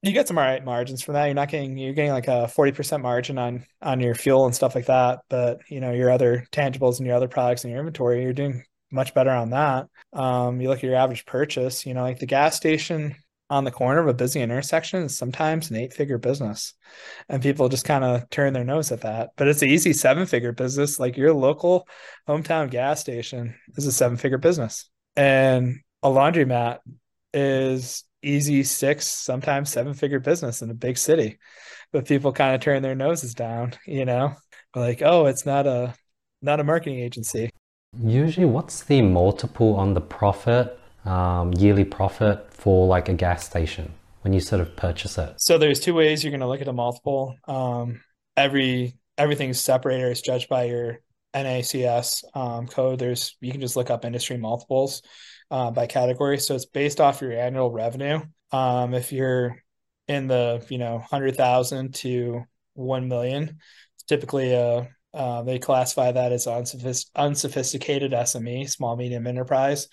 You 0.04 0.12
get 0.12 0.28
some 0.28 0.38
all 0.38 0.43
right 0.43 0.64
margins 0.64 1.02
from 1.02 1.16
that. 1.16 1.26
You're 1.26 1.34
not 1.34 1.50
getting 1.50 1.76
you're 1.78 1.93
getting 1.93 2.12
like 2.12 2.28
a 2.28 2.50
40% 2.56 3.02
margin 3.02 3.38
on 3.38 3.66
on 3.82 4.00
your 4.00 4.14
fuel 4.14 4.45
and 4.45 4.56
stuff 4.56 4.76
like 4.76 4.86
that. 4.86 5.20
But 5.28 5.62
you 5.70 5.82
know, 5.82 5.91
your 5.91 6.12
other 6.12 6.45
tangibles 6.52 7.00
and 7.00 7.08
your 7.08 7.16
other 7.16 7.28
products 7.28 7.64
and 7.64 7.72
your 7.72 7.80
inventory, 7.80 8.22
you're 8.22 8.34
doing 8.34 8.64
much 8.91 9.14
better 9.14 9.32
on 9.32 9.50
that. 9.50 9.88
Um, 10.14 10.62
you 10.62 10.70
look 10.70 10.78
at 10.78 10.84
your 10.84 10.95
average 10.95 11.26
purchase, 11.26 11.86
you 11.86 11.93
know, 11.93 12.04
like 12.04 12.20
the 12.20 12.26
gas 12.26 12.56
station, 12.56 13.16
on 13.50 13.64
the 13.64 13.72
corner 13.72 14.00
of 14.00 14.08
a 14.08 14.14
busy 14.14 14.41
intersection 14.41 15.04
is 15.04 15.18
sometimes 15.18 15.70
an 15.70 15.78
eight 15.78 15.93
figure 15.93 16.18
business. 16.18 16.74
And 17.30 17.41
people 17.41 17.70
just 17.70 17.86
kind 17.86 18.04
of 18.04 18.30
turn 18.30 18.54
their 18.54 18.66
nose 18.66 18.91
at 18.91 19.02
that. 19.02 19.30
But 19.38 19.48
it's 19.48 19.62
an 19.62 19.70
easy 19.70 19.93
seven 19.93 20.26
figure 20.26 20.52
business. 20.52 21.00
Like 21.00 21.18
your 21.18 21.34
local 21.34 21.88
hometown 22.28 22.70
gas 22.70 23.00
station 23.00 23.56
is 23.76 23.88
a 23.88 23.91
seven 23.91 24.18
figure 24.18 24.38
business. 24.38 24.89
And 25.16 25.80
a 26.04 26.10
laundromat 26.10 26.80
is 27.34 28.04
easy 28.22 28.64
six, 28.64 29.08
sometimes 29.08 29.72
seven 29.72 29.93
figure 29.93 30.20
business 30.20 30.62
in 30.62 30.70
a 30.70 30.76
big 30.76 30.98
city. 30.98 31.38
But 31.91 32.06
people 32.06 32.34
kind 32.34 32.54
of 32.54 32.62
turn 32.62 32.82
their 32.82 32.95
noses 32.95 33.34
down, 33.34 33.74
you 33.86 34.06
know, 34.06 34.36
like, 34.76 35.02
oh, 35.02 35.28
it's 35.28 35.45
not 35.45 35.68
a 35.68 35.95
not 36.41 36.60
a 36.60 36.64
marketing 36.64 37.00
agency. 37.00 37.50
Usually 37.98 38.45
what's 38.45 38.84
the 38.84 39.02
multiple 39.02 39.76
on 39.76 39.93
the 39.93 40.02
profit, 40.02 40.78
um, 41.08 41.53
yearly 41.53 41.86
profit 41.86 42.53
for 42.53 42.88
like 42.88 43.10
a 43.10 43.14
gas 43.14 43.45
station 43.45 43.93
when 44.22 44.34
you 44.34 44.39
sort 44.39 44.62
of 44.62 44.76
purchase 44.76 45.18
it? 45.18 45.36
So 45.38 45.58
there's 45.58 45.80
two 45.80 45.93
ways 45.93 46.24
you're 46.24 46.32
going 46.32 46.41
to 46.41 46.47
look 46.47 46.62
at 46.62 46.68
a 46.68 46.74
multiple. 46.74 47.36
Um, 47.47 48.01
every 48.36 48.97
everything's 49.18 49.60
separated. 49.60 50.08
It's 50.08 50.22
judged 50.22 50.49
by 50.49 50.66
your 50.66 50.99
NAICS 51.34 52.24
um, 52.36 52.68
code. 52.68 52.99
There's 52.99 53.36
you 53.41 53.51
can 53.51 53.62
just 53.62 53.76
look 53.76 53.89
up 53.89 54.05
industry 54.05 54.38
multiples 54.38 55.01
uh, 55.49 55.72
by 55.72 55.88
category. 55.88 56.39
So 56.39 56.55
it's 56.55 56.66
based 56.66 56.99
off 56.99 57.22
your 57.22 57.34
annual 57.34 57.72
revenue. 57.72 58.22
Um, 58.51 58.93
if 58.93 59.12
you're 59.12 59.64
in 60.08 60.28
the 60.28 60.66
you 60.70 60.78
know 60.78 60.99
hundred 60.99 61.36
thousand 61.36 61.95
to 61.95 62.43
one 62.74 63.08
million, 63.08 63.60
typically 64.08 64.53
a 64.53 64.89
uh, 65.14 65.41
they 65.41 65.58
classify 65.58 66.12
that 66.12 66.32
as 66.32 66.45
unsophist- 66.45 67.10
unsophisticated 67.16 68.12
SME, 68.12 68.70
small 68.70 68.95
medium 68.95 69.26
enterprise. 69.26 69.88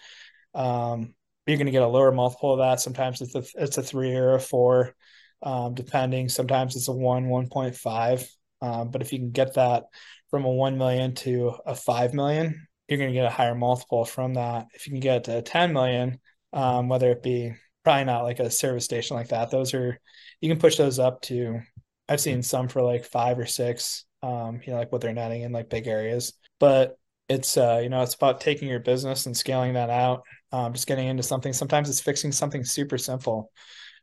Um, 0.55 1.15
you're 1.47 1.59
going 1.59 1.67
to 1.67 1.73
get 1.73 1.83
a 1.83 1.89
lower 1.89 2.13
multiple 2.13 2.53
of 2.53 2.59
that. 2.59 2.81
Sometimes 2.81 3.21
it's 3.21 3.35
a 3.35 3.45
it's 3.63 3.79
a 3.79 3.83
three 3.83 4.15
or 4.15 4.35
a 4.35 4.41
four, 4.41 4.95
um, 5.43 5.75
depending. 5.75 6.29
Sometimes 6.29 6.77
it's 6.77 6.89
a 6.89 6.93
one, 6.93 7.29
one 7.29 7.49
point 7.49 7.77
five. 7.77 8.27
Um, 8.63 8.91
but 8.91 9.03
if 9.03 9.13
you 9.13 9.19
can 9.19 9.31
get 9.31 9.55
that 9.55 9.85
from 10.31 10.45
a 10.45 10.51
one 10.51 10.79
million 10.79 11.15
to 11.17 11.55
a 11.67 11.75
five 11.75 12.15
million, 12.15 12.67
you're 12.89 12.99
going 12.99 13.11
to 13.11 13.15
get 13.15 13.27
a 13.27 13.31
higher 13.31 13.55
multiple 13.55 14.05
from 14.05 14.35
that. 14.35 14.67
If 14.75 14.87
you 14.87 14.93
can 14.93 15.01
get 15.01 15.25
to 15.25 15.43
10 15.43 15.73
million, 15.73 16.19
um, 16.53 16.89
whether 16.89 17.11
it 17.11 17.23
be 17.23 17.55
probably 17.83 18.05
not 18.05 18.23
like 18.23 18.41
a 18.41 18.51
service 18.51 18.85
station 18.85 19.17
like 19.17 19.29
that, 19.29 19.51
those 19.51 19.75
are 19.75 19.99
you 20.41 20.49
can 20.49 20.59
push 20.59 20.77
those 20.77 20.99
up 20.99 21.21
to. 21.23 21.61
I've 22.09 22.21
seen 22.21 22.43
some 22.43 22.69
for 22.69 22.83
like 22.83 23.05
five 23.05 23.39
or 23.39 23.47
six. 23.47 24.05
Um, 24.23 24.61
you 24.65 24.73
know, 24.73 24.79
like 24.79 24.91
what 24.91 25.03
they're 25.03 25.13
netting 25.13 25.43
in 25.43 25.53
like 25.53 25.69
big 25.69 25.87
areas, 25.87 26.33
but 26.59 26.99
it's 27.29 27.57
uh, 27.57 27.81
you 27.83 27.91
know, 27.91 28.03
it's 28.03 28.15
about 28.15 28.41
taking 28.41 28.69
your 28.69 28.81
business 28.81 29.27
and 29.27 29.37
scaling 29.37 29.75
that 29.75 29.91
out 29.91 30.23
um, 30.55 30.73
just 30.73 30.87
getting 30.87 31.09
into 31.09 31.25
something. 31.25 31.53
Sometimes 31.53 31.91
it's 31.91 32.01
fixing 32.01 32.31
something 32.31 32.65
super 32.65 32.97
simple. 32.97 33.51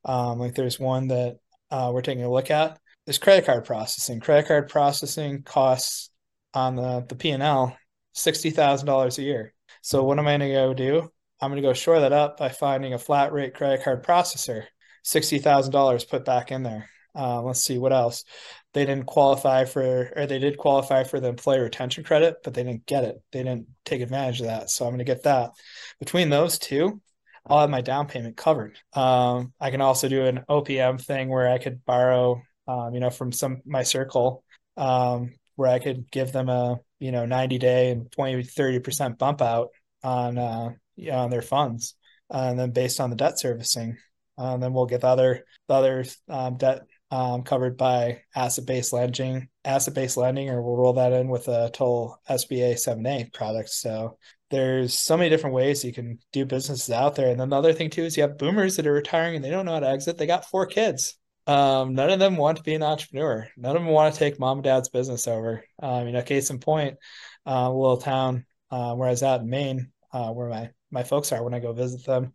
Um, 0.03 0.37
like 0.37 0.53
there's 0.53 0.77
one 0.79 1.07
that 1.07 1.37
uh, 1.69 1.91
we're 1.93 2.01
taking 2.01 2.25
a 2.25 2.31
look 2.31 2.51
at. 2.51 2.77
There's 3.05 3.17
credit 3.17 3.45
card 3.45 3.63
processing. 3.63 4.19
Credit 4.19 4.45
card 4.45 4.67
processing 4.67 5.43
costs 5.43 6.09
on 6.53 6.75
the 6.75 7.05
the 7.07 7.15
P 7.15 7.29
and 7.29 7.41
L 7.41 7.77
sixty 8.13 8.49
thousand 8.49 8.85
dollars 8.85 9.17
a 9.17 9.23
year. 9.23 9.53
So 9.81 10.03
what 10.03 10.19
am 10.19 10.27
I 10.27 10.37
going 10.37 10.49
to 10.49 10.53
go 10.53 10.73
do? 10.73 11.09
I'm 11.39 11.49
going 11.49 11.61
to 11.61 11.67
go 11.67 11.73
shore 11.73 12.01
that 12.01 12.11
up 12.11 12.37
by 12.37 12.49
finding 12.49 12.93
a 12.93 12.99
flat 12.99 13.31
rate 13.31 13.55
credit 13.55 13.83
card 13.83 14.03
processor. 14.03 14.65
Sixty 15.03 15.39
thousand 15.39 15.71
dollars 15.71 16.03
put 16.03 16.25
back 16.25 16.51
in 16.51 16.63
there. 16.63 16.89
Uh, 17.15 17.41
let's 17.41 17.61
see 17.61 17.77
what 17.77 17.93
else 17.93 18.25
they 18.73 18.85
didn't 18.85 19.05
qualify 19.05 19.65
for 19.65 20.11
or 20.15 20.25
they 20.25 20.39
did 20.39 20.57
qualify 20.57 21.03
for 21.03 21.19
the 21.19 21.27
employee 21.27 21.59
retention 21.59 22.03
credit 22.03 22.37
but 22.43 22.53
they 22.53 22.63
didn't 22.63 22.85
get 22.85 23.03
it. 23.03 23.21
They 23.31 23.43
didn't 23.43 23.67
take 23.85 24.01
advantage 24.01 24.41
of 24.41 24.47
that. 24.47 24.69
So 24.69 24.85
i'm 24.85 24.91
going 24.91 24.99
to 24.99 25.05
get 25.05 25.23
that. 25.23 25.51
Between 25.99 26.29
those 26.29 26.59
two 26.59 27.01
i'll 27.47 27.61
have 27.61 27.69
my 27.69 27.81
down 27.81 28.07
payment 28.07 28.37
covered. 28.37 28.77
Um, 28.93 29.53
i 29.59 29.71
can 29.71 29.81
also 29.81 30.07
do 30.07 30.25
an 30.25 30.43
opm 30.49 31.01
thing 31.01 31.29
where 31.29 31.49
i 31.49 31.57
could 31.57 31.83
borrow 31.85 32.41
um, 32.67 32.93
you 32.93 32.99
know 32.99 33.09
from 33.09 33.31
some 33.31 33.61
my 33.65 33.83
circle 33.83 34.43
um, 34.77 35.33
where 35.55 35.69
i 35.69 35.79
could 35.79 36.09
give 36.11 36.31
them 36.31 36.49
a 36.49 36.79
you 36.99 37.11
know 37.11 37.25
90 37.25 37.57
day 37.57 37.91
and 37.91 38.11
20 38.11 38.43
30% 38.43 39.17
bump 39.17 39.41
out 39.41 39.69
on 40.03 40.37
uh, 40.37 40.69
you 40.95 41.11
know, 41.11 41.19
on 41.19 41.29
their 41.29 41.41
funds. 41.41 41.95
Uh, 42.33 42.47
and 42.49 42.59
then 42.59 42.71
based 42.71 42.99
on 42.99 43.09
the 43.09 43.15
debt 43.15 43.37
servicing 43.37 43.97
uh, 44.37 44.57
then 44.57 44.73
we'll 44.73 44.85
get 44.85 45.01
the 45.01 45.07
other 45.07 45.45
the 45.67 45.73
other 45.73 46.05
um, 46.29 46.57
debt 46.57 46.81
um, 47.11 47.43
covered 47.43 47.77
by 47.77 48.21
asset-based 48.33 48.93
lending, 48.93 49.49
asset-based 49.65 50.17
lending, 50.17 50.49
or 50.49 50.61
we'll 50.61 50.77
roll 50.77 50.93
that 50.93 51.11
in 51.11 51.27
with 51.27 51.49
a 51.49 51.69
total 51.73 52.19
SBA 52.29 52.75
7A 52.75 53.33
product. 53.33 53.69
So 53.69 54.17
there's 54.49 54.93
so 54.93 55.17
many 55.17 55.29
different 55.29 55.55
ways 55.55 55.83
you 55.83 55.93
can 55.93 56.19
do 56.31 56.45
businesses 56.45 56.89
out 56.89 57.15
there. 57.15 57.29
And 57.29 57.39
then 57.39 57.49
the 57.49 57.57
other 57.57 57.73
thing 57.73 57.89
too 57.89 58.03
is 58.03 58.15
you 58.15 58.23
have 58.23 58.37
boomers 58.37 58.77
that 58.77 58.87
are 58.87 58.93
retiring 58.93 59.35
and 59.35 59.43
they 59.43 59.49
don't 59.49 59.65
know 59.65 59.73
how 59.73 59.81
to 59.81 59.89
exit. 59.89 60.17
They 60.17 60.25
got 60.25 60.45
four 60.45 60.65
kids. 60.65 61.17
Um, 61.47 61.95
none 61.95 62.09
of 62.09 62.19
them 62.19 62.37
want 62.37 62.57
to 62.57 62.63
be 62.63 62.75
an 62.75 62.83
entrepreneur. 62.83 63.47
None 63.57 63.75
of 63.75 63.81
them 63.81 63.91
want 63.91 64.13
to 64.13 64.19
take 64.19 64.39
mom 64.39 64.59
and 64.59 64.63
dad's 64.63 64.89
business 64.89 65.27
over. 65.27 65.65
Um, 65.81 66.07
you 66.07 66.13
know, 66.13 66.21
case 66.21 66.49
in 66.49 66.59
point, 66.59 66.97
uh, 67.45 67.71
little 67.71 67.97
town 67.97 68.45
uh, 68.69 68.93
where 68.95 69.07
I 69.07 69.11
was 69.11 69.23
at 69.23 69.41
in 69.41 69.49
Maine, 69.49 69.91
uh, 70.13 70.29
where 70.31 70.49
my 70.49 70.69
my 70.91 71.03
folks 71.03 71.31
are 71.31 71.43
when 71.43 71.53
I 71.53 71.59
go 71.59 71.73
visit 71.73 72.05
them. 72.05 72.31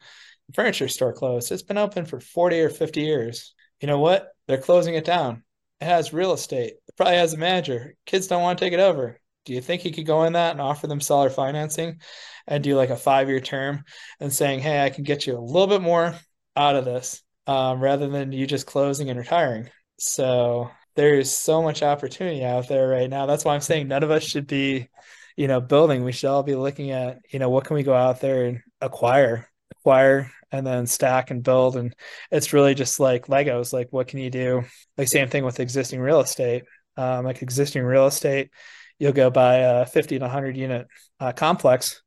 The 0.48 0.52
furniture 0.54 0.88
store 0.88 1.12
closed. 1.12 1.52
It's 1.52 1.62
been 1.62 1.78
open 1.78 2.04
for 2.04 2.20
40 2.20 2.60
or 2.60 2.70
50 2.70 3.00
years. 3.00 3.54
You 3.80 3.86
know 3.86 4.00
what? 4.00 4.28
They're 4.46 4.58
closing 4.58 4.94
it 4.94 5.04
down. 5.04 5.42
It 5.80 5.86
has 5.86 6.12
real 6.12 6.32
estate. 6.32 6.74
It 6.88 6.96
probably 6.96 7.16
has 7.16 7.34
a 7.34 7.38
manager. 7.38 7.94
Kids 8.06 8.26
don't 8.26 8.42
want 8.42 8.58
to 8.58 8.64
take 8.64 8.72
it 8.72 8.80
over. 8.80 9.20
Do 9.44 9.52
you 9.52 9.60
think 9.60 9.82
he 9.82 9.92
could 9.92 10.06
go 10.06 10.24
in 10.24 10.32
that 10.32 10.52
and 10.52 10.60
offer 10.60 10.86
them 10.86 11.00
seller 11.00 11.30
financing 11.30 12.00
and 12.46 12.64
do 12.64 12.76
like 12.76 12.90
a 12.90 12.96
five 12.96 13.28
year 13.28 13.40
term 13.40 13.84
and 14.20 14.32
saying, 14.32 14.60
hey, 14.60 14.84
I 14.84 14.90
can 14.90 15.04
get 15.04 15.26
you 15.26 15.36
a 15.36 15.40
little 15.40 15.68
bit 15.68 15.82
more 15.82 16.14
out 16.56 16.76
of 16.76 16.84
this 16.84 17.22
um, 17.46 17.80
rather 17.80 18.08
than 18.08 18.32
you 18.32 18.46
just 18.46 18.66
closing 18.66 19.08
and 19.08 19.18
retiring? 19.18 19.70
So 19.98 20.70
there's 20.96 21.30
so 21.30 21.62
much 21.62 21.82
opportunity 21.82 22.44
out 22.44 22.68
there 22.68 22.88
right 22.88 23.08
now. 23.08 23.26
That's 23.26 23.44
why 23.44 23.54
I'm 23.54 23.60
saying 23.60 23.88
none 23.88 24.02
of 24.02 24.10
us 24.10 24.24
should 24.24 24.46
be, 24.46 24.88
you 25.36 25.46
know, 25.46 25.60
building. 25.60 26.02
We 26.02 26.12
should 26.12 26.28
all 26.28 26.42
be 26.42 26.56
looking 26.56 26.90
at, 26.90 27.18
you 27.30 27.38
know, 27.38 27.50
what 27.50 27.64
can 27.64 27.76
we 27.76 27.82
go 27.82 27.94
out 27.94 28.20
there 28.20 28.46
and 28.46 28.62
acquire, 28.80 29.48
acquire 29.78 30.32
and 30.52 30.66
then 30.66 30.86
stack 30.86 31.30
and 31.30 31.42
build 31.42 31.76
and 31.76 31.94
it's 32.30 32.52
really 32.52 32.74
just 32.74 33.00
like 33.00 33.26
legos 33.26 33.72
like 33.72 33.88
what 33.90 34.08
can 34.08 34.18
you 34.20 34.30
do? 34.30 34.62
Like 34.96 35.08
same 35.08 35.28
thing 35.28 35.44
with 35.44 35.60
existing 35.60 36.00
real 36.00 36.20
estate. 36.20 36.64
Um, 36.96 37.24
like 37.24 37.42
existing 37.42 37.82
real 37.82 38.06
estate 38.06 38.50
you'll 38.98 39.12
go 39.12 39.30
buy 39.30 39.56
a 39.56 39.86
50 39.86 40.18
to 40.18 40.24
100 40.24 40.56
unit 40.56 40.86
uh, 41.20 41.32
complex 41.32 42.02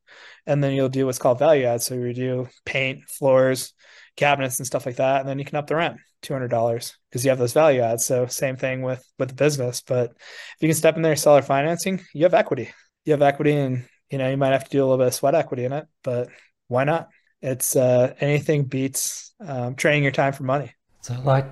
and 0.45 0.63
then 0.63 0.73
you'll 0.73 0.89
do 0.89 1.05
what's 1.05 1.19
called 1.19 1.39
value 1.39 1.65
add. 1.65 1.81
So 1.81 1.95
you 1.95 2.13
do 2.13 2.47
paint 2.65 3.07
floors 3.07 3.73
cabinets 4.15 4.59
and 4.59 4.67
stuff 4.67 4.85
like 4.85 4.97
that 4.97 5.21
and 5.21 5.29
then 5.29 5.39
you 5.39 5.45
can 5.45 5.57
up 5.57 5.67
the 5.67 5.75
rent 5.75 5.97
$200 6.23 6.93
because 7.09 7.23
you 7.23 7.29
have 7.29 7.39
those 7.39 7.53
value 7.53 7.81
adds. 7.81 8.05
So 8.05 8.25
same 8.25 8.57
thing 8.57 8.81
with 8.81 9.03
with 9.17 9.29
the 9.29 9.35
business 9.35 9.81
but 9.81 10.11
if 10.11 10.57
you 10.61 10.67
can 10.67 10.75
step 10.75 10.95
in 10.95 11.01
there 11.01 11.15
seller 11.15 11.41
financing 11.41 12.01
you 12.13 12.23
have 12.23 12.33
equity. 12.33 12.71
You 13.05 13.13
have 13.13 13.21
equity 13.21 13.53
and 13.53 13.85
you 14.09 14.17
know 14.17 14.29
you 14.29 14.37
might 14.37 14.51
have 14.51 14.65
to 14.65 14.69
do 14.69 14.79
a 14.79 14.85
little 14.85 14.97
bit 14.97 15.07
of 15.07 15.13
sweat 15.13 15.35
equity 15.35 15.65
in 15.65 15.73
it 15.73 15.85
but 16.03 16.29
why 16.67 16.83
not 16.83 17.09
it's 17.41 17.75
uh, 17.75 18.13
anything 18.19 18.63
beats 18.63 19.33
um, 19.45 19.75
trading 19.75 20.03
your 20.03 20.11
time 20.11 20.33
for 20.33 20.43
money. 20.43 20.73
So, 21.01 21.15
like 21.23 21.45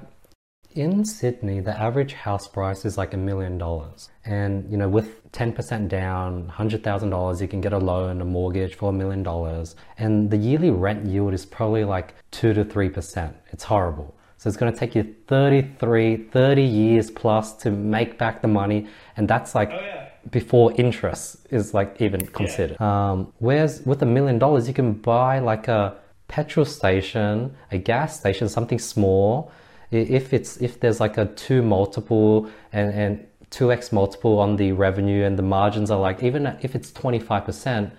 in 0.73 1.05
Sydney, 1.05 1.59
the 1.59 1.77
average 1.79 2.13
house 2.13 2.47
price 2.47 2.85
is 2.85 2.97
like 2.97 3.13
a 3.13 3.17
million 3.17 3.57
dollars, 3.57 4.09
and 4.25 4.69
you 4.69 4.77
know, 4.77 4.89
with 4.89 5.31
ten 5.31 5.53
percent 5.53 5.89
down, 5.89 6.47
hundred 6.49 6.83
thousand 6.83 7.09
dollars, 7.09 7.41
you 7.41 7.47
can 7.47 7.61
get 7.61 7.73
a 7.73 7.77
loan, 7.77 8.21
a 8.21 8.25
mortgage 8.25 8.75
for 8.75 8.89
a 8.89 8.93
million 8.93 9.23
dollars, 9.23 9.75
and 9.97 10.29
the 10.29 10.37
yearly 10.37 10.69
rent 10.69 11.05
yield 11.05 11.33
is 11.33 11.45
probably 11.45 11.83
like 11.83 12.13
two 12.31 12.53
to 12.53 12.63
three 12.63 12.89
percent. 12.89 13.35
It's 13.51 13.63
horrible. 13.63 14.13
So 14.39 14.47
it's 14.49 14.57
going 14.57 14.71
to 14.71 14.79
take 14.79 14.93
you 14.93 15.15
33, 15.25 16.15
30 16.29 16.61
years 16.61 17.09
plus 17.09 17.53
to 17.53 17.71
make 17.71 18.19
back 18.19 18.43
the 18.43 18.47
money, 18.47 18.87
and 19.15 19.27
that's 19.27 19.55
like. 19.55 19.71
Oh, 19.71 19.79
yeah 19.79 19.96
before 20.31 20.73
interest 20.77 21.47
is 21.51 21.73
like 21.73 22.01
even 22.01 22.25
considered. 22.27 22.77
Yeah. 22.79 23.11
Um, 23.11 23.33
whereas 23.39 23.81
with 23.85 24.01
a 24.01 24.05
million 24.05 24.39
dollars, 24.39 24.67
you 24.67 24.73
can 24.73 24.93
buy 24.93 25.39
like 25.39 25.67
a 25.67 25.95
petrol 26.27 26.65
station, 26.65 27.55
a 27.71 27.77
gas 27.77 28.19
station, 28.19 28.49
something 28.49 28.79
small. 28.79 29.51
If 29.91 30.33
it's 30.33 30.57
if 30.57 30.79
there's 30.79 30.99
like 30.99 31.17
a 31.17 31.25
two 31.25 31.61
multiple 31.61 32.49
and 32.73 32.93
and 32.93 33.27
two 33.49 33.71
x 33.71 33.91
multiple 33.91 34.39
on 34.39 34.57
the 34.57 34.73
revenue 34.73 35.23
and 35.23 35.39
the 35.39 35.43
margins 35.43 35.89
are 35.89 35.99
like 35.99 36.21
even 36.23 36.57
if 36.61 36.75
it's 36.75 36.91
twenty 36.91 37.19
five 37.19 37.45
percent, 37.45 37.93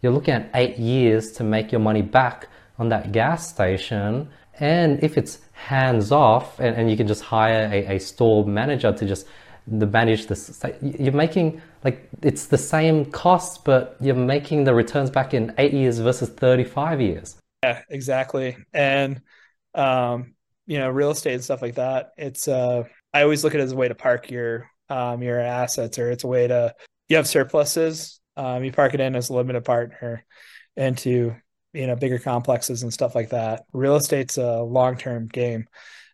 you're 0.00 0.12
looking 0.12 0.34
at 0.34 0.50
eight 0.54 0.78
years 0.78 1.32
to 1.32 1.44
make 1.44 1.70
your 1.70 1.80
money 1.80 2.02
back 2.02 2.48
on 2.78 2.88
that 2.88 3.12
gas 3.12 3.48
station. 3.48 4.28
And 4.60 5.02
if 5.02 5.18
it's 5.18 5.40
hands 5.52 6.12
off 6.12 6.60
and, 6.60 6.76
and 6.76 6.90
you 6.90 6.96
can 6.96 7.06
just 7.06 7.22
hire 7.22 7.68
a, 7.72 7.96
a 7.96 7.98
store 7.98 8.46
manager 8.46 8.92
to 8.92 9.06
just 9.06 9.26
the 9.66 9.86
manage 9.86 10.26
this 10.26 10.62
you're 10.82 11.12
making 11.12 11.60
like 11.84 12.08
it's 12.22 12.46
the 12.46 12.58
same 12.58 13.04
cost 13.04 13.64
but 13.64 13.96
you're 14.00 14.14
making 14.14 14.64
the 14.64 14.74
returns 14.74 15.10
back 15.10 15.34
in 15.34 15.54
eight 15.58 15.72
years 15.72 15.98
versus 15.98 16.28
35 16.30 17.00
years 17.00 17.36
yeah 17.62 17.82
exactly 17.88 18.56
and 18.72 19.20
um 19.74 20.34
you 20.66 20.78
know 20.78 20.88
real 20.88 21.10
estate 21.10 21.34
and 21.34 21.44
stuff 21.44 21.62
like 21.62 21.74
that 21.74 22.10
it's 22.16 22.48
uh 22.48 22.82
i 23.12 23.22
always 23.22 23.44
look 23.44 23.54
at 23.54 23.60
it 23.60 23.64
as 23.64 23.72
a 23.72 23.76
way 23.76 23.88
to 23.88 23.94
park 23.94 24.30
your 24.30 24.68
um 24.88 25.22
your 25.22 25.38
assets 25.38 25.98
or 25.98 26.10
it's 26.10 26.24
a 26.24 26.28
way 26.28 26.46
to 26.46 26.74
you 27.08 27.16
have 27.16 27.28
surpluses 27.28 28.20
um 28.36 28.64
you 28.64 28.72
park 28.72 28.94
it 28.94 29.00
in 29.00 29.14
as 29.14 29.28
a 29.28 29.34
limited 29.34 29.64
partner 29.64 30.24
into 30.76 31.34
you 31.74 31.88
know, 31.88 31.96
bigger 31.96 32.18
complexes 32.18 32.82
and 32.82 32.92
stuff 32.92 33.14
like 33.14 33.30
that. 33.30 33.64
Real 33.72 33.96
estate's 33.96 34.38
a 34.38 34.62
long 34.62 34.96
term 34.96 35.26
game. 35.26 35.66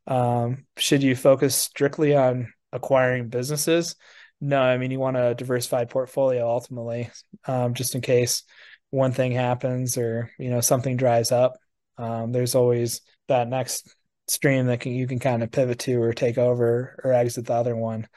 Um, 0.06 0.64
should 0.78 1.02
you 1.02 1.14
focus 1.14 1.54
strictly 1.54 2.16
on 2.16 2.52
acquiring 2.72 3.28
businesses? 3.28 3.94
No, 4.40 4.60
I 4.60 4.78
mean, 4.78 4.90
you 4.90 4.98
want 4.98 5.16
a 5.16 5.34
diversified 5.34 5.90
portfolio 5.90 6.48
ultimately, 6.48 7.10
um, 7.46 7.74
just 7.74 7.94
in 7.94 8.00
case 8.00 8.44
one 8.90 9.12
thing 9.12 9.32
happens 9.32 9.98
or, 9.98 10.30
you 10.38 10.50
know, 10.50 10.60
something 10.60 10.96
dries 10.96 11.30
up. 11.30 11.58
Um, 11.98 12.32
there's 12.32 12.54
always 12.54 13.02
that 13.28 13.48
next 13.48 13.94
stream 14.28 14.66
that 14.66 14.80
can, 14.80 14.92
you 14.92 15.06
can 15.06 15.18
kind 15.18 15.42
of 15.42 15.50
pivot 15.52 15.78
to 15.80 16.00
or 16.00 16.12
take 16.12 16.38
over 16.38 16.98
or 17.04 17.12
exit 17.12 17.46
the 17.46 17.52
other 17.52 17.76
one. 17.76 18.08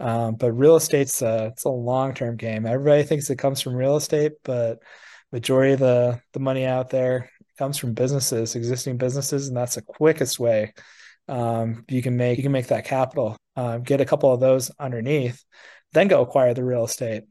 Um, 0.00 0.34
but 0.34 0.52
real 0.52 0.76
estate's 0.76 1.22
a, 1.22 1.46
it's 1.52 1.64
a 1.64 1.70
long 1.70 2.14
term 2.14 2.36
game. 2.36 2.66
Everybody 2.66 3.04
thinks 3.04 3.30
it 3.30 3.36
comes 3.36 3.60
from 3.60 3.74
real 3.74 3.96
estate, 3.96 4.32
but 4.44 4.80
majority 5.32 5.74
of 5.74 5.80
the 5.80 6.20
the 6.32 6.40
money 6.40 6.64
out 6.64 6.90
there 6.90 7.30
comes 7.58 7.78
from 7.78 7.94
businesses, 7.94 8.54
existing 8.54 8.96
businesses, 8.96 9.48
and 9.48 9.56
that's 9.56 9.74
the 9.74 9.82
quickest 9.82 10.38
way 10.38 10.72
um, 11.28 11.84
you 11.88 12.02
can 12.02 12.16
make 12.16 12.38
you 12.38 12.42
can 12.42 12.52
make 12.52 12.68
that 12.68 12.84
capital. 12.84 13.36
Uh, 13.56 13.78
get 13.78 14.00
a 14.00 14.04
couple 14.04 14.32
of 14.32 14.40
those 14.40 14.70
underneath, 14.78 15.44
then 15.92 16.08
go 16.08 16.22
acquire 16.22 16.54
the 16.54 16.64
real 16.64 16.84
estate. 16.84 17.24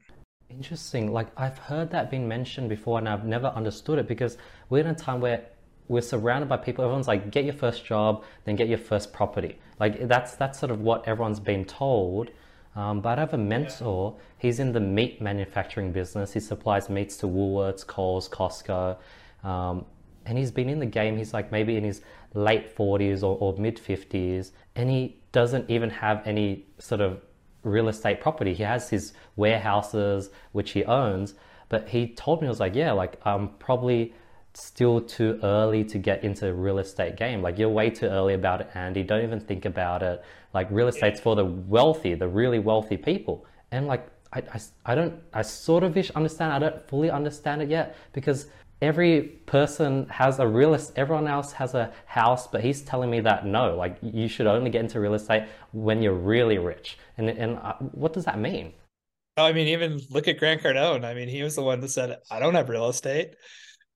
Interesting. 0.50 1.12
Like 1.12 1.28
I've 1.36 1.58
heard 1.58 1.90
that 1.90 2.10
being 2.10 2.26
mentioned 2.28 2.68
before, 2.68 2.98
and 2.98 3.08
I've 3.08 3.24
never 3.24 3.48
understood 3.48 3.98
it 3.98 4.08
because 4.08 4.38
we're 4.70 4.80
in 4.80 4.86
a 4.86 4.94
time 4.94 5.20
where 5.20 5.46
we're 5.88 6.02
surrounded 6.02 6.48
by 6.48 6.56
people. 6.58 6.84
Everyone's 6.84 7.08
like, 7.08 7.30
get 7.30 7.44
your 7.44 7.54
first 7.54 7.84
job, 7.84 8.24
then 8.44 8.56
get 8.56 8.68
your 8.68 8.78
first 8.78 9.12
property. 9.12 9.58
Like 9.80 10.06
that's 10.06 10.34
that's 10.36 10.58
sort 10.58 10.70
of 10.70 10.80
what 10.80 11.06
everyone's 11.08 11.40
been 11.40 11.64
told. 11.64 12.30
Um, 12.76 13.00
but 13.00 13.18
I 13.18 13.22
have 13.22 13.34
a 13.34 13.38
mentor. 13.38 14.16
He's 14.38 14.60
in 14.60 14.72
the 14.72 14.80
meat 14.80 15.20
manufacturing 15.20 15.90
business. 15.92 16.32
He 16.32 16.40
supplies 16.40 16.88
meats 16.88 17.16
to 17.18 17.26
Woolworths, 17.26 17.84
Coles, 17.86 18.28
Costco. 18.28 18.96
Um, 19.42 19.84
and 20.26 20.36
he's 20.36 20.50
been 20.50 20.68
in 20.68 20.78
the 20.78 20.86
game. 20.86 21.16
He's 21.16 21.34
like 21.34 21.50
maybe 21.50 21.76
in 21.76 21.84
his 21.84 22.02
late 22.34 22.76
40s 22.76 23.22
or, 23.22 23.36
or 23.40 23.56
mid 23.58 23.76
50s. 23.76 24.52
And 24.76 24.90
he 24.90 25.20
doesn't 25.32 25.68
even 25.70 25.90
have 25.90 26.26
any 26.26 26.66
sort 26.78 27.00
of 27.00 27.20
real 27.62 27.88
estate 27.88 28.20
property. 28.20 28.54
He 28.54 28.62
has 28.62 28.90
his 28.90 29.12
warehouses, 29.36 30.30
which 30.52 30.72
he 30.72 30.84
owns. 30.84 31.34
But 31.68 31.88
he 31.88 32.08
told 32.08 32.40
me, 32.40 32.46
I 32.46 32.50
was 32.50 32.60
like, 32.60 32.74
yeah, 32.74 32.92
like 32.92 33.20
I'm 33.26 33.50
probably 33.58 34.14
still 34.54 35.00
too 35.00 35.38
early 35.42 35.84
to 35.84 35.98
get 35.98 36.24
into 36.24 36.46
the 36.46 36.54
real 36.54 36.78
estate 36.78 37.16
game. 37.16 37.42
Like 37.42 37.58
you're 37.58 37.68
way 37.68 37.90
too 37.90 38.06
early 38.06 38.34
about 38.34 38.60
it, 38.60 38.70
Andy. 38.74 39.02
Don't 39.02 39.22
even 39.22 39.40
think 39.40 39.64
about 39.64 40.02
it. 40.02 40.22
Like 40.54 40.68
real 40.70 40.88
estate's 40.88 41.20
for 41.20 41.36
the 41.36 41.44
wealthy, 41.44 42.14
the 42.14 42.28
really 42.28 42.58
wealthy 42.58 42.96
people. 42.96 43.46
And 43.70 43.86
like 43.86 44.06
I, 44.32 44.40
I, 44.40 44.60
I 44.86 44.94
don't 44.94 45.14
I 45.32 45.42
sort 45.42 45.84
of 45.84 45.96
understand. 46.14 46.52
I 46.52 46.58
don't 46.58 46.88
fully 46.88 47.10
understand 47.10 47.62
it 47.62 47.68
yet 47.68 47.96
because 48.12 48.46
every 48.80 49.22
person 49.46 50.06
has 50.08 50.38
a 50.38 50.46
real 50.46 50.74
estate, 50.74 50.98
everyone 50.98 51.26
else 51.26 51.52
has 51.52 51.74
a 51.74 51.92
house 52.06 52.46
but 52.46 52.62
he's 52.62 52.82
telling 52.82 53.10
me 53.10 53.20
that 53.20 53.44
no 53.44 53.74
like 53.74 53.98
you 54.02 54.28
should 54.28 54.46
only 54.46 54.70
get 54.70 54.80
into 54.82 55.00
real 55.00 55.14
estate 55.14 55.44
when 55.72 56.02
you're 56.02 56.14
really 56.14 56.58
rich. 56.58 56.98
And 57.16 57.28
and 57.28 57.58
uh, 57.58 57.74
what 57.74 58.12
does 58.12 58.24
that 58.24 58.38
mean? 58.38 58.72
I 59.36 59.52
mean 59.52 59.68
even 59.68 60.00
look 60.10 60.28
at 60.28 60.38
grant 60.38 60.62
cardone. 60.62 61.04
I 61.04 61.14
mean 61.14 61.28
he 61.28 61.42
was 61.42 61.54
the 61.56 61.62
one 61.62 61.80
that 61.80 61.88
said 61.88 62.18
i 62.30 62.38
don't 62.38 62.54
have 62.54 62.68
real 62.68 62.88
estate. 62.88 63.34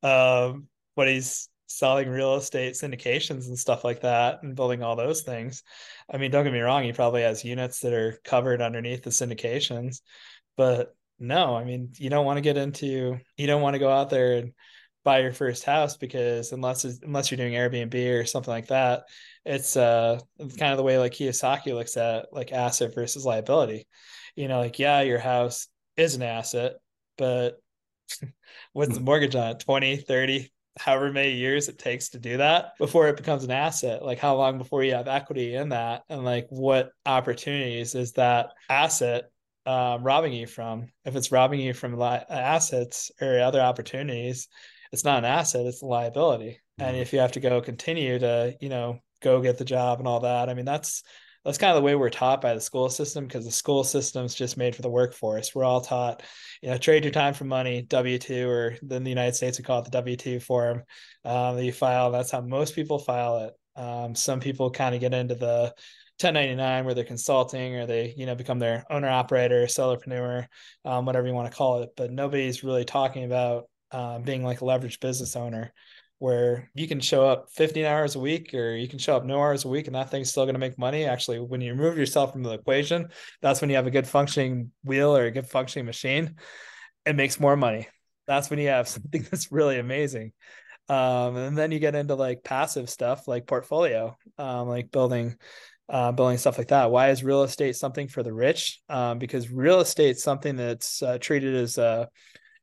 Um, 0.03 0.67
but 0.97 1.09
he's 1.09 1.49
selling 1.73 2.09
real 2.09 2.35
estate 2.35 2.75
syndications 2.75 3.47
and 3.47 3.59
stuff 3.59 3.83
like 3.83 4.03
that 4.03 4.43
and 4.43 4.55
building 4.55 4.83
all 4.83 4.97
those 4.97 5.23
things. 5.23 5.63
I 6.13 6.19
mean, 6.19 6.31
don't 6.31 6.45
get 6.45 6.53
me 6.53 6.61
wrong, 6.61 6.83
he 6.83 6.93
probably 6.93 7.23
has 7.23 7.45
units 7.45 7.81
that 7.81 7.95
are 7.95 8.21
covered 8.25 8.61
underneath 8.61 9.03
the 9.03 9.11
syndications, 9.11 10.03
but 10.57 10.95
no, 11.19 11.57
I 11.57 11.65
mean, 11.65 11.93
you 11.97 12.11
don't 12.11 12.27
want 12.27 12.37
to 12.37 12.43
get 12.43 12.57
into, 12.57 13.19
you 13.37 13.47
don't 13.47 13.63
want 13.63 13.75
to 13.75 13.79
go 13.79 13.91
out 13.91 14.11
there 14.11 14.35
and 14.35 14.53
buy 15.05 15.21
your 15.21 15.33
first 15.33 15.65
house 15.65 15.97
because 15.97 16.53
unless 16.53 16.85
unless 16.85 17.31
you're 17.31 17.37
doing 17.37 17.55
Airbnb 17.55 18.21
or 18.21 18.25
something 18.25 18.53
like 18.53 18.69
that, 18.69 19.05
it's 19.45 19.77
uh 19.77 20.21
kind 20.39 20.73
of 20.73 20.77
the 20.77 20.83
way 20.83 20.99
like 20.99 21.13
Kiyosaki 21.13 21.75
looks 21.75 21.97
at 21.97 22.27
like 22.33 22.53
asset 22.53 22.95
versus 22.95 23.25
liability. 23.25 23.87
You 24.37 24.49
know, 24.49 24.61
like 24.61 24.79
yeah, 24.79 25.03
your 25.03 25.19
house 25.19 25.69
is 25.97 26.15
an 26.15 26.23
asset, 26.23 26.75
but 27.19 27.61
what's 28.73 28.95
the 28.95 29.01
mortgage 29.01 29.35
on 29.35 29.53
it? 29.53 29.61
20 29.61 29.97
30 29.97 30.53
however 30.79 31.13
many 31.13 31.33
years 31.33 31.69
it 31.69 31.79
takes 31.79 32.11
to 32.11 32.19
do 32.19 32.39
that 32.39 32.73
before 32.79 33.09
it 33.09 33.17
becomes 33.17 33.45
an 33.45 33.51
asset. 33.51 34.05
Like 34.05 34.19
how 34.19 34.37
long 34.37 34.59
before 34.59 34.83
you 34.83 34.95
have 34.95 35.09
equity 35.09 35.55
in 35.55 35.71
that? 35.71 36.03
And 36.09 36.25
like 36.25 36.47
what 36.49 36.93
opportunities 37.05 37.95
is 37.95 38.13
that 38.13 38.51
asset 38.71 39.31
um, 39.67 40.03
robbing 40.03 40.33
you 40.33 40.47
from? 40.47 40.89
If 41.05 41.15
it's 41.15 41.31
robbing 41.31 41.61
you 41.61 41.75
from 41.75 41.99
li- 41.99 42.25
assets 42.29 43.11
or 43.21 43.41
other 43.41 43.61
opportunities 43.61 44.49
it's 44.93 45.05
not 45.05 45.19
an 45.19 45.25
asset 45.25 45.67
it's 45.67 45.83
a 45.83 45.87
liability 45.87 46.61
mm-hmm. 46.81 46.85
and 46.85 46.97
if 46.97 47.13
you 47.13 47.19
have 47.19 47.33
to 47.33 47.41
go 47.41 47.61
continue 47.61 48.19
to 48.19 48.55
you 48.61 48.69
know 48.69 48.99
go 49.21 49.41
get 49.41 49.59
the 49.59 49.65
job 49.65 49.99
and 49.99 50.09
all 50.09 50.21
that 50.21 50.49
i 50.49 50.55
mean 50.55 50.65
that's 50.65 51.03
that's 51.45 51.59
kind 51.59 51.71
of 51.71 51.77
the 51.77 51.83
way 51.83 51.95
we're 51.95 52.11
taught 52.11 52.41
by 52.41 52.55
the 52.55 52.61
school 52.61 52.89
system 52.89 53.27
because 53.27 53.45
the 53.45 53.51
school 53.51 53.83
system's 53.83 54.35
just 54.35 54.57
made 54.57 54.77
for 54.77 54.83
the 54.83 54.91
workforce. 54.91 55.55
We're 55.55 55.65
all 55.65 55.81
taught, 55.81 56.23
you 56.63 56.71
know, 56.71 56.79
trade 56.79 57.05
your 57.05 57.13
time 57.13 57.35
for 57.35 57.45
money, 57.45 57.83
W 57.83 58.19
two, 58.19 58.49
or 58.49 58.77
then 58.81 59.03
the 59.03 59.11
United 59.11 59.35
States 59.35 59.59
we 59.59 59.65
call 59.65 59.81
it 59.81 59.85
the 59.85 59.91
W 59.91 60.17
two 60.17 60.39
form 60.39 60.83
um, 61.25 61.57
that 61.57 61.65
you 61.65 61.73
file. 61.73 62.13
That's 62.13 62.31
how 62.31 62.43
most 62.43 62.75
people 62.75 62.99
file 62.99 63.39
it. 63.39 63.81
Um, 63.81 64.15
some 64.15 64.39
people 64.39 64.71
kind 64.71 64.95
of 64.95 65.01
get 65.01 65.15
into 65.15 65.35
the 65.35 65.75
1099 66.21 66.85
where 66.85 66.95
they're 66.95 67.05
consulting 67.05 67.75
or 67.77 67.87
they 67.87 68.15
you 68.17 68.27
know 68.27 68.35
become 68.35 68.59
their 68.59 68.85
owner 68.91 69.09
operator 69.09 69.65
solopreneur 69.65 70.47
um, 70.85 71.07
whatever 71.07 71.27
you 71.27 71.33
want 71.33 71.51
to 71.51 71.57
call 71.57 71.83
it 71.83 71.89
but 71.97 72.13
nobody's 72.13 72.63
really 72.63 72.85
talking 72.85 73.25
about 73.25 73.65
uh, 73.93 74.19
being 74.19 74.43
like 74.43 74.61
a 74.61 74.65
leveraged 74.65 75.01
business 75.01 75.37
owner 75.37 75.73
where 76.19 76.71
you 76.75 76.87
can 76.87 77.01
show 77.01 77.27
up 77.27 77.51
15 77.51 77.85
hours 77.85 78.15
a 78.15 78.21
week 78.21 78.55
or 78.55 78.77
you 78.77 78.87
can 78.87 79.01
show 79.01 79.17
up 79.17 79.25
no 79.25 79.41
hours 79.41 79.65
a 79.65 79.69
week 79.69 79.89
and 79.89 79.97
that 79.97 80.09
thing's 80.09 80.31
still 80.31 80.45
going 80.45 80.55
to 80.55 80.61
make 80.61 80.79
money. 80.79 81.05
Actually, 81.05 81.41
when 81.41 81.61
you 81.61 81.73
remove 81.73 81.99
yourself 81.99 82.33
from 82.33 82.45
the 82.45 82.53
equation, 82.53 83.09
that's 83.41 83.61
when 83.61 83.69
you 83.71 83.77
have 83.77 83.89
a 83.89 83.91
good 83.91 84.07
functioning 84.07 84.71
wheel 84.85 85.17
or 85.17 85.27
a 85.27 85.33
good 85.33 85.49
functioning 85.49 85.85
machine. 85.85 86.37
It 87.05 87.17
makes 87.17 87.41
more 87.41 87.57
money. 87.57 87.89
That's 88.29 88.51
when 88.51 88.61
you 88.61 88.69
have 88.69 88.87
something 88.89 89.27
that's 89.29 89.51
really 89.51 89.81
amazing. 89.81 90.33
Um, 90.89 91.37
and 91.37 91.59
then 91.59 91.73
you 91.73 91.81
get 91.81 91.97
into 91.97 92.15
like 92.15 92.45
passive 92.45 92.89
stuff 92.89 93.27
like 93.27 93.49
portfolio, 93.49 94.17
um, 94.39 94.69
like 94.69 94.93
building 94.93 95.37
uh, 95.89 96.13
building 96.13 96.39
stuff 96.39 96.57
like 96.57 96.69
that. 96.69 96.91
Why 96.91 97.11
is 97.11 97.25
real 97.25 97.43
estate 97.43 97.77
something 97.77 98.09
for 98.09 98.23
the 98.23 98.33
rich? 98.33 98.81
Um, 98.89 99.19
because 99.19 99.51
real 99.51 99.81
estate 99.81 100.17
is 100.17 100.23
something 100.23 100.57
that's 100.57 101.03
uh, 101.03 101.19
treated 101.19 101.55
as 101.55 101.77
a, 101.79 102.09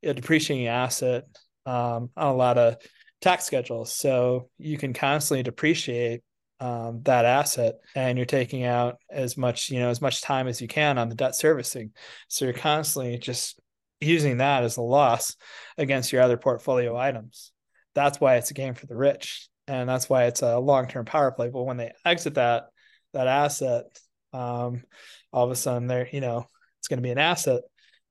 a 0.03 0.13
depreciating 0.13 0.67
asset 0.67 1.26
um, 1.65 2.09
on 2.15 2.27
a 2.27 2.35
lot 2.35 2.57
of 2.57 2.77
tax 3.21 3.45
schedules. 3.45 3.93
So 3.93 4.49
you 4.57 4.77
can 4.77 4.93
constantly 4.93 5.43
depreciate 5.43 6.21
um, 6.59 7.01
that 7.03 7.26
asset 7.26 7.76
and 7.95 8.17
you're 8.17 8.26
taking 8.26 8.63
out 8.63 8.97
as 9.09 9.38
much, 9.38 9.69
you 9.69 9.80
know, 9.80 9.89
as 9.89 10.01
much 10.01 10.21
time 10.21 10.47
as 10.47 10.61
you 10.61 10.67
can 10.67 10.97
on 10.97 11.09
the 11.09 11.15
debt 11.15 11.35
servicing. 11.35 11.91
So 12.27 12.45
you're 12.45 12.53
constantly 12.53 13.17
just 13.17 13.59
using 14.01 14.38
that 14.38 14.63
as 14.63 14.77
a 14.77 14.81
loss 14.81 15.35
against 15.77 16.11
your 16.11 16.21
other 16.21 16.38
portfolio 16.38 16.97
items. 16.97 17.51
That's 17.95 18.19
why 18.19 18.35
it's 18.35 18.51
a 18.51 18.55
game 18.55 18.73
for 18.73 18.88
the 18.88 18.95
rich. 18.95 19.47
And 19.67 19.88
that's 19.88 20.09
why 20.09 20.26
it's 20.26 20.41
a 20.41 20.57
long-term 20.57 21.05
power 21.05 21.31
play. 21.31 21.49
But 21.49 21.63
when 21.63 21.77
they 21.77 21.91
exit 22.03 22.35
that 22.35 22.67
that 23.13 23.27
asset, 23.27 23.85
um, 24.34 24.84
all 25.31 25.45
of 25.45 25.51
a 25.51 25.55
sudden 25.55 25.88
they're, 25.88 26.09
you 26.11 26.21
know, 26.21 26.47
it's 26.80 26.88
going 26.88 26.97
to 26.97 27.03
be 27.03 27.11
an 27.11 27.17
asset 27.17 27.61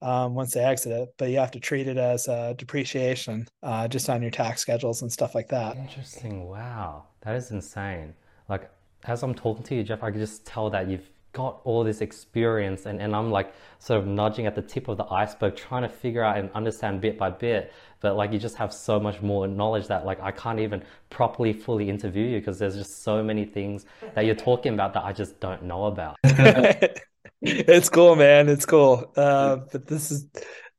um, 0.03 0.35
once 0.35 0.55
they 0.55 0.61
exit 0.65 0.93
it, 0.93 1.15
but 1.19 1.31
you 1.31 1.39
have 1.39 1.51
to 1.53 1.61
treat 1.61 1.89
it 1.89 1.97
as 1.97 2.29
a 2.29 2.55
depreciation 2.57 3.47
uh, 3.63 3.89
just 3.89 4.09
on 4.09 4.23
your 4.23 4.31
tax 4.31 4.61
schedules 4.61 5.03
and 5.03 5.13
stuff 5.13 5.35
like 5.35 5.49
that. 5.49 5.77
Interesting. 5.77 6.49
Wow. 6.49 7.05
That 7.23 7.37
is 7.37 7.51
insane. 7.51 8.15
Like, 8.49 8.71
as 9.05 9.23
I'm 9.23 9.35
talking 9.35 9.65
to 9.65 9.75
you, 9.75 9.83
Jeff, 9.83 10.03
I 10.03 10.11
can 10.11 10.21
just 10.21 10.47
tell 10.47 10.71
that 10.71 10.89
you've 10.89 11.09
got 11.33 11.61
all 11.65 11.85
this 11.85 12.01
experience 12.01 12.87
and, 12.87 13.01
and 13.01 13.15
I'm 13.15 13.31
like 13.31 13.53
sort 13.79 14.01
of 14.01 14.07
nudging 14.07 14.47
at 14.47 14.55
the 14.55 14.63
tip 14.63 14.89
of 14.89 14.97
the 14.97 15.05
iceberg, 15.05 15.57
trying 15.57 15.83
to 15.83 15.89
figure 15.89 16.25
out 16.25 16.39
and 16.39 16.51
understand 16.53 17.01
bit 17.01 17.19
by 17.19 17.31
bit. 17.31 17.73
But 18.01 18.17
like, 18.17 18.33
you 18.33 18.39
just 18.39 18.57
have 18.57 18.73
so 18.73 18.99
much 19.01 19.21
more 19.21 19.47
knowledge 19.47 19.89
that 19.89 20.07
like 20.07 20.21
I 20.21 20.31
can't 20.31 20.61
even 20.61 20.83
properly 21.11 21.53
fully 21.53 21.89
interview 21.89 22.25
you 22.25 22.39
because 22.39 22.59
there's 22.59 22.77
just 22.77 23.03
so 23.03 23.23
many 23.23 23.45
things 23.45 23.87
that 24.15 24.25
you're 24.25 24.35
talking 24.35 24.75
about 24.75 24.95
that 24.95 25.05
I 25.05 25.13
just 25.13 25.39
don't 25.41 25.65
know 25.65 25.87
about. 25.87 26.17
it's 27.41 27.89
cool, 27.89 28.17
man. 28.17 28.49
It's 28.49 28.67
cool. 28.67 29.13
Uh, 29.17 29.59
but 29.71 29.87
this 29.87 30.11
is, 30.11 30.27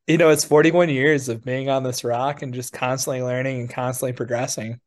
you 0.07 0.17
know, 0.17 0.29
it's 0.29 0.43
41 0.43 0.89
years 0.89 1.29
of 1.29 1.43
being 1.43 1.69
on 1.69 1.83
this 1.83 2.03
rock 2.03 2.41
and 2.41 2.53
just 2.53 2.73
constantly 2.73 3.21
learning 3.21 3.59
and 3.61 3.69
constantly 3.69 4.13
progressing, 4.13 4.79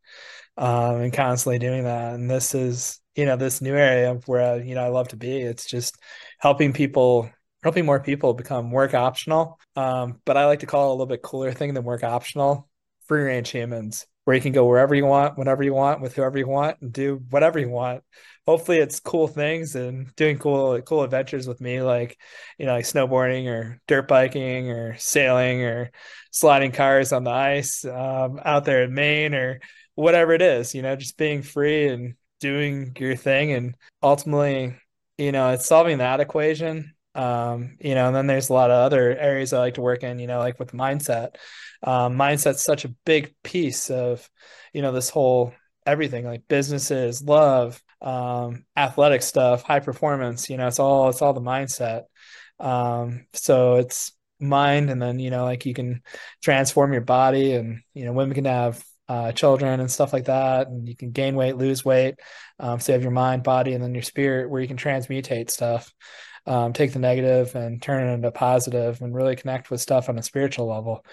um, 0.56 0.96
and 0.96 1.12
constantly 1.12 1.58
doing 1.58 1.84
that. 1.84 2.14
And 2.14 2.30
this 2.30 2.54
is, 2.54 3.00
you 3.14 3.24
know, 3.26 3.36
this 3.36 3.60
new 3.62 3.74
area 3.74 4.18
where 4.26 4.62
you 4.62 4.74
know 4.74 4.84
I 4.84 4.88
love 4.88 5.08
to 5.08 5.16
be. 5.16 5.40
It's 5.40 5.66
just 5.66 5.96
helping 6.38 6.72
people, 6.72 7.30
helping 7.62 7.86
more 7.86 8.00
people 8.00 8.34
become 8.34 8.70
work 8.70 8.94
optional. 8.94 9.58
Um, 9.76 10.20
but 10.24 10.36
I 10.36 10.46
like 10.46 10.60
to 10.60 10.66
call 10.66 10.86
it 10.86 10.88
a 10.88 10.92
little 10.92 11.06
bit 11.06 11.22
cooler 11.22 11.52
thing 11.52 11.74
than 11.74 11.84
work 11.84 12.04
optional. 12.04 12.68
Free 13.06 13.22
range 13.22 13.50
humans. 13.50 14.06
where 14.24 14.36
you 14.36 14.42
can 14.42 14.52
go 14.52 14.66
wherever 14.66 14.94
you 14.94 15.04
want, 15.06 15.36
whenever 15.38 15.62
you 15.62 15.74
want, 15.74 16.00
with 16.00 16.14
whoever 16.14 16.38
you 16.38 16.46
want, 16.46 16.78
and 16.80 16.92
do 16.92 17.22
whatever 17.30 17.58
you 17.58 17.68
want. 17.68 18.02
Hopefully, 18.47 18.78
it's 18.78 19.01
cool 19.01 19.28
things 19.28 19.77
and 19.77 20.14
doing 20.16 20.39
cool 20.39 20.81
cool 20.82 21.02
adventures 21.02 21.47
with 21.47 21.60
me, 21.60 21.82
like 21.82 22.19
you 22.59 22.66
know, 22.66 22.74
like 22.74 22.85
snowboarding 22.85 23.47
or 23.48 23.81
dirt 23.86 24.09
biking 24.09 24.70
or 24.70 24.97
sailing 24.98 25.62
or 25.62 25.90
sliding 26.31 26.73
cars 26.73 27.12
on 27.12 27.24
the 27.24 27.31
ice 27.31 27.85
um, 27.85 28.40
out 28.44 28.64
there 28.64 28.82
in 28.85 28.94
Maine 28.94 29.35
or 29.35 29.60
whatever 29.94 30.32
it 30.32 30.43
is. 30.43 30.74
You 30.74 30.82
know, 30.82 30.97
just 30.97 31.16
being 31.16 31.43
free 31.43 31.89
and 31.89 32.14
doing 32.40 32.97
your 32.98 33.16
thing, 33.16 33.52
and 33.52 33.77
ultimately, 34.02 34.77
you 35.19 35.32
know, 35.32 35.51
it's 35.51 35.66
solving 35.66 35.98
that 35.98 36.20
equation 36.20 36.94
um, 37.14 37.77
you 37.81 37.94
know, 37.94 38.06
and 38.06 38.16
then 38.16 38.27
there's 38.27 38.48
a 38.48 38.55
lot 38.55 38.70
of 38.70 38.77
other 38.77 39.16
areas 39.16 39.52
I 39.52 39.59
like 39.59 39.74
to 39.74 39.82
work 39.82 40.02
in, 40.02 40.19
you 40.19 40.27
know, 40.27 40.39
like 40.39 40.59
with 40.59 40.73
mindset. 40.73 41.36
Um, 41.82 42.16
mindset's 42.16 42.62
such 42.62 42.85
a 42.85 42.94
big 43.05 43.35
piece 43.43 43.90
of, 43.90 44.28
you 44.73 44.82
know, 44.82 44.93
this 44.93 45.10
whole 45.10 45.52
everything 45.85 46.24
like 46.24 46.48
businesses, 46.48 47.23
love, 47.23 47.82
um, 48.02 48.64
athletic 48.76 49.22
stuff, 49.22 49.62
high 49.62 49.80
performance, 49.80 50.50
you 50.50 50.56
know, 50.56 50.66
it's 50.66 50.78
all, 50.78 51.08
it's 51.08 51.22
all 51.22 51.32
the 51.32 51.40
mindset. 51.40 52.02
Um, 52.58 53.26
so 53.32 53.76
it's 53.76 54.12
mind 54.40 54.90
and 54.90 55.00
then, 55.00 55.18
you 55.18 55.30
know, 55.30 55.44
like 55.44 55.64
you 55.64 55.74
can 55.74 56.02
transform 56.42 56.92
your 56.92 57.02
body 57.02 57.54
and, 57.54 57.80
you 57.94 58.04
know, 58.04 58.12
women 58.12 58.34
can 58.34 58.44
have 58.44 58.84
uh, 59.08 59.32
children 59.32 59.80
and 59.80 59.90
stuff 59.90 60.12
like 60.12 60.24
that. 60.26 60.68
And 60.68 60.88
you 60.88 60.96
can 60.96 61.12
gain 61.12 61.36
weight, 61.36 61.56
lose 61.56 61.84
weight. 61.84 62.16
Um, 62.58 62.80
so 62.80 62.92
you 62.92 62.94
have 62.94 63.02
your 63.02 63.12
mind, 63.12 63.42
body, 63.42 63.72
and 63.72 63.82
then 63.82 63.94
your 63.94 64.02
spirit 64.02 64.50
where 64.50 64.60
you 64.60 64.68
can 64.68 64.76
transmutate 64.76 65.50
stuff 65.50 65.92
um, 66.46 66.72
take 66.72 66.92
the 66.92 66.98
negative 66.98 67.54
and 67.54 67.80
turn 67.80 68.08
it 68.08 68.12
into 68.12 68.30
positive 68.30 69.00
and 69.00 69.14
really 69.14 69.36
connect 69.36 69.70
with 69.70 69.80
stuff 69.80 70.08
on 70.08 70.18
a 70.18 70.22
spiritual 70.22 70.66
level. 70.66 71.04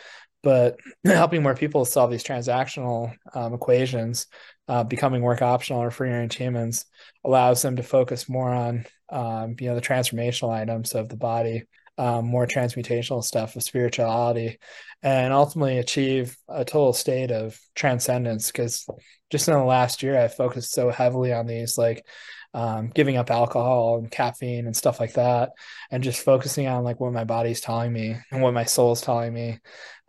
But 0.41 0.77
helping 1.05 1.43
more 1.43 1.55
people 1.55 1.85
solve 1.85 2.11
these 2.11 2.23
transactional 2.23 3.13
um, 3.33 3.53
equations, 3.53 4.27
uh, 4.69 4.83
becoming 4.83 5.23
work 5.23 5.41
optional 5.41 5.81
or 5.81 5.89
free 5.89 6.11
range 6.11 6.35
humans, 6.35 6.85
allows 7.25 7.61
them 7.63 7.75
to 7.75 7.83
focus 7.83 8.29
more 8.29 8.53
on 8.53 8.85
um, 9.09 9.55
you 9.59 9.67
know 9.67 9.75
the 9.75 9.81
transformational 9.81 10.51
items 10.51 10.93
of 10.93 11.09
the 11.09 11.17
body, 11.17 11.63
um, 11.97 12.25
more 12.25 12.45
transmutational 12.45 13.23
stuff 13.23 13.55
of 13.55 13.63
spirituality, 13.63 14.59
and 15.01 15.33
ultimately 15.33 15.79
achieve 15.79 16.37
a 16.47 16.63
total 16.63 16.93
state 16.93 17.31
of 17.31 17.59
transcendence. 17.73 18.51
Because 18.51 18.87
just 19.31 19.47
in 19.47 19.55
the 19.55 19.63
last 19.63 20.03
year, 20.03 20.17
I 20.21 20.27
focused 20.27 20.71
so 20.71 20.91
heavily 20.91 21.33
on 21.33 21.47
these 21.47 21.75
like 21.75 22.05
um, 22.53 22.91
giving 22.93 23.17
up 23.17 23.31
alcohol 23.31 23.97
and 23.97 24.11
caffeine 24.11 24.67
and 24.67 24.77
stuff 24.77 24.99
like 24.99 25.13
that, 25.13 25.49
and 25.89 26.03
just 26.03 26.23
focusing 26.23 26.67
on 26.67 26.83
like 26.83 26.99
what 26.99 27.11
my 27.11 27.23
body's 27.23 27.59
telling 27.59 27.91
me 27.91 28.17
and 28.31 28.43
what 28.43 28.53
my 28.53 28.65
soul's 28.65 29.01
telling 29.01 29.33
me, 29.33 29.57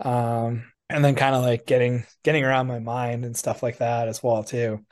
um, 0.01 0.70
and 0.91 1.05
then 1.05 1.15
kind 1.15 1.35
of 1.35 1.43
like 1.43 1.67
getting 1.67 2.05
getting 2.25 2.45
around 2.45 2.67
my 2.67 2.81
mind 2.81 3.25
and 3.25 3.37
stuff 3.37 3.63
like 3.63 3.79
that 3.79 4.09
as 4.09 4.23
well 4.23 4.45
too, 4.45 4.85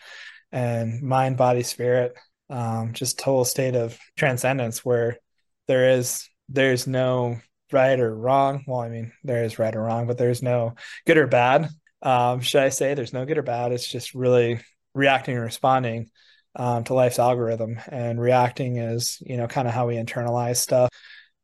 and 0.52 1.02
mind, 1.02 1.36
body, 1.36 1.62
spirit, 1.62 2.16
um, 2.50 2.92
just 2.92 3.18
total 3.18 3.44
state 3.44 3.74
of 3.74 3.98
transcendence 4.16 4.84
where 4.84 5.18
there 5.66 5.90
is 5.90 6.28
there's 6.48 6.86
no 6.86 7.38
right 7.72 8.00
or 8.00 8.14
wrong. 8.14 8.64
Well, 8.66 8.80
I 8.80 8.88
mean, 8.88 9.12
there 9.24 9.44
is 9.44 9.58
right 9.58 9.74
or 9.74 9.82
wrong, 9.82 10.06
but 10.06 10.18
there's 10.18 10.42
no 10.42 10.74
good 11.06 11.18
or 11.18 11.26
bad. 11.26 11.68
Um, 12.02 12.40
should 12.40 12.62
I 12.62 12.68
say 12.70 12.94
there's 12.94 13.12
no 13.12 13.26
good 13.26 13.38
or 13.38 13.42
bad? 13.42 13.72
It's 13.72 13.86
just 13.86 14.14
really 14.14 14.60
reacting 14.94 15.34
and 15.34 15.44
responding 15.44 16.10
um, 16.56 16.84
to 16.84 16.94
life's 16.94 17.18
algorithm 17.18 17.78
and 17.88 18.20
reacting 18.20 18.76
is 18.76 19.18
you 19.20 19.36
know 19.36 19.46
kind 19.46 19.68
of 19.68 19.74
how 19.74 19.86
we 19.86 19.96
internalize 19.96 20.56
stuff 20.56 20.90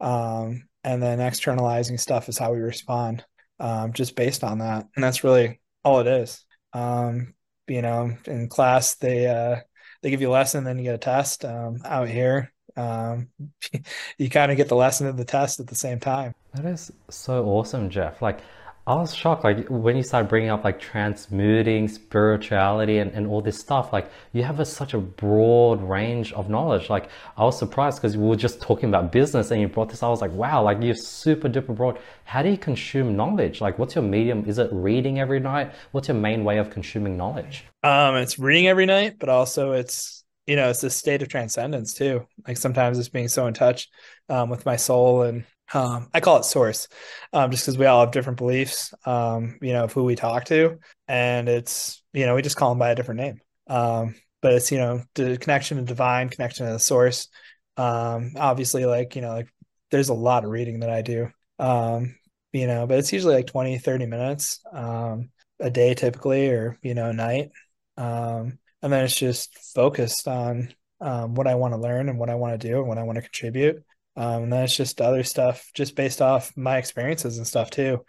um, 0.00 0.64
and 0.82 1.02
then 1.02 1.20
externalizing 1.20 1.98
stuff 1.98 2.28
is 2.28 2.38
how 2.38 2.52
we 2.52 2.60
respond 2.60 3.24
um, 3.60 3.92
just 3.92 4.16
based 4.16 4.44
on 4.44 4.58
that. 4.58 4.86
And 4.94 5.02
that's 5.04 5.24
really 5.24 5.60
all 5.82 6.00
it 6.00 6.06
is. 6.06 6.44
Um, 6.72 7.34
you 7.68 7.82
know 7.82 8.16
in 8.26 8.48
class 8.48 8.94
they 8.96 9.26
uh, 9.26 9.60
they 10.02 10.10
give 10.10 10.20
you 10.20 10.30
a 10.30 10.32
lesson 10.32 10.64
then 10.64 10.78
you 10.78 10.84
get 10.84 10.94
a 10.94 10.98
test 10.98 11.44
um, 11.44 11.78
out 11.84 12.08
here. 12.08 12.52
Um, 12.76 13.28
you 14.18 14.28
kind 14.28 14.50
of 14.50 14.56
get 14.56 14.68
the 14.68 14.76
lesson 14.76 15.06
and 15.06 15.18
the 15.18 15.24
test 15.24 15.60
at 15.60 15.68
the 15.68 15.76
same 15.76 16.00
time. 16.00 16.34
That 16.54 16.64
is 16.66 16.92
so 17.08 17.44
awesome 17.46 17.90
jeff. 17.90 18.20
Like 18.20 18.40
I 18.86 18.96
was 18.96 19.14
shocked, 19.14 19.44
like 19.44 19.66
when 19.68 19.96
you 19.96 20.02
started 20.02 20.28
bringing 20.28 20.50
up 20.50 20.62
like 20.62 20.78
transmuting, 20.78 21.88
spirituality, 21.88 22.98
and, 22.98 23.10
and 23.12 23.26
all 23.26 23.40
this 23.40 23.58
stuff. 23.58 23.94
Like 23.94 24.10
you 24.34 24.42
have 24.42 24.60
a, 24.60 24.66
such 24.66 24.92
a 24.92 24.98
broad 24.98 25.82
range 25.82 26.34
of 26.34 26.50
knowledge. 26.50 26.90
Like 26.90 27.08
I 27.38 27.44
was 27.44 27.58
surprised 27.58 27.96
because 28.02 28.14
we 28.14 28.28
were 28.28 28.36
just 28.36 28.60
talking 28.60 28.90
about 28.90 29.10
business, 29.10 29.50
and 29.50 29.60
you 29.62 29.68
brought 29.68 29.88
this. 29.88 30.02
I 30.02 30.08
was 30.08 30.20
like, 30.20 30.32
wow, 30.32 30.62
like 30.62 30.82
you're 30.82 30.94
super 30.94 31.48
duper 31.48 31.74
broad. 31.74 31.98
How 32.24 32.42
do 32.42 32.50
you 32.50 32.58
consume 32.58 33.16
knowledge? 33.16 33.62
Like, 33.62 33.78
what's 33.78 33.94
your 33.94 34.04
medium? 34.04 34.44
Is 34.46 34.58
it 34.58 34.68
reading 34.70 35.18
every 35.18 35.40
night? 35.40 35.72
What's 35.92 36.08
your 36.08 36.18
main 36.18 36.44
way 36.44 36.58
of 36.58 36.68
consuming 36.68 37.16
knowledge? 37.16 37.64
Um, 37.82 38.16
it's 38.16 38.38
reading 38.38 38.66
every 38.66 38.84
night, 38.84 39.18
but 39.18 39.30
also 39.30 39.72
it's 39.72 40.24
you 40.46 40.56
know 40.56 40.68
it's 40.68 40.82
this 40.82 40.94
state 40.94 41.22
of 41.22 41.28
transcendence 41.28 41.94
too. 41.94 42.26
Like 42.46 42.58
sometimes 42.58 42.98
it's 42.98 43.08
being 43.08 43.28
so 43.28 43.46
in 43.46 43.54
touch 43.54 43.88
um, 44.28 44.50
with 44.50 44.66
my 44.66 44.76
soul 44.76 45.22
and 45.22 45.44
um, 45.72 46.08
I 46.12 46.20
call 46.20 46.38
it 46.38 46.44
source, 46.44 46.88
um, 47.32 47.50
just 47.50 47.64
because 47.64 47.78
we 47.78 47.86
all 47.86 48.00
have 48.00 48.12
different 48.12 48.38
beliefs, 48.38 48.92
um, 49.06 49.58
you 49.62 49.72
know, 49.72 49.84
of 49.84 49.92
who 49.92 50.04
we 50.04 50.14
talk 50.14 50.44
to, 50.46 50.78
and 51.08 51.48
it's 51.48 52.02
you 52.12 52.26
know 52.26 52.34
we 52.34 52.42
just 52.42 52.56
call 52.56 52.70
them 52.70 52.78
by 52.78 52.90
a 52.90 52.94
different 52.94 53.20
name. 53.20 53.40
Um, 53.68 54.14
but 54.42 54.52
it's 54.52 54.70
you 54.70 54.78
know 54.78 55.02
the 55.14 55.38
connection 55.38 55.78
to 55.78 55.84
divine, 55.84 56.28
connection 56.28 56.66
to 56.66 56.72
the 56.72 56.78
source. 56.78 57.28
Um, 57.76 58.32
obviously, 58.36 58.84
like 58.84 59.16
you 59.16 59.22
know, 59.22 59.32
like 59.32 59.48
there's 59.90 60.10
a 60.10 60.14
lot 60.14 60.44
of 60.44 60.50
reading 60.50 60.80
that 60.80 60.90
I 60.90 61.02
do, 61.02 61.30
um, 61.58 62.14
you 62.52 62.66
know, 62.66 62.86
but 62.86 62.98
it's 62.98 63.12
usually 63.12 63.34
like 63.36 63.46
20, 63.46 63.78
30 63.78 64.06
minutes 64.06 64.60
um, 64.72 65.30
a 65.60 65.70
day 65.70 65.94
typically, 65.94 66.48
or 66.50 66.78
you 66.82 66.94
know, 66.94 67.10
night, 67.10 67.50
um, 67.96 68.58
and 68.82 68.92
then 68.92 69.04
it's 69.04 69.18
just 69.18 69.56
focused 69.74 70.28
on 70.28 70.74
um, 71.00 71.34
what 71.34 71.46
I 71.46 71.54
want 71.54 71.74
to 71.74 71.80
learn 71.80 72.08
and 72.08 72.18
what 72.18 72.30
I 72.30 72.34
want 72.34 72.60
to 72.60 72.68
do 72.68 72.78
and 72.78 72.88
what 72.88 72.98
I 72.98 73.02
want 73.02 73.16
to 73.16 73.22
contribute. 73.22 73.82
Um, 74.16 74.44
and 74.44 74.52
then 74.52 74.64
it's 74.64 74.76
just 74.76 75.00
other 75.00 75.24
stuff 75.24 75.70
just 75.74 75.96
based 75.96 76.22
off 76.22 76.52
my 76.56 76.78
experiences 76.78 77.38
and 77.38 77.46
stuff 77.46 77.70
too. 77.70 78.04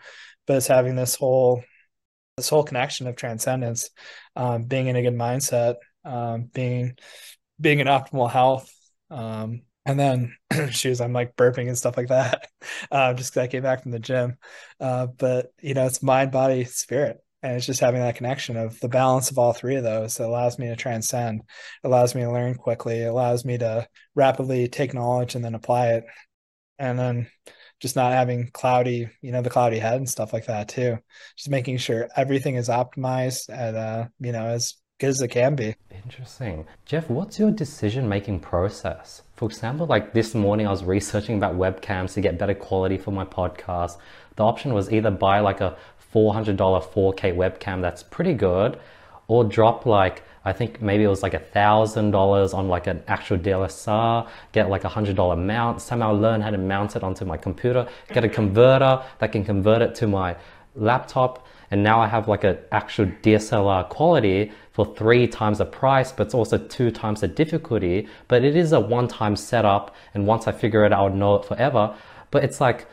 But 0.45 0.57
it's 0.57 0.67
having 0.67 0.95
this 0.95 1.15
whole 1.15 1.63
this 2.37 2.49
whole 2.49 2.63
connection 2.63 3.07
of 3.07 3.15
transcendence, 3.15 3.89
um, 4.35 4.63
being 4.65 4.87
in 4.87 4.95
a 4.95 5.01
good 5.01 5.15
mindset, 5.15 5.75
um, 6.03 6.49
being 6.53 6.97
being 7.59 7.79
in 7.79 7.87
optimal 7.87 8.29
health. 8.29 8.71
Um, 9.09 9.61
and 9.85 9.99
then 9.99 10.35
shoes, 10.71 11.01
I'm 11.01 11.13
like 11.13 11.35
burping 11.35 11.67
and 11.67 11.77
stuff 11.77 11.97
like 11.97 12.09
that, 12.09 12.47
uh, 12.91 13.13
just 13.15 13.33
because 13.33 13.43
I 13.43 13.47
came 13.47 13.63
back 13.63 13.83
from 13.83 13.91
the 13.91 13.99
gym. 13.99 14.37
Uh, 14.79 15.07
but 15.07 15.53
you 15.61 15.73
know, 15.73 15.85
it's 15.85 16.03
mind, 16.03 16.31
body, 16.31 16.65
spirit 16.65 17.24
and 17.45 17.55
it's 17.55 17.67
just 17.67 17.79
having 17.79 18.01
that 18.01 18.15
connection 18.15 18.57
of 18.57 18.79
the 18.79 18.89
balance 18.89 19.29
of 19.29 19.37
all 19.37 19.53
three 19.53 19.75
of 19.75 19.83
those 19.83 20.15
that 20.15 20.25
allows 20.25 20.57
me 20.57 20.65
to 20.67 20.75
transcend 20.75 21.43
allows 21.83 22.15
me 22.15 22.21
to 22.21 22.31
learn 22.31 22.55
quickly 22.55 23.03
allows 23.03 23.45
me 23.45 23.55
to 23.55 23.87
rapidly 24.15 24.67
take 24.67 24.95
knowledge 24.95 25.35
and 25.35 25.45
then 25.45 25.53
apply 25.53 25.89
it. 25.89 26.05
And 26.79 26.97
then 26.97 27.27
just 27.79 27.95
not 27.95 28.13
having 28.13 28.49
cloudy 28.51 29.09
you 29.21 29.31
know 29.31 29.43
the 29.43 29.51
cloudy 29.51 29.77
head 29.77 29.97
and 29.97 30.09
stuff 30.09 30.33
like 30.33 30.47
that 30.47 30.69
too. 30.69 30.97
Just 31.37 31.51
making 31.51 31.77
sure 31.77 32.09
everything 32.15 32.55
is 32.55 32.67
optimized 32.67 33.49
and 33.49 33.77
uh 33.77 34.07
you 34.19 34.31
know 34.31 34.47
as 34.47 34.73
good 34.99 35.09
as 35.09 35.21
it 35.21 35.27
can 35.27 35.55
be. 35.55 35.75
Interesting. 36.03 36.65
Jeff 36.85 37.11
what's 37.11 37.37
your 37.37 37.51
decision 37.51 38.09
making 38.09 38.39
process? 38.39 39.21
For 39.35 39.45
example 39.45 39.85
like 39.85 40.13
this 40.13 40.33
morning 40.33 40.65
i 40.65 40.71
was 40.71 40.83
researching 40.83 41.37
about 41.37 41.57
webcams 41.57 42.13
to 42.13 42.21
get 42.21 42.39
better 42.39 42.55
quality 42.55 42.97
for 42.97 43.11
my 43.11 43.23
podcast. 43.23 43.97
The 44.35 44.43
option 44.43 44.73
was 44.73 44.91
either 44.91 45.11
buy 45.11 45.39
like 45.39 45.61
a 45.61 45.77
$400 46.15 46.57
4K 46.57 47.35
webcam 47.35 47.81
that's 47.81 48.03
pretty 48.03 48.33
good, 48.33 48.79
or 49.27 49.43
drop 49.43 49.85
like 49.85 50.23
I 50.45 50.53
think 50.53 50.79
maybe 50.79 51.03
it 51.03 51.07
was 51.07 51.23
like 51.23 51.33
a 51.33 51.39
thousand 51.39 52.11
dollars 52.11 52.53
on 52.53 52.67
like 52.69 52.85
an 52.85 53.03
actual 53.07 53.37
DSLR, 53.37 54.29
get 54.51 54.69
like 54.69 54.83
a 54.83 54.89
hundred 54.89 55.15
dollar 55.15 55.35
mount, 55.35 55.81
somehow 55.81 56.13
learn 56.13 56.39
how 56.39 56.51
to 56.51 56.57
mount 56.59 56.95
it 56.95 57.03
onto 57.03 57.25
my 57.25 57.35
computer, 57.35 57.87
get 58.13 58.23
a 58.23 58.29
converter 58.29 59.03
that 59.17 59.31
can 59.31 59.43
convert 59.43 59.81
it 59.81 59.95
to 59.95 60.07
my 60.07 60.35
laptop, 60.75 61.47
and 61.71 61.83
now 61.83 61.99
I 61.99 62.07
have 62.07 62.27
like 62.27 62.43
an 62.43 62.59
actual 62.71 63.07
DSLR 63.23 63.89
quality 63.89 64.51
for 64.71 64.85
three 64.95 65.27
times 65.27 65.57
the 65.57 65.65
price, 65.65 66.11
but 66.11 66.27
it's 66.27 66.35
also 66.35 66.57
two 66.59 66.91
times 66.91 67.21
the 67.21 67.27
difficulty. 67.27 68.07
But 68.27 68.43
it 68.43 68.55
is 68.55 68.71
a 68.71 68.79
one-time 68.79 69.35
setup, 69.35 69.95
and 70.13 70.27
once 70.27 70.47
I 70.47 70.51
figure 70.51 70.85
it 70.85 70.93
out, 70.93 70.99
I'll 70.99 71.17
know 71.17 71.35
it 71.35 71.45
forever. 71.45 71.95
But 72.29 72.43
it's 72.43 72.61
like 72.61 72.87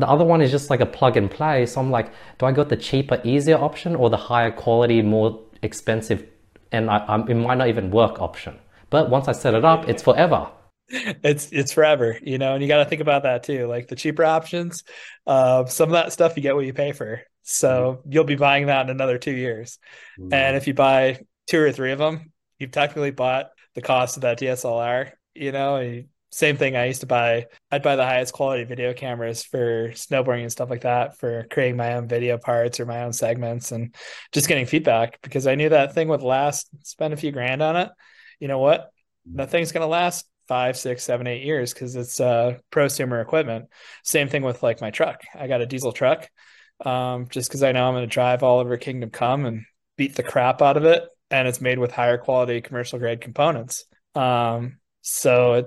the 0.00 0.08
other 0.08 0.24
one 0.24 0.40
is 0.40 0.50
just 0.50 0.70
like 0.70 0.80
a 0.80 0.86
plug 0.86 1.16
and 1.16 1.30
play. 1.30 1.66
So 1.66 1.80
I'm 1.80 1.90
like, 1.90 2.12
do 2.38 2.46
I 2.46 2.52
go 2.52 2.64
the 2.64 2.76
cheaper, 2.76 3.20
easier 3.24 3.56
option 3.56 3.94
or 3.96 4.10
the 4.10 4.16
higher 4.16 4.50
quality, 4.50 5.02
more 5.02 5.40
expensive, 5.62 6.26
and 6.72 6.90
I, 6.90 7.22
it 7.28 7.34
might 7.34 7.58
not 7.58 7.68
even 7.68 7.90
work 7.90 8.20
option. 8.20 8.58
But 8.90 9.10
once 9.10 9.28
I 9.28 9.32
set 9.32 9.54
it 9.54 9.64
up, 9.64 9.88
it's 9.88 10.02
forever. 10.02 10.50
It's 10.92 11.52
it's 11.52 11.72
forever, 11.72 12.18
you 12.20 12.36
know, 12.38 12.54
and 12.54 12.62
you 12.62 12.66
got 12.66 12.78
to 12.78 12.84
think 12.84 13.00
about 13.00 13.22
that 13.22 13.44
too. 13.44 13.68
Like 13.68 13.86
the 13.86 13.94
cheaper 13.94 14.24
options, 14.24 14.82
uh, 15.24 15.64
some 15.66 15.88
of 15.88 15.92
that 15.92 16.12
stuff 16.12 16.36
you 16.36 16.42
get 16.42 16.56
what 16.56 16.66
you 16.66 16.72
pay 16.72 16.90
for. 16.90 17.22
So 17.42 18.02
mm. 18.04 18.12
you'll 18.12 18.24
be 18.24 18.34
buying 18.34 18.66
that 18.66 18.86
in 18.86 18.90
another 18.90 19.16
two 19.16 19.30
years, 19.30 19.78
mm. 20.18 20.32
and 20.32 20.56
if 20.56 20.66
you 20.66 20.74
buy 20.74 21.20
two 21.46 21.60
or 21.60 21.70
three 21.70 21.92
of 21.92 22.00
them, 22.00 22.32
you've 22.58 22.72
technically 22.72 23.12
bought 23.12 23.50
the 23.76 23.82
cost 23.82 24.16
of 24.16 24.22
that 24.22 24.40
DSLR. 24.40 25.12
You 25.34 25.52
know, 25.52 26.02
same 26.32 26.56
thing. 26.56 26.76
I 26.76 26.86
used 26.86 27.00
to 27.00 27.06
buy, 27.06 27.46
I'd 27.70 27.82
buy 27.82 27.96
the 27.96 28.04
highest 28.04 28.32
quality 28.32 28.64
video 28.64 28.94
cameras 28.94 29.42
for 29.42 29.88
snowboarding 29.90 30.42
and 30.42 30.52
stuff 30.52 30.70
like 30.70 30.82
that 30.82 31.18
for 31.18 31.46
creating 31.50 31.76
my 31.76 31.94
own 31.94 32.06
video 32.06 32.38
parts 32.38 32.78
or 32.78 32.86
my 32.86 33.02
own 33.02 33.12
segments 33.12 33.72
and 33.72 33.94
just 34.32 34.46
getting 34.46 34.66
feedback 34.66 35.20
because 35.22 35.46
I 35.46 35.56
knew 35.56 35.68
that 35.68 35.94
thing 35.94 36.08
would 36.08 36.22
last, 36.22 36.68
spend 36.84 37.12
a 37.12 37.16
few 37.16 37.32
grand 37.32 37.62
on 37.62 37.76
it. 37.76 37.90
You 38.38 38.48
know 38.48 38.58
what? 38.58 38.90
That 39.34 39.50
thing's 39.50 39.72
going 39.72 39.82
to 39.82 39.88
last 39.88 40.24
five, 40.46 40.76
six, 40.76 41.02
seven, 41.02 41.26
eight 41.26 41.44
years 41.44 41.74
because 41.74 41.96
it's 41.96 42.20
uh, 42.20 42.58
prosumer 42.72 43.20
equipment. 43.20 43.66
Same 44.04 44.28
thing 44.28 44.42
with 44.42 44.62
like 44.62 44.80
my 44.80 44.90
truck. 44.90 45.22
I 45.34 45.48
got 45.48 45.60
a 45.60 45.66
diesel 45.66 45.92
truck 45.92 46.28
um, 46.84 47.26
just 47.28 47.48
because 47.48 47.62
I 47.62 47.72
know 47.72 47.86
I'm 47.86 47.94
going 47.94 48.08
to 48.08 48.12
drive 48.12 48.42
all 48.42 48.60
over 48.60 48.76
Kingdom 48.76 49.10
Come 49.10 49.46
and 49.46 49.64
beat 49.96 50.14
the 50.14 50.22
crap 50.22 50.62
out 50.62 50.76
of 50.76 50.84
it. 50.84 51.04
And 51.30 51.46
it's 51.46 51.60
made 51.60 51.78
with 51.78 51.92
higher 51.92 52.18
quality 52.18 52.60
commercial 52.60 52.98
grade 52.98 53.20
components. 53.20 53.84
Um, 54.14 54.78
so 55.02 55.52
it, 55.54 55.66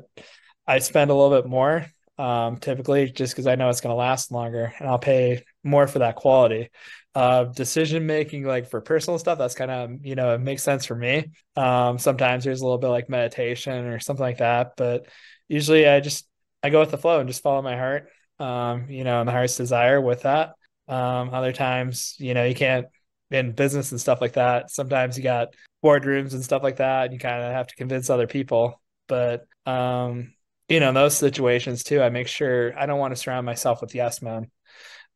I 0.67 0.79
spend 0.79 1.11
a 1.11 1.13
little 1.13 1.41
bit 1.41 1.49
more 1.49 1.85
um, 2.17 2.57
typically 2.57 3.09
just 3.09 3.33
because 3.33 3.47
I 3.47 3.55
know 3.55 3.69
it's 3.69 3.81
going 3.81 3.91
to 3.91 3.97
last 3.97 4.31
longer 4.31 4.73
and 4.79 4.87
I'll 4.87 4.99
pay 4.99 5.43
more 5.63 5.87
for 5.87 5.99
that 5.99 6.15
quality. 6.15 6.69
Uh, 7.15 7.45
decision 7.45 8.05
making, 8.05 8.43
like 8.43 8.69
for 8.69 8.81
personal 8.81 9.19
stuff, 9.19 9.37
that's 9.37 9.55
kind 9.55 9.71
of, 9.71 10.05
you 10.05 10.15
know, 10.15 10.33
it 10.33 10.41
makes 10.41 10.63
sense 10.63 10.85
for 10.85 10.95
me. 10.95 11.31
Um, 11.55 11.99
sometimes 11.99 12.43
there's 12.43 12.61
a 12.61 12.63
little 12.63 12.79
bit 12.79 12.87
like 12.87 13.09
meditation 13.09 13.85
or 13.85 13.99
something 13.99 14.23
like 14.23 14.39
that, 14.39 14.73
but 14.77 15.07
usually 15.47 15.87
I 15.87 15.99
just, 15.99 16.27
I 16.63 16.69
go 16.69 16.79
with 16.79 16.91
the 16.91 16.97
flow 16.97 17.19
and 17.19 17.27
just 17.27 17.43
follow 17.43 17.61
my 17.61 17.77
heart, 17.77 18.09
um, 18.39 18.89
you 18.89 19.03
know, 19.03 19.19
and 19.19 19.27
the 19.27 19.31
heart's 19.31 19.57
desire 19.57 20.01
with 20.01 20.23
that. 20.23 20.53
Um, 20.87 21.33
other 21.33 21.53
times, 21.53 22.15
you 22.19 22.33
know, 22.33 22.45
you 22.45 22.55
can't 22.55 22.87
in 23.31 23.51
business 23.51 23.91
and 23.91 23.99
stuff 23.99 24.21
like 24.21 24.33
that. 24.33 24.69
Sometimes 24.71 25.17
you 25.17 25.23
got 25.23 25.55
boardrooms 25.83 26.33
and 26.33 26.43
stuff 26.43 26.63
like 26.63 26.77
that, 26.77 27.05
and 27.05 27.13
you 27.13 27.19
kind 27.19 27.43
of 27.43 27.51
have 27.51 27.67
to 27.67 27.75
convince 27.75 28.09
other 28.09 28.27
people. 28.27 28.81
But 29.07 29.45
um, 29.65 30.33
you 30.69 30.79
know, 30.79 30.89
in 30.89 30.95
those 30.95 31.17
situations 31.17 31.83
too, 31.83 32.01
I 32.01 32.09
make 32.09 32.27
sure 32.27 32.77
I 32.77 32.85
don't 32.85 32.99
want 32.99 33.13
to 33.13 33.19
surround 33.19 33.45
myself 33.45 33.81
with 33.81 33.95
yes 33.95 34.21
men. 34.21 34.49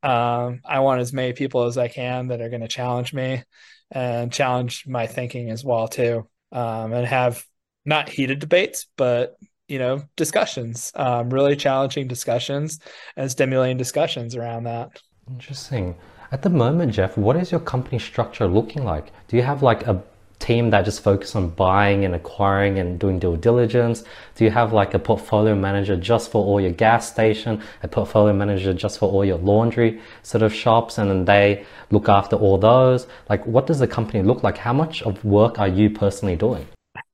Um, 0.04 0.62
I 0.66 0.80
want 0.80 1.02
as 1.02 1.14
many 1.14 1.34
people 1.34 1.64
as 1.64 1.78
I 1.78 1.88
can 1.88 2.28
that 2.28 2.42
are 2.42 2.50
going 2.50 2.62
to 2.62 2.68
challenge 2.68 3.14
me 3.14 3.44
and 3.92 4.32
challenge 4.32 4.86
my 4.88 5.08
thinking 5.08 5.50
as 5.50 5.64
well 5.64 5.88
too, 5.88 6.28
um, 6.52 6.94
and 6.94 7.08
have 7.08 7.44
not 7.86 8.10
heated 8.10 8.40
debates, 8.40 8.88
but 8.98 9.36
you 9.68 9.80
know, 9.80 10.02
discussions, 10.16 10.92
um, 10.96 11.30
really 11.30 11.56
challenging 11.56 12.08
discussions 12.08 12.80
and 13.18 13.30
stimulating 13.30 13.78
discussions 13.78 14.36
around 14.36 14.64
that. 14.64 15.02
Interesting. 15.30 15.96
At 16.32 16.42
the 16.42 16.50
moment, 16.50 16.94
Jeff, 16.94 17.18
what 17.18 17.36
is 17.36 17.52
your 17.52 17.60
company 17.60 18.00
structure 18.00 18.48
looking 18.48 18.84
like? 18.84 19.12
Do 19.28 19.36
you 19.36 19.44
have 19.44 19.64
like 19.64 19.86
a 19.88 20.02
team 20.40 20.70
that 20.70 20.86
just 20.86 21.02
focus 21.02 21.36
on 21.36 21.50
buying 21.50 22.06
and 22.06 22.14
acquiring 22.16 22.80
and 22.80 23.00
doing 23.00 23.20
due 23.20 23.38
diligence? 23.38 24.04
Do 24.36 24.44
you 24.44 24.52
have 24.52 24.74
like 24.74 24.94
a 24.94 25.00
portfolio 25.00 25.56
manager 25.56 25.96
just 25.98 26.32
for 26.32 26.44
all 26.44 26.62
your 26.62 26.72
gas 26.72 27.12
station, 27.12 27.62
a 27.84 27.88
portfolio 27.88 28.34
manager 28.34 28.74
just 28.74 29.00
for 29.00 29.10
all 29.12 29.26
your 29.26 29.38
laundry 29.38 30.02
sort 30.24 30.42
of 30.42 30.54
shops, 30.54 30.98
and 30.98 31.10
then 31.10 31.26
they 31.26 31.66
look 31.92 32.10
after 32.10 32.36
all 32.36 32.58
those? 32.58 33.08
Like, 33.30 33.46
what 33.46 33.68
does 33.68 33.80
the 33.80 33.88
company 33.88 34.24
look 34.24 34.44
like? 34.44 34.58
How 34.58 34.74
much 34.74 35.02
of 35.04 35.24
work 35.26 35.60
are 35.60 35.68
you 35.68 35.90
personally 35.90 36.36
doing? 36.36 36.68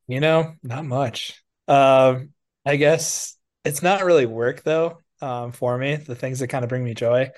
You 0.08 0.20
know, 0.20 0.54
not 0.64 0.86
much. 0.86 1.41
Um, 1.68 2.34
I 2.66 2.76
guess 2.76 3.38
it's 3.64 3.82
not 3.82 4.04
really 4.04 4.26
work 4.26 4.64
though 4.64 5.00
um, 5.22 5.52
for 5.52 5.78
me. 5.78 5.95
The 5.95 6.16
things 6.16 6.40
that 6.40 6.48
kind 6.48 6.64
of 6.64 6.70
bring 6.70 6.84
me 6.84 6.94
joy. 6.94 7.32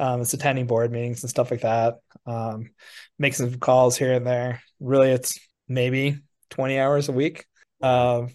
Um, 0.00 0.20
it's 0.20 0.34
attending 0.34 0.66
board 0.66 0.92
meetings 0.92 1.22
and 1.22 1.30
stuff 1.30 1.50
like 1.50 1.62
that. 1.62 1.94
Um, 2.26 2.70
make 3.18 3.34
some 3.34 3.54
calls 3.56 3.96
here 3.96 4.12
and 4.12 4.26
there. 4.26 4.62
Really, 4.80 5.10
it's 5.10 5.38
maybe 5.68 6.18
20 6.50 6.78
hours 6.78 7.08
a 7.08 7.12
week. 7.12 7.44
Uh, 7.82 8.26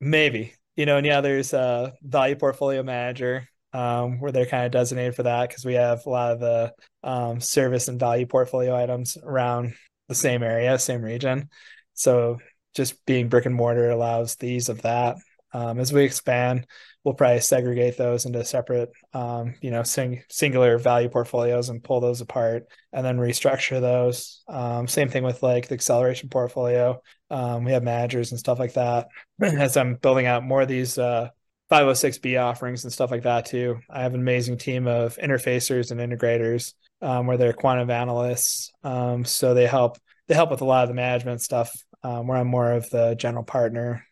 maybe, 0.00 0.54
you 0.76 0.86
know, 0.86 0.96
and 0.96 1.06
yeah, 1.06 1.20
there's 1.20 1.52
a 1.52 1.92
value 2.02 2.36
portfolio 2.36 2.82
manager 2.82 3.48
um, 3.72 4.20
where 4.20 4.32
they're 4.32 4.46
kind 4.46 4.66
of 4.66 4.72
designated 4.72 5.14
for 5.14 5.24
that 5.24 5.48
because 5.48 5.64
we 5.64 5.74
have 5.74 6.04
a 6.04 6.10
lot 6.10 6.32
of 6.32 6.40
the 6.40 6.72
um, 7.02 7.40
service 7.40 7.88
and 7.88 7.98
value 7.98 8.26
portfolio 8.26 8.76
items 8.76 9.16
around 9.22 9.74
the 10.08 10.14
same 10.14 10.42
area, 10.42 10.78
same 10.78 11.02
region. 11.02 11.48
So 11.94 12.38
just 12.74 13.04
being 13.06 13.28
brick 13.28 13.46
and 13.46 13.54
mortar 13.54 13.90
allows 13.90 14.36
the 14.36 14.48
ease 14.48 14.68
of 14.68 14.82
that. 14.82 15.16
Um, 15.52 15.78
as 15.78 15.92
we 15.92 16.04
expand, 16.04 16.66
we'll 17.04 17.14
probably 17.14 17.40
segregate 17.40 17.96
those 17.96 18.26
into 18.26 18.44
separate, 18.44 18.90
um, 19.12 19.54
you 19.60 19.70
know, 19.70 19.82
sing, 19.82 20.22
singular 20.28 20.78
value 20.78 21.08
portfolios 21.08 21.68
and 21.68 21.82
pull 21.82 22.00
those 22.00 22.20
apart 22.20 22.66
and 22.92 23.04
then 23.04 23.18
restructure 23.18 23.80
those. 23.80 24.42
Um, 24.48 24.86
same 24.86 25.08
thing 25.08 25.24
with 25.24 25.42
like 25.42 25.68
the 25.68 25.74
acceleration 25.74 26.28
portfolio. 26.28 27.02
Um, 27.30 27.64
we 27.64 27.72
have 27.72 27.82
managers 27.82 28.30
and 28.30 28.38
stuff 28.38 28.58
like 28.58 28.74
that. 28.74 29.08
As 29.42 29.76
I'm 29.76 29.96
building 29.96 30.26
out 30.26 30.44
more 30.44 30.62
of 30.62 30.68
these 30.68 30.96
uh, 30.96 31.28
506B 31.70 32.40
offerings 32.40 32.84
and 32.84 32.92
stuff 32.92 33.10
like 33.10 33.22
that 33.22 33.46
too, 33.46 33.78
I 33.90 34.02
have 34.02 34.14
an 34.14 34.20
amazing 34.20 34.58
team 34.58 34.86
of 34.86 35.16
interfacers 35.16 35.90
and 35.90 36.00
integrators 36.00 36.74
um, 37.00 37.26
where 37.26 37.36
they're 37.36 37.52
quantum 37.52 37.90
analysts. 37.90 38.70
Um, 38.84 39.24
so 39.24 39.54
they 39.54 39.66
help 39.66 39.98
they 40.28 40.34
help 40.34 40.50
with 40.50 40.60
a 40.60 40.64
lot 40.64 40.84
of 40.84 40.88
the 40.88 40.94
management 40.94 41.42
stuff. 41.42 41.72
Where 42.04 42.36
I'm 42.36 42.48
more 42.48 42.72
of 42.72 42.90
the 42.90 43.14
general 43.14 43.44
partner, 43.44 44.04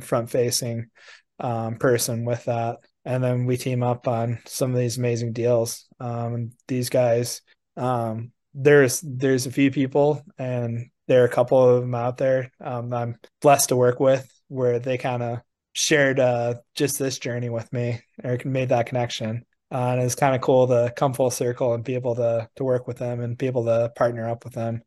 front 0.00 0.30
facing 0.30 0.90
um, 1.38 1.76
person 1.76 2.24
with 2.24 2.44
that. 2.44 2.78
And 3.04 3.24
then 3.24 3.46
we 3.46 3.56
team 3.56 3.82
up 3.82 4.06
on 4.06 4.38
some 4.46 4.72
of 4.72 4.78
these 4.78 4.98
amazing 4.98 5.32
deals. 5.32 5.86
Um, 5.98 6.50
these 6.68 6.90
guys, 6.90 7.40
um, 7.76 8.32
there's 8.52 9.00
there's 9.00 9.46
a 9.46 9.52
few 9.52 9.70
people, 9.70 10.22
and 10.38 10.90
there 11.06 11.22
are 11.22 11.26
a 11.26 11.30
couple 11.30 11.62
of 11.62 11.80
them 11.80 11.94
out 11.94 12.18
there 12.18 12.50
um, 12.60 12.92
I'm 12.92 13.16
blessed 13.40 13.70
to 13.70 13.76
work 13.76 14.00
with, 14.00 14.28
where 14.48 14.78
they 14.78 14.98
kind 14.98 15.22
of 15.22 15.38
shared 15.72 16.20
uh, 16.20 16.54
just 16.74 16.98
this 16.98 17.18
journey 17.18 17.48
with 17.48 17.72
me, 17.72 18.02
or 18.22 18.38
made 18.44 18.68
that 18.68 18.86
connection. 18.86 19.46
Uh, 19.72 19.92
and 19.92 20.02
it's 20.02 20.16
kind 20.16 20.34
of 20.34 20.40
cool 20.40 20.66
to 20.66 20.92
come 20.96 21.14
full 21.14 21.30
circle 21.30 21.74
and 21.74 21.84
be 21.84 21.94
able 21.94 22.16
to 22.16 22.48
to 22.56 22.64
work 22.64 22.86
with 22.86 22.98
them 22.98 23.20
and 23.20 23.38
be 23.38 23.46
able 23.46 23.64
to 23.64 23.90
partner 23.96 24.28
up 24.28 24.44
with 24.44 24.52
them 24.52 24.82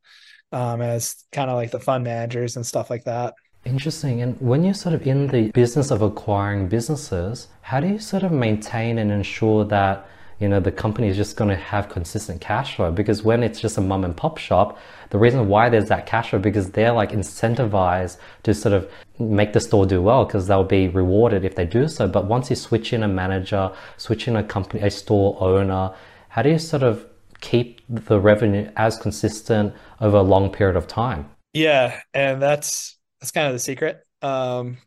um, 0.51 0.81
as 0.81 1.25
kind 1.31 1.49
of 1.49 1.55
like 1.55 1.71
the 1.71 1.79
fund 1.79 2.03
managers 2.03 2.55
and 2.55 2.65
stuff 2.65 2.89
like 2.89 3.05
that. 3.05 3.33
Interesting. 3.65 4.21
And 4.21 4.39
when 4.41 4.63
you're 4.63 4.73
sort 4.73 4.93
of 4.93 5.07
in 5.07 5.27
the 5.27 5.51
business 5.51 5.89
of 5.89 6.01
acquiring 6.01 6.67
businesses, 6.67 7.47
how 7.61 7.79
do 7.79 7.87
you 7.87 7.99
sort 7.99 8.23
of 8.23 8.31
maintain 8.31 8.97
and 8.97 9.11
ensure 9.11 9.63
that 9.65 10.05
you 10.39 10.49
know 10.49 10.59
the 10.59 10.71
company 10.71 11.07
is 11.07 11.15
just 11.15 11.37
going 11.37 11.49
to 11.49 11.55
have 11.55 11.87
consistent 11.87 12.41
cash 12.41 12.75
flow? 12.75 12.91
Because 12.91 13.23
when 13.23 13.41
it's 13.41 13.61
just 13.61 13.77
a 13.77 13.81
mom 13.81 14.03
and 14.03 14.17
pop 14.17 14.37
shop, 14.37 14.77
the 15.11 15.17
reason 15.17 15.47
why 15.47 15.69
there's 15.69 15.87
that 15.87 16.05
cash 16.05 16.31
flow 16.31 16.39
because 16.39 16.71
they're 16.71 16.91
like 16.91 17.11
incentivized 17.11 18.17
to 18.43 18.53
sort 18.53 18.73
of 18.73 18.91
make 19.17 19.53
the 19.53 19.61
store 19.61 19.85
do 19.85 20.01
well 20.01 20.25
because 20.25 20.47
they'll 20.47 20.63
be 20.65 20.89
rewarded 20.89 21.45
if 21.45 21.55
they 21.55 21.65
do 21.65 21.87
so. 21.87 22.07
But 22.07 22.25
once 22.25 22.49
you 22.49 22.57
switch 22.57 22.91
in 22.91 23.01
a 23.03 23.07
manager, 23.07 23.71
switch 23.95 24.27
in 24.27 24.35
a 24.35 24.43
company, 24.43 24.83
a 24.83 24.91
store 24.91 25.37
owner, 25.39 25.93
how 26.27 26.41
do 26.41 26.49
you 26.49 26.59
sort 26.59 26.83
of 26.83 27.05
keep 27.39 27.81
the 27.87 28.19
revenue 28.19 28.69
as 28.75 28.97
consistent 28.97 29.73
over 30.01 30.17
a 30.17 30.21
long 30.21 30.51
period 30.51 30.75
of 30.75 30.87
time? 30.87 31.29
Yeah, 31.53 32.01
and 32.13 32.41
that's 32.41 32.97
that's 33.23 33.31
kind 33.31 33.47
of 33.47 33.53
the 33.53 33.59
secret. 33.59 34.01
Um, 34.21 34.79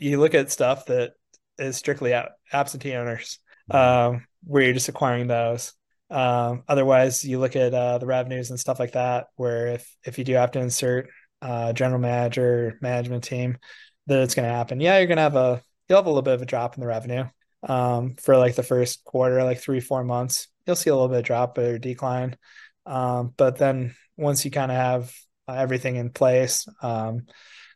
you 0.00 0.18
look 0.18 0.34
at 0.34 0.50
stuff 0.50 0.86
that 0.86 1.12
is 1.56 1.76
strictly 1.76 2.20
absentee 2.52 2.94
owners, 2.94 3.38
um, 3.70 4.26
where 4.42 4.64
you're 4.64 4.74
just 4.74 4.88
acquiring 4.88 5.28
those. 5.28 5.72
Um, 6.10 6.64
otherwise, 6.66 7.24
you 7.24 7.38
look 7.38 7.54
at 7.54 7.72
uh, 7.72 7.98
the 7.98 8.06
revenues 8.06 8.50
and 8.50 8.58
stuff 8.58 8.80
like 8.80 8.94
that, 8.94 9.28
where 9.36 9.68
if 9.68 9.96
if 10.04 10.18
you 10.18 10.24
do 10.24 10.32
have 10.32 10.50
to 10.52 10.58
insert 10.58 11.10
uh, 11.40 11.72
general 11.74 12.00
manager, 12.00 12.76
management 12.82 13.22
team, 13.22 13.56
that 14.08 14.20
it's 14.20 14.34
going 14.34 14.48
to 14.48 14.54
happen. 14.54 14.80
Yeah, 14.80 14.98
you're 14.98 15.06
going 15.06 15.18
to 15.18 15.22
have 15.22 15.36
a 15.36 15.62
you'll 15.88 15.98
have 15.98 16.06
a 16.06 16.10
little 16.10 16.22
bit 16.22 16.34
of 16.34 16.42
a 16.42 16.46
drop 16.46 16.74
in 16.74 16.80
the 16.80 16.88
revenue 16.88 17.26
um, 17.68 18.16
for 18.16 18.36
like 18.36 18.56
the 18.56 18.64
first 18.64 19.04
quarter, 19.04 19.44
like 19.44 19.60
three 19.60 19.78
four 19.78 20.02
months. 20.02 20.48
You'll 20.66 20.74
see 20.74 20.90
a 20.90 20.94
little 20.94 21.08
bit 21.08 21.18
of 21.18 21.24
drop 21.24 21.56
or 21.56 21.78
decline, 21.78 22.36
um, 22.84 23.32
but 23.36 23.58
then 23.58 23.94
once 24.16 24.44
you 24.44 24.50
kind 24.50 24.72
of 24.72 24.76
have 24.76 25.14
everything 25.48 25.94
in 25.94 26.10
place, 26.10 26.66
um, 26.82 27.26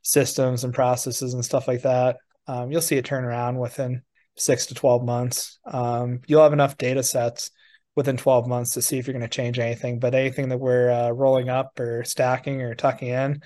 systems 0.03 0.65
and 0.65 0.75
processes 0.75 1.35
and 1.35 1.45
stuff 1.45 1.69
like 1.69 1.83
that, 1.83 2.19
um, 2.47 2.71
you'll 2.71 2.81
see 2.81 2.97
it 2.97 3.05
turn 3.05 3.25
around 3.25 3.59
within 3.59 4.03
six 4.37 4.67
to 4.67 4.75
12 4.75 5.05
months. 5.05 5.59
Um, 5.65 6.21
you'll 6.27 6.43
have 6.43 6.53
enough 6.53 6.79
data 6.79 7.03
sets 7.03 7.51
within 7.97 8.17
12 8.17 8.47
months 8.47 8.75
to 8.75 8.83
see 8.83 8.99
if 8.99 9.07
you're 9.07 9.13
going 9.13 9.29
to 9.29 9.29
change 9.29 9.59
anything. 9.59 9.99
But 9.99 10.15
anything 10.15 10.49
that 10.49 10.59
we're 10.59 10.91
uh, 10.91 11.11
rolling 11.11 11.49
up 11.49 11.79
or 11.79 12.05
stacking 12.05 12.63
or 12.63 12.75
tucking 12.75 13.09
in, 13.09 13.43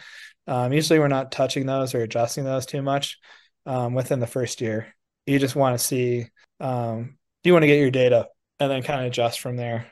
um, 0.47 0.73
usually 0.73 0.99
we're 0.99 1.09
not 1.09 1.33
touching 1.33 1.67
those 1.67 1.95
or 1.95 2.03
adjusting 2.03 2.45
those 2.45 2.67
too 2.67 2.83
much 2.83 3.19
um, 3.67 3.95
within 3.95 4.21
the 4.21 4.27
first 4.27 4.61
year. 4.61 4.95
You 5.27 5.39
just 5.39 5.57
want 5.57 5.79
to 5.79 5.85
see, 5.85 6.29
um, 6.61 7.17
you 7.43 7.53
want 7.53 7.63
to 7.63 7.67
get 7.67 7.81
your 7.81 7.91
data 7.91 8.29
and 8.61 8.71
then 8.71 8.83
kind 8.83 9.01
of 9.01 9.07
adjust 9.07 9.41
from 9.41 9.57
there. 9.57 9.91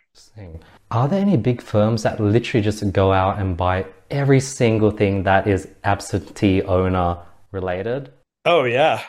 Are 0.90 1.08
there 1.08 1.20
any 1.20 1.36
big 1.36 1.62
firms 1.62 2.02
that 2.02 2.20
literally 2.20 2.62
just 2.62 2.92
go 2.92 3.12
out 3.12 3.38
and 3.38 3.56
buy 3.56 3.86
every 4.12 4.40
single 4.40 4.90
thing 4.90 5.24
that 5.24 5.48
is 5.48 5.66
absentee 5.82 6.62
owner 6.62 7.18
related? 7.50 8.12
Oh 8.44 8.64
yeah. 8.64 9.02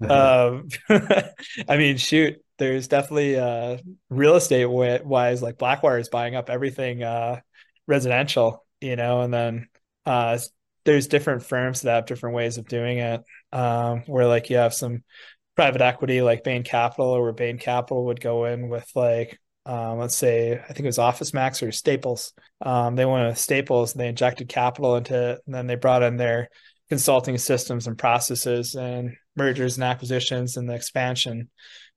um, 0.08 0.68
I 1.68 1.76
mean, 1.76 1.96
shoot, 1.98 2.42
there's 2.58 2.88
definitely 2.88 3.38
uh, 3.38 3.78
real 4.10 4.34
estate 4.36 4.66
wise, 4.66 5.42
like 5.42 5.58
Blackwire 5.58 6.00
is 6.00 6.08
buying 6.08 6.34
up 6.34 6.50
everything 6.50 7.02
uh, 7.02 7.40
residential, 7.86 8.64
you 8.80 8.96
know, 8.96 9.20
and 9.20 9.32
then 9.32 9.68
uh, 10.06 10.38
there's 10.84 11.06
different 11.06 11.44
firms 11.44 11.82
that 11.82 11.94
have 11.94 12.06
different 12.06 12.34
ways 12.34 12.58
of 12.58 12.66
doing 12.66 12.98
it. 12.98 13.22
Um, 13.52 14.02
where 14.06 14.26
like 14.26 14.48
you 14.48 14.56
have 14.56 14.74
some 14.74 15.04
private 15.56 15.82
equity 15.82 16.22
like 16.22 16.44
Bain 16.44 16.62
Capital, 16.62 17.06
or 17.06 17.22
where 17.22 17.32
Bain 17.32 17.58
Capital 17.58 18.06
would 18.06 18.20
go 18.20 18.46
in 18.46 18.68
with 18.68 18.90
like 18.94 19.38
um, 19.64 19.98
let's 19.98 20.16
say 20.16 20.52
I 20.52 20.66
think 20.72 20.80
it 20.80 20.86
was 20.86 20.98
Office 20.98 21.32
Max 21.32 21.62
or 21.62 21.72
Staples. 21.72 22.32
Um, 22.60 22.96
they 22.96 23.04
went 23.04 23.28
with 23.28 23.38
Staples 23.38 23.92
and 23.92 24.00
they 24.00 24.08
injected 24.08 24.48
capital 24.48 24.96
into 24.96 25.32
it, 25.32 25.40
and 25.46 25.54
then 25.54 25.66
they 25.66 25.76
brought 25.76 26.02
in 26.02 26.16
their 26.16 26.48
consulting 26.88 27.38
systems 27.38 27.86
and 27.86 27.96
processes 27.96 28.74
and 28.74 29.16
mergers 29.36 29.76
and 29.76 29.84
acquisitions 29.84 30.56
and 30.56 30.68
the 30.68 30.74
expansion 30.74 31.48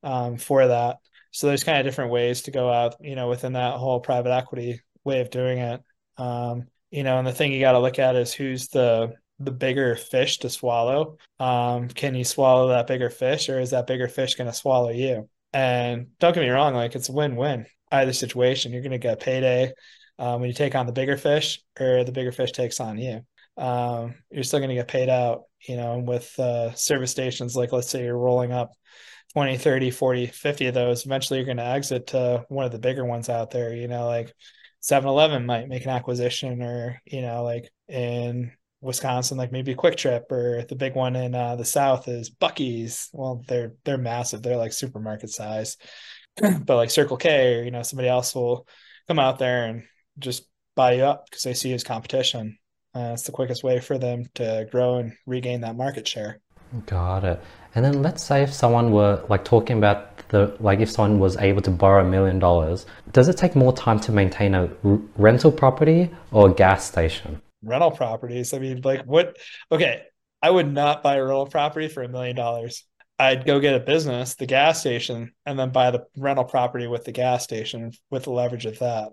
um, 0.03 0.37
for 0.37 0.67
that. 0.67 0.97
So 1.31 1.47
there's 1.47 1.65
kind 1.65 1.79
of 1.79 1.85
different 1.85 2.11
ways 2.11 2.43
to 2.43 2.51
go 2.51 2.71
out, 2.71 2.95
you 3.01 3.15
know, 3.15 3.27
within 3.27 3.53
that 3.53 3.75
whole 3.75 3.99
private 3.99 4.31
equity 4.31 4.79
way 5.03 5.19
of 5.19 5.29
doing 5.29 5.57
it. 5.57 5.81
Um, 6.17 6.67
you 6.91 7.03
know, 7.03 7.17
and 7.17 7.27
the 7.27 7.33
thing 7.33 7.51
you 7.51 7.59
got 7.59 7.73
to 7.73 7.79
look 7.79 7.99
at 7.99 8.15
is 8.15 8.33
who's 8.33 8.69
the 8.69 9.13
the 9.39 9.51
bigger 9.51 9.95
fish 9.95 10.37
to 10.39 10.49
swallow. 10.49 11.17
Um, 11.39 11.89
can 11.89 12.15
you 12.15 12.23
swallow 12.23 12.69
that 12.69 12.87
bigger 12.87 13.09
fish, 13.09 13.49
or 13.49 13.59
is 13.59 13.71
that 13.71 13.87
bigger 13.87 14.07
fish 14.07 14.35
going 14.35 14.49
to 14.49 14.55
swallow 14.55 14.91
you? 14.91 15.29
And 15.55 16.07
don't 16.19 16.33
get 16.33 16.41
me 16.41 16.49
wrong, 16.49 16.73
like 16.73 16.95
it's 16.95 17.07
a 17.07 17.13
win-win 17.13 17.65
either 17.89 18.11
situation. 18.11 18.73
You're 18.73 18.81
going 18.81 18.91
to 18.91 18.97
get 18.97 19.21
payday 19.21 19.71
um, 20.19 20.41
when 20.41 20.49
you 20.49 20.53
take 20.53 20.75
on 20.75 20.85
the 20.85 20.91
bigger 20.91 21.15
fish, 21.15 21.61
or 21.79 22.03
the 22.03 22.11
bigger 22.11 22.33
fish 22.33 22.51
takes 22.51 22.81
on 22.81 22.97
you. 22.97 23.21
Um, 23.55 24.15
you're 24.29 24.43
still 24.43 24.59
going 24.59 24.67
to 24.67 24.75
get 24.75 24.89
paid 24.89 25.07
out, 25.07 25.43
you 25.65 25.77
know, 25.77 25.99
with 25.99 26.37
uh, 26.37 26.73
service 26.73 27.11
stations. 27.11 27.55
Like 27.55 27.71
let's 27.71 27.89
say 27.89 28.03
you're 28.03 28.17
rolling 28.17 28.51
up 28.51 28.73
20, 29.31 29.57
30, 29.57 29.91
40, 29.91 30.25
50 30.27 30.67
of 30.67 30.73
those. 30.73 31.05
Eventually, 31.05 31.39
you're 31.39 31.45
going 31.45 31.55
to 31.55 31.63
exit 31.63 32.07
to 32.07 32.43
one 32.49 32.65
of 32.65 32.73
the 32.73 32.77
bigger 32.77 33.05
ones 33.05 33.29
out 33.29 33.49
there. 33.51 33.73
You 33.73 33.87
know, 33.87 34.07
like 34.07 34.33
7-Eleven 34.83 35.45
might 35.45 35.69
make 35.69 35.85
an 35.85 35.91
acquisition, 35.91 36.61
or 36.63 37.01
you 37.05 37.21
know, 37.21 37.43
like 37.43 37.71
in 37.87 38.51
Wisconsin, 38.81 39.37
like 39.37 39.51
maybe 39.51 39.75
Kwik 39.75 39.95
Trip 39.95 40.31
or 40.31 40.63
the 40.67 40.75
big 40.75 40.95
one 40.95 41.15
in 41.15 41.33
uh, 41.33 41.55
the 41.55 41.65
South 41.65 42.07
is 42.07 42.29
Buc-ee's. 42.29 43.09
Well, 43.13 43.43
they're 43.47 43.73
they're 43.83 43.97
massive; 43.97 44.41
they're 44.41 44.57
like 44.57 44.73
supermarket 44.73 45.29
size. 45.29 45.77
but 46.41 46.75
like 46.75 46.91
Circle 46.91 47.17
K, 47.17 47.55
or 47.55 47.63
you 47.63 47.71
know, 47.71 47.81
somebody 47.81 48.09
else 48.09 48.35
will 48.35 48.67
come 49.07 49.19
out 49.19 49.39
there 49.39 49.65
and 49.65 49.83
just 50.19 50.47
buy 50.75 50.93
you 50.93 51.03
up 51.03 51.25
because 51.25 51.43
they 51.43 51.53
see 51.53 51.69
you 51.69 51.75
as 51.75 51.83
competition. 51.83 52.57
Uh, 52.93 53.11
it's 53.13 53.23
the 53.23 53.31
quickest 53.31 53.63
way 53.63 53.79
for 53.79 53.97
them 53.97 54.25
to 54.35 54.67
grow 54.71 54.97
and 54.97 55.13
regain 55.25 55.61
that 55.61 55.75
market 55.75 56.07
share. 56.07 56.39
Got 56.85 57.23
it. 57.23 57.41
And 57.73 57.83
then 57.83 58.01
let's 58.01 58.23
say 58.23 58.41
if 58.43 58.53
someone 58.53 58.91
were 58.91 59.23
like 59.29 59.43
talking 59.43 59.77
about 59.77 60.17
the 60.29 60.55
like 60.59 60.79
if 60.79 60.89
someone 60.89 61.19
was 61.19 61.37
able 61.37 61.61
to 61.61 61.71
borrow 61.71 62.05
a 62.05 62.09
million 62.09 62.39
dollars, 62.39 62.85
does 63.11 63.27
it 63.27 63.37
take 63.37 63.55
more 63.55 63.73
time 63.73 63.99
to 64.01 64.11
maintain 64.11 64.55
a 64.55 64.69
r- 64.83 64.99
rental 65.17 65.51
property 65.51 66.09
or 66.31 66.49
a 66.49 66.53
gas 66.53 66.85
station? 66.85 67.41
Rental 67.65 67.91
properties. 67.91 68.53
I 68.53 68.59
mean, 68.59 68.81
like 68.83 69.05
what? 69.05 69.37
Okay, 69.71 70.03
I 70.41 70.49
would 70.49 70.71
not 70.71 71.03
buy 71.03 71.15
a 71.15 71.23
rental 71.23 71.47
property 71.47 71.87
for 71.87 72.03
a 72.03 72.07
million 72.09 72.35
dollars. 72.35 72.85
I'd 73.17 73.45
go 73.45 73.59
get 73.59 73.75
a 73.75 73.79
business, 73.79 74.35
the 74.35 74.45
gas 74.45 74.79
station, 74.79 75.33
and 75.45 75.57
then 75.57 75.71
buy 75.71 75.91
the 75.91 76.05
rental 76.17 76.43
property 76.43 76.87
with 76.87 77.05
the 77.05 77.11
gas 77.11 77.43
station 77.43 77.91
with 78.09 78.23
the 78.23 78.31
leverage 78.31 78.65
of 78.65 78.79
that. 78.79 79.09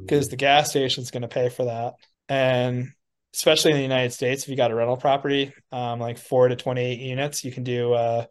Because 0.00 0.28
the 0.28 0.36
gas 0.36 0.70
station 0.70 1.02
is 1.02 1.10
going 1.10 1.22
to 1.22 1.28
pay 1.28 1.50
for 1.50 1.66
that. 1.66 1.94
And 2.28 2.92
especially 3.34 3.72
in 3.72 3.76
the 3.76 3.82
United 3.82 4.12
States, 4.12 4.44
if 4.44 4.48
you 4.48 4.56
got 4.56 4.70
a 4.70 4.74
rental 4.74 4.96
property, 4.96 5.52
um, 5.72 6.00
like 6.00 6.18
four 6.18 6.48
to 6.48 6.56
28 6.56 6.98
units, 6.98 7.44
you 7.44 7.52
can 7.52 7.64
do 7.64 7.92
uh, 7.92 8.24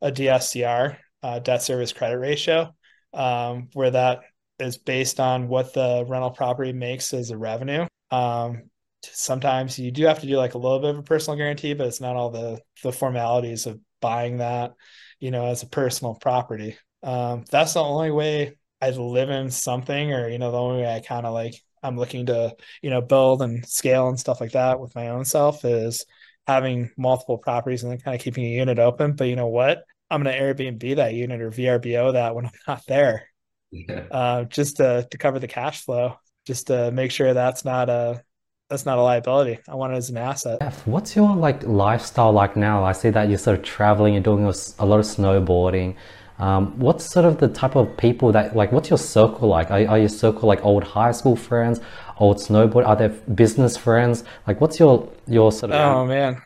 a 0.00 0.12
DSCR, 0.12 0.96
uh, 1.22 1.38
debt 1.40 1.62
service 1.62 1.92
credit 1.92 2.18
ratio, 2.18 2.74
um, 3.12 3.68
where 3.72 3.90
that 3.90 4.20
is 4.60 4.76
based 4.76 5.18
on 5.18 5.48
what 5.48 5.72
the 5.74 6.04
rental 6.06 6.30
property 6.30 6.72
makes 6.72 7.12
as 7.14 7.30
a 7.30 7.38
revenue. 7.38 7.86
Um, 8.10 8.70
sometimes 9.02 9.78
you 9.78 9.90
do 9.90 10.04
have 10.06 10.20
to 10.20 10.26
do 10.26 10.36
like 10.36 10.54
a 10.54 10.58
little 10.58 10.80
bit 10.80 10.90
of 10.90 10.98
a 10.98 11.02
personal 11.02 11.36
guarantee, 11.36 11.74
but 11.74 11.86
it's 11.86 12.00
not 12.00 12.16
all 12.16 12.30
the 12.30 12.60
the 12.82 12.92
formalities 12.92 13.66
of 13.66 13.80
buying 14.00 14.38
that, 14.38 14.74
you 15.18 15.30
know, 15.30 15.46
as 15.46 15.62
a 15.62 15.68
personal 15.68 16.14
property. 16.14 16.76
Um, 17.02 17.44
that's 17.50 17.74
the 17.74 17.82
only 17.82 18.10
way 18.10 18.56
I 18.80 18.90
live 18.90 19.30
in 19.30 19.50
something, 19.50 20.12
or 20.12 20.28
you 20.28 20.38
know, 20.38 20.50
the 20.50 20.58
only 20.58 20.82
way 20.82 20.94
I 20.94 21.00
kind 21.00 21.26
of 21.26 21.34
like 21.34 21.54
I'm 21.82 21.96
looking 21.96 22.26
to 22.26 22.54
you 22.82 22.90
know 22.90 23.00
build 23.00 23.42
and 23.42 23.66
scale 23.66 24.08
and 24.08 24.18
stuff 24.18 24.40
like 24.40 24.52
that 24.52 24.80
with 24.80 24.94
my 24.94 25.08
own 25.08 25.24
self 25.24 25.64
is 25.64 26.04
having 26.46 26.90
multiple 26.96 27.38
properties 27.38 27.82
and 27.82 27.92
then 27.92 28.00
kind 28.00 28.14
of 28.14 28.22
keeping 28.22 28.44
a 28.44 28.48
unit 28.48 28.78
open. 28.78 29.12
But 29.12 29.28
you 29.28 29.36
know 29.36 29.48
what? 29.48 29.84
I'm 30.10 30.22
gonna 30.22 30.36
Airbnb 30.36 30.96
that 30.96 31.14
unit 31.14 31.40
or 31.40 31.50
VRBO 31.50 32.14
that 32.14 32.34
when 32.34 32.46
I'm 32.46 32.52
not 32.66 32.82
there, 32.86 33.28
yeah. 33.70 34.06
uh, 34.10 34.44
just 34.44 34.78
to 34.78 35.06
to 35.10 35.18
cover 35.18 35.38
the 35.38 35.48
cash 35.48 35.84
flow, 35.84 36.16
just 36.46 36.68
to 36.68 36.90
make 36.90 37.10
sure 37.10 37.34
that's 37.34 37.64
not 37.64 37.88
a 37.88 38.22
that's 38.68 38.86
not 38.86 38.98
a 38.98 39.02
liability. 39.02 39.58
I 39.68 39.74
want 39.74 39.92
it 39.92 39.96
as 39.96 40.10
an 40.10 40.16
asset. 40.16 40.62
What's 40.84 41.16
your 41.16 41.34
like 41.34 41.64
lifestyle 41.64 42.32
like 42.32 42.56
now? 42.56 42.84
I 42.84 42.92
see 42.92 43.10
that 43.10 43.28
you're 43.28 43.38
sort 43.38 43.58
of 43.58 43.64
traveling, 43.64 44.14
you're 44.14 44.22
doing 44.22 44.44
a 44.44 44.86
lot 44.86 45.00
of 45.00 45.06
snowboarding. 45.06 45.96
Um, 46.38 46.78
what's 46.78 47.04
sort 47.04 47.26
of 47.26 47.38
the 47.38 47.48
type 47.48 47.76
of 47.76 47.94
people 47.98 48.32
that 48.32 48.56
like? 48.56 48.72
What's 48.72 48.88
your 48.88 48.98
circle 48.98 49.48
like? 49.48 49.70
Are, 49.70 49.86
are 49.86 49.98
your 49.98 50.08
circle 50.08 50.48
like 50.48 50.64
old 50.64 50.84
high 50.84 51.12
school 51.12 51.36
friends, 51.36 51.80
old 52.18 52.38
snowboard? 52.38 52.86
Are 52.86 52.96
there 52.96 53.10
business 53.10 53.76
friends? 53.76 54.24
Like, 54.46 54.60
what's 54.60 54.78
your 54.78 55.06
your 55.26 55.52
sort 55.52 55.72
of? 55.72 55.80
Oh 55.80 56.06
man. 56.06 56.40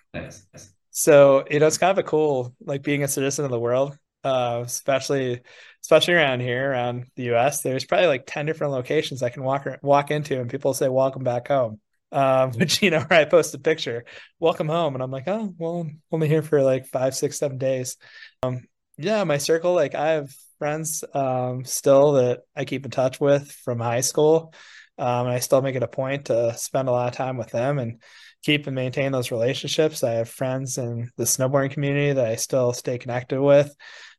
So 0.90 1.44
you 1.48 1.60
know, 1.60 1.66
it's 1.66 1.78
kind 1.78 1.92
of 1.92 1.98
a 1.98 2.02
cool 2.02 2.54
like 2.60 2.82
being 2.82 3.04
a 3.04 3.08
citizen 3.08 3.44
of 3.44 3.52
the 3.52 3.60
world, 3.60 3.96
uh, 4.24 4.62
especially 4.64 5.42
especially 5.84 6.14
around 6.14 6.40
here 6.40 6.70
around 6.70 7.04
the 7.14 7.24
U.S. 7.24 7.62
There's 7.62 7.84
probably 7.84 8.08
like 8.08 8.24
ten 8.26 8.46
different 8.46 8.72
locations 8.72 9.22
I 9.22 9.28
can 9.28 9.44
walk 9.44 9.66
walk 9.82 10.10
into, 10.10 10.40
and 10.40 10.50
people 10.50 10.74
say, 10.74 10.88
"Welcome 10.88 11.22
back 11.22 11.48
home." 11.48 11.80
um, 12.14 12.52
which 12.58 12.80
you 12.82 12.90
know 12.90 13.00
where 13.00 13.20
I 13.20 13.24
post 13.26 13.54
a 13.54 13.58
picture, 13.58 14.04
welcome 14.38 14.68
home, 14.68 14.94
and 14.94 15.02
I'm 15.02 15.10
like, 15.10 15.24
oh 15.26 15.52
well, 15.58 15.80
I'm 15.80 16.00
only 16.10 16.28
here 16.28 16.42
for 16.42 16.62
like 16.62 16.86
five, 16.86 17.14
six, 17.14 17.38
seven 17.38 17.58
days. 17.58 17.96
Um, 18.42 18.66
yeah, 18.96 19.24
my 19.24 19.38
circle, 19.38 19.74
like 19.74 19.94
I 19.94 20.12
have 20.12 20.30
friends 20.58 21.04
um, 21.12 21.64
still 21.64 22.12
that 22.12 22.40
I 22.56 22.64
keep 22.64 22.84
in 22.84 22.90
touch 22.90 23.20
with 23.20 23.50
from 23.50 23.80
high 23.80 24.00
school, 24.00 24.54
um, 24.96 25.26
and 25.26 25.34
I 25.34 25.40
still 25.40 25.60
make 25.60 25.74
it 25.74 25.82
a 25.82 25.88
point 25.88 26.26
to 26.26 26.54
spend 26.56 26.88
a 26.88 26.92
lot 26.92 27.08
of 27.08 27.14
time 27.14 27.36
with 27.36 27.50
them 27.50 27.78
and 27.78 28.00
keep 28.44 28.66
and 28.66 28.76
maintain 28.76 29.10
those 29.10 29.32
relationships. 29.32 30.04
I 30.04 30.12
have 30.12 30.28
friends 30.28 30.78
in 30.78 31.10
the 31.16 31.24
snowboarding 31.24 31.72
community 31.72 32.12
that 32.12 32.26
I 32.26 32.36
still 32.36 32.72
stay 32.72 32.98
connected 32.98 33.40
with. 33.40 33.74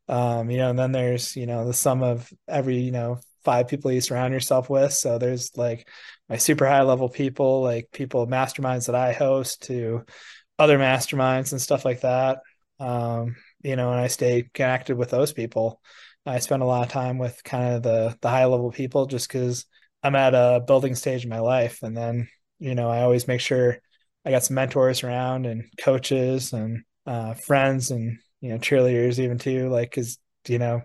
Um, 0.08 0.50
you 0.50 0.58
know, 0.58 0.70
and 0.70 0.78
then 0.78 0.92
there's, 0.92 1.36
you 1.36 1.46
know, 1.46 1.66
the 1.66 1.72
sum 1.72 2.02
of 2.02 2.32
every, 2.48 2.78
you 2.78 2.92
know, 2.92 3.18
five 3.44 3.68
people 3.68 3.90
you 3.90 4.00
surround 4.00 4.32
yourself 4.32 4.70
with. 4.70 4.92
So 4.92 5.18
there's 5.18 5.56
like 5.56 5.88
my 6.28 6.36
super 6.36 6.66
high 6.66 6.82
level 6.82 7.08
people, 7.08 7.62
like 7.62 7.88
people 7.92 8.26
masterminds 8.26 8.86
that 8.86 8.94
I 8.94 9.12
host 9.12 9.62
to 9.64 10.04
other 10.58 10.78
masterminds 10.78 11.52
and 11.52 11.60
stuff 11.60 11.84
like 11.84 12.00
that. 12.00 12.38
Um, 12.78 13.36
you 13.62 13.76
know, 13.76 13.90
and 13.90 14.00
I 14.00 14.06
stay 14.06 14.48
connected 14.54 14.96
with 14.96 15.10
those 15.10 15.32
people. 15.32 15.80
I 16.24 16.40
spend 16.40 16.62
a 16.62 16.66
lot 16.66 16.84
of 16.84 16.92
time 16.92 17.18
with 17.18 17.42
kind 17.44 17.74
of 17.74 17.82
the 17.82 18.16
the 18.20 18.28
high 18.28 18.46
level 18.46 18.72
people 18.72 19.06
just 19.06 19.28
because 19.28 19.64
I'm 20.02 20.16
at 20.16 20.34
a 20.34 20.62
building 20.64 20.94
stage 20.94 21.24
in 21.24 21.30
my 21.30 21.40
life. 21.40 21.82
And 21.82 21.96
then, 21.96 22.28
you 22.58 22.74
know, 22.74 22.90
I 22.90 23.02
always 23.02 23.28
make 23.28 23.40
sure 23.40 23.78
I 24.24 24.30
got 24.30 24.44
some 24.44 24.54
mentors 24.54 25.04
around 25.04 25.46
and 25.46 25.64
coaches 25.78 26.52
and 26.52 26.82
uh, 27.06 27.34
friends 27.34 27.90
and, 27.90 28.18
you 28.40 28.50
know, 28.50 28.58
cheerleaders 28.58 29.18
even 29.18 29.38
too, 29.38 29.68
like, 29.68 29.92
cause, 29.92 30.18
you 30.48 30.58
know, 30.58 30.82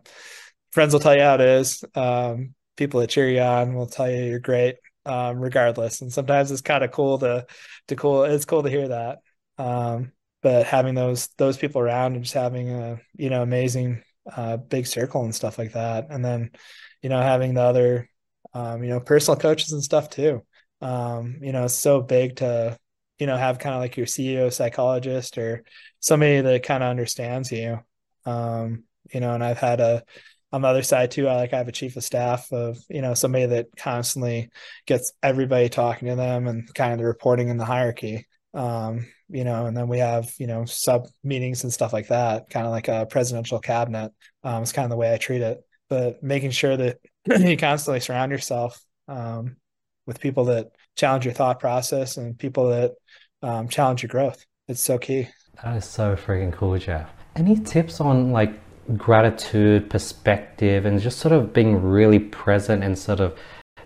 friends 0.71 0.93
will 0.93 0.99
tell 0.99 1.15
you 1.15 1.21
how 1.21 1.35
it 1.35 1.41
is. 1.41 1.83
Um, 1.95 2.55
people 2.77 2.99
that 3.01 3.09
cheer 3.09 3.29
you 3.29 3.41
on 3.41 3.73
will 3.75 3.87
tell 3.87 4.09
you 4.09 4.23
you're 4.23 4.39
great 4.39 4.75
um, 5.05 5.39
regardless. 5.39 6.01
And 6.01 6.11
sometimes 6.11 6.51
it's 6.51 6.61
kind 6.61 6.83
of 6.83 6.91
cool 6.91 7.19
to 7.19 7.45
to 7.87 7.95
cool. 7.95 8.23
It's 8.23 8.45
cool 8.45 8.63
to 8.63 8.69
hear 8.69 8.87
that. 8.87 9.19
Um, 9.57 10.11
but 10.41 10.65
having 10.65 10.95
those 10.95 11.27
those 11.37 11.57
people 11.57 11.81
around 11.81 12.15
and 12.15 12.23
just 12.23 12.33
having 12.33 12.69
a 12.69 12.99
you 13.15 13.29
know 13.29 13.41
amazing 13.41 14.03
uh, 14.31 14.57
big 14.57 14.87
circle 14.87 15.23
and 15.23 15.35
stuff 15.35 15.57
like 15.57 15.73
that, 15.73 16.07
and 16.09 16.23
then 16.23 16.51
you 17.01 17.09
know 17.09 17.21
having 17.21 17.53
the 17.53 17.61
other 17.61 18.09
um, 18.53 18.83
you 18.83 18.89
know 18.89 18.99
personal 18.99 19.39
coaches 19.39 19.71
and 19.71 19.83
stuff 19.83 20.09
too. 20.09 20.43
Um, 20.81 21.37
you 21.41 21.51
know, 21.51 21.65
it's 21.65 21.73
so 21.75 22.01
big 22.01 22.37
to 22.37 22.77
you 23.19 23.27
know 23.27 23.37
have 23.37 23.59
kind 23.59 23.75
of 23.75 23.81
like 23.81 23.97
your 23.97 24.07
CEO 24.07 24.51
psychologist 24.51 25.37
or 25.37 25.63
somebody 26.01 26.41
that 26.41 26.63
kind 26.63 26.83
of 26.83 26.89
understands 26.89 27.51
you. 27.51 27.79
Um, 28.25 28.83
you 29.13 29.19
know, 29.19 29.33
and 29.33 29.43
I've 29.43 29.57
had 29.57 29.79
a 29.79 30.03
on 30.51 30.61
the 30.61 30.67
other 30.67 30.83
side 30.83 31.11
too, 31.11 31.27
I 31.27 31.35
like 31.35 31.53
I 31.53 31.57
have 31.57 31.69
a 31.69 31.73
chief 31.73 31.95
of 31.95 32.03
staff 32.03 32.51
of 32.51 32.77
you 32.89 33.01
know 33.01 33.13
somebody 33.13 33.45
that 33.47 33.67
constantly 33.77 34.49
gets 34.85 35.13
everybody 35.23 35.69
talking 35.69 36.09
to 36.09 36.15
them 36.15 36.47
and 36.47 36.71
kind 36.73 36.91
of 36.91 36.99
the 36.99 37.05
reporting 37.05 37.49
in 37.49 37.57
the 37.57 37.65
hierarchy. 37.65 38.27
Um, 38.53 39.07
you 39.29 39.45
know, 39.45 39.65
and 39.65 39.77
then 39.77 39.87
we 39.87 39.99
have 39.99 40.33
you 40.37 40.47
know 40.47 40.65
sub 40.65 41.07
meetings 41.23 41.63
and 41.63 41.71
stuff 41.71 41.93
like 41.93 42.09
that, 42.09 42.49
kind 42.49 42.65
of 42.65 42.71
like 42.71 42.89
a 42.89 43.05
presidential 43.09 43.59
cabinet. 43.59 44.11
Um, 44.43 44.61
it's 44.61 44.73
kind 44.73 44.85
of 44.85 44.89
the 44.89 44.97
way 44.97 45.13
I 45.13 45.17
treat 45.17 45.41
it, 45.41 45.61
but 45.89 46.21
making 46.21 46.51
sure 46.51 46.75
that 46.75 46.97
you 47.39 47.55
constantly 47.55 48.01
surround 48.01 48.31
yourself 48.31 48.83
um, 49.07 49.55
with 50.05 50.19
people 50.19 50.45
that 50.45 50.71
challenge 50.97 51.23
your 51.23 51.33
thought 51.33 51.59
process 51.61 52.17
and 52.17 52.37
people 52.37 52.69
that 52.69 52.91
um, 53.41 53.69
challenge 53.69 54.03
your 54.03 54.09
growth. 54.09 54.45
It's 54.67 54.81
so 54.81 54.97
key. 54.97 55.29
That 55.63 55.77
is 55.77 55.85
so 55.85 56.15
freaking 56.15 56.51
cool, 56.53 56.77
Jeff. 56.77 57.09
Any 57.35 57.55
tips 57.55 58.01
on 58.01 58.31
like 58.31 58.53
gratitude, 58.97 59.89
perspective, 59.89 60.85
and 60.85 60.99
just 60.99 61.19
sort 61.19 61.33
of 61.33 61.53
being 61.53 61.81
really 61.81 62.19
present 62.19 62.83
and 62.83 62.97
sort 62.97 63.19
of 63.19 63.37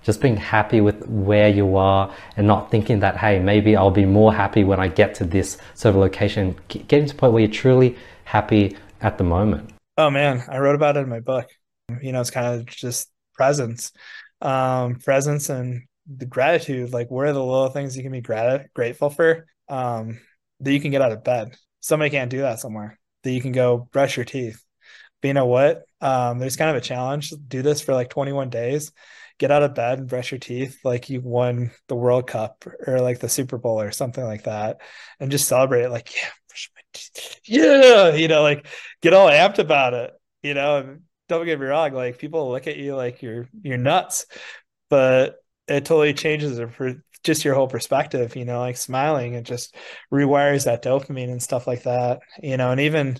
just 0.01 0.21
being 0.21 0.37
happy 0.37 0.81
with 0.81 1.07
where 1.07 1.49
you 1.49 1.75
are 1.75 2.13
and 2.37 2.45
not 2.45 2.69
thinking 2.69 2.99
that, 2.99 3.17
hey, 3.17 3.39
maybe 3.39 3.75
I'll 3.75 3.91
be 3.91 4.05
more 4.05 4.33
happy 4.33 4.63
when 4.63 4.79
I 4.79 4.87
get 4.87 5.15
to 5.15 5.25
this 5.25 5.57
sort 5.73 5.95
of 5.95 6.01
location. 6.01 6.55
Getting 6.67 7.07
to 7.07 7.13
the 7.13 7.19
point 7.19 7.33
where 7.33 7.41
you're 7.41 7.51
truly 7.51 7.97
happy 8.23 8.77
at 9.01 9.17
the 9.17 9.23
moment? 9.23 9.71
Oh 9.97 10.09
man, 10.09 10.43
I 10.49 10.59
wrote 10.59 10.75
about 10.75 10.97
it 10.97 11.01
in 11.01 11.09
my 11.09 11.21
book. 11.21 11.47
You 12.01 12.11
know, 12.11 12.21
it's 12.21 12.31
kind 12.31 12.47
of 12.47 12.65
just 12.65 13.09
presence, 13.33 13.91
um, 14.41 14.95
presence 14.95 15.49
and 15.49 15.83
the 16.07 16.25
gratitude. 16.25 16.93
Like, 16.93 17.09
what 17.09 17.27
are 17.27 17.33
the 17.33 17.43
little 17.43 17.69
things 17.69 17.97
you 17.97 18.03
can 18.03 18.11
be 18.11 18.21
grat- 18.21 18.73
grateful 18.73 19.09
for? 19.09 19.45
Um, 19.69 20.19
that 20.61 20.73
you 20.73 20.79
can 20.79 20.91
get 20.91 21.01
out 21.01 21.11
of 21.11 21.23
bed. 21.23 21.55
Somebody 21.79 22.09
can't 22.09 22.31
do 22.31 22.41
that 22.41 22.59
somewhere. 22.59 22.99
That 23.23 23.31
you 23.31 23.41
can 23.41 23.51
go 23.51 23.89
brush 23.91 24.17
your 24.17 24.25
teeth. 24.25 24.63
But 25.21 25.29
you 25.29 25.33
know 25.33 25.45
what? 25.45 25.83
Um, 26.01 26.39
there's 26.39 26.55
kind 26.55 26.69
of 26.69 26.75
a 26.75 26.81
challenge. 26.81 27.33
Do 27.47 27.61
this 27.61 27.81
for 27.81 27.93
like 27.93 28.09
21 28.09 28.49
days. 28.49 28.91
Get 29.37 29.51
out 29.51 29.63
of 29.63 29.75
bed 29.75 29.99
and 29.99 30.07
brush 30.07 30.31
your 30.31 30.39
teeth 30.39 30.79
like 30.85 31.09
you 31.09 31.19
won 31.19 31.71
the 31.87 31.95
World 31.95 32.27
Cup 32.27 32.65
or 32.87 33.01
like 33.01 33.19
the 33.19 33.27
Super 33.27 33.57
Bowl 33.57 33.81
or 33.81 33.91
something 33.91 34.23
like 34.23 34.43
that, 34.43 34.79
and 35.19 35.29
just 35.29 35.47
celebrate 35.47 35.83
it. 35.83 35.89
Like, 35.89 36.15
yeah, 36.15 36.29
brush 36.47 36.71
my 36.73 36.81
teeth. 36.93 37.39
Yeah, 37.43 38.15
you 38.15 38.29
know, 38.29 38.41
like 38.43 38.65
get 39.01 39.13
all 39.13 39.27
amped 39.27 39.59
about 39.59 39.93
it. 39.93 40.13
You 40.41 40.53
know, 40.53 40.97
don't 41.27 41.45
get 41.45 41.59
me 41.59 41.65
wrong. 41.65 41.91
Like 41.91 42.17
people 42.17 42.49
look 42.49 42.67
at 42.67 42.77
you 42.77 42.95
like 42.95 43.21
you're 43.21 43.49
you're 43.61 43.77
nuts, 43.77 44.25
but 44.89 45.35
it 45.67 45.85
totally 45.85 46.13
changes 46.13 46.59
it 46.59 46.73
for 46.73 46.93
just 47.23 47.43
your 47.43 47.55
whole 47.55 47.67
perspective. 47.67 48.35
You 48.35 48.45
know, 48.45 48.59
like 48.59 48.77
smiling 48.77 49.33
it 49.33 49.43
just 49.43 49.75
rewires 50.13 50.65
that 50.65 50.83
dopamine 50.83 51.31
and 51.31 51.41
stuff 51.41 51.67
like 51.67 51.83
that. 51.83 52.19
You 52.41 52.57
know, 52.57 52.71
and 52.71 52.81
even 52.81 53.19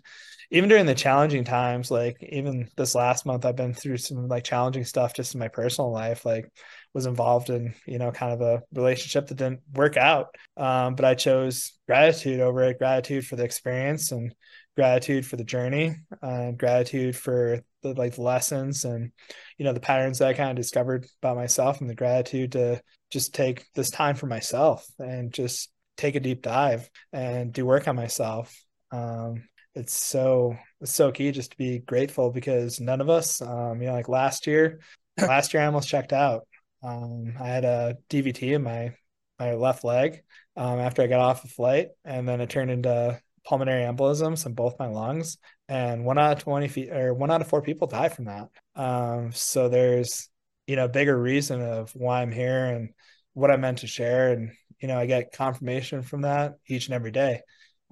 even 0.52 0.70
during 0.70 0.86
the 0.86 0.96
challenging 0.96 1.44
times, 1.44 1.90
like 1.90 2.18
even 2.22 2.70
this 2.78 2.96
last 2.96 3.26
month, 3.26 3.46
I've 3.46 3.56
been 3.56 3.74
through 3.74 3.98
some 3.98 4.28
like 4.28 4.44
challenging 4.44 4.86
stuff 4.86 5.14
just 5.14 5.34
in 5.34 5.40
my 5.40 5.48
personal 5.48 5.92
life. 5.92 6.26
Like 6.26 6.50
was 6.94 7.08
involved 7.08 7.50
in 7.50 7.74
you 7.86 8.00
know 8.00 8.12
kind 8.12 8.34
of 8.34 8.42
a 8.42 8.64
relationship 8.74 9.28
that 9.28 9.38
didn't 9.38 9.62
work 9.74 9.98
out, 9.98 10.36
um, 10.56 10.96
but 10.96 11.06
I 11.06 11.16
chose 11.16 11.74
gratitude 11.88 12.40
over 12.40 12.64
it. 12.64 12.78
Gratitude 12.78 13.26
for 13.26 13.36
the 13.36 13.44
experience 13.44 14.12
and 14.12 14.34
gratitude 14.76 15.26
for 15.26 15.36
the 15.36 15.44
journey, 15.44 15.96
uh, 16.22 16.52
gratitude 16.52 17.16
for 17.16 17.64
the 17.82 17.94
like 17.94 18.16
the 18.16 18.22
lessons 18.22 18.86
and 18.86 19.12
you 19.58 19.66
know 19.66 19.74
the 19.74 19.80
patterns 19.80 20.20
that 20.20 20.28
I 20.28 20.34
kind 20.34 20.50
of 20.50 20.56
discovered 20.56 21.06
about 21.22 21.38
myself, 21.38 21.82
and 21.82 21.90
the 21.90 21.96
gratitude 21.96 22.54
to 22.54 22.82
just 23.12 23.34
take 23.34 23.66
this 23.74 23.90
time 23.90 24.16
for 24.16 24.28
myself 24.28 24.86
and 25.00 25.32
just 25.32 25.72
take 25.98 26.16
a 26.16 26.20
deep 26.20 26.42
dive 26.42 26.90
and 27.14 27.54
do 27.54 27.66
work 27.66 27.88
on 27.88 27.96
myself. 27.96 28.56
Um, 28.92 29.44
it's 29.76 29.94
so 29.94 30.58
it's 30.82 30.94
so 30.94 31.12
key 31.12 31.32
just 31.32 31.52
to 31.52 31.58
be 31.58 31.80
grateful 31.80 32.32
because 32.32 32.80
none 32.80 33.02
of 33.02 33.10
us 33.10 33.42
um 33.42 33.82
you 33.82 33.88
know 33.88 33.94
like 33.94 34.08
last 34.10 34.48
year 34.48 34.80
last 35.22 35.54
year 35.54 35.62
i 35.62 35.66
almost 35.66 35.90
checked 35.90 36.14
out 36.14 36.48
um 36.82 37.34
i 37.40 37.48
had 37.48 37.66
a 37.66 37.98
dvt 38.10 38.56
in 38.56 38.64
my 38.64 38.96
my 39.38 39.54
left 39.54 39.84
leg 39.84 40.24
um 40.56 40.80
after 40.80 41.02
i 41.02 41.08
got 41.08 41.20
off 41.20 41.44
a 41.44 41.48
flight 41.48 41.90
and 42.06 42.28
then 42.28 42.40
it 42.40 42.50
turned 42.50 42.72
into 42.72 43.20
pulmonary 43.46 43.84
embolisms 43.84 44.46
in 44.46 44.54
both 44.54 44.80
my 44.80 44.88
lungs 44.88 45.38
and 45.70 46.04
one 46.04 46.18
out 46.18 46.38
of 46.38 46.44
20 46.44 46.68
feet 46.68 46.90
or 46.92 47.14
one 47.14 47.32
out 47.32 47.42
of 47.42 47.48
four 47.48 47.62
people 47.62 47.88
die 47.88 48.10
from 48.10 48.26
that. 48.26 48.50
Um 48.76 49.32
so 49.32 49.70
there's 49.70 50.30
you 50.68 50.76
know 50.76 50.88
bigger 50.88 51.20
reason 51.20 51.62
of 51.62 51.92
why 51.94 52.22
i'm 52.22 52.32
here 52.32 52.66
and 52.66 52.90
what 53.34 53.52
i 53.52 53.58
meant 53.58 53.80
to 53.80 53.88
share. 53.88 54.34
And 54.34 54.52
you 54.80 54.88
know 54.88 54.98
i 54.98 55.06
get 55.06 55.32
confirmation 55.32 56.02
from 56.02 56.22
that 56.22 56.56
each 56.68 56.88
and 56.88 56.96
every 56.96 57.12
day. 57.12 57.42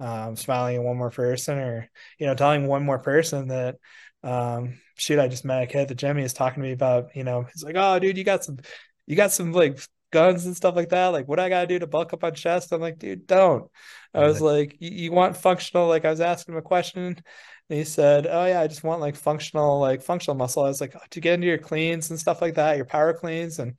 Um, 0.00 0.34
smiling 0.34 0.76
at 0.76 0.82
one 0.82 0.96
more 0.96 1.10
person 1.10 1.56
or 1.56 1.88
you 2.18 2.26
know 2.26 2.34
telling 2.34 2.66
one 2.66 2.84
more 2.84 2.98
person 2.98 3.48
that 3.48 3.76
um, 4.24 4.80
shoot 4.96 5.20
i 5.20 5.28
just 5.28 5.44
met 5.44 5.62
a 5.62 5.66
kid 5.66 5.82
at 5.82 5.88
the 5.88 5.94
gym. 5.94 6.16
Talking 6.28 6.62
to 6.62 6.68
me 6.68 6.72
about 6.72 7.14
you 7.14 7.24
know 7.24 7.42
he's 7.42 7.62
like 7.62 7.76
oh 7.78 7.98
dude 7.98 8.18
you 8.18 8.24
got 8.24 8.44
some 8.44 8.58
you 9.06 9.16
got 9.16 9.32
some 9.32 9.52
like 9.52 9.78
guns 10.14 10.46
and 10.46 10.56
stuff 10.56 10.76
like 10.76 10.90
that 10.90 11.08
like 11.08 11.26
what 11.26 11.40
i 11.40 11.48
gotta 11.48 11.66
do 11.66 11.76
to 11.76 11.88
bulk 11.88 12.12
up 12.12 12.22
on 12.22 12.32
chest 12.32 12.70
i'm 12.70 12.80
like 12.80 13.00
dude 13.00 13.26
don't 13.26 13.68
i 14.14 14.24
was 14.24 14.40
like 14.40 14.76
you, 14.78 15.10
want 15.10 15.36
functional 15.36 15.88
like 15.88 16.04
i 16.04 16.10
was 16.10 16.20
asking 16.20 16.54
him 16.54 16.58
a 16.58 16.62
question 16.62 17.02
and 17.04 17.78
he 17.78 17.82
said 17.82 18.24
oh 18.30 18.44
yeah 18.44 18.60
i 18.60 18.68
just 18.68 18.84
want 18.84 19.00
like 19.00 19.16
functional 19.16 19.80
like 19.80 20.02
functional 20.02 20.36
muscle 20.36 20.62
i 20.62 20.68
was 20.68 20.80
like 20.80 20.94
oh, 20.94 21.00
to 21.10 21.18
get 21.18 21.34
into 21.34 21.48
your 21.48 21.58
cleans 21.58 22.10
and 22.10 22.20
stuff 22.20 22.40
like 22.40 22.54
that 22.54 22.76
your 22.76 22.86
power 22.86 23.12
cleans 23.12 23.58
and 23.58 23.74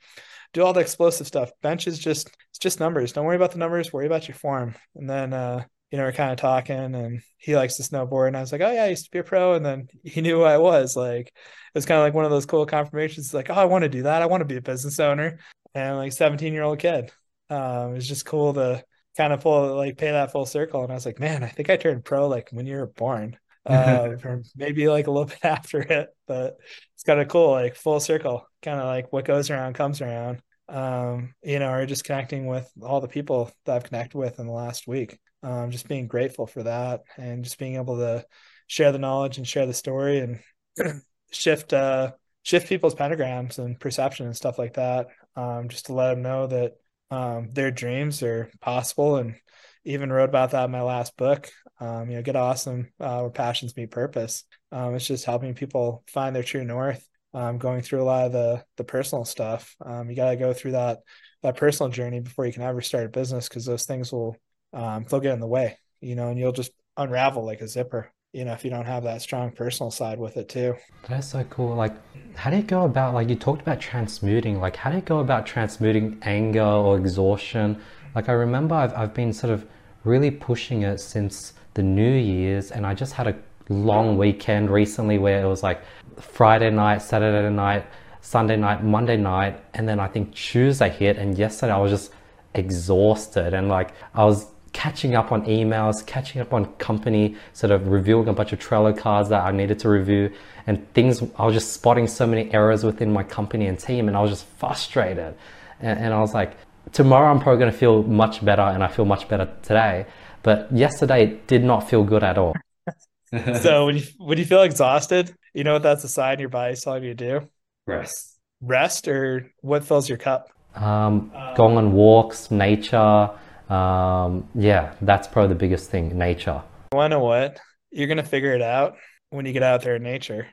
do 0.52 0.62
all 0.62 0.74
the 0.74 0.82
explosive 0.82 1.26
stuff 1.26 1.52
bench 1.62 1.88
is 1.88 1.98
just 1.98 2.30
it's 2.50 2.60
just 2.60 2.82
numbers 2.82 3.14
don't 3.14 3.26
worry 3.26 3.38
about 3.38 3.54
the 3.54 3.58
numbers 3.58 3.94
worry 3.94 4.08
about 4.08 4.28
your 4.28 4.36
form 4.36 4.76
and 4.96 5.10
then 5.10 5.32
uh 5.32 5.64
you 5.92 5.98
know, 5.98 6.04
we're 6.04 6.12
kind 6.12 6.32
of 6.32 6.38
talking 6.38 6.94
and 6.96 7.22
he 7.38 7.56
likes 7.56 7.76
to 7.78 7.84
snowboard. 7.84 8.28
And 8.28 8.36
I 8.36 8.42
was 8.42 8.52
like, 8.52 8.60
oh, 8.60 8.72
yeah, 8.72 8.84
I 8.84 8.90
used 8.90 9.06
to 9.06 9.12
be 9.12 9.20
a 9.20 9.24
pro. 9.24 9.54
And 9.54 9.66
then 9.66 9.88
he 10.04 10.20
knew 10.20 10.38
who 10.38 10.44
I 10.44 10.58
was. 10.58 10.96
Like, 10.96 11.28
it 11.28 11.34
was 11.74 11.86
kind 11.86 12.00
of 12.00 12.04
like 12.04 12.14
one 12.14 12.26
of 12.26 12.32
those 12.32 12.46
cool 12.46 12.66
confirmations. 12.66 13.34
Like, 13.34 13.50
oh, 13.50 13.54
I 13.54 13.64
want 13.66 13.84
to 13.84 13.90
do 13.90 14.04
that. 14.04 14.22
I 14.22 14.26
want 14.26 14.42
to 14.42 14.46
be 14.46 14.58
a 14.58 14.62
business 14.62 15.00
owner. 15.00 15.40
And 15.76 15.98
like 15.98 16.14
17 16.14 16.54
year 16.54 16.64
old 16.64 16.80
kid. 16.80 17.12
Um, 17.50 17.96
it's 17.96 18.08
just 18.08 18.26
cool 18.26 18.54
to 18.54 18.84
kind 19.16 19.32
of 19.32 19.42
pull, 19.42 19.76
like, 19.76 19.98
pay 19.98 20.12
that 20.12 20.32
full 20.32 20.46
circle. 20.46 20.82
And 20.82 20.92
I 20.92 20.96
was 20.96 21.06
like, 21.06 21.20
man, 21.20 21.44
I 21.44 21.48
think 21.48 21.70
I 21.70 21.78
turned 21.78 22.04
pro 22.04 22.28
like 22.28 22.50
when 22.52 22.66
you 22.66 22.78
were 22.78 22.88
born. 22.88 23.38
Uh, 23.68 24.16
or 24.24 24.44
maybe 24.56 24.88
like 24.88 25.08
a 25.08 25.12
little 25.12 25.26
bit 25.30 25.40
after 25.44 25.80
it, 25.80 26.10
but 26.28 26.58
it's 26.94 27.02
kind 27.02 27.20
of 27.20 27.28
cool, 27.28 27.50
like 27.50 27.76
full 27.76 28.00
circle, 28.00 28.48
kind 28.62 28.80
of 28.80 28.86
like 28.86 29.12
what 29.12 29.26
goes 29.26 29.50
around 29.50 29.74
comes 29.74 30.02
around. 30.02 30.40
Um, 30.70 31.34
you 31.42 31.58
know, 31.58 31.72
or 31.72 31.88
just 31.88 32.04
connecting 32.04 32.46
with 32.46 32.72
all 32.84 33.02
the 33.02 33.08
people 33.08 33.50
that 33.66 33.76
I've 33.76 33.84
connected 33.84 34.20
with 34.20 34.40
in 34.40 34.46
the 34.46 34.54
last 34.54 34.88
week 34.88 35.18
um, 35.46 35.70
just 35.70 35.88
being 35.88 36.08
grateful 36.08 36.48
for 36.48 36.64
that 36.64 37.04
and 37.18 37.44
just 37.44 37.60
being 37.60 37.76
able 37.76 37.98
to 37.98 38.26
share 38.68 38.92
the 38.92 39.00
knowledge 39.00 39.38
and 39.38 39.48
share 39.48 39.68
the 39.68 39.74
story 39.74 40.20
and 40.20 40.40
shift 41.32 41.72
uh, 41.72 42.12
shift 42.42 42.68
people's 42.68 42.96
pentagrams 42.96 43.60
and 43.60 43.80
perception 43.80 44.26
and 44.26 44.36
stuff 44.36 44.58
like 44.58 44.74
that 44.74 45.08
um, 45.36 45.70
just 45.70 45.88
to 45.88 45.94
let 45.94 46.12
them 46.12 46.22
know 46.22 46.48
that 46.48 46.74
um, 47.12 47.50
their 47.52 47.72
dreams 47.72 48.24
are 48.24 48.50
possible 48.62 49.18
and 49.18 49.36
even 49.84 50.12
wrote 50.12 50.30
about 50.30 50.52
that 50.52 50.66
in 50.66 50.72
my 50.72 50.82
last 50.82 51.16
book. 51.18 51.50
Um, 51.80 52.10
you 52.10 52.16
know 52.16 52.22
get 52.22 52.38
awesome 52.38 52.92
uh, 53.02 53.20
where 53.20 53.30
passions 53.30 53.76
meet 53.76 53.92
purpose. 53.92 54.44
Um, 54.72 54.96
it's 54.96 55.08
just 55.08 55.26
helping 55.26 55.54
people 55.54 56.04
find 56.08 56.36
their 56.36 56.44
true 56.44 56.64
north 56.64 57.06
um, 57.34 57.58
going 57.58 57.82
through 57.82 58.02
a 58.02 58.06
lot 58.06 58.26
of 58.26 58.32
the 58.32 58.64
the 58.78 58.86
personal 58.86 59.26
stuff. 59.26 59.76
Um, 59.86 60.10
you 60.10 60.16
got 60.16 60.30
to 60.30 60.38
go 60.38 60.54
through 60.54 60.72
that 60.72 61.00
that 61.44 61.58
personal 61.58 61.92
journey 61.92 62.22
before 62.22 62.46
you 62.46 62.54
can 62.54 62.64
ever 62.64 62.82
start 62.82 63.06
a 63.06 63.10
business 63.10 63.50
because 63.50 63.66
those 63.66 63.86
things 63.86 64.12
will 64.12 64.38
they'll 64.74 65.20
get 65.20 65.34
in 65.34 65.40
the 65.40 65.48
way, 65.48 65.78
you 66.00 66.16
know, 66.16 66.30
and 66.30 66.40
you'll 66.40 66.52
just 66.54 66.72
unravel 66.98 67.46
like 67.46 67.62
a 67.62 67.68
zipper, 67.68 68.12
you 68.36 68.44
know, 68.44 68.52
if 68.52 68.66
you 68.66 68.70
don't 68.70 68.86
have 68.86 69.04
that 69.04 69.22
strong 69.22 69.50
personal 69.50 69.90
side 69.90 70.20
with 70.20 70.36
it 70.36 70.50
too. 70.50 70.76
That's 71.08 71.30
so 71.30 71.46
cool. 71.46 71.74
Like, 71.74 71.94
how 72.36 72.50
do 72.50 72.58
you 72.58 72.64
go 72.64 72.84
about, 72.84 73.14
like, 73.14 73.30
you 73.30 73.36
talked 73.36 73.62
about 73.62 73.80
transmuting, 73.80 74.60
like, 74.60 74.76
how 74.76 74.90
do 74.90 74.98
you 74.98 75.02
go 75.02 75.20
about 75.20 75.46
transmuting 75.46 76.20
anger 76.22 76.62
or 76.62 76.98
exhaustion? 76.98 77.82
Like, 78.14 78.28
I 78.28 78.34
remember 78.34 78.76
I've, 78.76 78.94
I've 78.94 79.14
been 79.14 79.32
sort 79.32 79.54
of 79.54 79.66
really 80.04 80.32
pushing 80.32 80.82
it 80.82 81.00
since 81.00 81.54
the 81.76 81.84
New 81.84 82.12
Year's, 82.12 82.72
and 82.72 82.86
I 82.86 82.94
just 82.94 83.14
had 83.14 83.28
a 83.28 83.36
long 83.70 84.18
weekend 84.18 84.70
recently 84.70 85.18
where 85.18 85.42
it 85.42 85.48
was 85.48 85.64
like 85.64 85.82
Friday 86.20 86.72
night, 86.72 87.02
Saturday 87.02 87.50
night, 87.50 87.86
Sunday 88.20 88.58
night, 88.58 88.84
Monday 88.84 89.16
night, 89.16 89.64
and 89.74 89.88
then 89.88 89.98
I 89.98 90.08
think 90.08 90.34
Tuesday 90.34 90.90
hit, 90.90 91.18
and 91.18 91.38
yesterday 91.38 91.72
I 91.72 91.78
was 91.78 91.92
just 91.92 92.12
exhausted 92.56 93.54
and 93.54 93.68
like 93.68 93.92
I 94.14 94.24
was 94.24 94.48
catching 94.76 95.16
up 95.16 95.32
on 95.32 95.46
emails, 95.46 96.06
catching 96.06 96.42
up 96.42 96.54
on 96.54 96.66
company, 96.74 97.38
sort 97.54 97.72
of 97.72 97.88
reviewing 97.88 98.28
a 98.28 98.34
bunch 98.34 98.52
of 98.52 98.60
Trello 98.60 98.96
cards 98.96 99.30
that 99.30 99.42
I 99.46 99.52
needed 99.52 99.80
to 99.80 99.90
review 99.90 100.34
and 100.68 100.94
things, 100.94 101.24
I 101.38 101.46
was 101.46 101.54
just 101.54 101.72
spotting 101.72 102.08
so 102.08 102.28
many 102.28 102.54
errors 102.54 102.84
within 102.84 103.14
my 103.14 103.24
company 103.24 103.68
and 103.68 103.80
team 103.80 104.10
and 104.10 104.18
I 104.18 104.22
was 104.22 104.32
just 104.32 104.46
frustrated. 104.58 105.34
And, 105.80 105.98
and 105.98 106.14
I 106.14 106.20
was 106.20 106.34
like, 106.34 106.58
tomorrow 106.92 107.32
I'm 107.32 107.40
probably 107.40 107.60
going 107.60 107.72
to 107.72 107.78
feel 107.78 108.04
much 108.04 108.44
better 108.44 108.64
and 108.64 108.84
I 108.84 108.90
feel 108.90 109.06
much 109.06 109.30
better 109.30 109.50
today. 109.62 110.08
But 110.44 110.70
yesterday 110.74 111.24
it 111.24 111.48
did 111.48 111.64
not 111.64 111.90
feel 111.90 112.04
good 112.04 112.26
at 112.26 112.38
all. 112.38 112.54
so 113.62 113.86
when 113.86 113.96
you, 113.96 114.04
when 114.18 114.38
you 114.38 114.46
feel 114.46 114.64
exhausted, 114.64 115.34
you 115.54 115.64
know 115.64 115.74
what 115.74 115.84
that's 115.84 116.04
a 116.04 116.10
sign 116.10 116.40
your 116.40 116.50
body's 116.50 116.84
telling 116.84 117.06
you 117.06 117.16
to 117.16 117.40
do? 117.40 117.50
Rest. 117.88 118.38
Rest 118.60 119.08
or 119.08 119.54
what 119.62 119.86
fills 119.86 120.10
your 120.10 120.18
cup? 120.18 120.50
Um, 120.76 121.32
going 121.56 121.78
on 121.78 121.94
walks, 121.94 122.52
nature, 122.52 123.30
um, 123.70 124.48
yeah, 124.54 124.94
that's 125.02 125.28
probably 125.28 125.50
the 125.50 125.60
biggest 125.60 125.90
thing. 125.90 126.18
Nature. 126.18 126.62
You 126.92 126.98
want 126.98 127.12
to 127.12 127.18
know 127.18 127.24
what? 127.24 127.60
You're 127.92 128.08
gonna 128.08 128.24
figure 128.24 128.54
it 128.54 128.62
out 128.62 128.98
when 129.30 129.46
you 129.46 129.54
get 129.54 129.64
out 129.64 129.82
there 129.82 129.96
in 129.96 130.04
nature. 130.04 130.48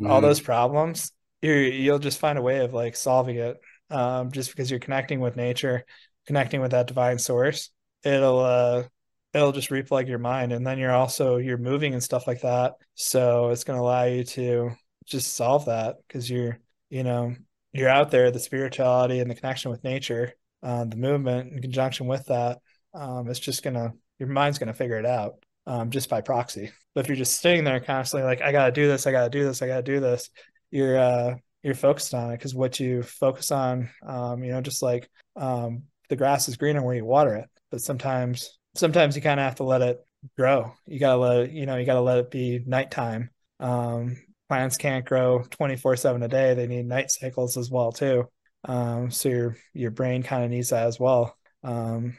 Mm. 0.00 0.08
All 0.08 0.18
mm-hmm. 0.18 0.26
those 0.26 0.40
problems, 0.40 1.12
you 1.42 1.52
you'll 1.52 1.98
just 1.98 2.18
find 2.18 2.38
a 2.38 2.42
way 2.42 2.58
of 2.58 2.74
like 2.74 2.96
solving 2.96 3.36
it. 3.36 3.58
Um, 3.90 4.30
just 4.32 4.50
because 4.50 4.70
you're 4.70 4.80
connecting 4.80 5.20
with 5.20 5.36
nature, 5.36 5.84
connecting 6.26 6.60
with 6.60 6.72
that 6.72 6.86
divine 6.88 7.18
source, 7.18 7.70
it'll 8.04 8.40
uh, 8.40 8.84
it'll 9.32 9.52
just 9.52 9.70
replug 9.70 10.08
your 10.08 10.18
mind, 10.18 10.52
and 10.52 10.66
then 10.66 10.78
you're 10.78 10.94
also 10.94 11.36
you're 11.36 11.58
moving 11.58 11.94
and 11.94 12.02
stuff 12.02 12.26
like 12.26 12.42
that. 12.42 12.74
So 12.94 13.50
it's 13.50 13.64
gonna 13.64 13.80
allow 13.80 14.04
you 14.04 14.24
to 14.24 14.72
just 15.06 15.34
solve 15.34 15.66
that 15.66 15.96
because 16.06 16.28
you're 16.28 16.58
you 16.90 17.02
know 17.02 17.34
you're 17.72 17.88
out 17.88 18.10
there, 18.10 18.30
the 18.30 18.40
spirituality 18.40 19.20
and 19.20 19.30
the 19.30 19.34
connection 19.34 19.70
with 19.70 19.84
nature 19.84 20.34
uh, 20.62 20.84
the 20.84 20.96
movement 20.96 21.52
in 21.52 21.62
conjunction 21.62 22.06
with 22.06 22.24
that, 22.26 22.58
um, 22.94 23.28
it's 23.28 23.38
just 23.38 23.62
gonna 23.62 23.92
your 24.18 24.28
mind's 24.28 24.58
gonna 24.58 24.74
figure 24.74 24.98
it 24.98 25.06
out 25.06 25.34
um, 25.66 25.90
just 25.90 26.08
by 26.08 26.20
proxy. 26.20 26.70
But 26.94 27.04
if 27.04 27.08
you're 27.08 27.16
just 27.16 27.40
sitting 27.40 27.64
there 27.64 27.80
constantly 27.80 28.26
like 28.26 28.42
I 28.42 28.52
gotta 28.52 28.72
do 28.72 28.88
this, 28.88 29.06
I 29.06 29.12
gotta 29.12 29.30
do 29.30 29.44
this, 29.44 29.62
I 29.62 29.66
gotta 29.66 29.82
do 29.82 30.00
this, 30.00 30.30
you're 30.70 30.98
uh, 30.98 31.34
you're 31.62 31.74
focused 31.74 32.14
on 32.14 32.30
it 32.30 32.36
because 32.38 32.54
what 32.54 32.80
you 32.80 33.02
focus 33.02 33.50
on, 33.50 33.90
um, 34.06 34.42
you 34.42 34.52
know, 34.52 34.60
just 34.60 34.82
like 34.82 35.08
um, 35.36 35.84
the 36.08 36.16
grass 36.16 36.48
is 36.48 36.56
greener 36.56 36.82
where 36.82 36.94
you 36.94 37.04
water 37.04 37.34
it. 37.36 37.48
But 37.70 37.80
sometimes 37.80 38.58
sometimes 38.74 39.16
you 39.16 39.22
kind 39.22 39.40
of 39.40 39.44
have 39.44 39.56
to 39.56 39.64
let 39.64 39.82
it 39.82 40.00
grow. 40.36 40.72
You 40.86 40.98
gotta 40.98 41.18
let 41.18 41.40
it, 41.40 41.50
you 41.52 41.66
know, 41.66 41.76
you 41.76 41.86
gotta 41.86 42.00
let 42.00 42.18
it 42.18 42.30
be 42.30 42.62
nighttime. 42.66 43.30
Um, 43.60 44.16
plants 44.48 44.76
can't 44.76 45.04
grow 45.04 45.42
24 45.50 45.96
7 45.96 46.22
a 46.22 46.28
day. 46.28 46.54
They 46.54 46.66
need 46.66 46.86
night 46.86 47.10
cycles 47.10 47.56
as 47.56 47.70
well, 47.70 47.92
too. 47.92 48.28
Um, 48.64 49.10
so 49.10 49.28
your 49.28 49.56
your 49.72 49.90
brain 49.90 50.22
kind 50.22 50.44
of 50.44 50.50
needs 50.50 50.70
that 50.70 50.86
as 50.86 50.98
well. 50.98 51.36
Um, 51.62 52.16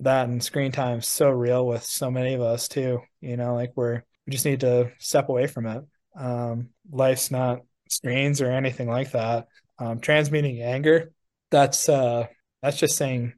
that 0.00 0.28
and 0.28 0.42
screen 0.42 0.72
time 0.72 0.98
is 0.98 1.08
so 1.08 1.30
real 1.30 1.66
with 1.66 1.84
so 1.84 2.10
many 2.10 2.34
of 2.34 2.40
us 2.40 2.68
too. 2.68 3.00
You 3.20 3.36
know, 3.36 3.54
like 3.54 3.72
we're 3.76 4.02
we 4.26 4.30
just 4.30 4.44
need 4.44 4.60
to 4.60 4.92
step 4.98 5.28
away 5.28 5.46
from 5.46 5.66
it. 5.66 5.84
Um, 6.16 6.70
life's 6.90 7.30
not 7.30 7.60
screens 7.88 8.40
or 8.40 8.50
anything 8.50 8.88
like 8.88 9.12
that. 9.12 9.48
Um, 9.78 10.00
transmuting 10.00 10.62
anger, 10.62 11.12
that's 11.50 11.88
uh, 11.88 12.26
that's 12.62 12.78
just 12.78 12.96
saying, 12.96 13.34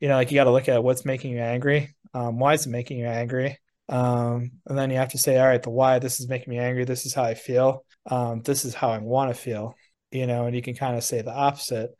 you 0.00 0.08
know, 0.08 0.14
like 0.14 0.30
you 0.30 0.36
got 0.36 0.44
to 0.44 0.52
look 0.52 0.68
at 0.68 0.82
what's 0.82 1.04
making 1.04 1.32
you 1.32 1.40
angry. 1.40 1.94
Um, 2.14 2.38
why 2.38 2.54
is 2.54 2.66
it 2.66 2.70
making 2.70 2.98
you 2.98 3.06
angry? 3.06 3.58
Um, 3.88 4.52
and 4.66 4.76
then 4.76 4.90
you 4.90 4.96
have 4.96 5.10
to 5.10 5.18
say, 5.18 5.38
all 5.38 5.46
right, 5.46 5.62
the 5.62 5.70
why 5.70 5.98
this 5.98 6.20
is 6.20 6.28
making 6.28 6.50
me 6.50 6.58
angry. 6.58 6.84
This 6.84 7.06
is 7.06 7.14
how 7.14 7.22
I 7.22 7.34
feel. 7.34 7.84
Um, 8.06 8.42
this 8.42 8.64
is 8.64 8.74
how 8.74 8.90
I 8.90 8.98
want 8.98 9.34
to 9.34 9.40
feel. 9.40 9.74
You 10.10 10.26
know, 10.26 10.46
and 10.46 10.54
you 10.54 10.62
can 10.62 10.74
kind 10.74 10.96
of 10.96 11.04
say 11.04 11.22
the 11.22 11.32
opposite. 11.32 11.90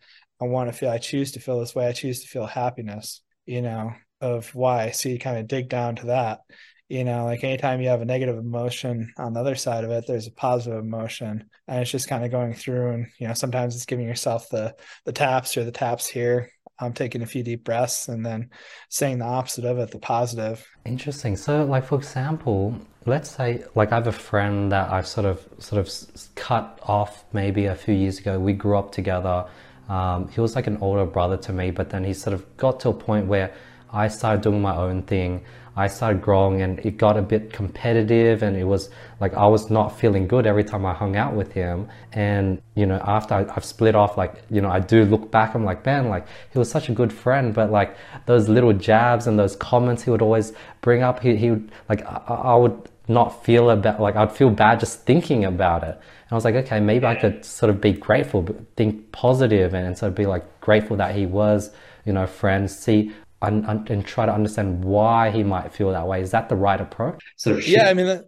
I 0.41 0.45
want 0.45 0.70
to 0.70 0.77
feel. 0.77 0.91
I 0.91 0.99
choose 0.99 1.33
to 1.33 1.41
feel 1.41 1.61
this 1.61 1.74
way. 1.74 1.87
I 1.87 1.93
choose 1.93 2.23
to 2.23 2.28
feel 2.28 2.47
happiness. 2.47 3.23
You 3.47 3.62
know, 3.62 3.93
of 4.20 4.55
why. 4.55 4.91
So 4.91 5.09
you 5.09 5.19
kind 5.19 5.39
of 5.39 5.49
dig 5.49 5.69
down 5.69 5.97
to 5.97 6.07
that. 6.07 6.41
You 6.89 7.03
know, 7.03 7.24
like 7.24 7.43
anytime 7.43 7.81
you 7.81 7.89
have 7.89 8.01
a 8.01 8.05
negative 8.05 8.39
emotion 8.39 9.12
on 9.19 9.33
the 9.33 9.41
other 9.41 9.57
side 9.57 9.83
of 9.83 9.91
it, 9.91 10.05
there's 10.07 10.28
a 10.28 10.33
positive 10.33 10.78
emotion. 10.78 11.49
And 11.66 11.83
it's 11.83 11.91
just 11.91 12.09
kind 12.09 12.24
of 12.24 12.31
going 12.31 12.55
through 12.55 12.93
and, 12.93 13.07
you 13.19 13.27
know, 13.27 13.35
sometimes 13.35 13.74
it's 13.74 13.87
giving 13.87 14.07
yourself 14.07 14.49
the 14.51 14.74
the 15.05 15.12
taps 15.12 15.57
or 15.57 15.65
the 15.65 15.73
taps 15.73 16.07
here. 16.07 16.49
I'm 16.78 16.93
taking 16.93 17.23
a 17.23 17.27
few 17.27 17.43
deep 17.43 17.65
breaths 17.65 18.09
and 18.09 18.24
then 18.24 18.51
saying 18.89 19.19
the 19.19 19.24
opposite 19.24 19.65
of 19.65 19.78
it, 19.78 19.90
the 19.90 19.98
positive. 19.98 20.66
Interesting. 20.85 21.36
So 21.36 21.65
like 21.65 21.86
for 21.86 21.97
example, 21.97 22.78
let's 23.07 23.31
say 23.31 23.65
like 23.74 23.93
I 23.93 23.97
have 23.97 24.07
a 24.07 24.12
friend 24.12 24.70
that 24.73 24.90
I've 24.93 25.07
sort 25.07 25.27
of 25.27 25.47
sort 25.59 25.81
of 25.81 26.35
cut 26.35 26.78
off 26.82 27.24
maybe 27.32 27.66
a 27.66 27.74
few 27.74 27.94
years 27.94 28.19
ago. 28.19 28.39
We 28.39 28.53
grew 28.53 28.77
up 28.77 28.93
together. 28.93 29.47
Um, 29.89 30.28
he 30.28 30.40
was 30.40 30.57
like 30.57 30.66
an 30.66 30.78
older 30.81 31.07
brother 31.07 31.36
to 31.36 31.53
me, 31.53 31.70
but 31.70 31.90
then 31.90 32.05
he 32.05 32.12
sort 32.12 32.35
of 32.35 32.57
got 32.57 32.81
to 32.81 32.90
a 32.90 32.94
point 32.94 33.27
where 33.27 33.53
I 33.93 34.09
started 34.09 34.43
doing 34.43 34.61
my 34.61 34.77
own 34.77 35.03
thing. 35.03 35.44
I 35.78 35.89
started 35.89 36.23
growing 36.23 36.62
and 36.62 36.78
it 36.81 36.97
got 36.97 37.19
a 37.19 37.23
bit 37.23 37.53
competitive 37.53 38.43
and 38.43 38.57
it 38.57 38.65
was 38.65 38.89
like 39.20 39.35
I 39.35 39.47
was 39.47 39.70
not 39.70 39.98
feeling 39.98 40.27
good 40.27 40.47
every 40.47 40.65
time 40.65 40.86
I 40.86 40.94
hung 40.94 41.16
out 41.16 41.35
with 41.35 41.53
him. 41.53 41.89
And, 42.12 42.62
you 42.74 42.86
know, 42.86 42.98
after 43.05 43.35
I, 43.35 43.53
have 43.53 43.65
split 43.65 43.94
off, 43.94 44.16
like, 44.16 44.43
you 44.51 44.62
know, 44.62 44.70
I 44.70 44.81
do 44.81 45.05
look 45.05 45.31
back, 45.31 45.55
I'm 45.55 45.65
like, 45.65 45.85
man, 45.85 46.09
like 46.09 46.27
he 46.51 46.59
was 46.59 46.70
such 46.70 46.89
a 46.89 46.93
good 46.93 47.12
friend, 47.12 47.53
but 47.53 47.70
like 47.70 47.94
those 48.24 48.48
little 48.48 48.73
jabs 48.73 49.27
and 49.27 49.39
those 49.39 49.55
comments 49.55 50.03
he 50.03 50.11
would 50.11 50.23
always 50.23 50.55
bring 50.81 51.03
up, 51.03 51.20
he, 51.20 51.36
he 51.36 51.51
would, 51.51 51.70
like, 51.90 52.07
I, 52.07 52.23
I 52.27 52.55
would 52.57 52.90
not 53.07 53.44
feel 53.44 53.69
about, 53.69 54.01
like, 54.01 54.16
I'd 54.16 54.32
feel 54.32 54.51
bad 54.51 54.81
just 54.81 55.03
thinking 55.03 55.44
about 55.44 55.82
it. 55.82 55.94
And 55.94 56.32
I 56.32 56.35
was 56.35 56.47
like, 56.47 56.55
okay, 56.55 56.81
maybe 56.81 57.05
I 57.05 57.16
could 57.16 57.44
sort 57.44 57.69
of 57.69 57.82
be 57.82 57.93
grateful, 57.93 58.48
think 58.77 59.12
positive 59.12 59.74
and, 59.74 59.86
and 59.86 59.97
sort 59.97 60.09
of 60.09 60.16
be 60.16 60.24
like 60.27 60.61
grateful 60.61 60.97
that 60.97 61.15
he 61.15 61.27
was, 61.27 61.70
you 62.07 62.15
know, 62.15 62.27
friends, 62.27 62.77
see 62.77 63.12
and, 63.43 63.89
and 63.91 64.05
try 64.05 64.27
to 64.27 64.33
understand 64.33 64.85
why 64.85 65.31
he 65.31 65.43
might 65.43 65.73
feel 65.73 65.91
that 65.91 66.07
way. 66.07 66.21
Is 66.21 66.31
that 66.31 66.49
the 66.49 66.57
right 66.57 66.81
approach? 66.81 67.23
So 67.37 67.57
yeah, 67.57 67.89
I 67.89 67.95
mean, 67.95 68.23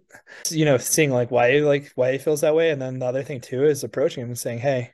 you 0.51 0.65
know, 0.65 0.77
seeing 0.79 1.11
like 1.11 1.31
why 1.31 1.59
like 1.59 1.91
why 1.95 2.13
he 2.13 2.19
feels 2.19 2.43
that 2.43 2.55
way, 2.55 2.71
and 2.71 2.81
then 2.81 2.99
the 2.99 3.07
other 3.07 3.23
thing 3.23 3.41
too 3.41 3.65
is 3.65 3.85
approaching 3.85 4.23
him 4.23 4.29
and 4.29 4.39
saying, 4.39 4.59
"Hey, 4.59 4.93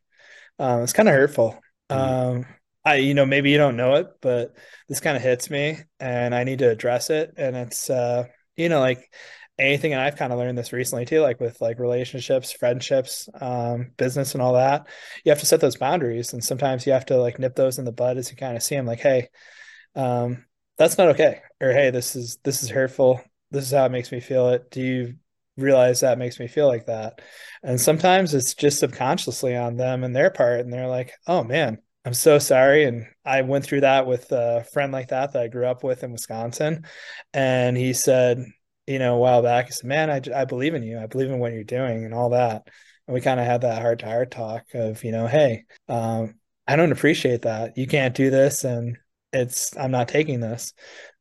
um, 0.59 0.82
it's 0.82 0.93
kind 0.93 1.09
of 1.09 1.15
hurtful. 1.15 1.59
Mm-hmm. 1.91 2.36
Um, 2.36 2.47
I, 2.85 2.97
you 2.97 3.15
know, 3.15 3.27
maybe 3.27 3.51
you 3.51 3.59
don't 3.59 3.77
know 3.77 3.95
it, 3.95 4.09
but 4.20 4.57
this 4.89 5.01
kind 5.01 5.16
of 5.16 5.23
hits 5.23 5.51
me, 5.51 5.78
and 5.99 6.35
I 6.35 6.45
need 6.45 6.59
to 6.61 6.70
address 6.70 7.11
it. 7.11 7.32
And 7.36 7.57
it's, 7.57 7.89
uh, 7.89 8.24
you 8.57 8.69
know, 8.69 8.81
like 8.81 9.11
anything, 9.59 9.93
and 9.95 10.03
I've 10.03 10.16
kind 10.16 10.32
of 10.32 10.39
learned 10.39 10.59
this 10.59 10.73
recently 10.73 11.07
too, 11.07 11.20
like 11.20 11.41
with 11.41 11.61
like 11.61 11.78
relationships, 11.78 12.53
friendships, 12.53 13.28
um, 13.41 13.93
business, 13.97 14.35
and 14.35 14.43
all 14.43 14.55
that. 14.55 14.86
You 15.24 15.31
have 15.31 15.41
to 15.41 15.47
set 15.47 15.61
those 15.61 15.77
boundaries, 15.77 16.32
and 16.32 16.45
sometimes 16.45 16.86
you 16.86 16.93
have 16.93 17.07
to 17.07 17.16
like 17.16 17.39
nip 17.39 17.57
those 17.57 17.78
in 17.78 17.85
the 17.85 17.93
bud 17.93 18.19
as 18.19 18.31
you 18.31 18.36
kind 18.36 18.57
of 18.57 18.62
see 18.62 18.77
them, 18.77 18.86
like, 18.86 19.01
hey." 19.01 19.28
Um, 19.95 20.45
that's 20.79 20.99
not 20.99 21.09
okay. 21.09 21.41
Or 21.61 21.73
hey, 21.73 21.91
this 21.91 22.16
is 22.16 22.39
this 22.45 22.62
is 22.62 22.71
hurtful. 22.71 23.21
This 23.51 23.65
is 23.65 23.73
how 23.73 23.87
it 23.87 23.93
makes 23.93 24.11
me 24.12 24.21
feel. 24.21 24.49
It. 24.51 24.71
Do 24.71 24.81
you 24.81 25.15
realize 25.57 26.01
that 26.01 26.19
makes 26.19 26.41
me 26.41 26.49
feel 26.49 26.66
like 26.66 26.87
that? 26.87 27.21
And 27.62 27.81
sometimes 27.81 28.35
it's 28.35 28.55
just 28.55 28.81
subconsciously 28.81 29.57
on 29.57 29.77
them 29.77 30.05
and 30.05 30.15
their 30.15 30.31
part, 30.31 30.61
and 30.61 30.73
they're 30.73 30.89
like, 30.89 31.12
"Oh 31.27 31.45
man, 31.45 31.79
I'm 32.05 32.15
so 32.15 32.39
sorry." 32.39 32.85
And 32.85 33.07
I 33.25 33.43
went 33.43 33.65
through 33.65 33.83
that 33.83 34.07
with 34.07 34.33
a 34.33 34.65
friend 34.73 34.93
like 34.93 35.09
that 35.09 35.33
that 35.33 35.43
I 35.43 35.49
grew 35.49 35.66
up 35.66 35.85
with 35.85 36.03
in 36.03 36.12
Wisconsin, 36.12 36.85
and 37.33 37.77
he 37.77 37.93
said, 37.93 38.45
you 38.87 38.99
know, 38.99 39.15
a 39.16 39.19
while 39.19 39.43
back, 39.43 39.66
he 39.66 39.73
said, 39.73 39.87
"Man, 39.89 40.11
I 40.11 40.21
I 40.43 40.45
believe 40.45 40.75
in 40.75 40.83
you. 40.83 40.99
I 40.99 41.07
believe 41.07 41.31
in 41.31 41.39
what 41.39 41.53
you're 41.53 41.65
doing 41.65 42.05
and 42.05 42.15
all 42.15 42.31
that." 42.31 42.69
And 43.07 43.15
we 43.15 43.21
kind 43.21 43.41
of 43.41 43.47
had 43.47 43.62
that 43.62 43.81
heart 43.83 44.01
to 44.01 44.07
heart 44.07 44.31
talk 44.31 44.65
of, 44.75 45.05
you 45.05 45.12
know, 45.12 45.27
hey, 45.27 45.65
um, 45.89 46.35
I 46.66 46.77
don't 46.77 46.93
appreciate 46.93 47.43
that. 47.43 47.77
You 47.77 47.87
can't 47.87 48.15
do 48.15 48.31
this, 48.31 48.65
and 48.65 48.97
it's 49.35 49.77
I'm 49.77 49.90
not 49.90 50.09
taking 50.09 50.40
this. 50.40 50.73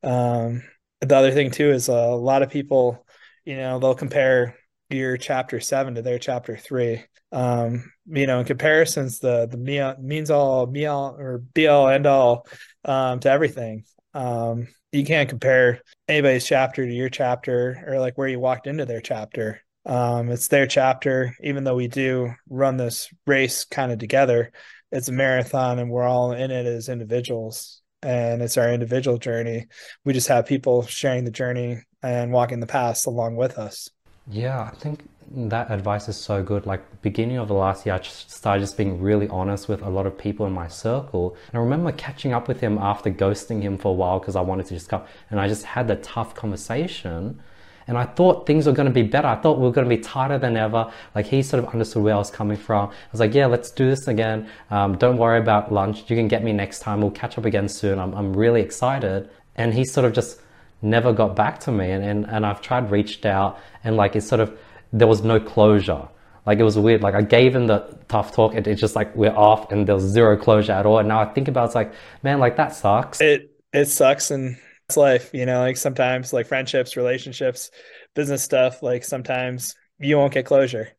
Um, 0.04 0.64
the 1.02 1.16
other 1.16 1.32
thing 1.32 1.52
too 1.52 1.72
is 1.72 1.90
a 1.90 1.94
lot 1.94 2.44
of 2.44 2.50
people, 2.50 3.06
you 3.44 3.58
know, 3.58 3.80
they'll 3.80 3.96
compare 3.96 4.56
your 4.90 5.18
chapter 5.18 5.60
seven 5.60 5.96
to 5.96 6.02
their 6.02 6.20
chapter 6.20 6.56
three. 6.56 7.04
Um, 7.32 7.92
you 8.06 8.28
know, 8.28 8.40
in 8.40 8.46
comparisons, 8.46 9.20
the 9.20 9.48
the 9.48 9.58
me, 9.58 9.82
means 10.00 10.30
all 10.30 10.68
me 10.68 10.86
all 10.86 11.16
or 11.18 11.40
be 11.40 11.68
all 11.68 11.90
end 11.90 12.06
all 12.06 12.48
um, 12.86 13.20
to 13.22 13.30
everything. 13.30 13.86
Um, 14.14 14.68
you 14.92 15.04
can't 15.04 15.30
compare 15.30 15.82
anybody's 16.08 16.46
chapter 16.46 16.86
to 16.86 16.94
your 16.94 17.10
chapter 17.10 17.84
or 17.88 18.00
like 18.00 18.18
where 18.18 18.28
you 18.28 18.40
walked 18.40 18.68
into 18.68 18.86
their 18.86 19.02
chapter. 19.02 19.62
Um, 19.86 20.30
it's 20.30 20.48
their 20.48 20.68
chapter, 20.68 21.36
even 21.42 21.64
though 21.64 21.76
we 21.76 21.88
do 21.88 22.32
run 22.48 22.78
this 22.78 23.10
race 23.28 23.66
kind 23.66 23.92
of 23.92 24.00
together. 24.00 24.52
It's 24.92 25.10
a 25.10 25.12
marathon, 25.12 25.80
and 25.80 25.90
we're 25.90 26.08
all 26.08 26.34
in 26.34 26.52
it 26.52 26.68
as 26.68 26.88
individuals 26.88 27.83
and 28.04 28.42
it's 28.42 28.58
our 28.58 28.72
individual 28.72 29.18
journey. 29.18 29.68
We 30.06 30.14
just 30.14 30.28
have 30.28 30.46
people 30.46 30.84
sharing 30.86 31.26
the 31.26 31.32
journey 31.32 31.82
and 32.02 32.32
walking 32.32 32.60
the 32.60 32.68
path 32.68 33.06
along 33.08 33.36
with 33.36 33.58
us. 33.58 33.90
Yeah, 34.30 34.70
I 34.72 34.76
think 34.76 35.08
that 35.36 35.72
advice 35.72 36.08
is 36.08 36.18
so 36.18 36.44
good. 36.44 36.66
Like 36.66 37.02
beginning 37.02 37.38
of 37.38 37.48
the 37.48 37.54
last 37.54 37.86
year, 37.86 37.96
I 37.96 38.00
just 38.00 38.32
started 38.32 38.62
just 38.62 38.78
being 38.78 39.02
really 39.02 39.28
honest 39.30 39.68
with 39.68 39.82
a 39.82 39.90
lot 39.90 40.06
of 40.06 40.18
people 40.18 40.46
in 40.46 40.54
my 40.54 40.68
circle. 40.68 41.36
And 41.52 41.60
I 41.60 41.64
remember 41.64 41.92
catching 41.92 42.34
up 42.34 42.48
with 42.48 42.60
him 42.60 42.78
after 42.78 43.10
ghosting 43.10 43.62
him 43.62 43.78
for 43.78 43.90
a 43.90 43.96
while 43.96 44.20
because 44.20 44.36
I 44.36 44.42
wanted 44.42 44.68
to 44.68 44.76
just 44.76 44.90
come. 44.90 45.04
And 45.32 45.40
I 45.40 45.48
just 45.48 45.64
had 45.66 45.88
the 45.88 45.96
tough 45.98 46.36
conversation 46.36 47.42
and 47.88 47.98
I 47.98 48.06
thought 48.06 48.46
things 48.46 48.66
were 48.66 48.74
going 48.74 48.88
to 48.88 48.94
be 48.94 49.04
better. 49.04 49.28
I 49.28 49.36
thought 49.36 49.58
we 49.58 49.64
were 49.64 49.72
going 49.72 49.90
to 49.90 49.96
be 49.96 50.02
tighter 50.02 50.38
than 50.38 50.58
ever. 50.58 50.92
Like 51.16 51.26
he 51.26 51.42
sort 51.42 51.64
of 51.64 51.70
understood 51.72 52.04
where 52.04 52.16
I 52.16 52.18
was 52.18 52.32
coming 52.32 52.58
from. 52.58 52.90
I 52.90 52.94
was 53.12 53.20
like, 53.20 53.34
yeah, 53.34 53.46
let's 53.46 53.72
do 53.72 53.90
this 53.90 54.08
again. 54.08 54.50
Um, 54.72 54.98
don't 54.98 55.18
worry 55.18 55.40
about 55.40 55.72
lunch. 55.72 56.10
You 56.10 56.16
can 56.16 56.28
get 56.28 56.44
me 56.44 56.54
next 56.54 56.80
time. 56.80 57.02
We'll 57.02 57.12
catch 57.12 57.38
up 57.38 57.46
again 57.46 57.68
soon. 57.68 58.00
I'm, 58.00 58.14
I'm 58.14 58.34
really 58.34 58.62
excited. 58.62 59.30
And 59.56 59.74
he 59.74 59.86
sort 59.86 60.06
of 60.06 60.14
just 60.14 60.40
never 60.82 61.14
got 61.14 61.36
back 61.36 61.60
to 61.62 61.72
me. 61.72 61.92
And, 61.92 62.04
and, 62.04 62.26
and 62.26 62.46
I've 62.46 62.62
tried 62.62 62.92
reached 62.92 63.26
out 63.26 63.60
and 63.84 63.96
like 63.96 64.16
it's 64.16 64.28
sort 64.28 64.42
of, 64.42 64.58
there 64.92 65.08
was 65.08 65.24
no 65.24 65.40
closure. 65.40 66.08
Like 66.46 66.60
it 66.60 66.64
was 66.64 66.78
weird. 66.78 67.02
Like 67.02 67.16
I 67.16 67.22
gave 67.22 67.56
him 67.56 67.68
the 67.68 67.98
tough 68.10 68.36
talk 68.36 68.54
and 68.54 68.68
it's 68.68 68.82
just 68.82 68.96
like 68.96 69.16
we're 69.16 69.36
off 69.36 69.72
and 69.72 69.88
there's 69.88 70.04
zero 70.04 70.38
closure 70.38 70.74
at 70.74 70.86
all. 70.86 71.00
And 71.00 71.08
now 71.08 71.22
I 71.22 71.26
think 71.26 71.48
about 71.48 71.64
it, 71.64 71.66
it's 71.68 71.76
like, 71.76 71.94
man, 72.22 72.40
like 72.40 72.58
that 72.58 72.76
sucks. 72.76 73.22
It, 73.22 73.50
it 73.72 73.86
sucks. 73.86 74.30
And 74.30 74.58
it's 74.88 74.98
life, 74.98 75.34
you 75.34 75.46
know, 75.46 75.60
like 75.60 75.78
sometimes 75.78 76.34
like 76.34 76.48
friendships, 76.48 76.98
relationships, 76.98 77.72
business 78.16 78.44
stuff, 78.44 78.84
like 78.84 79.04
sometimes 79.04 79.76
you 80.00 80.18
won't 80.18 80.34
get 80.34 80.46
closure. 80.46 80.90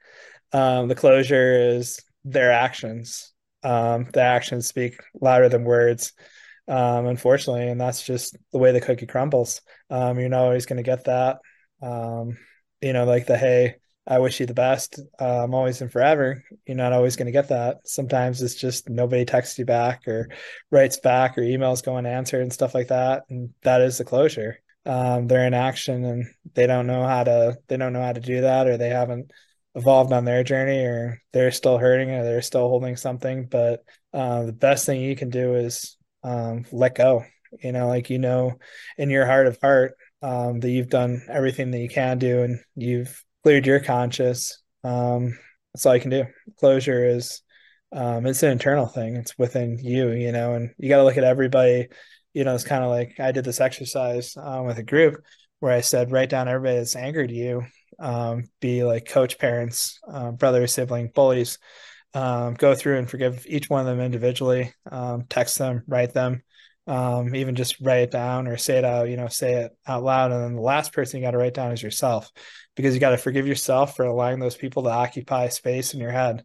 Um, 0.52 0.89
the 0.89 0.94
closure 0.94 1.77
is 1.77 2.01
their 2.24 2.52
actions. 2.52 3.32
Um, 3.62 4.06
the 4.12 4.23
actions 4.23 4.66
speak 4.66 4.98
louder 5.20 5.48
than 5.48 5.65
words, 5.65 6.12
um, 6.69 7.06
unfortunately, 7.06 7.69
and 7.69 7.81
that's 7.81 8.02
just 8.02 8.36
the 8.52 8.59
way 8.59 8.73
the 8.73 8.81
cookie 8.81 9.06
crumbles. 9.06 9.62
Um, 9.90 10.19
you're 10.19 10.28
not 10.28 10.44
always 10.44 10.66
going 10.66 10.77
to 10.77 10.82
get 10.82 11.05
that. 11.05 11.39
Um, 11.82 12.36
you 12.81 12.93
know, 12.93 13.05
like 13.05 13.27
the 13.27 13.39
hey, 13.39 13.77
I 14.06 14.18
wish 14.18 14.39
you 14.39 14.47
the 14.47 14.55
best. 14.55 15.01
I'm 15.18 15.55
always 15.55 15.81
and 15.81 15.90
forever. 15.90 16.44
You're 16.66 16.76
not 16.76 16.93
always 16.93 17.16
going 17.16 17.26
to 17.26 17.32
get 17.32 17.48
that. 17.48 17.89
Sometimes 17.89 18.43
it's 18.43 18.55
just 18.55 18.89
nobody 18.89 19.24
texts 19.24 19.59
you 19.59 19.64
back 19.64 20.06
or 20.06 20.28
writes 20.70 20.98
back 20.98 21.39
or 21.39 21.43
emails 21.43 21.82
go 21.82 21.97
unanswered 21.97 22.43
and 22.43 22.52
stuff 22.52 22.74
like 22.74 22.89
that. 22.89 23.22
And 23.31 23.55
that 23.62 23.81
is 23.81 23.97
the 23.97 24.05
closure. 24.05 24.59
Um, 24.85 25.26
they're 25.26 25.47
in 25.47 25.55
action 25.55 26.05
and 26.05 26.26
they 26.52 26.66
don't 26.66 26.86
know 26.86 27.06
how 27.06 27.24
to 27.24 27.56
they 27.68 27.78
don't 27.78 27.94
know 27.94 28.02
how 28.02 28.12
to 28.12 28.20
do 28.20 28.43
that 28.43 28.66
or 28.66 28.76
they 28.76 28.90
haven't 28.90 29.31
evolved 29.74 30.12
on 30.12 30.26
their 30.26 30.44
journey 30.44 30.85
or 30.85 31.22
they're 31.32 31.51
still 31.51 31.78
hurting 31.78 32.10
or 32.10 32.22
they're 32.22 32.43
still 32.43 32.68
holding 32.68 32.97
something. 32.97 33.47
But 33.47 33.85
uh, 34.12 34.44
the 34.44 34.52
best 34.52 34.85
thing 34.85 35.01
you 35.01 35.16
can 35.16 35.31
do 35.31 35.55
is 35.55 35.97
um, 36.22 36.66
let 36.70 36.94
go. 36.94 37.24
You 37.62 37.72
know, 37.72 37.89
like 37.89 38.10
you 38.10 38.18
know, 38.18 38.59
in 38.98 39.09
your 39.09 39.24
heart 39.24 39.47
of 39.47 39.59
heart, 39.60 39.97
um, 40.20 40.60
that 40.60 40.70
you've 40.70 40.89
done 40.89 41.22
everything 41.28 41.70
that 41.70 41.78
you 41.78 41.89
can 41.89 42.18
do 42.18 42.43
and 42.43 42.60
you've 42.74 43.24
cleared 43.45 43.66
your 43.66 43.79
conscience. 43.79 44.61
Um, 44.83 45.39
that's 45.73 45.85
all 45.85 45.95
you 45.95 46.01
can 46.01 46.11
do. 46.11 46.25
Closure 46.59 47.07
is 47.07 47.43
um, 47.93 48.27
it's 48.27 48.43
an 48.43 48.51
internal 48.51 48.87
thing. 48.87 49.16
It's 49.16 49.39
within 49.39 49.79
you, 49.79 50.11
you 50.11 50.33
know, 50.33 50.55
and 50.55 50.75
you 50.79 50.89
got 50.89 50.97
to 50.97 51.05
look 51.05 51.19
at 51.19 51.25
everybody. 51.25 51.89
You 52.33 52.45
know, 52.45 52.55
it's 52.55 52.65
kind 52.65 52.83
of 52.83 52.91
like 52.91 53.21
I 53.21 53.33
did 53.33 53.45
this 53.45 53.61
exercise 53.61 54.37
um, 54.37 54.65
with 54.65 54.79
a 54.79 54.83
group 54.83 55.23
where 55.61 55.73
I 55.73 55.83
said, 55.83 56.11
write 56.11 56.31
down 56.31 56.49
everybody 56.49 56.79
that's 56.79 56.97
angered 56.97 57.31
you, 57.31 57.65
um, 58.01 58.45
be 58.61 58.83
like 58.83 59.07
coach 59.07 59.39
parents, 59.39 60.01
uh, 60.11 60.33
brother, 60.33 60.66
sibling, 60.66 61.12
bullies. 61.15 61.59
Um, 62.15 62.55
go 62.55 62.75
through 62.75 62.99
and 62.99 63.11
forgive 63.11 63.45
each 63.47 63.69
one 63.69 63.81
of 63.81 63.87
them 63.87 64.01
individually. 64.01 64.73
Um, 64.91 65.25
text 65.29 65.59
them, 65.59 65.83
write 65.87 66.15
them, 66.15 66.43
um, 66.86 67.35
even 67.35 67.55
just 67.55 67.81
write 67.81 68.02
it 68.02 68.11
down 68.11 68.47
or 68.47 68.56
say 68.56 68.78
it 68.78 68.85
out. 68.85 69.09
You 69.09 69.16
know, 69.16 69.28
say 69.28 69.55
it 69.55 69.77
out 69.86 70.02
loud. 70.02 70.32
And 70.32 70.43
then 70.43 70.55
the 70.55 70.61
last 70.61 70.93
person 70.93 71.19
you 71.19 71.27
got 71.27 71.32
to 71.32 71.39
write 71.39 71.55
down 71.55 71.73
is 71.73 71.82
yourself, 71.82 72.31
because 72.77 72.94
you 72.94 73.01
got 73.01 73.11
to 73.11 73.19
forgive 73.19 73.47
yourself 73.47 73.97
for 73.97 74.05
allowing 74.05 74.39
those 74.39 74.56
people 74.56 74.82
to 74.85 74.90
occupy 74.90 75.48
space 75.48 75.94
in 75.94 76.01
your 76.01 76.12
head. 76.12 76.44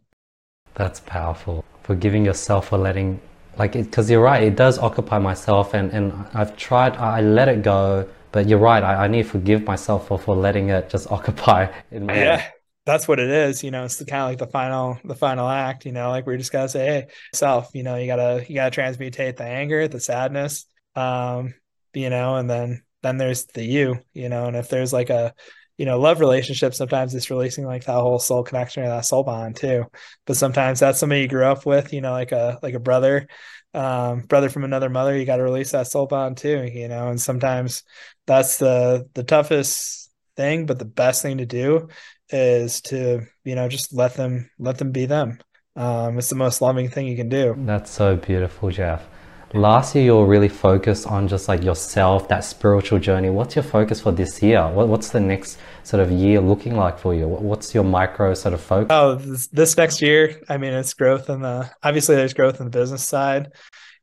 That's 0.74 1.00
powerful. 1.00 1.64
Forgiving 1.82 2.24
yourself 2.24 2.68
for 2.68 2.78
letting, 2.78 3.20
like, 3.58 3.72
because 3.72 4.10
you're 4.10 4.22
right, 4.22 4.42
it 4.42 4.56
does 4.56 4.78
occupy 4.78 5.18
myself, 5.18 5.74
and 5.74 5.90
and 5.92 6.12
I've 6.34 6.56
tried. 6.56 6.96
I 6.96 7.20
let 7.20 7.48
it 7.48 7.62
go 7.62 8.08
but 8.32 8.48
you're 8.48 8.58
right. 8.58 8.82
I, 8.82 9.04
I 9.04 9.08
need 9.08 9.24
to 9.24 9.28
forgive 9.28 9.64
myself 9.64 10.08
for, 10.08 10.18
for 10.18 10.36
letting 10.36 10.68
it 10.68 10.88
just 10.88 11.10
occupy 11.12 11.68
in 11.90 12.06
my 12.06 12.14
yeah. 12.14 12.36
Head. 12.36 12.52
That's 12.86 13.06
what 13.06 13.20
it 13.20 13.28
is, 13.30 13.62
you 13.62 13.70
know. 13.70 13.84
It's 13.84 14.02
kind 14.02 14.22
of 14.22 14.28
like 14.30 14.38
the 14.38 14.46
final, 14.46 14.98
the 15.04 15.14
final 15.14 15.48
act, 15.48 15.84
you 15.84 15.92
know. 15.92 16.08
Like 16.08 16.26
we 16.26 16.36
just 16.36 16.50
gotta 16.52 16.68
say, 16.68 16.86
"Hey, 16.86 17.06
self," 17.34 17.70
you 17.74 17.82
know. 17.82 17.96
You 17.96 18.06
gotta, 18.06 18.44
you 18.48 18.54
gotta 18.54 18.74
transmutate 18.80 19.36
the 19.36 19.44
anger, 19.44 19.86
the 19.86 20.00
sadness, 20.00 20.66
um, 20.96 21.54
you 21.94 22.08
know, 22.10 22.36
and 22.36 22.48
then, 22.48 22.82
then 23.02 23.18
there's 23.18 23.44
the 23.46 23.62
you, 23.62 24.00
you 24.14 24.28
know. 24.28 24.46
And 24.46 24.56
if 24.56 24.68
there's 24.70 24.92
like 24.92 25.10
a, 25.10 25.34
you 25.76 25.84
know, 25.86 26.00
love 26.00 26.20
relationship, 26.20 26.74
sometimes 26.74 27.14
it's 27.14 27.30
releasing 27.30 27.64
like 27.66 27.84
that 27.84 27.92
whole 27.92 28.18
soul 28.18 28.42
connection 28.42 28.82
or 28.82 28.88
that 28.88 29.04
soul 29.04 29.24
bond 29.24 29.56
too. 29.56 29.84
But 30.26 30.36
sometimes 30.36 30.80
that's 30.80 30.98
somebody 30.98 31.22
you 31.22 31.28
grew 31.28 31.44
up 31.44 31.66
with, 31.66 31.92
you 31.92 32.00
know, 32.00 32.12
like 32.12 32.32
a 32.32 32.58
like 32.62 32.74
a 32.74 32.80
brother, 32.80 33.28
um, 33.74 34.22
brother 34.22 34.48
from 34.48 34.64
another 34.64 34.88
mother. 34.90 35.16
You 35.16 35.26
got 35.26 35.36
to 35.36 35.42
release 35.42 35.72
that 35.72 35.86
soul 35.86 36.06
bond 36.06 36.38
too, 36.38 36.64
you 36.64 36.88
know. 36.88 37.08
And 37.08 37.20
sometimes 37.20 37.82
that's 38.26 38.56
the 38.56 39.08
the 39.14 39.22
toughest 39.24 39.98
thing 40.36 40.64
but 40.64 40.78
the 40.78 40.84
best 40.84 41.22
thing 41.22 41.38
to 41.38 41.44
do 41.44 41.88
is 42.32 42.80
to 42.82 43.22
you 43.44 43.54
know 43.54 43.68
just 43.68 43.92
let 43.92 44.14
them 44.14 44.50
let 44.58 44.78
them 44.78 44.92
be 44.92 45.06
them. 45.06 45.38
Um, 45.76 46.18
it's 46.18 46.28
the 46.28 46.34
most 46.34 46.60
loving 46.60 46.88
thing 46.88 47.06
you 47.06 47.16
can 47.16 47.28
do. 47.28 47.54
That's 47.58 47.90
so 47.90 48.16
beautiful 48.16 48.70
jeff. 48.70 49.06
Last 49.52 49.96
year 49.96 50.04
you 50.04 50.16
were 50.16 50.26
really 50.26 50.48
focused 50.48 51.08
on 51.08 51.26
just 51.26 51.48
like 51.48 51.64
yourself 51.64 52.28
that 52.28 52.44
spiritual 52.44 53.00
journey. 53.00 53.30
What's 53.30 53.56
your 53.56 53.64
focus 53.64 54.00
for 54.00 54.12
this 54.12 54.40
year? 54.40 54.68
What, 54.68 54.86
what's 54.86 55.10
the 55.10 55.18
next 55.18 55.58
sort 55.82 56.00
of 56.00 56.12
year 56.12 56.40
looking 56.40 56.76
like 56.76 57.00
for 57.00 57.14
you? 57.14 57.26
What's 57.26 57.74
your 57.74 57.82
micro 57.82 58.34
sort 58.34 58.54
of 58.54 58.60
focus? 58.60 58.88
Oh 58.90 59.16
this, 59.16 59.46
this 59.48 59.76
next 59.76 60.02
year 60.02 60.40
i 60.48 60.56
mean 60.56 60.72
it's 60.72 60.94
growth 60.94 61.28
in 61.28 61.42
the 61.42 61.70
obviously 61.82 62.16
there's 62.16 62.34
growth 62.34 62.60
in 62.60 62.66
the 62.66 62.70
business 62.70 63.04
side 63.04 63.52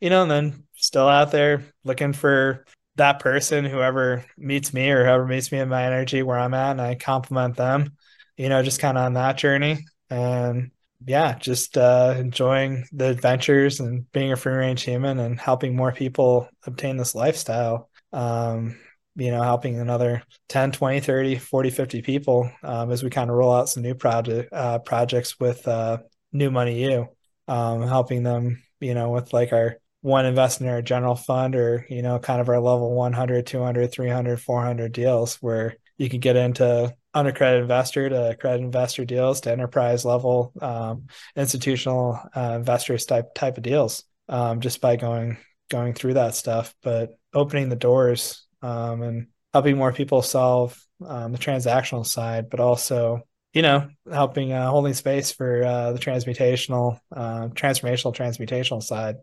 you 0.01 0.09
know 0.09 0.21
and 0.23 0.31
then 0.31 0.63
still 0.75 1.07
out 1.07 1.31
there 1.31 1.63
looking 1.83 2.13
for 2.13 2.65
that 2.97 3.19
person, 3.19 3.63
whoever 3.63 4.25
meets 4.37 4.73
me 4.73 4.89
or 4.89 5.03
whoever 5.05 5.25
meets 5.25 5.51
me 5.51 5.59
in 5.59 5.69
my 5.69 5.85
energy 5.85 6.23
where 6.23 6.37
I'm 6.37 6.53
at, 6.53 6.71
and 6.71 6.81
I 6.81 6.95
compliment 6.95 7.55
them, 7.55 7.95
you 8.37 8.49
know, 8.49 8.63
just 8.63 8.79
kind 8.79 8.97
of 8.97 9.05
on 9.05 9.13
that 9.13 9.37
journey. 9.37 9.85
And 10.09 10.71
yeah, 11.05 11.37
just 11.37 11.77
uh, 11.77 12.15
enjoying 12.17 12.85
the 12.91 13.09
adventures 13.09 13.79
and 13.79 14.09
being 14.11 14.31
a 14.31 14.35
free 14.35 14.53
range 14.53 14.83
human 14.83 15.19
and 15.19 15.39
helping 15.39 15.75
more 15.75 15.91
people 15.91 16.49
obtain 16.65 16.97
this 16.97 17.15
lifestyle. 17.15 17.89
Um, 18.13 18.77
you 19.15 19.31
know, 19.31 19.41
helping 19.41 19.79
another 19.79 20.21
10, 20.49 20.71
20, 20.71 20.99
30, 20.99 21.35
40, 21.37 21.69
50 21.71 22.01
people 22.03 22.51
um, 22.61 22.91
as 22.91 23.03
we 23.03 23.09
kind 23.09 23.31
of 23.31 23.35
roll 23.35 23.51
out 23.51 23.67
some 23.67 23.81
new 23.81 23.95
project 23.95 24.53
uh, 24.53 24.77
projects 24.79 25.39
with 25.39 25.67
uh, 25.67 25.97
New 26.31 26.51
Money 26.51 26.83
U, 26.91 27.07
um, 27.47 27.81
helping 27.81 28.21
them, 28.21 28.61
you 28.79 28.93
know, 28.93 29.09
with 29.09 29.33
like 29.33 29.53
our 29.53 29.77
one 30.01 30.27
invest 30.27 30.61
in 30.61 30.67
our 30.67 30.81
general 30.81 31.15
fund 31.15 31.55
or 31.55 31.85
you 31.89 32.01
know 32.01 32.19
kind 32.19 32.39
of 32.39 32.47
our 32.47 32.59
level 32.59 32.93
100 32.93 33.45
200 33.45 33.91
300 33.91 34.39
400 34.39 34.91
deals 34.91 35.35
where 35.41 35.75
you 35.97 36.09
can 36.09 36.19
get 36.19 36.35
into 36.35 36.93
unaccredited 37.17 37.63
investor 37.63 38.09
to 38.09 38.29
accredited 38.29 38.65
investor 38.65 39.03
deals 39.03 39.41
to 39.41 39.51
enterprise 39.51 40.05
level 40.05 40.53
um, 40.61 41.07
institutional 41.35 42.19
uh, 42.35 42.53
investors 42.55 43.05
type 43.05 43.33
type 43.33 43.57
of 43.57 43.63
deals 43.63 44.03
um, 44.29 44.59
just 44.61 44.81
by 44.81 44.95
going 44.95 45.37
going 45.69 45.93
through 45.93 46.13
that 46.13 46.35
stuff 46.35 46.75
but 46.83 47.17
opening 47.33 47.69
the 47.69 47.75
doors 47.75 48.45
um, 48.61 49.01
and 49.01 49.27
helping 49.51 49.77
more 49.77 49.91
people 49.91 50.21
solve 50.21 50.79
um, 51.05 51.31
the 51.31 51.39
transactional 51.39 52.05
side 52.05 52.49
but 52.51 52.59
also 52.59 53.21
you 53.51 53.63
know 53.63 53.89
helping 54.11 54.53
uh, 54.53 54.69
holding 54.69 54.93
space 54.93 55.31
for 55.31 55.63
uh, 55.65 55.93
the 55.93 55.99
transmutational 55.99 56.99
uh, 57.15 57.47
transformational 57.47 58.15
transmutational 58.15 58.83
side 58.83 59.15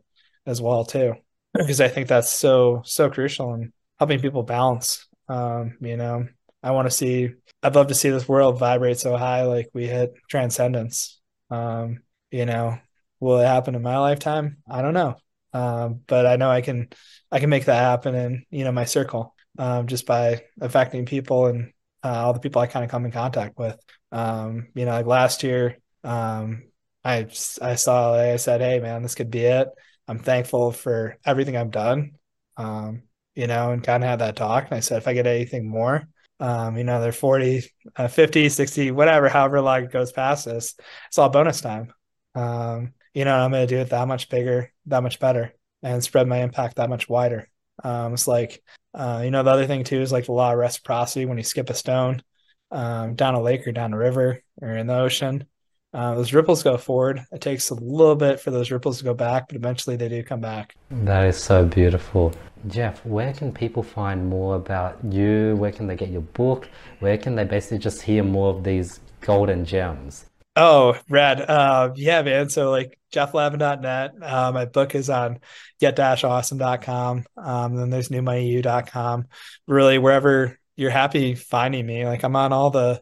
as 0.46 0.60
well 0.60 0.84
too. 0.84 1.14
Because 1.54 1.80
i 1.80 1.86
think 1.86 2.08
that's 2.08 2.32
so 2.32 2.82
so 2.84 3.08
crucial 3.08 3.54
in 3.54 3.72
helping 4.00 4.18
people 4.18 4.42
balance 4.42 5.06
um 5.28 5.76
you 5.80 5.96
know. 5.96 6.26
I 6.64 6.70
want 6.70 6.86
to 6.86 6.90
see 6.90 7.28
i'd 7.64 7.74
love 7.74 7.88
to 7.88 7.94
see 7.94 8.10
this 8.10 8.28
world 8.28 8.58
vibrate 8.58 8.98
so 8.98 9.16
high 9.16 9.42
like 9.42 9.68
we 9.74 9.86
hit 9.86 10.14
transcendence 10.28 11.20
um 11.50 12.00
you 12.30 12.46
know 12.46 12.78
will 13.20 13.40
it 13.40 13.46
happen 13.46 13.74
in 13.74 13.82
my 13.82 13.98
lifetime 13.98 14.58
i 14.70 14.82
don't 14.82 14.94
know 14.94 15.16
um 15.52 16.00
but 16.06 16.26
i 16.26 16.36
know 16.36 16.50
i 16.50 16.60
can 16.60 16.88
i 17.32 17.40
can 17.40 17.50
make 17.50 17.64
that 17.64 17.80
happen 17.80 18.14
in 18.14 18.44
you 18.50 18.64
know 18.64 18.72
my 18.72 18.84
circle 18.84 19.34
um 19.58 19.86
just 19.86 20.06
by 20.06 20.42
affecting 20.60 21.06
people 21.06 21.46
and 21.46 21.72
uh, 22.02 22.08
all 22.08 22.32
the 22.32 22.40
people 22.40 22.60
i 22.60 22.66
kind 22.66 22.84
of 22.84 22.90
come 22.90 23.04
in 23.04 23.10
contact 23.10 23.58
with 23.58 23.78
um 24.12 24.68
you 24.74 24.84
know 24.84 24.92
like 24.92 25.06
last 25.06 25.42
year 25.42 25.78
um 26.04 26.62
I 27.04 27.28
I 27.60 27.74
saw 27.74 28.14
I 28.14 28.36
said, 28.36 28.60
hey 28.60 28.80
man, 28.80 29.02
this 29.02 29.14
could 29.14 29.30
be 29.30 29.40
it. 29.40 29.68
I'm 30.08 30.18
thankful 30.18 30.72
for 30.72 31.18
everything 31.24 31.56
I've 31.56 31.70
done. 31.70 32.12
Um, 32.56 33.02
you 33.34 33.46
know, 33.46 33.72
and 33.72 33.82
kind 33.82 34.02
of 34.02 34.08
had 34.08 34.20
that 34.20 34.36
talk. 34.36 34.64
And 34.64 34.74
I 34.74 34.80
said, 34.80 34.98
if 34.98 35.08
I 35.08 35.12
get 35.12 35.26
anything 35.26 35.68
more, 35.68 36.08
um, 36.44 36.76
you 36.76 36.84
know, 36.84 37.00
they're 37.00 37.10
40, 37.10 37.64
uh, 37.96 38.06
50, 38.06 38.50
60, 38.50 38.90
whatever, 38.90 39.30
however 39.30 39.62
long 39.62 39.84
it 39.84 39.90
goes 39.90 40.12
past 40.12 40.44
this, 40.44 40.74
it's 41.06 41.16
all 41.18 41.30
bonus 41.30 41.62
time. 41.62 41.90
Um, 42.34 42.92
you 43.14 43.24
know, 43.24 43.34
I'm 43.34 43.50
going 43.50 43.66
to 43.66 43.74
do 43.74 43.80
it 43.80 43.88
that 43.88 44.06
much 44.06 44.28
bigger, 44.28 44.70
that 44.86 45.02
much 45.02 45.18
better, 45.18 45.54
and 45.82 46.04
spread 46.04 46.28
my 46.28 46.42
impact 46.42 46.76
that 46.76 46.90
much 46.90 47.08
wider. 47.08 47.48
Um, 47.82 48.12
it's 48.12 48.28
like, 48.28 48.62
uh, 48.92 49.22
you 49.24 49.30
know, 49.30 49.42
the 49.42 49.52
other 49.52 49.66
thing 49.66 49.84
too 49.84 50.02
is 50.02 50.12
like 50.12 50.26
the 50.26 50.32
law 50.32 50.52
of 50.52 50.58
reciprocity 50.58 51.24
when 51.24 51.38
you 51.38 51.44
skip 51.44 51.70
a 51.70 51.74
stone 51.74 52.22
um, 52.70 53.14
down 53.14 53.34
a 53.34 53.40
lake 53.40 53.66
or 53.66 53.72
down 53.72 53.94
a 53.94 53.98
river 53.98 54.42
or 54.60 54.68
in 54.68 54.86
the 54.86 54.98
ocean. 54.98 55.46
Uh, 55.94 56.16
those 56.16 56.32
ripples 56.32 56.64
go 56.64 56.76
forward. 56.76 57.24
It 57.32 57.40
takes 57.40 57.70
a 57.70 57.74
little 57.74 58.16
bit 58.16 58.40
for 58.40 58.50
those 58.50 58.72
ripples 58.72 58.98
to 58.98 59.04
go 59.04 59.14
back, 59.14 59.46
but 59.46 59.56
eventually 59.56 59.94
they 59.94 60.08
do 60.08 60.24
come 60.24 60.40
back. 60.40 60.74
That 60.90 61.26
is 61.26 61.40
so 61.40 61.64
beautiful. 61.64 62.32
Jeff, 62.66 63.04
where 63.06 63.32
can 63.32 63.52
people 63.52 63.82
find 63.82 64.28
more 64.28 64.56
about 64.56 64.98
you? 65.08 65.54
Where 65.56 65.70
can 65.70 65.86
they 65.86 65.94
get 65.94 66.10
your 66.10 66.22
book? 66.22 66.68
Where 66.98 67.16
can 67.16 67.36
they 67.36 67.44
basically 67.44 67.78
just 67.78 68.02
hear 68.02 68.24
more 68.24 68.50
of 68.50 68.64
these 68.64 68.98
golden 69.20 69.64
gems? 69.64 70.26
Oh, 70.56 70.96
rad. 71.08 71.40
Uh, 71.40 71.92
yeah, 71.94 72.22
man. 72.22 72.48
So 72.48 72.70
like 72.70 72.98
jefflavin.net. 73.12 74.14
Uh, 74.20 74.52
my 74.52 74.64
book 74.64 74.94
is 74.96 75.08
on 75.10 75.38
get-awesome.com. 75.80 77.24
Um, 77.36 77.76
then 77.76 77.90
there's 77.90 78.08
newmoneyu.com. 78.08 79.26
Really, 79.68 79.98
wherever 79.98 80.58
you're 80.76 80.90
happy 80.90 81.34
finding 81.34 81.86
me. 81.86 82.04
Like 82.04 82.24
I'm 82.24 82.36
on 82.36 82.52
all 82.52 82.70
the 82.70 83.00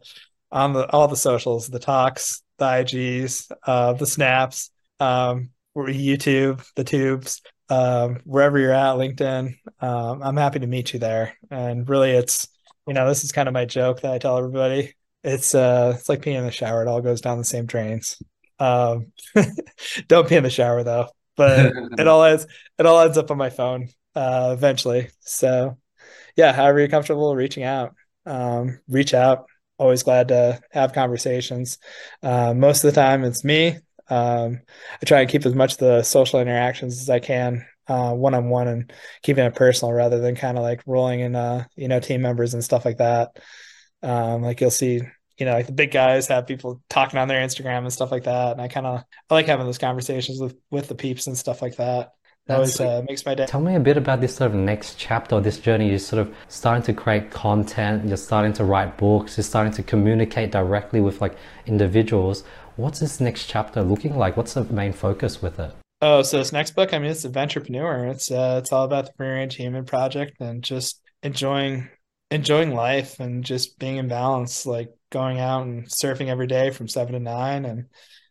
on 0.51 0.73
the 0.73 0.89
all 0.91 1.07
the 1.07 1.17
socials, 1.17 1.67
the 1.67 1.79
talks, 1.79 2.42
the 2.57 2.65
IGs, 2.65 3.51
uh, 3.65 3.93
the 3.93 4.05
snaps, 4.05 4.69
um, 4.99 5.49
YouTube, 5.75 6.65
the 6.75 6.83
tubes, 6.83 7.41
um, 7.69 8.19
wherever 8.25 8.59
you're 8.59 8.73
at, 8.73 8.95
LinkedIn. 8.95 9.55
Um, 9.79 10.21
I'm 10.21 10.37
happy 10.37 10.59
to 10.59 10.67
meet 10.67 10.93
you 10.93 10.99
there. 10.99 11.35
And 11.49 11.87
really, 11.87 12.11
it's 12.11 12.47
you 12.87 12.93
know 12.93 13.07
this 13.07 13.23
is 13.23 13.31
kind 13.31 13.47
of 13.47 13.53
my 13.53 13.65
joke 13.65 14.01
that 14.01 14.13
I 14.13 14.17
tell 14.17 14.37
everybody. 14.37 14.95
It's 15.23 15.55
uh, 15.55 15.95
it's 15.97 16.09
like 16.09 16.21
peeing 16.21 16.37
in 16.37 16.45
the 16.45 16.51
shower. 16.51 16.81
It 16.81 16.87
all 16.87 17.01
goes 17.01 17.21
down 17.21 17.37
the 17.37 17.43
same 17.43 17.65
drains. 17.65 18.21
Um, 18.59 19.11
don't 20.07 20.27
pee 20.27 20.35
in 20.35 20.43
the 20.43 20.49
shower 20.49 20.83
though. 20.83 21.07
But 21.35 21.73
it 21.97 22.07
all 22.07 22.23
ends 22.23 22.45
it 22.77 22.85
all 22.85 22.99
ends 22.99 23.17
up 23.17 23.31
on 23.31 23.37
my 23.37 23.49
phone 23.49 23.89
uh, 24.15 24.51
eventually. 24.53 25.09
So 25.21 25.77
yeah, 26.35 26.53
however 26.53 26.79
you're 26.79 26.87
comfortable 26.89 27.35
reaching 27.35 27.63
out, 27.63 27.95
um, 28.25 28.79
reach 28.87 29.13
out 29.13 29.45
always 29.77 30.03
glad 30.03 30.29
to 30.29 30.59
have 30.71 30.93
conversations. 30.93 31.77
Uh, 32.21 32.53
most 32.53 32.83
of 32.83 32.93
the 32.93 33.01
time, 33.01 33.23
it's 33.23 33.43
me. 33.43 33.77
Um, 34.09 34.61
I 35.01 35.05
try 35.05 35.21
and 35.21 35.29
keep 35.29 35.45
as 35.45 35.55
much 35.55 35.73
of 35.73 35.79
the 35.79 36.03
social 36.03 36.39
interactions 36.39 37.01
as 37.01 37.09
I 37.09 37.19
can 37.19 37.65
one 37.87 38.33
on 38.33 38.49
one 38.49 38.67
and 38.67 38.93
keeping 39.21 39.45
it 39.45 39.55
personal 39.55 39.93
rather 39.93 40.19
than 40.19 40.35
kind 40.35 40.57
of 40.57 40.63
like 40.63 40.81
rolling 40.85 41.19
in, 41.21 41.35
uh, 41.35 41.65
you 41.75 41.87
know, 41.87 41.99
team 41.99 42.21
members 42.21 42.53
and 42.53 42.63
stuff 42.63 42.85
like 42.85 42.97
that. 42.97 43.37
Um, 44.01 44.41
like 44.41 44.61
you'll 44.61 44.71
see, 44.71 45.01
you 45.37 45.45
know, 45.45 45.53
like 45.53 45.67
the 45.67 45.73
big 45.73 45.91
guys 45.91 46.27
have 46.27 46.47
people 46.47 46.81
talking 46.89 47.19
on 47.19 47.27
their 47.27 47.45
Instagram 47.45 47.79
and 47.79 47.93
stuff 47.93 48.11
like 48.11 48.25
that. 48.25 48.53
And 48.53 48.61
I 48.61 48.67
kind 48.67 48.85
of 48.85 49.03
I 49.29 49.33
like 49.33 49.47
having 49.47 49.65
those 49.65 49.77
conversations 49.77 50.39
with 50.39 50.55
with 50.69 50.87
the 50.87 50.95
peeps 50.95 51.27
and 51.27 51.37
stuff 51.37 51.61
like 51.61 51.77
that. 51.77 52.11
That 52.47 52.55
always 52.55 52.79
uh, 52.79 53.03
makes 53.07 53.25
my 53.25 53.35
day. 53.35 53.45
Tell 53.45 53.61
me 53.61 53.75
a 53.75 53.79
bit 53.79 53.95
about 53.95 54.19
this 54.19 54.35
sort 54.35 54.51
of 54.51 54.55
next 54.55 54.97
chapter 54.97 55.35
of 55.35 55.45
this 55.45 55.59
journey. 55.59 55.89
You're 55.89 55.99
sort 55.99 56.27
of 56.27 56.35
starting 56.49 56.83
to 56.83 56.93
create 56.93 57.31
content, 57.31 58.05
you're 58.05 58.17
starting 58.17 58.51
to 58.53 58.65
write 58.65 58.97
books, 58.97 59.37
you're 59.37 59.45
starting 59.45 59.71
to 59.73 59.83
communicate 59.83 60.51
directly 60.51 60.99
with 60.99 61.21
like 61.21 61.37
individuals. 61.65 62.43
What's 62.75 62.99
this 62.99 63.21
next 63.21 63.47
chapter 63.47 63.81
looking 63.81 64.17
like? 64.17 64.35
What's 64.35 64.55
the 64.55 64.65
main 64.65 64.91
focus 64.91 65.41
with 65.41 65.57
it? 65.59 65.73
Oh, 66.01 66.21
so 66.21 66.37
this 66.37 66.51
next 66.51 66.71
book, 66.71 66.93
I 66.93 66.99
mean, 66.99 67.11
it's 67.11 67.25
Adventurepreneur. 67.25 68.11
It's 68.11 68.29
uh, 68.29 68.59
it's 68.61 68.73
all 68.73 68.83
about 68.83 69.05
the 69.05 69.13
Free 69.15 69.29
Range 69.29 69.55
Human 69.55 69.85
Project 69.85 70.41
and 70.41 70.61
just 70.61 71.01
enjoying 71.21 71.87
enjoying 72.29 72.75
life 72.75 73.21
and 73.21 73.45
just 73.45 73.79
being 73.79 73.97
in 73.97 74.09
balance, 74.09 74.65
like 74.65 74.89
going 75.11 75.39
out 75.39 75.65
and 75.65 75.85
surfing 75.85 76.27
every 76.27 76.47
day 76.47 76.71
from 76.71 76.89
seven 76.89 77.13
to 77.13 77.19
nine 77.21 77.63
and 77.63 77.85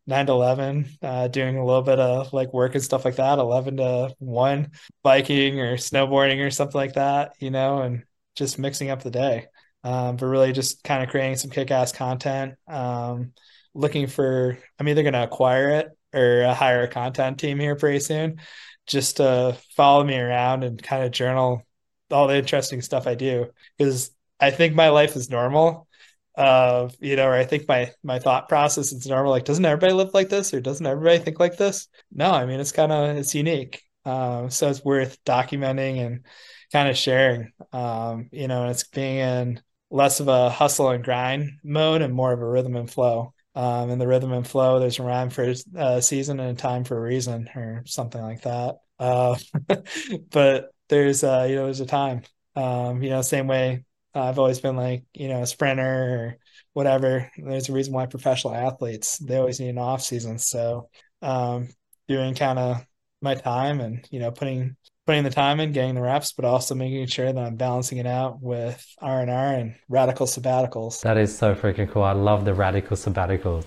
nine 0.07 0.27
to 0.27 0.33
11, 0.33 0.89
uh, 1.03 1.29
doing 1.29 1.57
a 1.57 1.65
little 1.65 1.83
bit 1.83 1.99
of 1.99 2.33
like 2.33 2.53
work 2.53 2.75
and 2.75 2.83
stuff 2.83 3.05
like 3.05 3.17
that, 3.17 3.39
11 3.39 3.77
to 3.77 4.15
one, 4.19 4.73
biking 5.03 5.61
or 5.61 5.77
snowboarding 5.77 6.45
or 6.45 6.51
something 6.51 6.79
like 6.79 6.95
that, 6.95 7.35
you 7.39 7.51
know, 7.51 7.83
and 7.83 8.05
just 8.35 8.59
mixing 8.59 8.91
up 8.91 9.03
the 9.03 9.11
day. 9.11 9.47
Um, 9.85 10.17
but 10.17 10.27
really 10.27 10.53
just 10.53 10.85
kind 10.85 11.03
of 11.03 11.11
creating 11.11 11.37
some 11.37 11.51
kick 11.51 11.71
ass 11.71 11.93
content. 11.93 12.55
Um, 12.69 13.33
looking 13.75 14.07
for, 14.07 14.59
I'm 14.79 14.89
either 14.89 15.03
going 15.03 15.15
to 15.15 15.25
acquire 15.25 15.71
it 15.71 15.89
or 16.15 16.53
hire 16.55 16.83
a 16.83 16.89
content 16.89 17.39
team 17.39 17.59
here 17.59 17.75
pretty 17.75 18.01
soon 18.01 18.41
just 18.87 19.19
to 19.19 19.57
follow 19.77 20.05
me 20.05 20.19
around 20.19 20.65
and 20.65 20.83
kind 20.83 21.05
of 21.05 21.13
journal 21.13 21.63
all 22.11 22.27
the 22.27 22.37
interesting 22.37 22.83
stuff 22.83 23.07
I 23.07 23.15
do 23.15 23.51
because 23.79 24.11
I 24.39 24.51
think 24.51 24.75
my 24.75 24.91
life 24.91 25.17
is 25.17 25.31
normal. 25.31 25.89
Uh, 26.35 26.89
you 27.01 27.17
know, 27.17 27.27
or 27.27 27.35
I 27.35 27.45
think 27.45 27.69
my 27.69 27.93
my 28.03 28.19
thought 28.19 28.49
process 28.49 28.93
is 28.93 29.07
normal. 29.07 29.31
Like, 29.31 29.45
doesn't 29.45 29.65
everybody 29.65 29.93
live 29.93 30.15
like 30.15 30.29
this, 30.31 30.55
or 30.55 30.61
doesn't 30.61 30.87
everybody 30.87 31.19
think 31.19 31.39
like 31.39 31.57
this? 31.59 31.89
No, 32.11 32.31
I 32.31 32.47
mean 32.47 32.61
it's 32.61 32.73
kind 32.73 32.93
of 32.93 33.17
it's 33.17 33.35
unique. 33.35 33.83
Um, 34.05 34.51
so 34.51 34.69
it's 34.69 34.85
worth 34.85 35.23
documenting 35.25 36.05
and 36.05 36.25
kind 36.73 36.89
of 36.89 36.97
sharing. 36.97 37.53
Um, 37.73 38.29
you 38.33 38.49
know, 38.49 38.69
it's 38.69 38.85
being 38.85 39.19
in 39.19 39.61
less 39.91 40.21
of 40.21 40.29
a 40.29 40.49
hustle 40.51 40.91
and 40.91 41.05
grind 41.05 41.51
mode 41.63 42.03
and 42.03 42.15
more 42.15 42.33
of 42.33 42.41
a 42.41 42.49
rhythm 42.49 42.77
and 42.77 42.91
flow. 42.91 43.35
Um, 43.55 43.91
in 43.91 43.99
the 43.99 44.07
rhythm 44.09 44.33
and 44.33 44.47
flow, 44.47 44.79
there's 44.81 44.99
a 44.99 45.03
rhyme 45.03 45.29
for 45.29 45.45
a 45.45 45.55
uh, 45.79 46.01
season 46.01 46.41
and 46.41 46.59
a 46.59 46.61
time 46.61 46.85
for 46.85 46.97
a 46.97 47.01
reason, 47.01 47.49
or 47.55 47.83
something 47.87 48.23
like 48.23 48.43
that. 48.43 48.77
Uh, 48.99 49.37
but 50.31 50.71
there's 50.89 51.23
uh, 51.23 51.47
you 51.49 51.57
know 51.57 51.65
there's 51.65 51.81
a 51.81 51.87
time. 51.87 52.23
Um, 52.57 53.03
you 53.03 53.11
know, 53.11 53.21
same 53.23 53.47
way 53.47 53.85
I've 54.15 54.39
always 54.39 54.61
been 54.61 54.77
like 54.77 55.05
you 55.15 55.29
know 55.29 55.43
a 55.43 55.47
sprinter 55.47 55.85
or 55.85 56.39
whatever. 56.73 57.31
There's 57.37 57.69
a 57.69 57.73
reason 57.73 57.93
why 57.93 58.07
professional 58.07 58.55
athletes 58.55 59.19
they 59.19 59.37
always 59.37 59.61
need 59.61 59.71
an 59.71 59.79
off 59.79 60.03
season. 60.03 60.39
So 60.39 60.89
um, 61.21 61.69
doing 62.09 62.35
kind 62.35 62.59
of 62.59 62.87
my 63.21 63.35
time 63.35 63.81
and 63.81 64.07
you 64.11 64.21
know 64.21 64.31
putting 64.31 64.77
putting 65.07 65.25
the 65.25 65.31
time 65.31 65.61
in, 65.61 65.73
getting 65.73 65.95
the 65.95 66.01
reps, 66.01 66.33
but 66.33 66.45
also 66.45 66.75
making 66.75 67.07
sure 67.07 67.33
that 67.33 67.45
I'm 67.45 67.57
balancing 67.57 67.99
it 67.99 68.07
out 68.07 68.41
with 68.41 68.85
R 69.01 69.21
and 69.21 69.31
R 69.31 69.55
and 69.55 69.75
radical 69.89 70.27
sabbaticals. 70.27 71.01
That 71.03 71.17
is 71.17 71.37
so 71.37 71.55
freaking 71.55 71.91
cool. 71.91 72.03
I 72.03 72.13
love 72.13 72.45
the 72.45 72.55
radical 72.55 72.97
sabbaticals. 72.97 73.67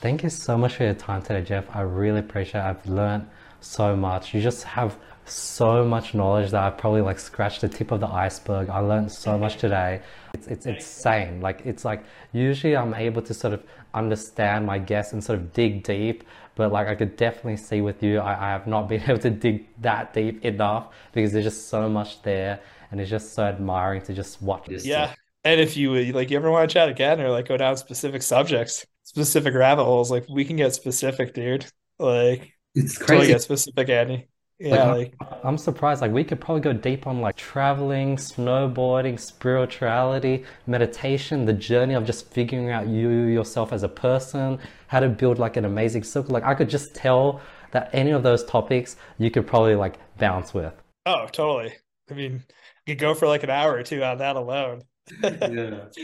Thank 0.00 0.22
you 0.22 0.30
so 0.30 0.56
much 0.56 0.76
for 0.76 0.84
your 0.84 0.94
time 0.94 1.22
today, 1.22 1.42
Jeff. 1.42 1.64
I 1.74 1.82
really 1.82 2.20
appreciate 2.20 2.60
it. 2.60 2.64
I've 2.64 2.86
learned 2.86 3.28
so 3.60 3.94
much. 3.96 4.34
You 4.34 4.40
just 4.40 4.64
have 4.64 4.96
so 5.30 5.84
much 5.84 6.14
knowledge 6.14 6.50
that 6.50 6.62
I've 6.62 6.78
probably 6.78 7.00
like 7.00 7.18
scratched 7.18 7.60
the 7.60 7.68
tip 7.68 7.90
of 7.90 8.00
the 8.00 8.06
iceberg. 8.06 8.68
I 8.68 8.78
learned 8.80 9.10
so 9.10 9.32
mm-hmm. 9.32 9.40
much 9.40 9.56
today. 9.56 10.02
It's, 10.34 10.46
it's 10.46 10.66
insane. 10.66 11.40
Like 11.40 11.62
it's 11.64 11.84
like 11.84 12.04
usually 12.32 12.76
I'm 12.76 12.94
able 12.94 13.22
to 13.22 13.34
sort 13.34 13.54
of 13.54 13.62
understand 13.94 14.66
my 14.66 14.78
guests 14.78 15.12
and 15.12 15.22
sort 15.22 15.38
of 15.38 15.52
dig 15.52 15.82
deep, 15.82 16.24
but 16.54 16.72
like 16.72 16.88
I 16.88 16.94
could 16.94 17.16
definitely 17.16 17.56
see 17.56 17.80
with 17.80 18.02
you, 18.02 18.18
I, 18.18 18.32
I 18.32 18.52
have 18.52 18.66
not 18.66 18.88
been 18.88 19.02
able 19.02 19.18
to 19.18 19.30
dig 19.30 19.66
that 19.80 20.12
deep 20.12 20.44
enough 20.44 20.88
because 21.12 21.32
there's 21.32 21.44
just 21.44 21.68
so 21.68 21.88
much 21.88 22.22
there, 22.22 22.60
and 22.90 23.00
it's 23.00 23.10
just 23.10 23.34
so 23.34 23.44
admiring 23.44 24.02
to 24.02 24.14
just 24.14 24.40
watch 24.42 24.66
this. 24.66 24.84
Yeah, 24.84 25.14
and 25.44 25.60
if 25.60 25.76
you 25.76 26.12
like, 26.12 26.30
you 26.30 26.36
ever 26.36 26.50
want 26.50 26.68
to 26.68 26.72
chat 26.72 26.88
again 26.88 27.20
or 27.20 27.30
like 27.30 27.48
go 27.48 27.56
down 27.56 27.76
specific 27.76 28.22
subjects, 28.22 28.86
specific 29.02 29.54
rabbit 29.54 29.84
holes, 29.84 30.10
like 30.10 30.26
we 30.28 30.44
can 30.44 30.56
get 30.56 30.74
specific, 30.74 31.34
dude. 31.34 31.66
Like 31.98 32.52
it's 32.74 32.96
crazy. 32.96 33.06
Totally 33.06 33.26
get 33.28 33.42
specific, 33.42 33.88
Andy. 33.88 34.28
Yeah, 34.60 34.92
like, 34.92 35.14
like, 35.18 35.40
I'm 35.42 35.56
surprised. 35.56 36.02
Like 36.02 36.12
we 36.12 36.22
could 36.22 36.38
probably 36.38 36.60
go 36.60 36.74
deep 36.74 37.06
on 37.06 37.20
like 37.22 37.36
traveling, 37.36 38.16
snowboarding, 38.16 39.18
spirituality, 39.18 40.44
meditation, 40.66 41.46
the 41.46 41.54
journey 41.54 41.94
of 41.94 42.04
just 42.04 42.30
figuring 42.30 42.70
out 42.70 42.86
you 42.86 43.08
yourself 43.08 43.72
as 43.72 43.82
a 43.82 43.88
person, 43.88 44.58
how 44.88 45.00
to 45.00 45.08
build 45.08 45.38
like 45.38 45.56
an 45.56 45.64
amazing 45.64 46.02
circle. 46.04 46.34
Like 46.34 46.44
I 46.44 46.54
could 46.54 46.68
just 46.68 46.94
tell 46.94 47.40
that 47.70 47.88
any 47.94 48.10
of 48.10 48.22
those 48.22 48.44
topics 48.44 48.96
you 49.18 49.30
could 49.30 49.46
probably 49.46 49.74
like 49.76 49.96
bounce 50.18 50.52
with. 50.52 50.74
Oh, 51.06 51.26
totally. 51.32 51.74
I 52.10 52.14
mean, 52.14 52.44
you 52.86 52.94
could 52.94 52.98
go 53.00 53.14
for 53.14 53.26
like 53.28 53.42
an 53.42 53.50
hour 53.50 53.72
or 53.74 53.82
two 53.82 54.02
on 54.04 54.18
that 54.18 54.36
alone. 54.36 54.82
yeah. 55.22 55.86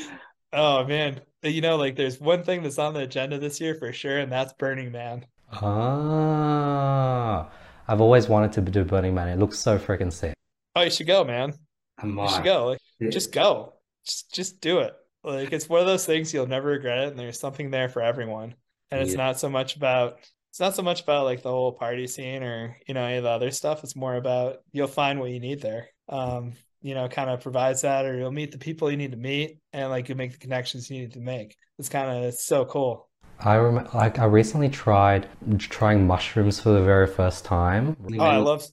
Oh 0.52 0.86
man, 0.86 1.20
you 1.42 1.60
know, 1.60 1.76
like 1.76 1.96
there's 1.96 2.20
one 2.20 2.42
thing 2.44 2.62
that's 2.62 2.78
on 2.78 2.94
the 2.94 3.00
agenda 3.00 3.38
this 3.38 3.60
year 3.60 3.74
for 3.74 3.92
sure, 3.92 4.16
and 4.16 4.32
that's 4.32 4.52
Burning 4.54 4.90
Man. 4.92 5.26
Ah. 5.52 7.50
I've 7.88 8.00
always 8.00 8.28
wanted 8.28 8.52
to 8.52 8.60
do 8.60 8.84
Burning 8.84 9.14
Man. 9.14 9.28
It 9.28 9.38
looks 9.38 9.58
so 9.58 9.78
freaking 9.78 10.12
sick. 10.12 10.34
Oh, 10.74 10.82
you 10.82 10.90
should 10.90 11.06
go, 11.06 11.24
man. 11.24 11.54
You 12.02 12.28
should 12.28 12.44
go. 12.44 12.66
Like, 12.66 12.78
yeah. 13.00 13.10
just 13.10 13.32
go. 13.32 13.74
Just 14.04 14.32
just 14.32 14.60
do 14.60 14.80
it. 14.80 14.94
Like 15.24 15.52
it's 15.52 15.68
one 15.68 15.80
of 15.80 15.86
those 15.86 16.06
things 16.06 16.32
you'll 16.32 16.46
never 16.46 16.68
regret 16.68 16.98
it, 16.98 17.08
and 17.08 17.18
there's 17.18 17.40
something 17.40 17.70
there 17.70 17.88
for 17.88 18.02
everyone. 18.02 18.54
And 18.90 19.00
it's 19.00 19.12
yeah. 19.12 19.16
not 19.16 19.40
so 19.40 19.48
much 19.48 19.76
about 19.76 20.18
it's 20.50 20.60
not 20.60 20.76
so 20.76 20.82
much 20.82 21.02
about 21.02 21.24
like 21.24 21.42
the 21.42 21.50
whole 21.50 21.72
party 21.72 22.06
scene 22.06 22.42
or 22.42 22.76
you 22.86 22.94
know 22.94 23.02
any 23.02 23.16
of 23.16 23.24
the 23.24 23.30
other 23.30 23.50
stuff. 23.50 23.82
It's 23.82 23.96
more 23.96 24.14
about 24.14 24.58
you'll 24.72 24.86
find 24.86 25.18
what 25.18 25.30
you 25.30 25.40
need 25.40 25.60
there. 25.60 25.88
Um, 26.08 26.52
you 26.80 26.94
know, 26.94 27.08
kind 27.08 27.28
of 27.28 27.40
provides 27.40 27.82
that, 27.82 28.04
or 28.06 28.16
you'll 28.16 28.30
meet 28.30 28.52
the 28.52 28.58
people 28.58 28.90
you 28.90 28.96
need 28.96 29.10
to 29.10 29.16
meet, 29.16 29.58
and 29.72 29.90
like 29.90 30.08
you 30.08 30.14
make 30.14 30.32
the 30.32 30.38
connections 30.38 30.88
you 30.90 31.00
need 31.00 31.14
to 31.14 31.20
make. 31.20 31.56
It's 31.78 31.88
kind 31.88 32.10
of 32.10 32.24
it's 32.24 32.46
so 32.46 32.64
cool. 32.64 33.05
I 33.40 33.56
rem- 33.56 33.88
like 33.94 34.18
I 34.18 34.24
recently 34.24 34.68
tried 34.68 35.28
trying 35.58 36.06
mushrooms 36.06 36.60
for 36.60 36.70
the 36.70 36.82
very 36.82 37.06
first 37.06 37.44
time. 37.44 37.96
Oh, 38.18 38.24
I 38.24 38.36
love 38.38 38.66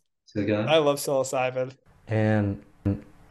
I 0.65 0.77
love 0.77 0.97
psilocybin. 0.99 1.75
And 2.07 2.61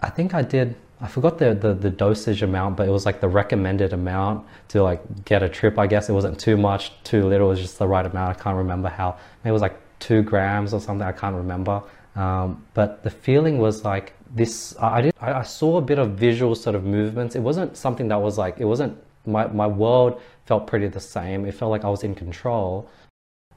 I 0.00 0.10
think 0.10 0.34
I 0.34 0.42
did 0.42 0.76
I 1.02 1.08
forgot 1.08 1.38
the, 1.38 1.52
the, 1.52 1.74
the 1.74 1.90
dosage 1.90 2.42
amount, 2.42 2.76
but 2.76 2.86
it 2.86 2.92
was 2.92 3.04
like 3.04 3.20
the 3.20 3.28
recommended 3.28 3.92
amount 3.92 4.46
to 4.68 4.84
like 4.84 5.24
get 5.24 5.42
a 5.42 5.48
trip. 5.48 5.76
I 5.76 5.88
guess 5.88 6.08
it 6.08 6.12
wasn't 6.12 6.38
too 6.38 6.56
much, 6.56 6.92
too 7.02 7.26
little. 7.26 7.48
It 7.48 7.50
was 7.50 7.60
just 7.60 7.78
the 7.80 7.88
right 7.88 8.06
amount. 8.06 8.38
I 8.38 8.40
can't 8.40 8.56
remember 8.56 8.88
how. 8.88 9.16
It 9.44 9.50
was 9.50 9.62
like 9.62 9.76
two 9.98 10.22
grams 10.22 10.72
or 10.72 10.80
something. 10.80 11.04
I 11.06 11.10
can't 11.10 11.34
remember. 11.34 11.82
Um, 12.14 12.64
but 12.72 13.02
the 13.02 13.10
feeling 13.10 13.58
was 13.58 13.84
like 13.84 14.12
this. 14.32 14.76
I 14.78 15.00
did. 15.00 15.14
I 15.20 15.42
saw 15.42 15.78
a 15.78 15.82
bit 15.82 15.98
of 15.98 16.12
visual 16.12 16.54
sort 16.54 16.76
of 16.76 16.84
movements. 16.84 17.34
It 17.34 17.40
wasn't 17.40 17.76
something 17.76 18.06
that 18.08 18.22
was 18.22 18.38
like. 18.38 18.60
It 18.60 18.66
wasn't 18.66 18.96
my 19.26 19.46
my 19.46 19.66
world 19.66 20.20
felt 20.46 20.66
pretty 20.66 20.88
the 20.88 21.00
same. 21.00 21.44
It 21.44 21.54
felt 21.54 21.70
like 21.70 21.84
I 21.84 21.88
was 21.88 22.02
in 22.02 22.14
control. 22.14 22.88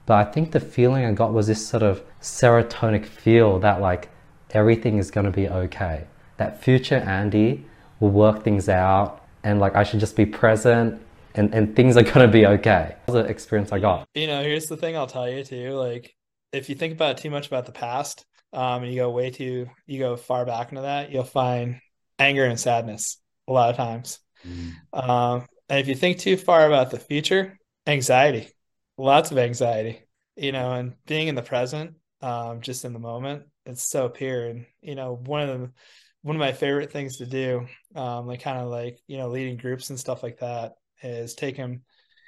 But 0.06 0.28
I 0.28 0.32
think 0.32 0.52
the 0.52 0.60
feeling 0.60 1.06
I 1.06 1.12
got 1.14 1.34
was 1.34 1.48
this 1.48 1.66
sort 1.66 1.82
of 1.82 2.04
serotonic 2.22 3.06
feel 3.06 3.60
that 3.60 3.82
like 3.82 4.10
everything 4.52 4.98
is 4.98 5.10
going 5.10 5.26
to 5.26 5.32
be 5.32 5.50
okay. 5.50 6.06
That 6.38 6.62
future 6.62 6.98
Andy 6.98 7.66
will 8.00 8.12
work 8.12 8.44
things 8.44 8.70
out 8.70 9.26
and 9.44 9.60
like 9.60 9.76
I 9.76 9.84
should 9.84 10.00
just 10.00 10.16
be 10.16 10.26
present 10.26 11.02
and, 11.34 11.54
and 11.54 11.76
things 11.76 11.98
are 11.98 12.04
going 12.04 12.26
to 12.26 12.28
be 12.28 12.46
okay. 12.46 12.96
That 13.06 13.14
was 13.14 13.24
the 13.24 13.30
experience 13.30 13.72
I 13.72 13.80
got. 13.80 14.08
You 14.14 14.28
know, 14.28 14.44
here's 14.44 14.68
the 14.68 14.78
thing 14.78 14.96
I'll 14.96 15.08
tell 15.08 15.30
you 15.30 15.44
too. 15.44 15.72
Like 15.72 16.16
if 16.52 16.70
you 16.70 16.76
think 16.76 16.94
about 16.94 17.18
too 17.18 17.32
much 17.32 17.48
about 17.48 17.66
the 17.66 17.72
past, 17.72 18.26
um, 18.54 18.84
and 18.84 18.92
you 18.92 19.00
go 19.00 19.10
way 19.10 19.32
too, 19.32 19.68
you 19.86 20.00
go 20.00 20.16
far 20.16 20.46
back 20.46 20.72
into 20.72 20.84
that, 20.84 21.12
you'll 21.12 21.24
find 21.24 21.82
anger 22.20 22.46
and 22.46 22.60
sadness 22.60 23.18
a 23.48 23.52
lot 23.52 23.70
of 23.70 23.76
times. 23.76 24.20
Mm. 24.48 24.74
Um, 24.94 25.46
and 25.70 25.80
if 25.80 25.88
you 25.88 25.96
think 25.96 26.20
too 26.20 26.38
far 26.38 26.68
about 26.68 26.92
the 26.92 27.00
future, 27.00 27.58
anxiety, 27.88 28.50
lots 28.98 29.32
of 29.32 29.38
anxiety, 29.38 30.02
you 30.36 30.52
know, 30.52 30.74
and 30.74 30.94
being 31.08 31.28
in 31.28 31.36
the 31.36 31.42
present, 31.42 31.96
um, 32.22 32.62
just 32.62 32.86
in 32.86 32.94
the 32.94 33.00
moment, 33.00 33.44
it's 33.66 33.88
so 33.88 34.10
pure. 34.10 34.46
And, 34.48 34.66
you 34.82 34.96
know, 34.96 35.16
one 35.26 35.42
of 35.42 35.60
the, 35.60 35.72
one 36.22 36.36
of 36.36 36.40
my 36.40 36.54
favorite 36.54 36.92
things 36.92 37.18
to 37.18 37.26
do, 37.26 37.68
um, 37.96 38.28
like 38.28 38.42
kind 38.42 38.60
of 38.60 38.68
like, 38.68 39.00
you 39.08 39.18
know, 39.18 39.30
leading 39.30 39.58
groups 39.58 39.90
and 39.90 40.00
stuff 40.00 40.24
like 40.24 40.40
that 40.40 40.74
is 41.02 41.34
take 41.34 41.58
them 41.58 41.82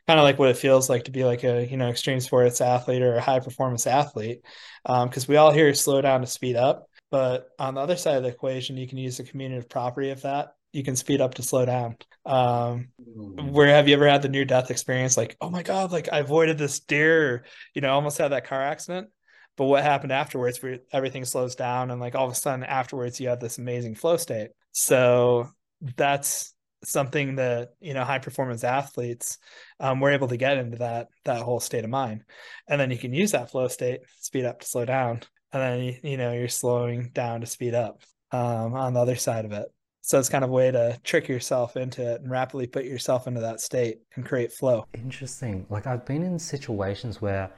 kind 0.07 0.19
of 0.19 0.23
like 0.23 0.39
what 0.39 0.49
it 0.49 0.57
feels 0.57 0.89
like 0.89 1.03
to 1.05 1.11
be 1.11 1.23
like 1.23 1.43
a, 1.43 1.65
you 1.65 1.77
know, 1.77 1.89
extreme 1.89 2.19
sports 2.19 2.61
athlete 2.61 3.01
or 3.01 3.15
a 3.15 3.21
high 3.21 3.39
performance 3.39 3.85
athlete. 3.85 4.41
Um, 4.85 5.09
cause 5.09 5.27
we 5.27 5.35
all 5.35 5.51
hear 5.51 5.73
slow 5.73 6.01
down 6.01 6.21
to 6.21 6.27
speed 6.27 6.55
up, 6.55 6.87
but 7.11 7.49
on 7.59 7.75
the 7.75 7.81
other 7.81 7.97
side 7.97 8.17
of 8.17 8.23
the 8.23 8.29
equation, 8.29 8.77
you 8.77 8.87
can 8.87 8.97
use 8.97 9.17
the 9.17 9.23
commutative 9.23 9.69
property 9.69 10.11
of 10.11 10.21
that 10.21 10.53
you 10.71 10.83
can 10.83 10.95
speed 10.95 11.21
up 11.21 11.35
to 11.35 11.43
slow 11.43 11.65
down. 11.65 11.97
Um, 12.25 12.89
mm. 13.01 13.51
where 13.51 13.67
have 13.67 13.87
you 13.87 13.95
ever 13.95 14.07
had 14.07 14.21
the 14.21 14.29
near 14.29 14.45
death 14.45 14.69
experience? 14.69 15.17
Like, 15.17 15.37
oh 15.39 15.49
my 15.49 15.63
God, 15.63 15.91
like 15.91 16.09
I 16.11 16.19
avoided 16.19 16.57
this 16.57 16.79
deer, 16.79 17.45
you 17.73 17.81
know, 17.81 17.93
almost 17.93 18.17
had 18.17 18.31
that 18.31 18.47
car 18.47 18.61
accident. 18.61 19.09
But 19.55 19.65
what 19.65 19.83
happened 19.83 20.11
afterwards 20.11 20.61
where 20.61 20.79
everything 20.93 21.25
slows 21.25 21.55
down 21.55 21.89
and 21.89 21.99
like 21.99 22.13
all 22.13 22.27
of 22.27 22.31
a 22.31 22.35
sudden 22.35 22.63
afterwards 22.63 23.19
you 23.19 23.29
have 23.29 23.39
this 23.39 23.57
amazing 23.57 23.95
flow 23.95 24.17
state. 24.17 24.49
So 24.71 25.49
that's 25.95 26.53
something 26.83 27.35
that, 27.35 27.69
you 27.79 27.95
know, 27.95 28.03
high 28.03 28.19
performance 28.19 28.63
athletes 28.63 29.39
um, 29.79 29.99
were 29.99 30.11
able 30.11 30.27
to 30.27 30.37
get 30.37 30.57
into 30.57 30.77
that 30.77 31.07
that 31.25 31.41
whole 31.41 31.59
state 31.59 31.83
of 31.83 31.89
mind. 31.89 32.23
And 32.67 32.79
then 32.79 32.91
you 32.91 32.99
can 32.99 33.13
use 33.13 33.31
that 33.31 33.49
flow 33.49 33.67
state, 33.67 34.01
speed 34.19 34.45
up 34.45 34.59
to 34.59 34.67
slow 34.67 34.85
down. 34.85 35.21
And 35.51 35.61
then 35.61 35.83
you, 35.83 35.95
you 36.03 36.17
know, 36.17 36.33
you're 36.33 36.49
slowing 36.49 37.09
down 37.13 37.41
to 37.41 37.47
speed 37.47 37.73
up 37.73 38.01
um, 38.31 38.73
on 38.73 38.93
the 38.93 38.99
other 38.99 39.15
side 39.15 39.45
of 39.45 39.53
it. 39.53 39.67
So 40.07 40.17
it's 40.17 40.29
kind 40.29 40.45
of 40.45 40.51
a 40.51 40.53
way 40.53 40.71
to 40.71 40.97
trick 41.03 41.27
yourself 41.27 41.75
into 41.75 42.13
it 42.13 42.21
and 42.21 42.31
rapidly 42.31 42.65
put 42.65 42.85
yourself 42.85 43.27
into 43.27 43.41
that 43.41 43.59
state 43.59 43.99
and 44.15 44.25
create 44.25 44.53
flow. 44.53 44.85
Interesting. 44.93 45.65
Like 45.69 45.85
I've 45.85 46.05
been 46.05 46.23
in 46.23 46.39
situations 46.39 47.21
where 47.21 47.51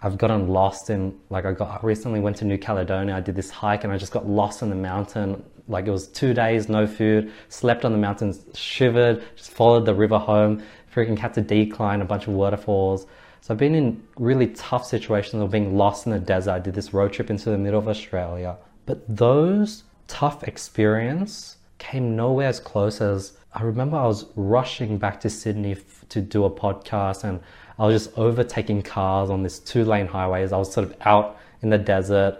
I've 0.00 0.16
gotten 0.16 0.46
lost 0.46 0.90
in 0.90 1.18
like 1.30 1.46
I 1.46 1.52
got 1.52 1.82
I 1.82 1.84
recently 1.84 2.20
went 2.20 2.36
to 2.36 2.44
New 2.44 2.58
Caledonia. 2.58 3.16
I 3.16 3.20
did 3.20 3.34
this 3.34 3.50
hike 3.50 3.82
and 3.82 3.92
I 3.92 3.98
just 3.98 4.12
got 4.12 4.28
lost 4.28 4.62
in 4.62 4.70
the 4.70 4.76
mountain. 4.76 5.42
Like 5.66 5.88
it 5.88 5.90
was 5.90 6.06
two 6.06 6.32
days, 6.32 6.68
no 6.68 6.86
food, 6.86 7.32
slept 7.48 7.84
on 7.84 7.90
the 7.90 7.98
mountains, 7.98 8.44
shivered, 8.54 9.24
just 9.34 9.50
followed 9.50 9.84
the 9.84 9.94
river 9.94 10.18
home. 10.18 10.62
Freaking 10.94 11.18
had 11.18 11.34
to 11.34 11.40
decline 11.40 12.02
a 12.02 12.04
bunch 12.04 12.28
of 12.28 12.34
waterfalls. 12.34 13.08
So 13.40 13.52
I've 13.52 13.58
been 13.58 13.74
in 13.74 14.00
really 14.16 14.46
tough 14.46 14.86
situations 14.86 15.42
of 15.42 15.50
being 15.50 15.76
lost 15.76 16.06
in 16.06 16.12
the 16.12 16.20
desert. 16.20 16.52
I 16.52 16.60
did 16.60 16.74
this 16.74 16.94
road 16.94 17.12
trip 17.12 17.30
into 17.30 17.50
the 17.50 17.58
middle 17.58 17.80
of 17.80 17.88
Australia. 17.88 18.58
But 18.86 19.02
those 19.08 19.82
tough 20.06 20.44
experience 20.44 21.56
came 21.80 22.14
nowhere 22.14 22.46
as 22.46 22.60
close 22.60 23.00
as 23.00 23.32
I 23.52 23.62
remember 23.62 23.96
I 23.96 24.06
was 24.06 24.26
rushing 24.36 24.98
back 24.98 25.18
to 25.22 25.30
Sydney 25.30 25.72
f- 25.72 26.04
to 26.10 26.20
do 26.20 26.44
a 26.44 26.50
podcast 26.50 27.24
and 27.24 27.40
I 27.80 27.86
was 27.86 28.04
just 28.04 28.16
overtaking 28.16 28.82
cars 28.82 29.30
on 29.30 29.42
this 29.42 29.58
two 29.58 29.84
lane 29.84 30.06
highways. 30.06 30.52
I 30.52 30.58
was 30.58 30.72
sort 30.72 30.86
of 30.86 30.94
out 31.00 31.38
in 31.62 31.70
the 31.70 31.78
desert 31.78 32.38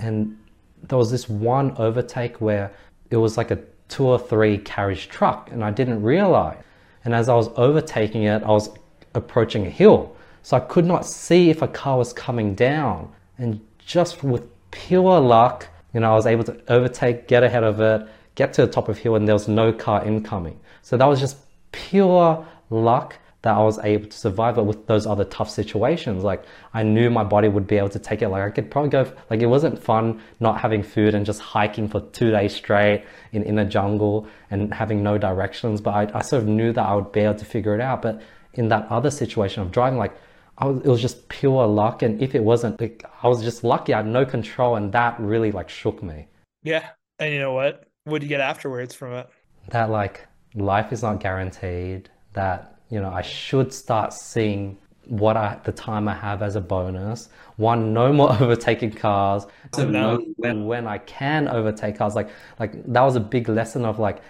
and 0.00 0.36
there 0.82 0.98
was 0.98 1.12
this 1.12 1.28
one 1.28 1.76
overtake 1.76 2.40
where 2.40 2.72
it 3.10 3.16
was 3.16 3.36
like 3.36 3.52
a 3.52 3.60
two 3.88 4.06
or 4.06 4.18
three 4.18 4.58
carriage 4.58 5.08
truck 5.08 5.50
and 5.52 5.62
I 5.62 5.70
didn't 5.70 6.02
realize. 6.02 6.58
And 7.04 7.14
as 7.14 7.28
I 7.28 7.34
was 7.34 7.48
overtaking 7.56 8.24
it, 8.24 8.42
I 8.42 8.48
was 8.48 8.70
approaching 9.14 9.66
a 9.66 9.70
hill. 9.70 10.16
So 10.42 10.56
I 10.56 10.60
could 10.60 10.84
not 10.84 11.06
see 11.06 11.50
if 11.50 11.62
a 11.62 11.68
car 11.68 11.98
was 11.98 12.12
coming 12.12 12.54
down. 12.54 13.12
And 13.36 13.60
just 13.78 14.24
with 14.24 14.44
pure 14.70 15.20
luck, 15.20 15.68
you 15.92 16.00
know, 16.00 16.10
I 16.10 16.14
was 16.14 16.26
able 16.26 16.44
to 16.44 16.60
overtake, 16.68 17.28
get 17.28 17.42
ahead 17.42 17.64
of 17.64 17.80
it, 17.80 18.08
get 18.38 18.52
to 18.54 18.64
the 18.64 18.72
top 18.76 18.88
of 18.88 18.96
hill, 18.98 19.16
and 19.16 19.26
there 19.26 19.34
was 19.34 19.48
no 19.48 19.72
car 19.72 20.04
incoming. 20.04 20.58
So 20.82 20.96
that 20.96 21.06
was 21.12 21.18
just 21.18 21.36
pure 21.72 22.46
luck 22.70 23.16
that 23.42 23.54
I 23.54 23.62
was 23.62 23.78
able 23.80 24.08
to 24.08 24.16
survive 24.16 24.58
it 24.58 24.66
with 24.70 24.86
those 24.86 25.06
other 25.06 25.24
tough 25.24 25.50
situations. 25.50 26.24
Like 26.24 26.42
I 26.74 26.82
knew 26.82 27.08
my 27.10 27.24
body 27.24 27.48
would 27.48 27.66
be 27.66 27.78
able 27.78 27.88
to 27.90 27.98
take 27.98 28.22
it. 28.22 28.28
Like 28.28 28.42
I 28.42 28.50
could 28.50 28.70
probably 28.70 28.90
go, 28.90 29.12
like 29.30 29.40
it 29.40 29.46
wasn't 29.46 29.82
fun 29.82 30.20
not 30.40 30.60
having 30.60 30.82
food 30.82 31.14
and 31.14 31.24
just 31.24 31.40
hiking 31.40 31.88
for 31.88 32.00
two 32.18 32.30
days 32.30 32.54
straight 32.54 33.04
in, 33.32 33.42
in 33.44 33.58
a 33.58 33.64
jungle 33.64 34.26
and 34.50 34.74
having 34.74 35.02
no 35.02 35.18
directions. 35.18 35.80
But 35.80 35.94
I, 35.94 36.18
I 36.18 36.22
sort 36.22 36.42
of 36.42 36.48
knew 36.48 36.72
that 36.72 36.84
I 36.84 36.94
would 36.94 37.12
be 37.12 37.20
able 37.20 37.36
to 37.36 37.44
figure 37.44 37.74
it 37.74 37.80
out. 37.80 38.02
But 38.02 38.20
in 38.54 38.68
that 38.68 38.86
other 38.90 39.10
situation 39.10 39.62
of 39.62 39.70
driving, 39.70 39.98
like 39.98 40.14
was, 40.60 40.80
it 40.84 40.88
was 40.88 41.00
just 41.00 41.28
pure 41.28 41.66
luck. 41.66 42.02
And 42.02 42.20
if 42.20 42.34
it 42.34 42.42
wasn't, 42.42 42.80
like, 42.80 43.04
I 43.22 43.28
was 43.28 43.42
just 43.42 43.62
lucky. 43.62 43.94
I 43.94 43.98
had 43.98 44.06
no 44.06 44.24
control, 44.24 44.76
and 44.76 44.92
that 44.92 45.18
really 45.20 45.52
like 45.52 45.68
shook 45.68 46.02
me. 46.02 46.26
Yeah, 46.62 46.88
and 47.18 47.32
you 47.32 47.38
know 47.38 47.52
what? 47.52 47.87
What 48.08 48.20
do 48.20 48.26
you 48.26 48.28
get 48.28 48.40
afterwards 48.40 48.94
from 48.94 49.12
it? 49.12 49.28
That 49.70 49.90
like 49.90 50.26
life 50.54 50.92
is 50.92 51.02
not 51.02 51.20
guaranteed. 51.20 52.08
That 52.32 52.78
you 52.90 53.00
know 53.00 53.10
I 53.10 53.22
should 53.22 53.72
start 53.72 54.12
seeing 54.12 54.78
what 55.08 55.36
I 55.36 55.58
the 55.64 55.72
time 55.72 56.08
I 56.08 56.14
have 56.14 56.42
as 56.42 56.56
a 56.56 56.60
bonus. 56.60 57.28
One, 57.56 57.92
no 57.92 58.12
more 58.12 58.32
overtaking 58.40 58.92
cars. 58.92 59.46
So 59.74 59.88
know 59.88 60.24
when 60.36 60.66
when 60.66 60.86
I 60.86 60.98
can 60.98 61.48
overtake 61.48 61.96
cars. 61.96 62.14
Like 62.14 62.30
like 62.58 62.72
that 62.92 63.02
was 63.02 63.16
a 63.16 63.20
big 63.20 63.48
lesson 63.48 63.84
of 63.84 63.98
like 63.98 64.22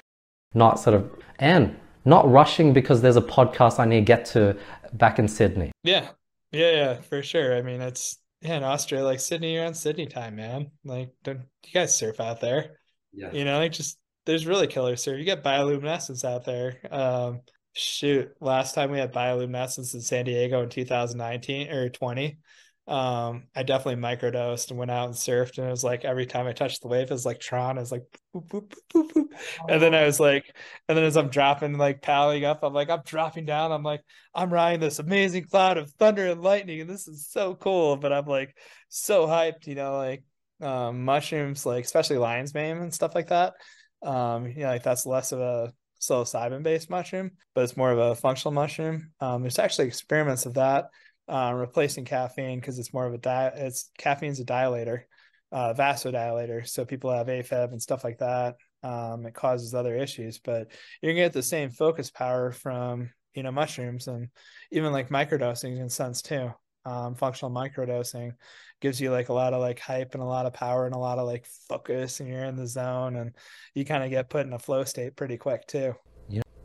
not 0.55 0.81
sort 0.81 0.95
of 0.95 1.11
and 1.39 1.77
not 2.05 2.31
rushing 2.31 2.73
because 2.73 3.03
there's 3.03 3.17
a 3.17 3.23
podcast 3.23 3.79
I 3.79 3.85
need 3.85 4.01
to 4.01 4.05
get 4.05 4.25
to 4.27 4.57
back 4.95 5.19
in 5.19 5.29
Sydney. 5.29 5.73
Yeah, 5.83 6.09
yeah, 6.53 6.71
yeah, 6.71 6.95
for 6.95 7.23
sure. 7.23 7.57
I 7.57 7.63
mean, 7.63 7.81
it's 7.81 8.19
yeah, 8.41 8.57
in 8.57 8.65
Austria, 8.65 9.05
like 9.05 9.21
Sydney, 9.21 9.55
you're 9.55 9.67
on 9.67 9.75
Sydney 9.75 10.07
time, 10.07 10.37
man. 10.37 10.71
Like, 10.85 11.11
don't 11.25 11.41
you 11.67 11.73
guys 11.73 11.99
surf 11.99 12.21
out 12.21 12.41
there? 12.41 12.78
Yeah. 13.13 13.33
You 13.33 13.45
know, 13.45 13.59
like 13.59 13.73
just 13.73 13.99
there's 14.27 14.47
really 14.47 14.67
killers 14.67 15.05
here. 15.05 15.17
You 15.17 15.25
get 15.25 15.43
bioluminescence 15.43 16.25
out 16.25 16.45
there. 16.45 16.79
Um, 16.91 17.41
shoot, 17.73 18.31
last 18.41 18.75
time 18.75 18.91
we 18.91 18.99
had 18.99 19.13
bioluminescence 19.13 19.95
in 19.95 20.01
San 20.01 20.25
Diego 20.25 20.63
in 20.63 20.69
2019 20.69 21.71
or 21.71 21.89
20, 21.89 22.39
um, 22.89 23.45
I 23.55 23.65
definitely 23.65 24.03
microdosed 24.03 24.71
and 24.71 24.79
went 24.79 24.91
out 24.91 25.07
and 25.07 25.15
surfed, 25.15 25.59
and 25.59 25.67
it 25.67 25.71
was 25.71 25.85
like 25.85 26.07
every 26.07 26.25
time 26.25 26.47
I 26.47 26.53
touched 26.53 26.81
the 26.81 26.89
wave, 26.89 27.11
it 27.11 27.13
was 27.13 27.27
like 27.27 27.39
Tron. 27.39 27.77
It 27.77 27.81
was 27.81 27.93
like 27.93 28.05
boop, 28.35 28.49
boop, 28.49 28.75
boop, 28.95 29.13
boop, 29.13 29.27
and 29.69 29.83
then 29.83 29.95
I 29.95 30.07
was 30.07 30.19
like, 30.19 30.57
and 30.89 30.97
then 30.97 31.05
as 31.05 31.19
I'm 31.19 31.29
dropping, 31.29 31.77
like 31.77 32.01
paddling 32.01 32.47
up, 32.47 32.63
I'm 32.63 32.73
like, 32.73 32.89
I'm 32.89 33.03
dropping 33.05 33.45
down. 33.45 33.73
I'm 33.73 33.83
like, 33.83 34.01
I'm 34.35 34.51
riding 34.51 34.81
this 34.81 35.01
amazing 35.01 35.45
cloud 35.45 35.77
of 35.77 35.91
thunder 35.93 36.29
and 36.29 36.41
lightning, 36.41 36.81
and 36.81 36.89
this 36.89 37.07
is 37.09 37.29
so 37.29 37.55
cool. 37.57 37.99
But 37.99 38.15
I'm 38.15 38.25
like 38.25 38.57
so 38.89 39.27
hyped, 39.27 39.67
you 39.67 39.75
know, 39.75 39.99
like 39.99 40.23
um, 40.61 41.05
mushrooms, 41.05 41.65
like 41.65 41.85
especially 41.85 42.19
lion's 42.19 42.55
mane 42.55 42.79
and 42.79 42.93
stuff 42.93 43.15
like 43.15 43.29
that. 43.29 43.55
Um, 44.03 44.47
you 44.47 44.61
know, 44.61 44.69
like 44.69 44.83
that's 44.83 45.07
less 45.07 45.33
of 45.33 45.41
a 45.41 45.73
psilocybin 46.01 46.63
based 46.63 46.91
mushroom, 46.91 47.33
but 47.55 47.65
it's 47.65 47.77
more 47.77 47.91
of 47.91 47.99
a 47.99 48.15
functional 48.15 48.53
mushroom. 48.53 49.11
Um, 49.21 49.43
there's 49.43 49.59
actually 49.59 49.89
experiments 49.89 50.47
of 50.47 50.55
that 50.55 50.87
uh, 51.29 51.53
replacing 51.55 52.05
caffeine 52.05 52.61
because 52.61 52.79
it's 52.79 52.95
more 52.95 53.07
of 53.07 53.15
a 53.15 53.19
di- 53.19 53.53
it's 53.55 53.91
caffeine's 53.99 54.41
a 54.41 54.45
dilator, 54.45 55.03
uh, 55.53 55.75
vasodilator. 55.75 56.67
So 56.67 56.85
people 56.85 57.11
have 57.11 57.27
AFib 57.27 57.73
and 57.73 57.83
stuff 57.83 58.05
like 58.05 58.19
that. 58.19 58.57
Um, 58.83 59.27
it 59.27 59.35
causes 59.35 59.75
other 59.75 59.97
issues, 59.97 60.39
but 60.39 60.71
you 61.03 61.09
can 61.09 61.17
get 61.17 61.33
the 61.33 61.43
same 61.43 61.71
focus 61.71 62.11
power 62.11 62.53
from 62.53 63.11
you 63.35 63.43
know 63.43 63.53
mushrooms 63.53 64.09
and 64.09 64.29
even 64.71 64.93
like 64.93 65.11
microdosing 65.11 65.79
in 65.79 65.89
sense 65.89 66.23
too. 66.23 66.53
Um, 66.85 67.15
functional 67.15 67.53
microdosing 67.53 68.33
gives 68.81 69.01
you 69.01 69.11
like 69.11 69.29
a 69.29 69.33
lot 69.33 69.53
of 69.53 69.61
like 69.61 69.79
hype 69.79 70.15
and 70.15 70.23
a 70.23 70.27
lot 70.27 70.47
of 70.47 70.55
power 70.55 70.87
and 70.87 70.95
a 70.95 70.99
lot 70.99 71.19
of 71.19 71.27
like 71.27 71.47
focus 71.69 72.21
and 72.21 72.29
you're 72.29 72.45
in 72.45 72.57
the 72.57 72.67
zone 72.67 73.17
and 73.17 73.35
you 73.75 73.85
kind 73.85 74.05
of 74.05 74.11
get 74.11 74.31
put 74.31 74.47
in 74.47 74.53
a 74.53 74.59
flow 74.59 74.85
state 74.85 75.17
pretty 75.17 75.37
quick 75.37 75.67
too. 75.67 75.95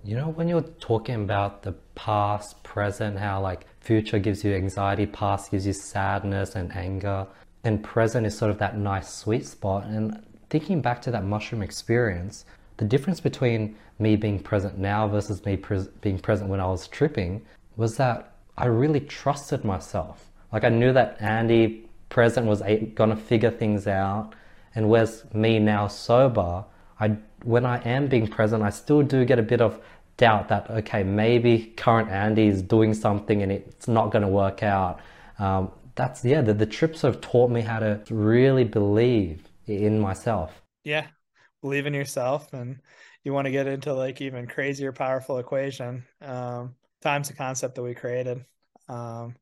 You 0.06 0.18
know, 0.18 0.28
when 0.28 0.50
you're 0.50 0.62
talking 0.82 1.16
about 1.16 1.64
the 1.64 1.72
past, 1.96 2.62
present, 2.62 3.18
how 3.18 3.40
like 3.40 3.66
future 3.80 4.20
gives 4.20 4.44
you 4.44 4.54
anxiety, 4.54 5.06
past 5.06 5.52
gives 5.52 5.66
you 5.66 5.72
sadness 5.72 6.56
and 6.56 6.76
anger, 6.76 7.26
and 7.64 7.82
present 7.82 8.26
is 8.26 8.38
sort 8.38 8.52
of 8.52 8.58
that 8.58 8.78
nice 8.78 9.14
sweet 9.14 9.46
spot. 9.46 9.86
And 9.86 10.22
thinking 10.50 10.82
back 10.82 11.02
to 11.04 11.12
that 11.12 11.24
mushroom 11.24 11.62
experience, 11.62 12.44
the 12.76 12.84
difference 12.84 13.22
between 13.22 13.78
me 13.98 14.18
being 14.18 14.40
present 14.40 14.78
now 14.78 15.08
versus 15.08 15.46
me 15.46 15.56
pre- 15.56 15.88
being 16.02 16.20
present 16.20 16.50
when 16.50 16.60
I 16.60 16.68
was 16.68 16.90
tripping 16.90 17.42
was 17.78 17.96
that 17.96 18.33
I 18.58 18.66
really 18.66 19.00
trusted 19.00 19.64
myself. 19.64 20.30
Like 20.52 20.64
I 20.64 20.70
knew 20.70 20.94
that 20.94 21.18
Andy 21.22 21.90
present 22.10 22.48
was 22.48 22.62
gonna 22.96 23.16
figure 23.16 23.52
things 23.52 23.88
out, 23.88 24.34
and 24.76 24.90
whereas 24.90 25.26
me 25.34 25.60
now 25.60 25.88
sober, 25.88 26.66
I 27.00 27.18
when 27.44 27.66
I 27.66 27.78
am 27.84 28.08
being 28.08 28.28
present, 28.28 28.64
I 28.64 28.70
still 28.70 29.02
do 29.04 29.26
get 29.26 29.40
a 29.40 29.44
bit 29.44 29.62
of 29.62 29.80
doubt 30.18 30.48
that 30.50 30.70
okay 30.70 31.04
maybe 31.04 31.74
current 31.78 32.10
Andy 32.10 32.48
is 32.48 32.62
doing 32.62 32.94
something 32.94 33.42
and 33.42 33.52
it's 33.52 33.88
not 33.88 34.12
going 34.12 34.22
to 34.22 34.28
work 34.28 34.64
out. 34.64 35.00
Um, 35.40 35.72
that's 35.96 36.24
yeah 36.26 36.42
the, 36.42 36.54
the 36.54 36.66
trips 36.66 37.02
have 37.02 37.22
taught 37.22 37.50
me 37.52 37.62
how 37.62 37.80
to 37.80 38.02
really 38.10 38.64
believe 38.64 39.44
in 39.68 40.00
myself. 40.00 40.62
Yeah, 40.84 41.08
believe 41.62 41.86
in 41.86 41.94
yourself, 41.94 42.54
and 42.54 42.80
you 43.24 43.34
want 43.34 43.46
to 43.46 43.52
get 43.52 43.68
into 43.68 43.94
like 43.94 44.22
even 44.22 44.48
crazier, 44.48 44.92
powerful 44.92 45.38
equation. 45.40 46.06
Um, 46.22 46.76
time's 47.04 47.30
a 47.30 47.36
concept 47.36 47.76
that 47.76 47.84
we 47.84 47.94
created. 47.94 48.46
Um, 48.90 49.36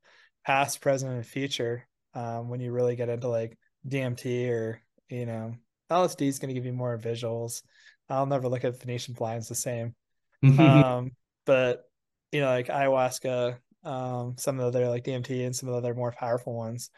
past, 0.46 0.82
present, 0.82 1.14
and 1.14 1.26
future. 1.26 1.88
Um, 2.14 2.50
when 2.50 2.60
you 2.60 2.72
really 2.74 2.96
get 2.96 3.10
into 3.10 3.30
like 3.30 3.58
DMT 3.88 4.50
or 4.50 4.82
you 5.10 5.26
know 5.26 5.56
LSD 5.90 6.28
is 6.28 6.40
going 6.40 6.50
to 6.50 6.54
give 6.54 6.66
you 6.66 6.74
more 6.74 6.98
visuals. 6.98 7.62
I'll 8.10 8.26
never 8.26 8.50
look 8.50 8.66
at 8.66 8.80
Venetian 8.80 9.14
blinds 9.14 9.48
the 9.48 9.56
same. 9.56 9.96
um, 10.60 11.12
but 11.46 11.84
you 12.32 12.42
know, 12.42 12.48
like 12.48 12.68
ayahuasca, 12.68 13.58
um, 13.84 14.36
some 14.38 14.60
of 14.60 14.72
the 14.72 14.80
other 14.80 14.90
like 14.90 15.04
DMT 15.04 15.46
and 15.46 15.56
some 15.56 15.70
of 15.70 15.74
the 15.74 15.80
other 15.80 15.94
more 15.94 16.12
powerful 16.12 16.56
ones, 16.56 16.90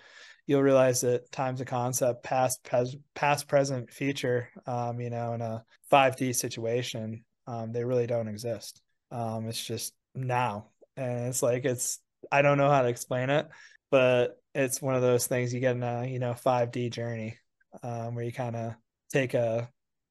you'll 0.46 0.62
realize 0.62 1.02
that 1.02 1.32
time's 1.32 1.62
a 1.62 1.66
concept, 1.66 2.24
past, 2.24 2.64
past, 2.64 2.98
past, 3.16 3.48
present, 3.48 3.92
future. 3.92 4.50
Um, 4.66 5.00
you 5.00 5.10
know, 5.10 5.34
in 5.34 5.42
a 5.42 5.64
5D 5.92 6.36
situation, 6.36 7.24
um, 7.48 7.72
they 7.72 7.84
really 7.84 8.08
don't 8.08 8.28
exist. 8.28 8.82
Um, 9.12 9.48
it's 9.48 9.64
just 9.64 9.94
now, 10.16 10.70
and 10.98 11.28
it's 11.28 11.44
like 11.44 11.66
it's 11.66 12.00
I 12.32 12.42
don't 12.42 12.58
know 12.58 12.70
how 12.70 12.82
to 12.82 12.88
explain 12.90 13.30
it, 13.30 13.48
but 13.92 14.38
it's 14.56 14.82
one 14.82 14.96
of 14.96 15.02
those 15.02 15.28
things 15.28 15.54
you 15.54 15.60
get 15.60 15.76
in 15.76 15.84
a 15.84 16.06
you 16.06 16.20
know 16.20 16.34
5D 16.34 16.90
journey, 16.90 17.38
um, 17.84 18.16
where 18.16 18.24
you 18.26 18.32
kind 18.32 18.56
of 18.56 18.76
take 19.12 19.34
a 19.34 19.70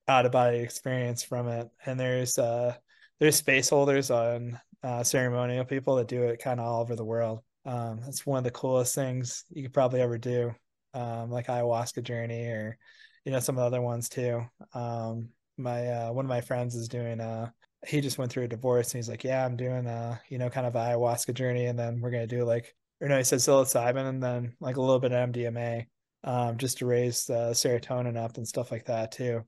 out 0.09 0.27
of 0.27 0.33
body 0.33 0.59
experience 0.59 1.23
from 1.23 1.49
it, 1.49 1.69
and 1.87 1.99
there's 1.99 2.39
uh 2.39 2.75
there's 3.21 3.37
space 3.37 3.71
holders 3.71 4.11
on 4.11 4.59
uh, 4.83 5.05
ceremonial 5.05 5.65
people 5.65 5.97
that 5.97 6.09
do 6.09 6.23
it 6.25 6.41
kind 6.43 6.59
of 6.59 6.67
all 6.67 6.81
over 6.81 6.97
the 6.97 7.05
world. 7.05 7.41
Um, 7.65 8.01
it's 8.09 8.27
one 8.27 8.39
of 8.39 8.45
the 8.45 8.51
coolest 8.51 8.95
things 8.97 9.45
you 9.51 9.63
could 9.63 9.73
probably 9.73 10.01
ever 10.01 10.19
do, 10.19 10.53
um, 10.95 11.31
like 11.31 11.47
ayahuasca 11.47 12.03
journey 12.03 12.47
or 12.47 12.77
you 13.25 13.31
know 13.31 13.39
some 13.39 13.57
of 13.57 13.61
the 13.61 13.67
other 13.67 13.81
ones 13.81 14.09
too. 14.09 14.45
Um, 14.75 15.29
my 15.57 15.87
uh, 15.87 16.13
one 16.13 16.25
of 16.25 16.29
my 16.29 16.41
friends 16.41 16.75
is 16.75 16.89
doing 16.89 17.21
uh 17.21 17.51
he 17.87 18.01
just 18.01 18.19
went 18.19 18.31
through 18.33 18.45
a 18.45 18.49
divorce 18.49 18.93
and 18.93 18.99
he's 18.99 19.09
like, 19.09 19.25
yeah, 19.25 19.45
I'm 19.45 19.57
doing 19.57 19.87
uh 19.87 20.19
you 20.29 20.39
know 20.39 20.51
kind 20.51 20.67
of 20.67 20.75
ayahuasca 20.75 21.35
journey 21.35 21.67
and 21.67 21.79
then 21.79 22.01
we're 22.01 22.11
gonna 22.11 22.27
do 22.27 22.45
like 22.45 22.75
or 23.01 23.09
no, 23.09 23.19
he 23.19 23.25
said 23.25 23.41
psilocybin 23.41 24.09
and 24.09 24.23
then 24.23 24.55
like 24.61 24.77
a 24.77 24.81
little 24.81 25.01
bit 25.01 25.13
of 25.13 25.19
MDMA, 25.31 25.87
um, 26.25 26.57
just 26.59 26.79
to 26.79 26.87
raise 26.87 27.27
the 27.27 27.51
serotonin 27.53 28.17
up 28.17 28.37
and 28.37 28.47
stuff 28.47 28.71
like 28.71 28.85
that 28.87 29.13
too. 29.13 29.43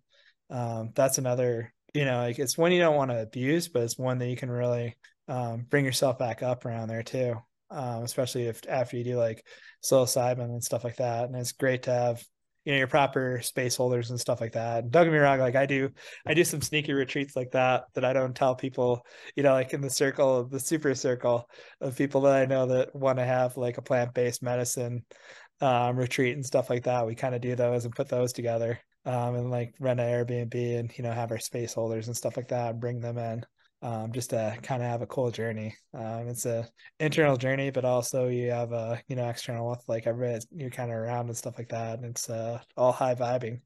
Um, 0.50 0.90
that's 0.94 1.18
another 1.18 1.72
you 1.94 2.04
know, 2.04 2.18
like 2.22 2.38
it's 2.40 2.58
one 2.58 2.72
you 2.72 2.80
don't 2.80 2.96
want 2.96 3.10
to 3.12 3.22
abuse, 3.22 3.68
but 3.68 3.82
it's 3.82 3.96
one 3.98 4.18
that 4.18 4.28
you 4.28 4.36
can 4.36 4.50
really 4.50 4.96
um, 5.28 5.64
bring 5.70 5.84
yourself 5.84 6.18
back 6.18 6.42
up 6.42 6.64
around 6.66 6.88
there 6.88 7.02
too. 7.04 7.36
um, 7.70 8.02
especially 8.02 8.44
if 8.46 8.60
after 8.68 8.96
you 8.96 9.04
do 9.04 9.16
like 9.16 9.44
psilocybin 9.82 10.40
and 10.44 10.62
stuff 10.64 10.84
like 10.84 10.96
that. 10.96 11.24
And 11.24 11.36
it's 11.36 11.52
great 11.52 11.84
to 11.84 11.92
have 11.92 12.24
you 12.64 12.72
know 12.72 12.78
your 12.78 12.86
proper 12.86 13.40
space 13.42 13.76
holders 13.76 14.10
and 14.10 14.20
stuff 14.20 14.40
like 14.40 14.52
that. 14.52 14.90
Don't 14.90 15.04
get 15.04 15.12
me 15.12 15.18
wrong, 15.18 15.38
like 15.38 15.56
I 15.56 15.66
do, 15.66 15.90
I 16.26 16.34
do 16.34 16.44
some 16.44 16.62
sneaky 16.62 16.92
retreats 16.92 17.36
like 17.36 17.50
that 17.52 17.84
that 17.94 18.04
I 18.04 18.12
don't 18.12 18.34
tell 18.34 18.54
people. 18.54 19.04
You 19.36 19.42
know, 19.42 19.52
like 19.52 19.72
in 19.74 19.80
the 19.80 19.90
circle, 19.90 20.44
the 20.44 20.60
super 20.60 20.94
circle 20.94 21.48
of 21.80 21.96
people 21.96 22.22
that 22.22 22.36
I 22.36 22.46
know 22.46 22.66
that 22.66 22.94
want 22.94 23.18
to 23.18 23.24
have 23.24 23.56
like 23.56 23.78
a 23.78 23.82
plant 23.82 24.14
based 24.14 24.42
medicine 24.42 25.04
um, 25.60 25.96
retreat 25.96 26.34
and 26.34 26.44
stuff 26.44 26.70
like 26.70 26.84
that. 26.84 27.06
We 27.06 27.14
kind 27.14 27.34
of 27.34 27.40
do 27.40 27.54
those 27.56 27.84
and 27.84 27.94
put 27.94 28.08
those 28.08 28.32
together 28.32 28.80
um, 29.06 29.34
and 29.34 29.50
like 29.50 29.74
rent 29.78 30.00
an 30.00 30.06
Airbnb 30.06 30.78
and 30.78 30.96
you 30.96 31.04
know 31.04 31.12
have 31.12 31.30
our 31.30 31.38
space 31.38 31.74
holders 31.74 32.06
and 32.08 32.16
stuff 32.16 32.36
like 32.36 32.48
that 32.48 32.70
and 32.70 32.80
bring 32.80 33.00
them 33.00 33.18
in 33.18 33.44
um, 33.84 34.12
just 34.12 34.30
to 34.30 34.56
kind 34.62 34.82
of 34.82 34.88
have 34.88 35.02
a 35.02 35.06
cool 35.06 35.30
journey. 35.30 35.76
Um, 35.92 36.26
it's 36.28 36.46
a 36.46 36.66
internal 36.98 37.36
journey, 37.36 37.70
but 37.70 37.84
also 37.84 38.28
you 38.28 38.50
have 38.50 38.72
a 38.72 39.00
you 39.08 39.14
know 39.14 39.28
external 39.28 39.68
with 39.68 39.84
like 39.86 40.06
everybody 40.06 40.42
you're 40.56 40.70
kind 40.70 40.90
of 40.90 40.96
around 40.96 41.26
and 41.26 41.36
stuff 41.36 41.58
like 41.58 41.68
that. 41.68 41.98
And 41.98 42.06
it's 42.06 42.30
uh, 42.30 42.60
all 42.78 42.92
high 42.92 43.14
vibing, 43.14 43.60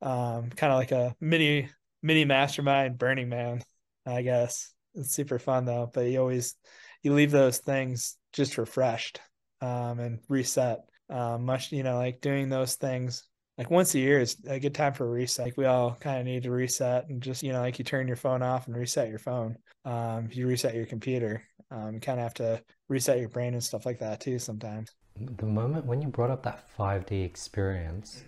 um, 0.00 0.48
kind 0.48 0.72
of 0.72 0.78
like 0.78 0.92
a 0.92 1.14
mini 1.20 1.68
mini 2.02 2.24
mastermind 2.24 2.96
Burning 2.98 3.28
Man, 3.28 3.62
I 4.06 4.22
guess. 4.22 4.72
It's 4.94 5.12
super 5.12 5.38
fun 5.38 5.66
though, 5.66 5.90
but 5.92 6.06
you 6.06 6.18
always 6.18 6.54
you 7.02 7.12
leave 7.12 7.30
those 7.30 7.58
things 7.58 8.16
just 8.32 8.56
refreshed 8.56 9.20
um, 9.60 10.00
and 10.00 10.20
reset. 10.30 10.80
Um, 11.10 11.44
much 11.44 11.72
you 11.72 11.82
know 11.82 11.98
like 11.98 12.22
doing 12.22 12.48
those 12.48 12.76
things 12.76 13.24
like 13.62 13.70
once 13.70 13.94
a 13.94 14.00
year 14.00 14.18
is 14.18 14.36
a 14.48 14.58
good 14.58 14.74
time 14.74 14.92
for 14.92 15.06
a 15.06 15.08
reset. 15.08 15.46
Like 15.46 15.56
we 15.56 15.66
all 15.66 15.96
kind 16.00 16.18
of 16.18 16.26
need 16.26 16.42
to 16.42 16.50
reset 16.50 17.08
and 17.08 17.22
just, 17.22 17.44
you 17.44 17.52
know, 17.52 17.60
like 17.60 17.78
you 17.78 17.84
turn 17.84 18.08
your 18.08 18.16
phone 18.16 18.42
off 18.42 18.66
and 18.66 18.76
reset 18.76 19.08
your 19.08 19.20
phone. 19.20 19.56
Um, 19.84 20.28
you 20.32 20.48
reset 20.48 20.74
your 20.74 20.84
computer. 20.84 21.44
Um, 21.70 21.94
you 21.94 22.00
kind 22.00 22.18
of 22.18 22.24
have 22.24 22.34
to 22.34 22.60
reset 22.88 23.20
your 23.20 23.28
brain 23.28 23.52
and 23.54 23.62
stuff 23.62 23.86
like 23.86 24.00
that 24.00 24.20
too 24.20 24.40
sometimes. 24.40 24.90
The 25.16 25.46
moment 25.46 25.86
when 25.86 26.02
you 26.02 26.08
brought 26.08 26.30
up 26.30 26.42
that 26.42 26.68
5D 26.76 27.24
experience, 27.24 28.24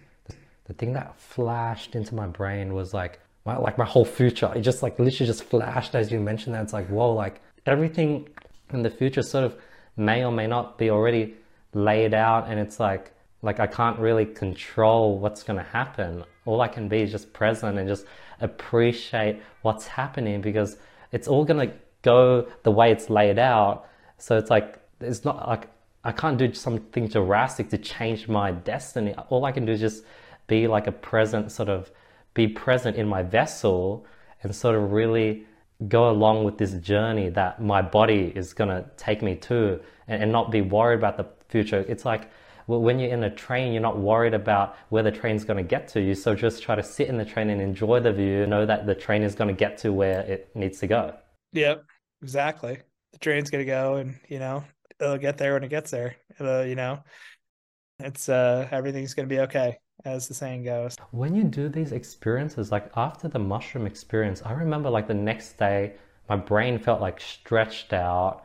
the, 0.67 0.75
thing 0.75 0.93
that 0.93 1.19
flashed 1.19 1.97
into 1.97 2.15
my 2.15 2.29
brain 2.29 2.73
was 2.73 2.95
like, 2.95 3.19
my, 3.45 3.57
like 3.57 3.77
my 3.77 3.85
whole 3.85 4.05
future. 4.05 4.53
It 4.55 4.61
just 4.61 4.85
like 4.85 5.01
literally 5.01 5.27
just 5.27 5.43
flashed 5.43 5.97
as 5.97 6.13
you 6.13 6.21
mentioned 6.21 6.55
that. 6.55 6.63
It's 6.63 6.73
like, 6.73 6.87
whoa, 6.87 7.13
like 7.13 7.41
everything 7.67 8.29
in 8.73 8.83
the 8.83 8.91
future 8.91 9.23
sort 9.23 9.43
of 9.43 9.57
may 9.97 10.25
or 10.25 10.31
may 10.31 10.47
not 10.47 10.79
be 10.79 10.91
already 10.91 11.35
laid 11.73 12.15
out. 12.15 12.49
And 12.49 12.61
it's 12.61 12.79
like, 12.79 13.11
like 13.45 13.61
I 13.61 13.67
can't 13.67 13.99
really 13.99 14.25
control 14.25 15.19
what's 15.19 15.43
going 15.43 15.59
to 15.59 15.65
happen. 15.65 16.25
All 16.47 16.63
I 16.63 16.69
can 16.69 16.89
be 16.89 17.03
is 17.03 17.11
just 17.11 17.33
present 17.35 17.79
and 17.79 17.87
just 17.87 18.07
appreciate 18.41 19.43
what's 19.61 19.87
happening 19.87 20.41
because 20.41 20.79
it's 21.13 21.29
all 21.29 21.45
going 21.45 21.69
to 21.69 21.75
go 22.01 22.49
the 22.63 22.71
way 22.71 22.91
it's 22.91 23.11
laid 23.11 23.39
out. 23.39 23.87
So 24.17 24.39
it's 24.39 24.49
like 24.49 24.81
it's 25.01 25.27
not 25.27 25.47
like 25.47 25.69
I 26.05 26.13
can't 26.13 26.39
do 26.39 26.55
something 26.55 27.07
drastic 27.09 27.69
to 27.69 27.79
change 27.79 28.29
my 28.29 28.51
destiny. 28.51 29.15
All 29.29 29.45
I 29.45 29.53
can 29.53 29.67
do 29.67 29.73
is 29.73 29.81
just 29.81 30.05
be 30.47 30.67
like 30.67 30.87
a 30.87 30.93
present 30.93 31.53
sort 31.53 31.69
of 31.69 31.91
be 32.33 32.49
present 32.49 32.97
in 32.97 33.07
my 33.07 33.23
vessel 33.23 34.07
and 34.43 34.57
sort 34.57 34.75
of 34.75 34.91
really 34.91 35.47
go 35.89 36.09
along 36.09 36.45
with 36.45 36.57
this 36.57 36.73
journey 36.75 37.29
that 37.29 37.61
my 37.61 37.83
body 37.83 38.33
is 38.35 38.55
going 38.55 38.71
to 38.71 38.89
take 38.97 39.21
me 39.23 39.37
to 39.37 39.81
and, 40.09 40.23
and 40.23 40.33
not 40.33 40.51
be 40.51 40.63
worried 40.63 40.99
about 40.99 41.19
the 41.19 41.27
future. 41.49 41.85
It's 41.87 42.07
like 42.07 42.31
when 42.67 42.99
you're 42.99 43.11
in 43.11 43.25
a 43.25 43.31
train, 43.31 43.73
you're 43.73 43.83
not 43.83 43.99
worried 43.99 44.35
about 44.35 44.77
where 44.89 45.03
the 45.03 45.13
train's 45.13 45.45
going 45.45 45.57
to 45.57 45.63
get 45.69 45.89
to 45.89 46.01
you. 46.01 46.15
So 46.15 46.35
just 46.35 46.63
try 46.63 46.75
to 46.75 46.83
sit 46.83 47.09
in 47.09 47.19
the 47.19 47.25
train 47.25 47.51
and 47.51 47.61
enjoy 47.61 48.01
the 48.01 48.13
view. 48.13 48.47
Know 48.47 48.67
that 48.67 48.87
the 48.87 48.95
train 48.95 49.23
is 49.23 49.35
going 49.35 49.49
to 49.49 49.59
get 49.59 49.79
to 49.79 49.93
where 49.93 50.21
it 50.21 50.51
needs 50.55 50.79
to 50.81 50.87
go. 50.87 51.15
Yep, 51.53 51.85
exactly. 52.23 52.79
The 53.13 53.19
train's 53.19 53.51
going 53.51 53.65
to 53.65 53.71
go, 53.71 53.97
and 53.97 54.17
you 54.29 54.39
know 54.39 54.65
it'll 55.01 55.19
get 55.19 55.39
there 55.39 55.55
when 55.55 55.65
it 55.65 55.69
gets 55.69 55.91
there. 55.91 56.17
It'll, 56.39 56.65
you 56.65 56.75
know, 56.75 57.03
it's 57.99 58.29
uh 58.29 58.69
everything's 58.71 59.15
going 59.15 59.29
to 59.29 59.35
be 59.35 59.41
okay, 59.41 59.79
as 60.05 60.29
the 60.29 60.35
saying 60.35 60.65
goes. 60.65 60.97
When 61.11 61.35
you 61.35 61.45
do 61.45 61.69
these 61.69 61.93
experiences, 61.93 62.73
like 62.73 62.91
after 62.97 63.29
the 63.29 63.39
mushroom 63.39 63.87
experience, 63.87 64.43
I 64.45 64.53
remember 64.53 64.91
like 64.91 65.07
the 65.07 65.15
next 65.15 65.59
day, 65.59 65.95
my 66.29 66.37
brain 66.37 66.79
felt 66.79 67.01
like 67.01 67.21
stretched 67.21 67.93
out 67.93 68.45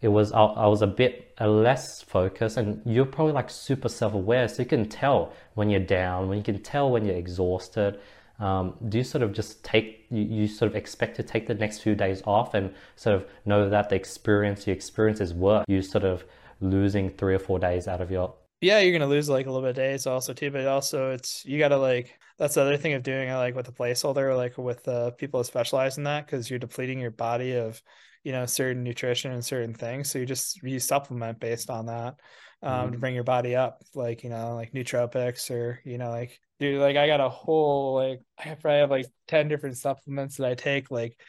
it 0.00 0.08
was 0.08 0.32
I, 0.32 0.42
I 0.44 0.66
was 0.66 0.82
a 0.82 0.86
bit 0.86 1.34
uh, 1.40 1.48
less 1.48 2.02
focused 2.02 2.56
and 2.56 2.80
you're 2.84 3.06
probably 3.06 3.32
like 3.32 3.50
super 3.50 3.88
self-aware 3.88 4.48
so 4.48 4.62
you 4.62 4.68
can 4.68 4.88
tell 4.88 5.32
when 5.54 5.70
you're 5.70 5.80
down 5.80 6.28
when 6.28 6.38
you 6.38 6.44
can 6.44 6.62
tell 6.62 6.90
when 6.90 7.04
you're 7.04 7.16
exhausted. 7.16 7.98
Um, 8.38 8.74
do 8.90 8.98
you 8.98 9.04
sort 9.04 9.22
of 9.22 9.32
just 9.32 9.64
take 9.64 10.04
you, 10.10 10.22
you 10.22 10.46
sort 10.46 10.70
of 10.70 10.76
expect 10.76 11.16
to 11.16 11.22
take 11.22 11.46
the 11.46 11.54
next 11.54 11.78
few 11.78 11.94
days 11.94 12.22
off 12.26 12.52
and 12.52 12.74
sort 12.94 13.16
of 13.16 13.26
know 13.46 13.70
that 13.70 13.88
the 13.88 13.96
experience 13.96 14.66
you 14.66 14.74
experience 14.74 15.22
is 15.22 15.32
worth 15.32 15.64
you 15.68 15.80
sort 15.80 16.04
of 16.04 16.24
losing 16.60 17.08
three 17.08 17.34
or 17.34 17.38
four 17.38 17.58
days 17.58 17.88
out 17.88 18.02
of 18.02 18.10
your 18.10 18.34
yeah 18.60 18.78
you're 18.80 18.92
gonna 18.92 19.10
lose 19.10 19.30
like 19.30 19.46
a 19.46 19.50
little 19.50 19.62
bit 19.62 19.70
of 19.70 19.76
days 19.76 20.06
also 20.06 20.34
too 20.34 20.50
but 20.50 20.66
also 20.66 21.12
it's 21.12 21.46
you 21.46 21.58
gotta 21.58 21.78
like 21.78 22.18
that's 22.36 22.56
the 22.56 22.60
other 22.60 22.76
thing 22.76 22.92
of 22.92 23.02
doing 23.02 23.30
it 23.30 23.34
like 23.34 23.54
with 23.54 23.68
a 23.68 23.72
placeholder 23.72 24.36
like 24.36 24.58
with 24.58 24.86
uh, 24.86 25.10
people 25.12 25.40
who 25.40 25.44
specialize 25.44 25.96
in 25.96 26.04
that 26.04 26.26
because 26.26 26.50
you're 26.50 26.58
depleting 26.58 26.98
your 26.98 27.10
body 27.10 27.54
of 27.54 27.82
you 28.26 28.32
know 28.32 28.44
certain 28.44 28.82
nutrition 28.82 29.30
and 29.30 29.44
certain 29.44 29.72
things. 29.72 30.10
So 30.10 30.18
you 30.18 30.26
just 30.26 30.60
you 30.62 30.80
supplement 30.80 31.38
based 31.38 31.70
on 31.70 31.86
that 31.86 32.16
um 32.62 32.70
mm-hmm. 32.72 32.92
to 32.92 32.98
bring 32.98 33.14
your 33.14 33.24
body 33.24 33.54
up 33.54 33.82
like 33.94 34.24
you 34.24 34.30
know 34.30 34.54
like 34.54 34.72
nootropics 34.72 35.50
or 35.50 35.78
you 35.84 35.98
know 35.98 36.08
like 36.08 36.40
dude 36.58 36.80
like 36.80 36.96
i 36.96 37.06
got 37.06 37.20
a 37.20 37.28
whole 37.28 37.96
like 37.96 38.22
i 38.38 38.54
probably 38.54 38.80
have 38.80 38.90
like 38.90 39.04
10 39.28 39.48
different 39.48 39.76
supplements 39.76 40.38
that 40.38 40.46
i 40.46 40.54
take 40.54 40.90
like 40.90 41.20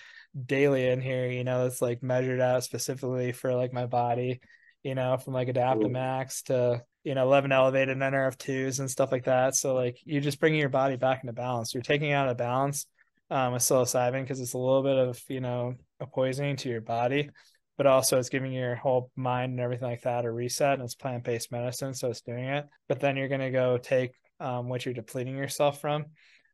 daily 0.46 0.88
in 0.88 1.02
here 1.02 1.30
you 1.30 1.44
know 1.44 1.66
it's 1.66 1.82
like 1.82 2.02
measured 2.02 2.40
out 2.40 2.64
specifically 2.64 3.34
for 3.34 3.54
like 3.54 3.74
my 3.74 3.86
body 3.86 4.40
you 4.84 4.96
know 4.96 5.18
from 5.18 5.34
like 5.34 5.50
adaptomax 5.50 6.44
to 6.44 6.82
you 7.08 7.16
know 7.16 7.24
11 7.24 7.54
elevated 7.54 7.98
nrf2s 7.98 8.80
and 8.80 8.92
stuff 8.92 9.14
like 9.14 9.24
that. 9.24 9.56
So 9.56 9.74
like 9.74 9.98
you're 10.04 10.20
just 10.20 10.42
bringing 10.42 10.60
your 10.60 10.68
body 10.68 10.98
back 10.98 11.24
into 11.24 11.32
balance. 11.32 11.74
You're 11.74 11.82
taking 11.82 12.12
out 12.12 12.28
of 12.28 12.36
balance 12.36 12.86
um, 13.30 13.54
with 13.54 13.62
psilocybin 13.62 14.24
because 14.24 14.42
it's 14.42 14.54
a 14.54 14.58
little 14.58 14.84
bit 14.84 14.98
of 14.98 15.22
you 15.30 15.40
know 15.40 15.76
a 15.76 15.87
poisoning 16.06 16.56
to 16.58 16.70
your 16.70 16.82
body, 16.82 17.30
but 17.78 17.88
also 17.88 18.20
it's 18.20 18.30
giving 18.30 18.52
your 18.52 18.76
whole 18.76 19.12
mind 19.16 19.52
and 19.52 19.60
everything 19.60 19.88
like 19.88 20.02
that 20.04 20.26
a 20.26 20.32
reset. 20.32 20.76
And 20.76 20.84
it's 20.84 20.96
plant 20.96 21.24
based 21.24 21.52
medicine, 21.52 21.94
so 21.94 22.10
it's 22.10 22.22
doing 22.22 22.46
it. 22.46 22.66
But 22.88 23.00
then 23.00 23.18
you're 23.18 23.28
gonna 23.28 23.52
go 23.52 23.78
take 23.78 24.12
um, 24.40 24.70
what 24.70 24.86
you're 24.86 24.94
depleting 24.94 25.38
yourself 25.38 25.82
from, 25.82 26.06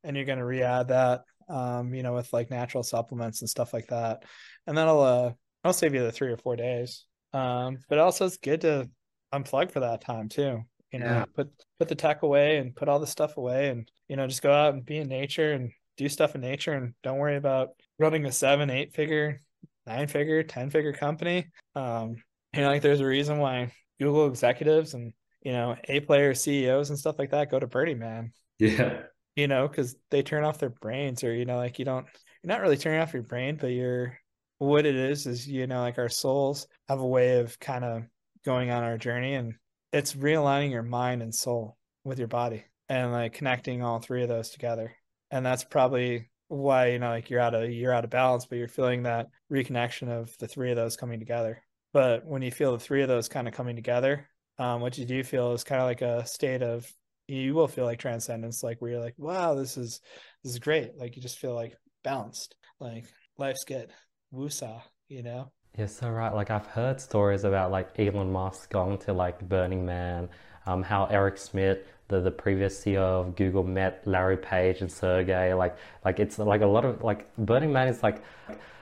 and 0.03 0.15
you're 0.15 0.26
gonna 0.26 0.45
re-add 0.45 0.90
that, 0.90 1.24
um, 1.49 1.94
you 1.94 2.03
know, 2.03 2.14
with 2.14 2.32
like 2.32 2.49
natural 2.49 2.84
supplements 2.84 3.41
and 3.41 3.49
stuff 3.49 3.74
like 3.74 3.88
that, 3.88 4.24
and 4.68 4.78
that'll 4.78 5.02
uh, 5.02 5.32
I'll 5.64 5.74
save 5.74 5.94
you 5.94 6.03
the 6.03 6.11
three 6.11 6.32
or 6.32 6.38
four 6.38 6.56
days. 6.56 7.06
Um, 7.34 7.80
but 7.90 7.99
also 7.99 8.26
it's 8.26 8.38
good 8.38 8.61
to 8.61 8.90
unplug 9.34 9.72
for 9.72 9.82
that 9.82 10.02
time 10.02 10.30
too. 10.30 10.61
You 10.91 10.99
know, 10.99 11.06
yeah. 11.06 11.26
put 11.36 11.49
put 11.80 11.88
the 11.90 11.95
tech 11.95 12.22
away 12.22 12.57
and 12.57 12.76
put 12.76 12.88
all 12.88 12.99
the 12.99 13.07
stuff 13.07 13.38
away, 13.38 13.70
and 13.70 13.90
you 14.07 14.15
know, 14.15 14.28
just 14.28 14.44
go 14.44 14.53
out 14.53 14.74
and 14.74 14.86
be 14.86 14.98
in 14.98 15.07
nature 15.07 15.53
and 15.53 15.72
do 15.98 16.10
stuff 16.10 16.36
in 16.36 16.41
nature 16.41 16.74
and 16.74 16.94
don't 17.03 17.18
worry 17.18 17.36
about 17.36 17.70
running 18.03 18.25
a 18.25 18.31
seven, 18.31 18.69
eight 18.69 18.93
figure, 18.93 19.41
nine 19.88 20.07
figure, 20.07 20.43
10 20.43 20.69
figure 20.69 20.93
company. 20.93 21.47
Um, 21.73 22.17
you 22.53 22.61
know, 22.61 22.67
like 22.67 22.81
there's 22.81 22.99
a 22.99 23.05
reason 23.05 23.39
why 23.39 23.71
Google 23.99 24.27
executives 24.27 24.93
and, 24.93 25.13
you 25.41 25.53
know, 25.53 25.75
A 25.88 26.01
player 26.01 26.34
CEOs 26.34 26.89
and 26.89 26.99
stuff 26.99 27.17
like 27.17 27.31
that 27.31 27.49
go 27.49 27.59
to 27.59 27.67
Burning 27.67 27.99
Man. 27.99 28.31
Yeah. 28.59 29.03
You 29.35 29.47
know, 29.47 29.67
because 29.67 29.95
they 30.11 30.21
turn 30.21 30.43
off 30.43 30.59
their 30.59 30.69
brains 30.69 31.23
or, 31.23 31.34
you 31.34 31.45
know, 31.45 31.57
like 31.57 31.80
you 31.80 31.85
don't, 31.85 32.05
you're 32.43 32.49
not 32.49 32.61
really 32.61 32.77
turning 32.77 32.99
off 32.99 33.13
your 33.13 33.23
brain, 33.23 33.57
but 33.59 33.67
you're, 33.67 34.15
what 34.59 34.85
it 34.85 34.95
is, 34.95 35.25
is, 35.25 35.47
you 35.47 35.65
know, 35.65 35.81
like 35.81 35.97
our 35.97 36.07
souls 36.07 36.67
have 36.88 36.99
a 36.99 37.07
way 37.07 37.39
of 37.39 37.59
kind 37.59 37.84
of 37.84 38.03
going 38.45 38.69
on 38.69 38.84
our 38.84 38.97
journey 38.97 39.34
and 39.34 39.55
it's 39.91 40.13
realigning 40.13 40.71
your 40.71 40.84
mind 40.84 41.21
and 41.21 41.34
soul 41.34 41.77
with 42.03 42.19
your 42.19 42.27
body 42.27 42.63
and 42.89 43.11
like 43.11 43.34
connecting 43.34 43.81
all 43.81 43.99
three 43.99 44.21
of 44.21 44.30
those 44.30 44.49
together 44.49 44.93
and 45.31 45.43
that's 45.43 45.63
probably 45.63 46.30
why 46.53 46.88
you 46.88 46.99
know 46.99 47.09
like 47.09 47.30
you're 47.30 47.39
out 47.39 47.55
of 47.55 47.69
you're 47.71 47.93
out 47.93 48.03
of 48.03 48.09
balance 48.09 48.45
but 48.45 48.57
you're 48.57 48.67
feeling 48.67 49.03
that 49.03 49.27
reconnection 49.51 50.09
of 50.09 50.35
the 50.38 50.47
three 50.47 50.71
of 50.71 50.75
those 50.75 50.95
coming 50.95 51.19
together. 51.19 51.63
But 51.91 52.25
when 52.25 52.41
you 52.41 52.51
feel 52.51 52.71
the 52.71 52.80
three 52.80 53.01
of 53.01 53.07
those 53.07 53.30
kind 53.30 53.47
of 53.47 53.53
coming 53.53 53.75
together 53.75 54.27
um, 54.59 54.81
what 54.81 54.97
you 54.97 55.05
do 55.05 55.23
feel 55.23 55.53
is 55.53 55.63
kind 55.63 55.81
of 55.81 55.88
like 55.88 56.01
a 56.01 56.25
state 56.25 56.61
of 56.61 56.88
you 57.27 57.53
will 57.55 57.67
feel 57.67 57.85
like 57.85 57.99
transcendence 57.99 58.61
like 58.61 58.81
where 58.81 58.91
you're 58.91 58.99
like 58.99 59.15
wow 59.17 59.55
this 59.55 59.77
is 59.77 59.99
this 60.43 60.53
is 60.53 60.59
great. 60.59 60.91
Like 60.97 61.15
you 61.15 61.21
just 61.21 61.39
feel 61.39 61.55
like 61.55 61.75
balanced 62.03 62.55
like 62.80 63.05
life's 63.38 63.63
good. 63.63 63.91
Woosah 64.34 64.81
you 65.09 65.23
know? 65.23 65.51
Yeah 65.77 65.88
so 65.88 66.09
right. 66.09 66.34
Like 66.34 66.51
i've 66.51 66.67
heard 66.67 67.01
stories 67.01 67.43
about 67.43 67.71
like 67.71 67.97
elon 67.99 68.31
musk 68.31 68.71
going 68.71 68.97
to 68.99 69.13
like 69.13 69.47
burning 69.47 69.85
man 69.85 70.30
um, 70.65 70.84
how 70.84 71.06
eric 71.06 71.38
schmidt 71.38 71.88
the, 72.14 72.22
the 72.22 72.31
previous 72.31 72.84
CEO 72.84 72.98
of 72.98 73.35
Google 73.35 73.64
met 73.64 74.06
Larry 74.06 74.38
Page 74.38 74.81
and 74.81 74.91
Sergey. 74.91 75.53
Like 75.53 75.76
like 76.06 76.19
it's 76.19 76.38
like 76.38 76.61
a 76.61 76.68
lot 76.68 76.85
of 76.85 77.03
like 77.03 77.34
Burning 77.38 77.72
Man 77.72 77.88
is 77.88 78.03
like 78.03 78.23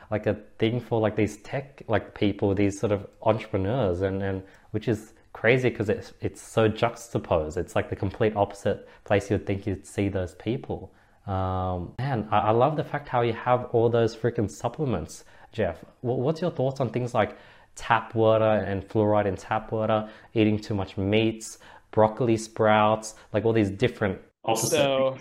like 0.10 0.28
a 0.28 0.36
thing 0.60 0.82
for 0.82 1.00
like 1.00 1.16
these 1.16 1.38
tech 1.38 1.84
like 1.88 2.14
people, 2.14 2.54
these 2.54 2.80
sort 2.80 2.92
of 2.92 3.08
entrepreneurs, 3.22 4.02
and 4.02 4.22
and 4.22 4.44
which 4.72 4.88
is 4.88 5.14
crazy 5.34 5.70
because 5.70 5.90
it's 5.90 6.14
it's 6.22 6.42
so 6.42 6.68
juxtaposed. 6.68 7.58
It's 7.58 7.76
like 7.76 7.90
the 7.90 7.96
complete 7.96 8.36
opposite 8.36 8.88
place 9.06 9.30
you'd 9.30 9.46
think 9.46 9.66
you'd 9.66 9.86
see 9.86 10.10
those 10.10 10.36
people. 10.36 10.92
Um, 11.28 11.94
man, 12.00 12.28
I, 12.32 12.40
I 12.40 12.52
love 12.52 12.76
the 12.76 12.84
fact 12.84 13.08
how 13.08 13.22
you 13.22 13.34
have 13.34 13.66
all 13.72 13.90
those 13.90 14.16
freaking 14.16 14.50
supplements, 14.50 15.24
Jeff. 15.52 15.78
What's 16.02 16.42
your 16.42 16.52
thoughts 16.52 16.82
on 16.82 16.90
things 16.90 17.14
like 17.14 17.38
tap 17.76 18.16
water 18.16 18.44
and 18.44 18.88
fluoride 18.88 19.26
in 19.26 19.36
tap 19.36 19.72
water, 19.72 20.10
eating 20.34 20.60
too 20.60 20.74
much 20.74 20.98
meats, 20.98 21.58
broccoli 21.92 22.38
sprouts, 22.38 23.16
like 23.34 23.46
all 23.46 23.54
these 23.54 23.70
different 23.70 24.20
so 24.56 25.18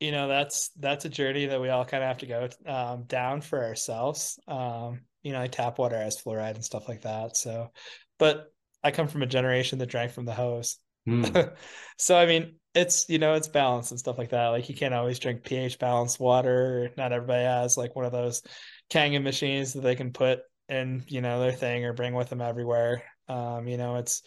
you 0.00 0.10
know 0.10 0.26
that's 0.26 0.70
that's 0.80 1.04
a 1.04 1.08
journey 1.08 1.46
that 1.46 1.60
we 1.60 1.68
all 1.68 1.84
kind 1.84 2.02
of 2.02 2.08
have 2.08 2.18
to 2.18 2.26
go 2.26 2.48
um, 2.66 3.04
down 3.04 3.40
for 3.40 3.62
ourselves. 3.62 4.38
Um, 4.48 5.02
you 5.22 5.32
know 5.32 5.38
like 5.38 5.52
tap 5.52 5.78
water 5.78 5.96
has 5.96 6.20
fluoride 6.20 6.54
and 6.54 6.64
stuff 6.64 6.86
like 6.86 7.00
that 7.02 7.34
so 7.34 7.70
but 8.18 8.52
i 8.84 8.90
come 8.90 9.08
from 9.08 9.22
a 9.22 9.26
generation 9.26 9.78
that 9.78 9.86
drank 9.86 10.12
from 10.12 10.26
the 10.26 10.34
hose. 10.34 10.78
Mm. 11.08 11.52
so 11.98 12.16
i 12.16 12.26
mean 12.26 12.56
it's 12.74 13.08
you 13.08 13.18
know 13.18 13.34
it's 13.34 13.48
balance 13.48 13.90
and 13.90 14.00
stuff 14.00 14.18
like 14.18 14.30
that. 14.30 14.48
Like 14.48 14.68
you 14.68 14.74
can't 14.74 14.94
always 14.94 15.18
drink 15.18 15.44
ph 15.44 15.78
balanced 15.78 16.18
water. 16.18 16.90
Not 16.96 17.12
everybody 17.12 17.44
has 17.44 17.76
like 17.76 17.94
one 17.94 18.04
of 18.04 18.12
those 18.12 18.42
kangen 18.90 19.22
machines 19.22 19.72
that 19.72 19.82
they 19.82 19.94
can 19.94 20.12
put 20.12 20.40
in 20.68 21.04
you 21.08 21.20
know 21.20 21.40
their 21.40 21.52
thing 21.52 21.84
or 21.84 21.92
bring 21.92 22.14
with 22.14 22.30
them 22.30 22.40
everywhere 22.40 23.02
um, 23.28 23.68
you 23.68 23.76
know 23.76 23.96
it's 23.96 24.22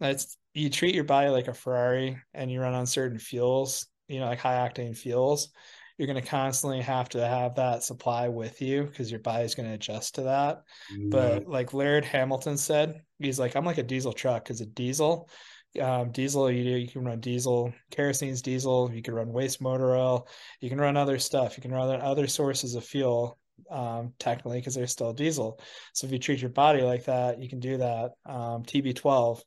it's 0.00 0.36
you 0.54 0.68
treat 0.68 0.94
your 0.94 1.04
body 1.04 1.28
like 1.28 1.48
a 1.48 1.54
Ferrari 1.54 2.20
and 2.34 2.50
you 2.50 2.60
run 2.60 2.74
on 2.74 2.86
certain 2.86 3.18
fuels, 3.18 3.86
you 4.08 4.20
know, 4.20 4.26
like 4.26 4.40
high 4.40 4.68
octane 4.68 4.96
fuels, 4.96 5.48
you're 5.96 6.06
going 6.06 6.22
to 6.22 6.28
constantly 6.28 6.80
have 6.80 7.08
to 7.10 7.26
have 7.26 7.54
that 7.54 7.82
supply 7.82 8.28
with 8.28 8.60
you 8.60 8.84
because 8.84 9.10
your 9.10 9.20
body's 9.20 9.54
going 9.54 9.68
to 9.68 9.74
adjust 9.74 10.16
to 10.16 10.22
that. 10.22 10.62
Mm-hmm. 10.92 11.10
But 11.10 11.46
like 11.46 11.74
Laird 11.74 12.04
Hamilton 12.04 12.56
said, 12.56 13.00
he's 13.18 13.38
like, 13.38 13.54
I'm 13.54 13.64
like 13.64 13.78
a 13.78 13.82
diesel 13.82 14.12
truck 14.12 14.44
because 14.44 14.60
a 14.60 14.66
diesel, 14.66 15.28
um, 15.80 16.10
diesel, 16.10 16.50
you, 16.50 16.76
you 16.76 16.88
can 16.88 17.04
run 17.04 17.20
diesel, 17.20 17.72
kerosene's 17.90 18.42
diesel, 18.42 18.90
you 18.92 19.02
can 19.02 19.14
run 19.14 19.32
waste 19.32 19.60
motor 19.60 19.94
oil, 19.94 20.28
you 20.60 20.68
can 20.68 20.80
run 20.80 20.96
other 20.96 21.18
stuff, 21.18 21.56
you 21.56 21.62
can 21.62 21.72
run 21.72 22.00
other 22.00 22.26
sources 22.26 22.74
of 22.74 22.84
fuel 22.84 23.38
um, 23.70 24.12
technically 24.18 24.58
because 24.58 24.74
they're 24.74 24.86
still 24.86 25.12
diesel. 25.12 25.60
So 25.92 26.06
if 26.06 26.12
you 26.12 26.18
treat 26.18 26.40
your 26.40 26.50
body 26.50 26.82
like 26.82 27.04
that, 27.04 27.40
you 27.40 27.48
can 27.48 27.60
do 27.60 27.78
that. 27.78 28.12
Um, 28.26 28.62
TB12 28.64 29.40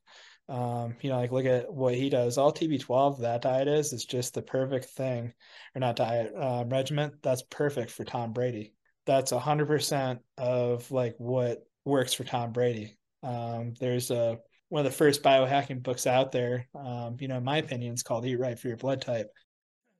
um, 0.47 0.95
you 1.01 1.09
know, 1.09 1.17
like 1.17 1.31
look 1.31 1.45
at 1.45 1.73
what 1.73 1.95
he 1.95 2.09
does. 2.09 2.37
All 2.37 2.53
TB12 2.53 3.21
that 3.21 3.41
diet 3.41 3.67
is 3.67 3.93
is 3.93 4.05
just 4.05 4.33
the 4.33 4.41
perfect 4.41 4.85
thing, 4.85 5.33
or 5.73 5.79
not 5.79 5.95
diet 5.95 6.33
uh, 6.37 6.63
regiment. 6.67 7.15
That's 7.23 7.41
perfect 7.49 7.91
for 7.91 8.03
Tom 8.03 8.31
Brady. 8.31 8.73
That's 9.05 9.31
a 9.31 9.39
hundred 9.39 9.67
percent 9.67 10.19
of 10.37 10.89
like 10.91 11.15
what 11.17 11.65
works 11.83 12.13
for 12.13 12.23
Tom 12.23 12.51
Brady. 12.51 12.97
Um, 13.23 13.73
there's 13.79 14.11
a 14.11 14.37
one 14.69 14.85
of 14.85 14.91
the 14.91 14.97
first 14.97 15.23
biohacking 15.23 15.81
books 15.81 16.05
out 16.05 16.31
there. 16.31 16.67
Um, 16.75 17.17
you 17.19 17.27
know, 17.27 17.37
in 17.37 17.43
my 17.43 17.57
opinion, 17.57 17.93
it's 17.93 18.03
called 18.03 18.25
Eat 18.25 18.35
Right 18.35 18.57
for 18.57 18.67
Your 18.67 18.77
Blood 18.77 19.01
Type. 19.01 19.31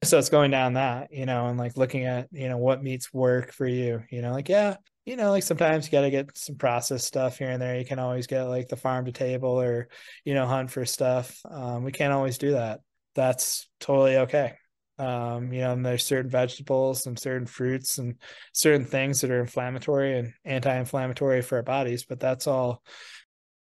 So 0.04 0.20
it's 0.20 0.30
going 0.30 0.52
down 0.52 0.74
that, 0.74 1.12
you 1.12 1.26
know, 1.26 1.48
and 1.48 1.58
like 1.58 1.78
looking 1.78 2.06
at, 2.06 2.28
you 2.32 2.48
know, 2.48 2.58
what 2.58 2.84
meats 2.84 3.12
work 3.12 3.52
for 3.52 3.66
you. 3.66 4.04
You 4.12 4.22
know, 4.22 4.34
like 4.34 4.50
yeah, 4.50 4.76
you 5.06 5.16
know, 5.16 5.32
like 5.32 5.44
sometimes 5.44 5.86
you 5.86 5.92
got 5.92 6.02
to 6.02 6.12
get 6.12 6.38
some 6.38 6.58
processed 6.58 7.06
stuff 7.06 7.38
here 7.38 7.50
and 7.50 7.62
there. 7.62 7.80
You 7.80 7.86
can 7.86 7.98
always 7.98 8.28
get 8.28 8.44
like 8.44 8.68
the 8.68 8.76
farm 8.76 9.06
to 9.06 9.12
table 9.12 9.60
or, 9.60 9.88
you 10.24 10.34
know, 10.34 10.46
hunt 10.46 10.70
for 10.70 10.86
stuff. 10.86 11.40
Um, 11.50 11.84
we 11.84 11.92
can't 11.92 12.14
always 12.14 12.38
do 12.38 12.52
that. 12.52 12.82
That's 13.16 13.68
totally 13.80 14.18
okay. 14.18 14.54
Um, 14.98 15.52
you 15.52 15.62
know, 15.62 15.74
and 15.74 15.86
there's 15.86 16.06
certain 16.06 16.32
vegetables 16.32 17.06
and 17.06 17.20
certain 17.20 17.46
fruits 17.46 17.98
and 17.98 18.16
certain 18.54 18.86
things 18.86 19.22
that 19.22 19.32
are 19.32 19.42
inflammatory 19.42 20.18
and 20.18 20.34
anti-inflammatory 20.46 21.42
for 21.42 21.58
our 21.58 21.64
bodies, 21.64 22.06
but 22.06 22.20
that's 22.20 22.48
all 22.48 22.82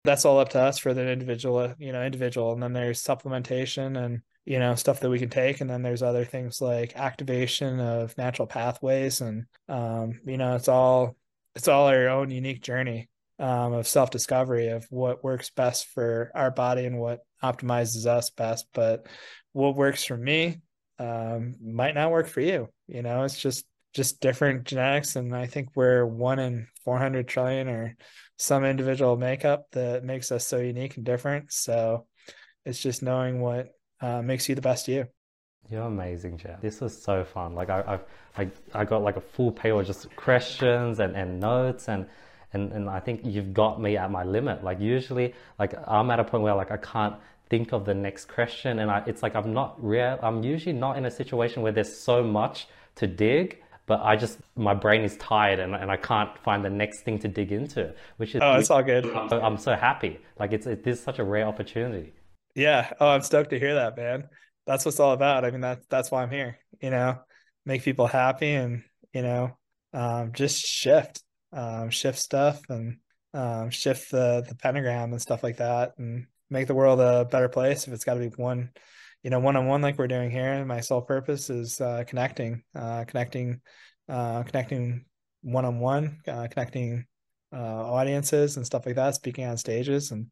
that's 0.04 0.24
all 0.24 0.38
up 0.38 0.50
to 0.50 0.60
us 0.60 0.78
for 0.78 0.94
the 0.94 1.10
individual, 1.10 1.74
you 1.78 1.92
know, 1.92 2.02
individual. 2.02 2.52
And 2.52 2.62
then 2.62 2.72
there's 2.72 3.02
supplementation 3.02 3.98
and 4.02 4.20
you 4.46 4.58
know 4.58 4.74
stuff 4.74 5.00
that 5.00 5.10
we 5.10 5.18
can 5.18 5.28
take 5.28 5.60
and 5.60 5.68
then 5.68 5.82
there's 5.82 6.02
other 6.02 6.24
things 6.24 6.60
like 6.60 6.96
activation 6.96 7.80
of 7.80 8.16
natural 8.16 8.46
pathways 8.46 9.20
and 9.20 9.44
um, 9.68 10.18
you 10.24 10.38
know 10.38 10.54
it's 10.54 10.68
all 10.68 11.16
it's 11.54 11.68
all 11.68 11.88
our 11.88 12.08
own 12.08 12.30
unique 12.30 12.62
journey 12.62 13.08
um, 13.38 13.72
of 13.72 13.86
self 13.86 14.10
discovery 14.10 14.68
of 14.68 14.86
what 14.90 15.24
works 15.24 15.50
best 15.50 15.86
for 15.86 16.30
our 16.34 16.50
body 16.50 16.86
and 16.86 16.98
what 16.98 17.20
optimizes 17.42 18.06
us 18.06 18.30
best. 18.30 18.66
But 18.72 19.06
what 19.52 19.76
works 19.76 20.04
for 20.04 20.16
me 20.16 20.60
um, 20.98 21.54
might 21.62 21.94
not 21.94 22.10
work 22.10 22.28
for 22.28 22.40
you. 22.40 22.68
You 22.86 23.02
know, 23.02 23.24
it's 23.24 23.40
just 23.40 23.64
just 23.94 24.20
different 24.20 24.64
genetics, 24.64 25.16
and 25.16 25.34
I 25.34 25.46
think 25.46 25.70
we're 25.74 26.04
one 26.04 26.38
in 26.38 26.66
four 26.84 26.98
hundred 26.98 27.28
trillion 27.28 27.68
or 27.68 27.96
some 28.38 28.64
individual 28.64 29.16
makeup 29.16 29.66
that 29.72 30.04
makes 30.04 30.30
us 30.30 30.46
so 30.46 30.58
unique 30.58 30.96
and 30.96 31.06
different. 31.06 31.52
So 31.52 32.06
it's 32.64 32.80
just 32.80 33.02
knowing 33.02 33.40
what 33.40 33.68
uh, 34.00 34.22
makes 34.22 34.48
you 34.48 34.54
the 34.54 34.62
best 34.62 34.88
you. 34.88 35.08
You're 35.70 35.82
amazing, 35.82 36.38
Jeff. 36.38 36.60
This 36.60 36.80
was 36.80 36.96
so 36.96 37.24
fun. 37.24 37.54
Like 37.54 37.70
I, 37.70 37.82
I've, 37.86 38.04
I, 38.38 38.80
I 38.80 38.84
got 38.84 39.02
like 39.02 39.16
a 39.16 39.20
full 39.20 39.50
page 39.50 39.72
of 39.72 39.86
just 39.86 40.14
questions 40.14 41.00
and, 41.00 41.16
and 41.16 41.40
notes 41.40 41.88
and, 41.88 42.06
and, 42.52 42.72
and 42.72 42.88
I 42.88 43.00
think 43.00 43.22
you've 43.24 43.52
got 43.52 43.80
me 43.80 43.96
at 43.96 44.10
my 44.10 44.22
limit. 44.22 44.62
Like 44.62 44.80
usually, 44.80 45.34
like 45.58 45.74
I'm 45.86 46.10
at 46.10 46.20
a 46.20 46.24
point 46.24 46.44
where 46.44 46.54
like 46.54 46.70
I 46.70 46.76
can't 46.76 47.16
think 47.48 47.72
of 47.72 47.84
the 47.84 47.94
next 47.94 48.26
question 48.26 48.78
and 48.78 48.90
I, 48.90 49.02
it's 49.06 49.22
like 49.22 49.34
I'm 49.34 49.52
not 49.52 49.82
real. 49.82 50.18
I'm 50.22 50.42
usually 50.44 50.72
not 50.72 50.96
in 50.96 51.04
a 51.04 51.10
situation 51.10 51.62
where 51.62 51.72
there's 51.72 51.94
so 51.96 52.22
much 52.22 52.68
to 52.96 53.06
dig, 53.06 53.62
but 53.86 54.00
I 54.02 54.16
just 54.16 54.38
my 54.56 54.74
brain 54.74 55.02
is 55.02 55.16
tired 55.16 55.58
and, 55.58 55.74
and 55.74 55.90
I 55.90 55.96
can't 55.96 56.36
find 56.38 56.64
the 56.64 56.70
next 56.70 57.02
thing 57.02 57.18
to 57.20 57.28
dig 57.28 57.50
into, 57.50 57.92
which 58.18 58.34
is 58.34 58.40
oh, 58.42 58.54
it's 58.54 58.70
all 58.70 58.82
good. 58.82 59.06
I'm 59.06 59.28
so, 59.28 59.40
I'm 59.40 59.58
so 59.58 59.74
happy. 59.74 60.20
Like 60.38 60.52
it's 60.52 60.66
it 60.66 60.86
is 60.86 61.02
such 61.02 61.18
a 61.18 61.24
rare 61.24 61.46
opportunity. 61.46 62.12
Yeah. 62.56 62.92
Oh, 62.98 63.08
I'm 63.08 63.22
stoked 63.22 63.50
to 63.50 63.60
hear 63.60 63.74
that, 63.74 63.96
man 63.96 64.28
that's 64.66 64.84
what's 64.84 65.00
all 65.00 65.12
about. 65.12 65.44
I 65.44 65.50
mean, 65.50 65.60
that 65.62 65.88
that's 65.88 66.10
why 66.10 66.22
I'm 66.22 66.30
here, 66.30 66.58
you 66.80 66.90
know, 66.90 67.18
make 67.64 67.82
people 67.82 68.06
happy 68.06 68.52
and, 68.52 68.82
you 69.14 69.22
know, 69.22 69.56
um, 69.94 70.32
just 70.32 70.58
shift, 70.58 71.22
um, 71.52 71.90
shift 71.90 72.18
stuff 72.18 72.60
and 72.68 72.98
um, 73.32 73.70
shift 73.70 74.10
the, 74.10 74.44
the 74.46 74.56
pentagram 74.56 75.12
and 75.12 75.22
stuff 75.22 75.42
like 75.42 75.58
that 75.58 75.94
and 75.98 76.26
make 76.50 76.66
the 76.66 76.74
world 76.74 77.00
a 77.00 77.24
better 77.24 77.48
place. 77.48 77.86
If 77.86 77.94
it's 77.94 78.04
got 78.04 78.14
to 78.14 78.20
be 78.20 78.34
one, 78.36 78.70
you 79.22 79.30
know, 79.30 79.38
one 79.38 79.56
on 79.56 79.66
one 79.66 79.82
like 79.82 79.98
we're 79.98 80.08
doing 80.08 80.30
here. 80.30 80.64
My 80.64 80.80
sole 80.80 81.02
purpose 81.02 81.48
is 81.48 81.80
uh, 81.80 82.04
connecting, 82.06 82.62
uh, 82.74 83.04
connecting, 83.04 83.60
uh, 84.08 84.42
connecting 84.42 85.04
one 85.42 85.64
on 85.64 85.78
one, 85.78 86.18
connecting 86.24 87.06
uh, 87.52 87.56
audiences 87.92 88.56
and 88.56 88.66
stuff 88.66 88.84
like 88.84 88.96
that, 88.96 89.14
speaking 89.14 89.46
on 89.46 89.56
stages 89.56 90.10
and 90.10 90.26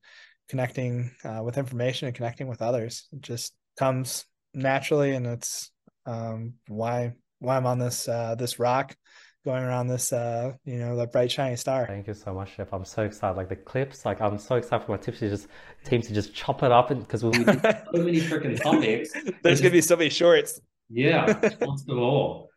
connecting 0.49 1.11
uh, 1.25 1.43
with 1.43 1.59
information 1.59 2.07
and 2.07 2.15
connecting 2.15 2.47
with 2.47 2.63
others. 2.63 3.09
It 3.13 3.21
Just 3.21 3.55
comes 3.79 4.25
naturally, 4.53 5.13
and 5.13 5.27
it's 5.27 5.71
um, 6.07 6.55
why 6.69 7.13
why 7.39 7.57
I'm 7.57 7.67
on 7.67 7.79
this 7.79 8.09
uh, 8.09 8.35
this 8.37 8.59
rock 8.59 8.97
going 9.45 9.63
around 9.63 9.89
this 9.89 10.13
uh 10.13 10.53
you 10.65 10.79
know 10.79 10.97
the 10.97 11.07
bright 11.07 11.31
shiny 11.31 11.57
star. 11.57 11.87
Thank 11.87 12.07
you 12.07 12.15
so 12.15 12.33
much 12.33 12.57
Jeff. 12.57 12.73
I'm 12.73 12.85
so 12.85 13.03
excited. 13.03 13.37
Like 13.37 13.49
the 13.49 13.57
clips 13.57 14.05
like 14.05 14.21
i'm 14.21 14.39
so 14.39 14.57
excited 14.57 14.85
for 14.85 14.93
my 14.93 14.99
tips 14.99 15.19
to 15.19 15.29
just 15.29 15.49
team 15.85 16.01
to 16.01 16.15
just 16.15 16.35
chop 16.35 16.63
it 16.63 16.73
up 16.73 16.91
and 16.91 17.01
because 17.01 17.23
we 17.23 17.31
do 17.33 17.45
so 17.45 17.85
many 17.93 18.21
freaking 18.21 18.61
topics 18.61 19.13
there's 19.43 19.61
gonna 19.61 19.73
be 19.73 19.81
so 19.81 19.97
many 19.97 20.11
shorts. 20.11 20.61
Yeah 20.89 21.39
let's 21.61 21.83
go 21.83 22.49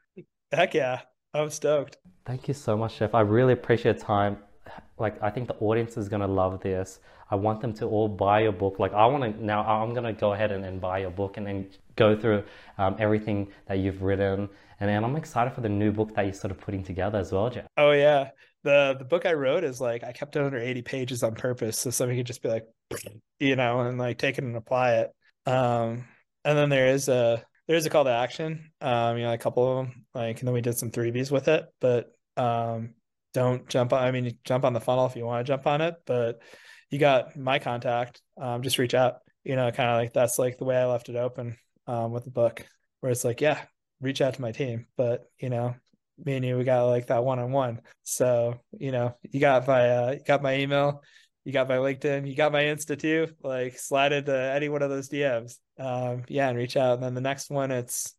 heck 0.51 0.73
yeah. 0.73 1.01
I'm 1.33 1.49
stoked. 1.49 1.97
Thank 2.25 2.47
you 2.47 2.53
so 2.53 2.77
much 2.77 2.97
Jeff. 2.97 3.13
I 3.13 3.21
really 3.21 3.53
appreciate 3.53 3.97
your 3.97 4.05
time. 4.05 4.37
Like 4.97 5.21
i 5.21 5.29
think 5.29 5.47
the 5.47 5.55
audience 5.55 5.97
is 5.97 6.07
gonna 6.07 6.27
love 6.27 6.61
this 6.61 6.99
I 7.29 7.35
want 7.35 7.61
them 7.61 7.73
to 7.75 7.85
all 7.85 8.07
buy 8.07 8.41
your 8.41 8.51
book. 8.51 8.79
Like 8.79 8.93
I 8.93 9.05
want 9.05 9.23
to 9.23 9.45
now, 9.45 9.63
I'm 9.63 9.93
going 9.93 10.03
to 10.03 10.13
go 10.13 10.33
ahead 10.33 10.51
and, 10.51 10.63
and 10.65 10.79
buy 10.79 10.99
your 10.99 11.11
book 11.11 11.37
and 11.37 11.45
then 11.45 11.69
go 11.95 12.15
through 12.17 12.43
um, 12.77 12.95
everything 12.99 13.49
that 13.67 13.79
you've 13.79 14.01
written. 14.01 14.49
And 14.79 14.89
then 14.89 15.03
I'm 15.03 15.15
excited 15.15 15.53
for 15.53 15.61
the 15.61 15.69
new 15.69 15.91
book 15.91 16.13
that 16.15 16.25
you're 16.25 16.33
sort 16.33 16.51
of 16.51 16.59
putting 16.59 16.83
together 16.83 17.17
as 17.17 17.31
well, 17.31 17.49
Jeff. 17.49 17.65
Oh 17.77 17.91
yeah. 17.91 18.29
The 18.63 18.95
the 18.97 19.05
book 19.05 19.25
I 19.25 19.33
wrote 19.33 19.63
is 19.63 19.81
like 19.81 20.03
I 20.03 20.11
kept 20.11 20.35
it 20.35 20.43
under 20.43 20.57
80 20.57 20.81
pages 20.81 21.23
on 21.23 21.35
purpose 21.35 21.79
so 21.79 21.89
somebody 21.89 22.19
could 22.19 22.27
just 22.27 22.43
be 22.43 22.49
like, 22.49 22.65
you 23.39 23.55
know, 23.55 23.81
and 23.81 23.97
like 23.97 24.17
take 24.17 24.37
it 24.37 24.43
and 24.43 24.55
apply 24.55 24.95
it. 24.95 25.11
Um, 25.45 26.05
and 26.43 26.57
then 26.57 26.69
there 26.69 26.87
is 26.87 27.09
a 27.09 27.43
there's 27.67 27.85
a 27.85 27.89
call 27.89 28.05
to 28.05 28.09
action. 28.09 28.71
Um, 28.81 29.17
you 29.17 29.23
know, 29.23 29.33
a 29.33 29.37
couple 29.37 29.69
of 29.69 29.85
them, 29.85 30.05
like, 30.13 30.39
and 30.39 30.47
then 30.47 30.53
we 30.53 30.61
did 30.61 30.77
some 30.77 30.89
three 30.89 31.11
Bs 31.11 31.31
with 31.31 31.49
it, 31.49 31.65
but 31.81 32.11
um, 32.37 32.93
don't 33.33 33.67
jump 33.67 33.93
on. 33.93 34.03
I 34.03 34.11
mean, 34.11 34.37
jump 34.45 34.63
on 34.63 34.73
the 34.73 34.79
funnel 34.79 35.05
if 35.05 35.15
you 35.15 35.25
want 35.25 35.45
to 35.45 35.51
jump 35.51 35.67
on 35.67 35.81
it, 35.81 35.95
but 36.05 36.41
you 36.89 36.99
got 36.99 37.35
my 37.35 37.59
contact. 37.59 38.21
Um, 38.39 38.61
just 38.61 38.77
reach 38.77 38.93
out. 38.93 39.17
You 39.43 39.55
know, 39.55 39.71
kind 39.71 39.89
of 39.89 39.97
like 39.97 40.13
that's 40.13 40.39
like 40.39 40.57
the 40.57 40.65
way 40.65 40.77
I 40.77 40.85
left 40.85 41.09
it 41.09 41.15
open 41.15 41.57
um, 41.85 42.11
with 42.11 42.25
the 42.25 42.31
book, 42.31 42.65
where 42.99 43.11
it's 43.11 43.23
like, 43.23 43.41
yeah, 43.41 43.61
reach 44.01 44.21
out 44.21 44.33
to 44.35 44.41
my 44.41 44.51
team. 44.51 44.87
But 44.97 45.23
you 45.39 45.49
know, 45.49 45.75
me 46.23 46.35
and 46.35 46.45
you, 46.45 46.57
we 46.57 46.63
got 46.63 46.85
like 46.85 47.07
that 47.07 47.23
one 47.23 47.39
on 47.39 47.51
one. 47.51 47.81
So 48.03 48.59
you 48.77 48.91
know, 48.91 49.15
you 49.23 49.39
got 49.39 49.67
my 49.67 49.89
uh, 49.89 50.11
you 50.11 50.19
got 50.25 50.41
my 50.41 50.57
email, 50.57 51.03
you 51.45 51.53
got 51.53 51.69
my 51.69 51.77
LinkedIn, 51.77 52.27
you 52.27 52.35
got 52.35 52.51
my 52.51 52.63
Insta 52.63 52.99
too. 52.99 53.27
Like 53.41 53.77
slide 53.77 54.13
into 54.13 54.35
any 54.35 54.69
one 54.69 54.81
of 54.81 54.89
those 54.89 55.09
DMs. 55.09 55.57
Um, 55.79 56.23
yeah, 56.27 56.49
and 56.49 56.57
reach 56.57 56.75
out. 56.75 56.95
And 56.95 57.03
then 57.03 57.13
the 57.13 57.21
next 57.21 57.49
one, 57.49 57.71
it's 57.71 58.13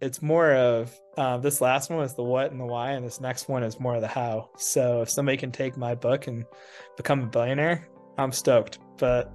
it's 0.00 0.20
more 0.20 0.52
of 0.52 0.92
uh, 1.16 1.38
this 1.38 1.60
last 1.60 1.88
one 1.88 2.02
is 2.02 2.14
the 2.14 2.24
what 2.24 2.50
and 2.50 2.60
the 2.60 2.66
why, 2.66 2.92
and 2.92 3.06
this 3.06 3.20
next 3.20 3.48
one 3.48 3.62
is 3.62 3.78
more 3.78 3.94
of 3.94 4.00
the 4.00 4.08
how. 4.08 4.50
So 4.56 5.02
if 5.02 5.10
somebody 5.10 5.36
can 5.36 5.52
take 5.52 5.76
my 5.76 5.94
book 5.94 6.26
and 6.26 6.44
become 6.96 7.22
a 7.22 7.26
billionaire, 7.26 7.88
I'm 8.18 8.32
stoked. 8.32 8.78
But 8.98 9.32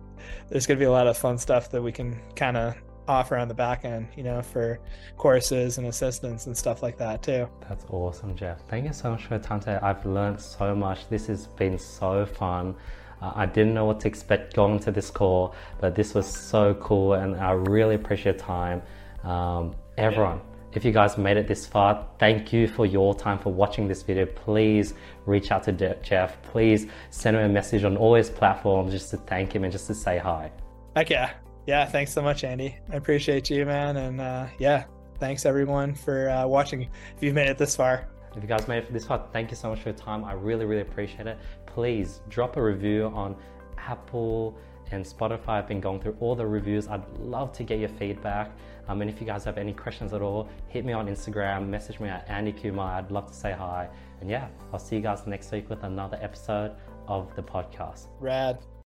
there's 0.50 0.66
going 0.66 0.78
to 0.78 0.82
be 0.82 0.88
a 0.88 0.92
lot 0.92 1.08
of 1.08 1.18
fun 1.18 1.38
stuff 1.38 1.70
that 1.72 1.82
we 1.82 1.92
can 1.92 2.20
kind 2.36 2.58
of 2.58 2.76
offer 3.08 3.38
on 3.38 3.48
the 3.48 3.54
back 3.54 3.86
end, 3.86 4.08
you 4.16 4.24
know, 4.24 4.42
for 4.42 4.80
courses 5.18 5.78
and 5.78 5.88
assistance 5.88 6.46
and 6.48 6.58
stuff 6.58 6.84
like 6.84 6.98
that 6.98 7.24
too. 7.24 7.48
That's 7.68 7.86
awesome, 7.90 8.36
Jeff. 8.36 8.62
Thank 8.68 8.86
you 8.86 8.94
so 8.94 9.12
much 9.12 9.26
for 9.26 9.36
your 9.36 9.44
time 9.44 9.60
today. 9.60 9.80
I've 9.82 10.06
learned 10.06 10.40
so 10.40 10.76
much. 10.76 11.08
This 11.10 11.28
has 11.28 11.48
been 11.48 11.78
so 11.78 12.26
fun. 12.26 12.76
Uh, 13.22 13.32
I 13.36 13.46
didn't 13.46 13.74
know 13.74 13.86
what 13.86 14.00
to 14.02 14.08
expect 14.08 14.56
going 14.56 14.80
to 14.80 14.92
this 14.92 15.10
call, 15.10 15.56
but 15.80 15.96
this 15.96 16.14
was 16.14 16.28
so 16.28 16.76
cool, 16.76 17.14
and 17.14 17.36
I 17.38 17.52
really 17.52 17.96
appreciate 17.96 18.36
your 18.36 18.46
time. 18.46 18.82
Um, 19.24 19.74
everyone, 19.98 20.42
if 20.78 20.86
you 20.86 20.92
guys 20.92 21.18
made 21.18 21.38
it 21.38 21.48
this 21.48 21.66
far, 21.66 22.08
thank 22.20 22.54
you 22.54 22.68
for 22.68 22.86
your 22.86 23.16
time 23.16 23.40
for 23.40 23.52
watching 23.52 23.88
this 23.88 24.04
video. 24.04 24.28
Please 24.28 24.94
reach 25.26 25.52
out 25.52 25.64
to 25.64 25.72
Jeff. 26.04 26.40
Please 26.44 26.86
send 27.10 27.36
him 27.36 27.44
a 27.44 27.50
message 27.50 27.84
on 27.84 27.98
all 27.98 28.14
his 28.14 28.30
platforms 28.30 28.92
just 28.92 29.10
to 29.10 29.18
thank 29.18 29.56
him 29.56 29.64
and 29.64 29.72
just 29.72 29.88
to 29.88 29.96
say 29.96 30.20
hi. 30.20 30.52
Heck 30.96 31.10
yeah. 31.10 31.32
Yeah, 31.66 31.84
thanks 31.86 32.14
so 32.14 32.22
much, 32.22 32.44
Andy. 32.44 32.78
I 32.92 32.96
appreciate 32.96 33.50
you, 33.50 33.66
man. 33.66 33.98
And 33.98 34.22
uh, 34.22 34.46
yeah, 34.60 34.84
thanks 35.20 35.48
everyone 35.48 35.96
for 35.96 36.30
uh, 36.30 36.46
watching. 36.46 36.84
If 36.84 37.24
you've 37.24 37.34
made 37.34 37.50
it 37.50 37.58
this 37.58 37.76
far, 37.76 38.08
if 38.36 38.44
you 38.44 38.48
guys 38.48 38.68
made 38.68 38.84
it 38.84 38.94
this 38.94 39.08
far, 39.08 39.28
thank 39.34 39.50
you 39.50 39.58
so 39.58 39.72
much 39.72 39.80
for 39.80 39.90
your 39.90 39.98
time. 39.98 40.24
I 40.24 40.34
really, 40.34 40.66
really 40.66 40.84
appreciate 40.84 41.26
it. 41.26 41.40
Please 41.66 42.22
drop 42.30 42.56
a 42.56 42.62
review 42.62 43.12
on 43.16 43.36
Apple 43.80 44.56
and 44.92 45.04
Spotify. 45.04 45.50
I've 45.50 45.68
been 45.68 45.82
going 45.82 46.00
through 46.00 46.18
all 46.20 46.36
the 46.36 46.46
reviews. 46.46 46.88
I'd 46.88 47.08
love 47.18 47.52
to 47.54 47.64
get 47.64 47.80
your 47.80 47.90
feedback. 47.90 48.52
Um, 48.88 49.02
and 49.02 49.10
if 49.10 49.20
you 49.20 49.28
guys 49.28 49.44
have 49.44 49.58
any 49.58 49.74
questions 49.74 50.14
at 50.14 50.22
all, 50.22 50.48
hit 50.68 50.86
me 50.86 50.94
on 50.94 51.08
Instagram, 51.08 51.68
message 51.68 52.00
me 52.00 52.10
at 52.10 52.28
Andy 52.30 52.52
Kumar. 52.54 52.94
I'd 52.94 53.12
love 53.12 53.28
to 53.28 53.34
say 53.34 53.52
hi. 53.52 53.90
And 54.22 54.30
yeah, 54.30 54.48
I'll 54.74 54.80
see 54.80 54.96
you 54.96 55.02
guys 55.02 55.26
next 55.28 55.52
week 55.52 55.70
with 55.70 55.84
another 55.84 56.18
episode 56.22 56.76
of 57.08 57.36
the 57.36 57.44
podcast. 57.44 58.08
Rad. 58.20 58.68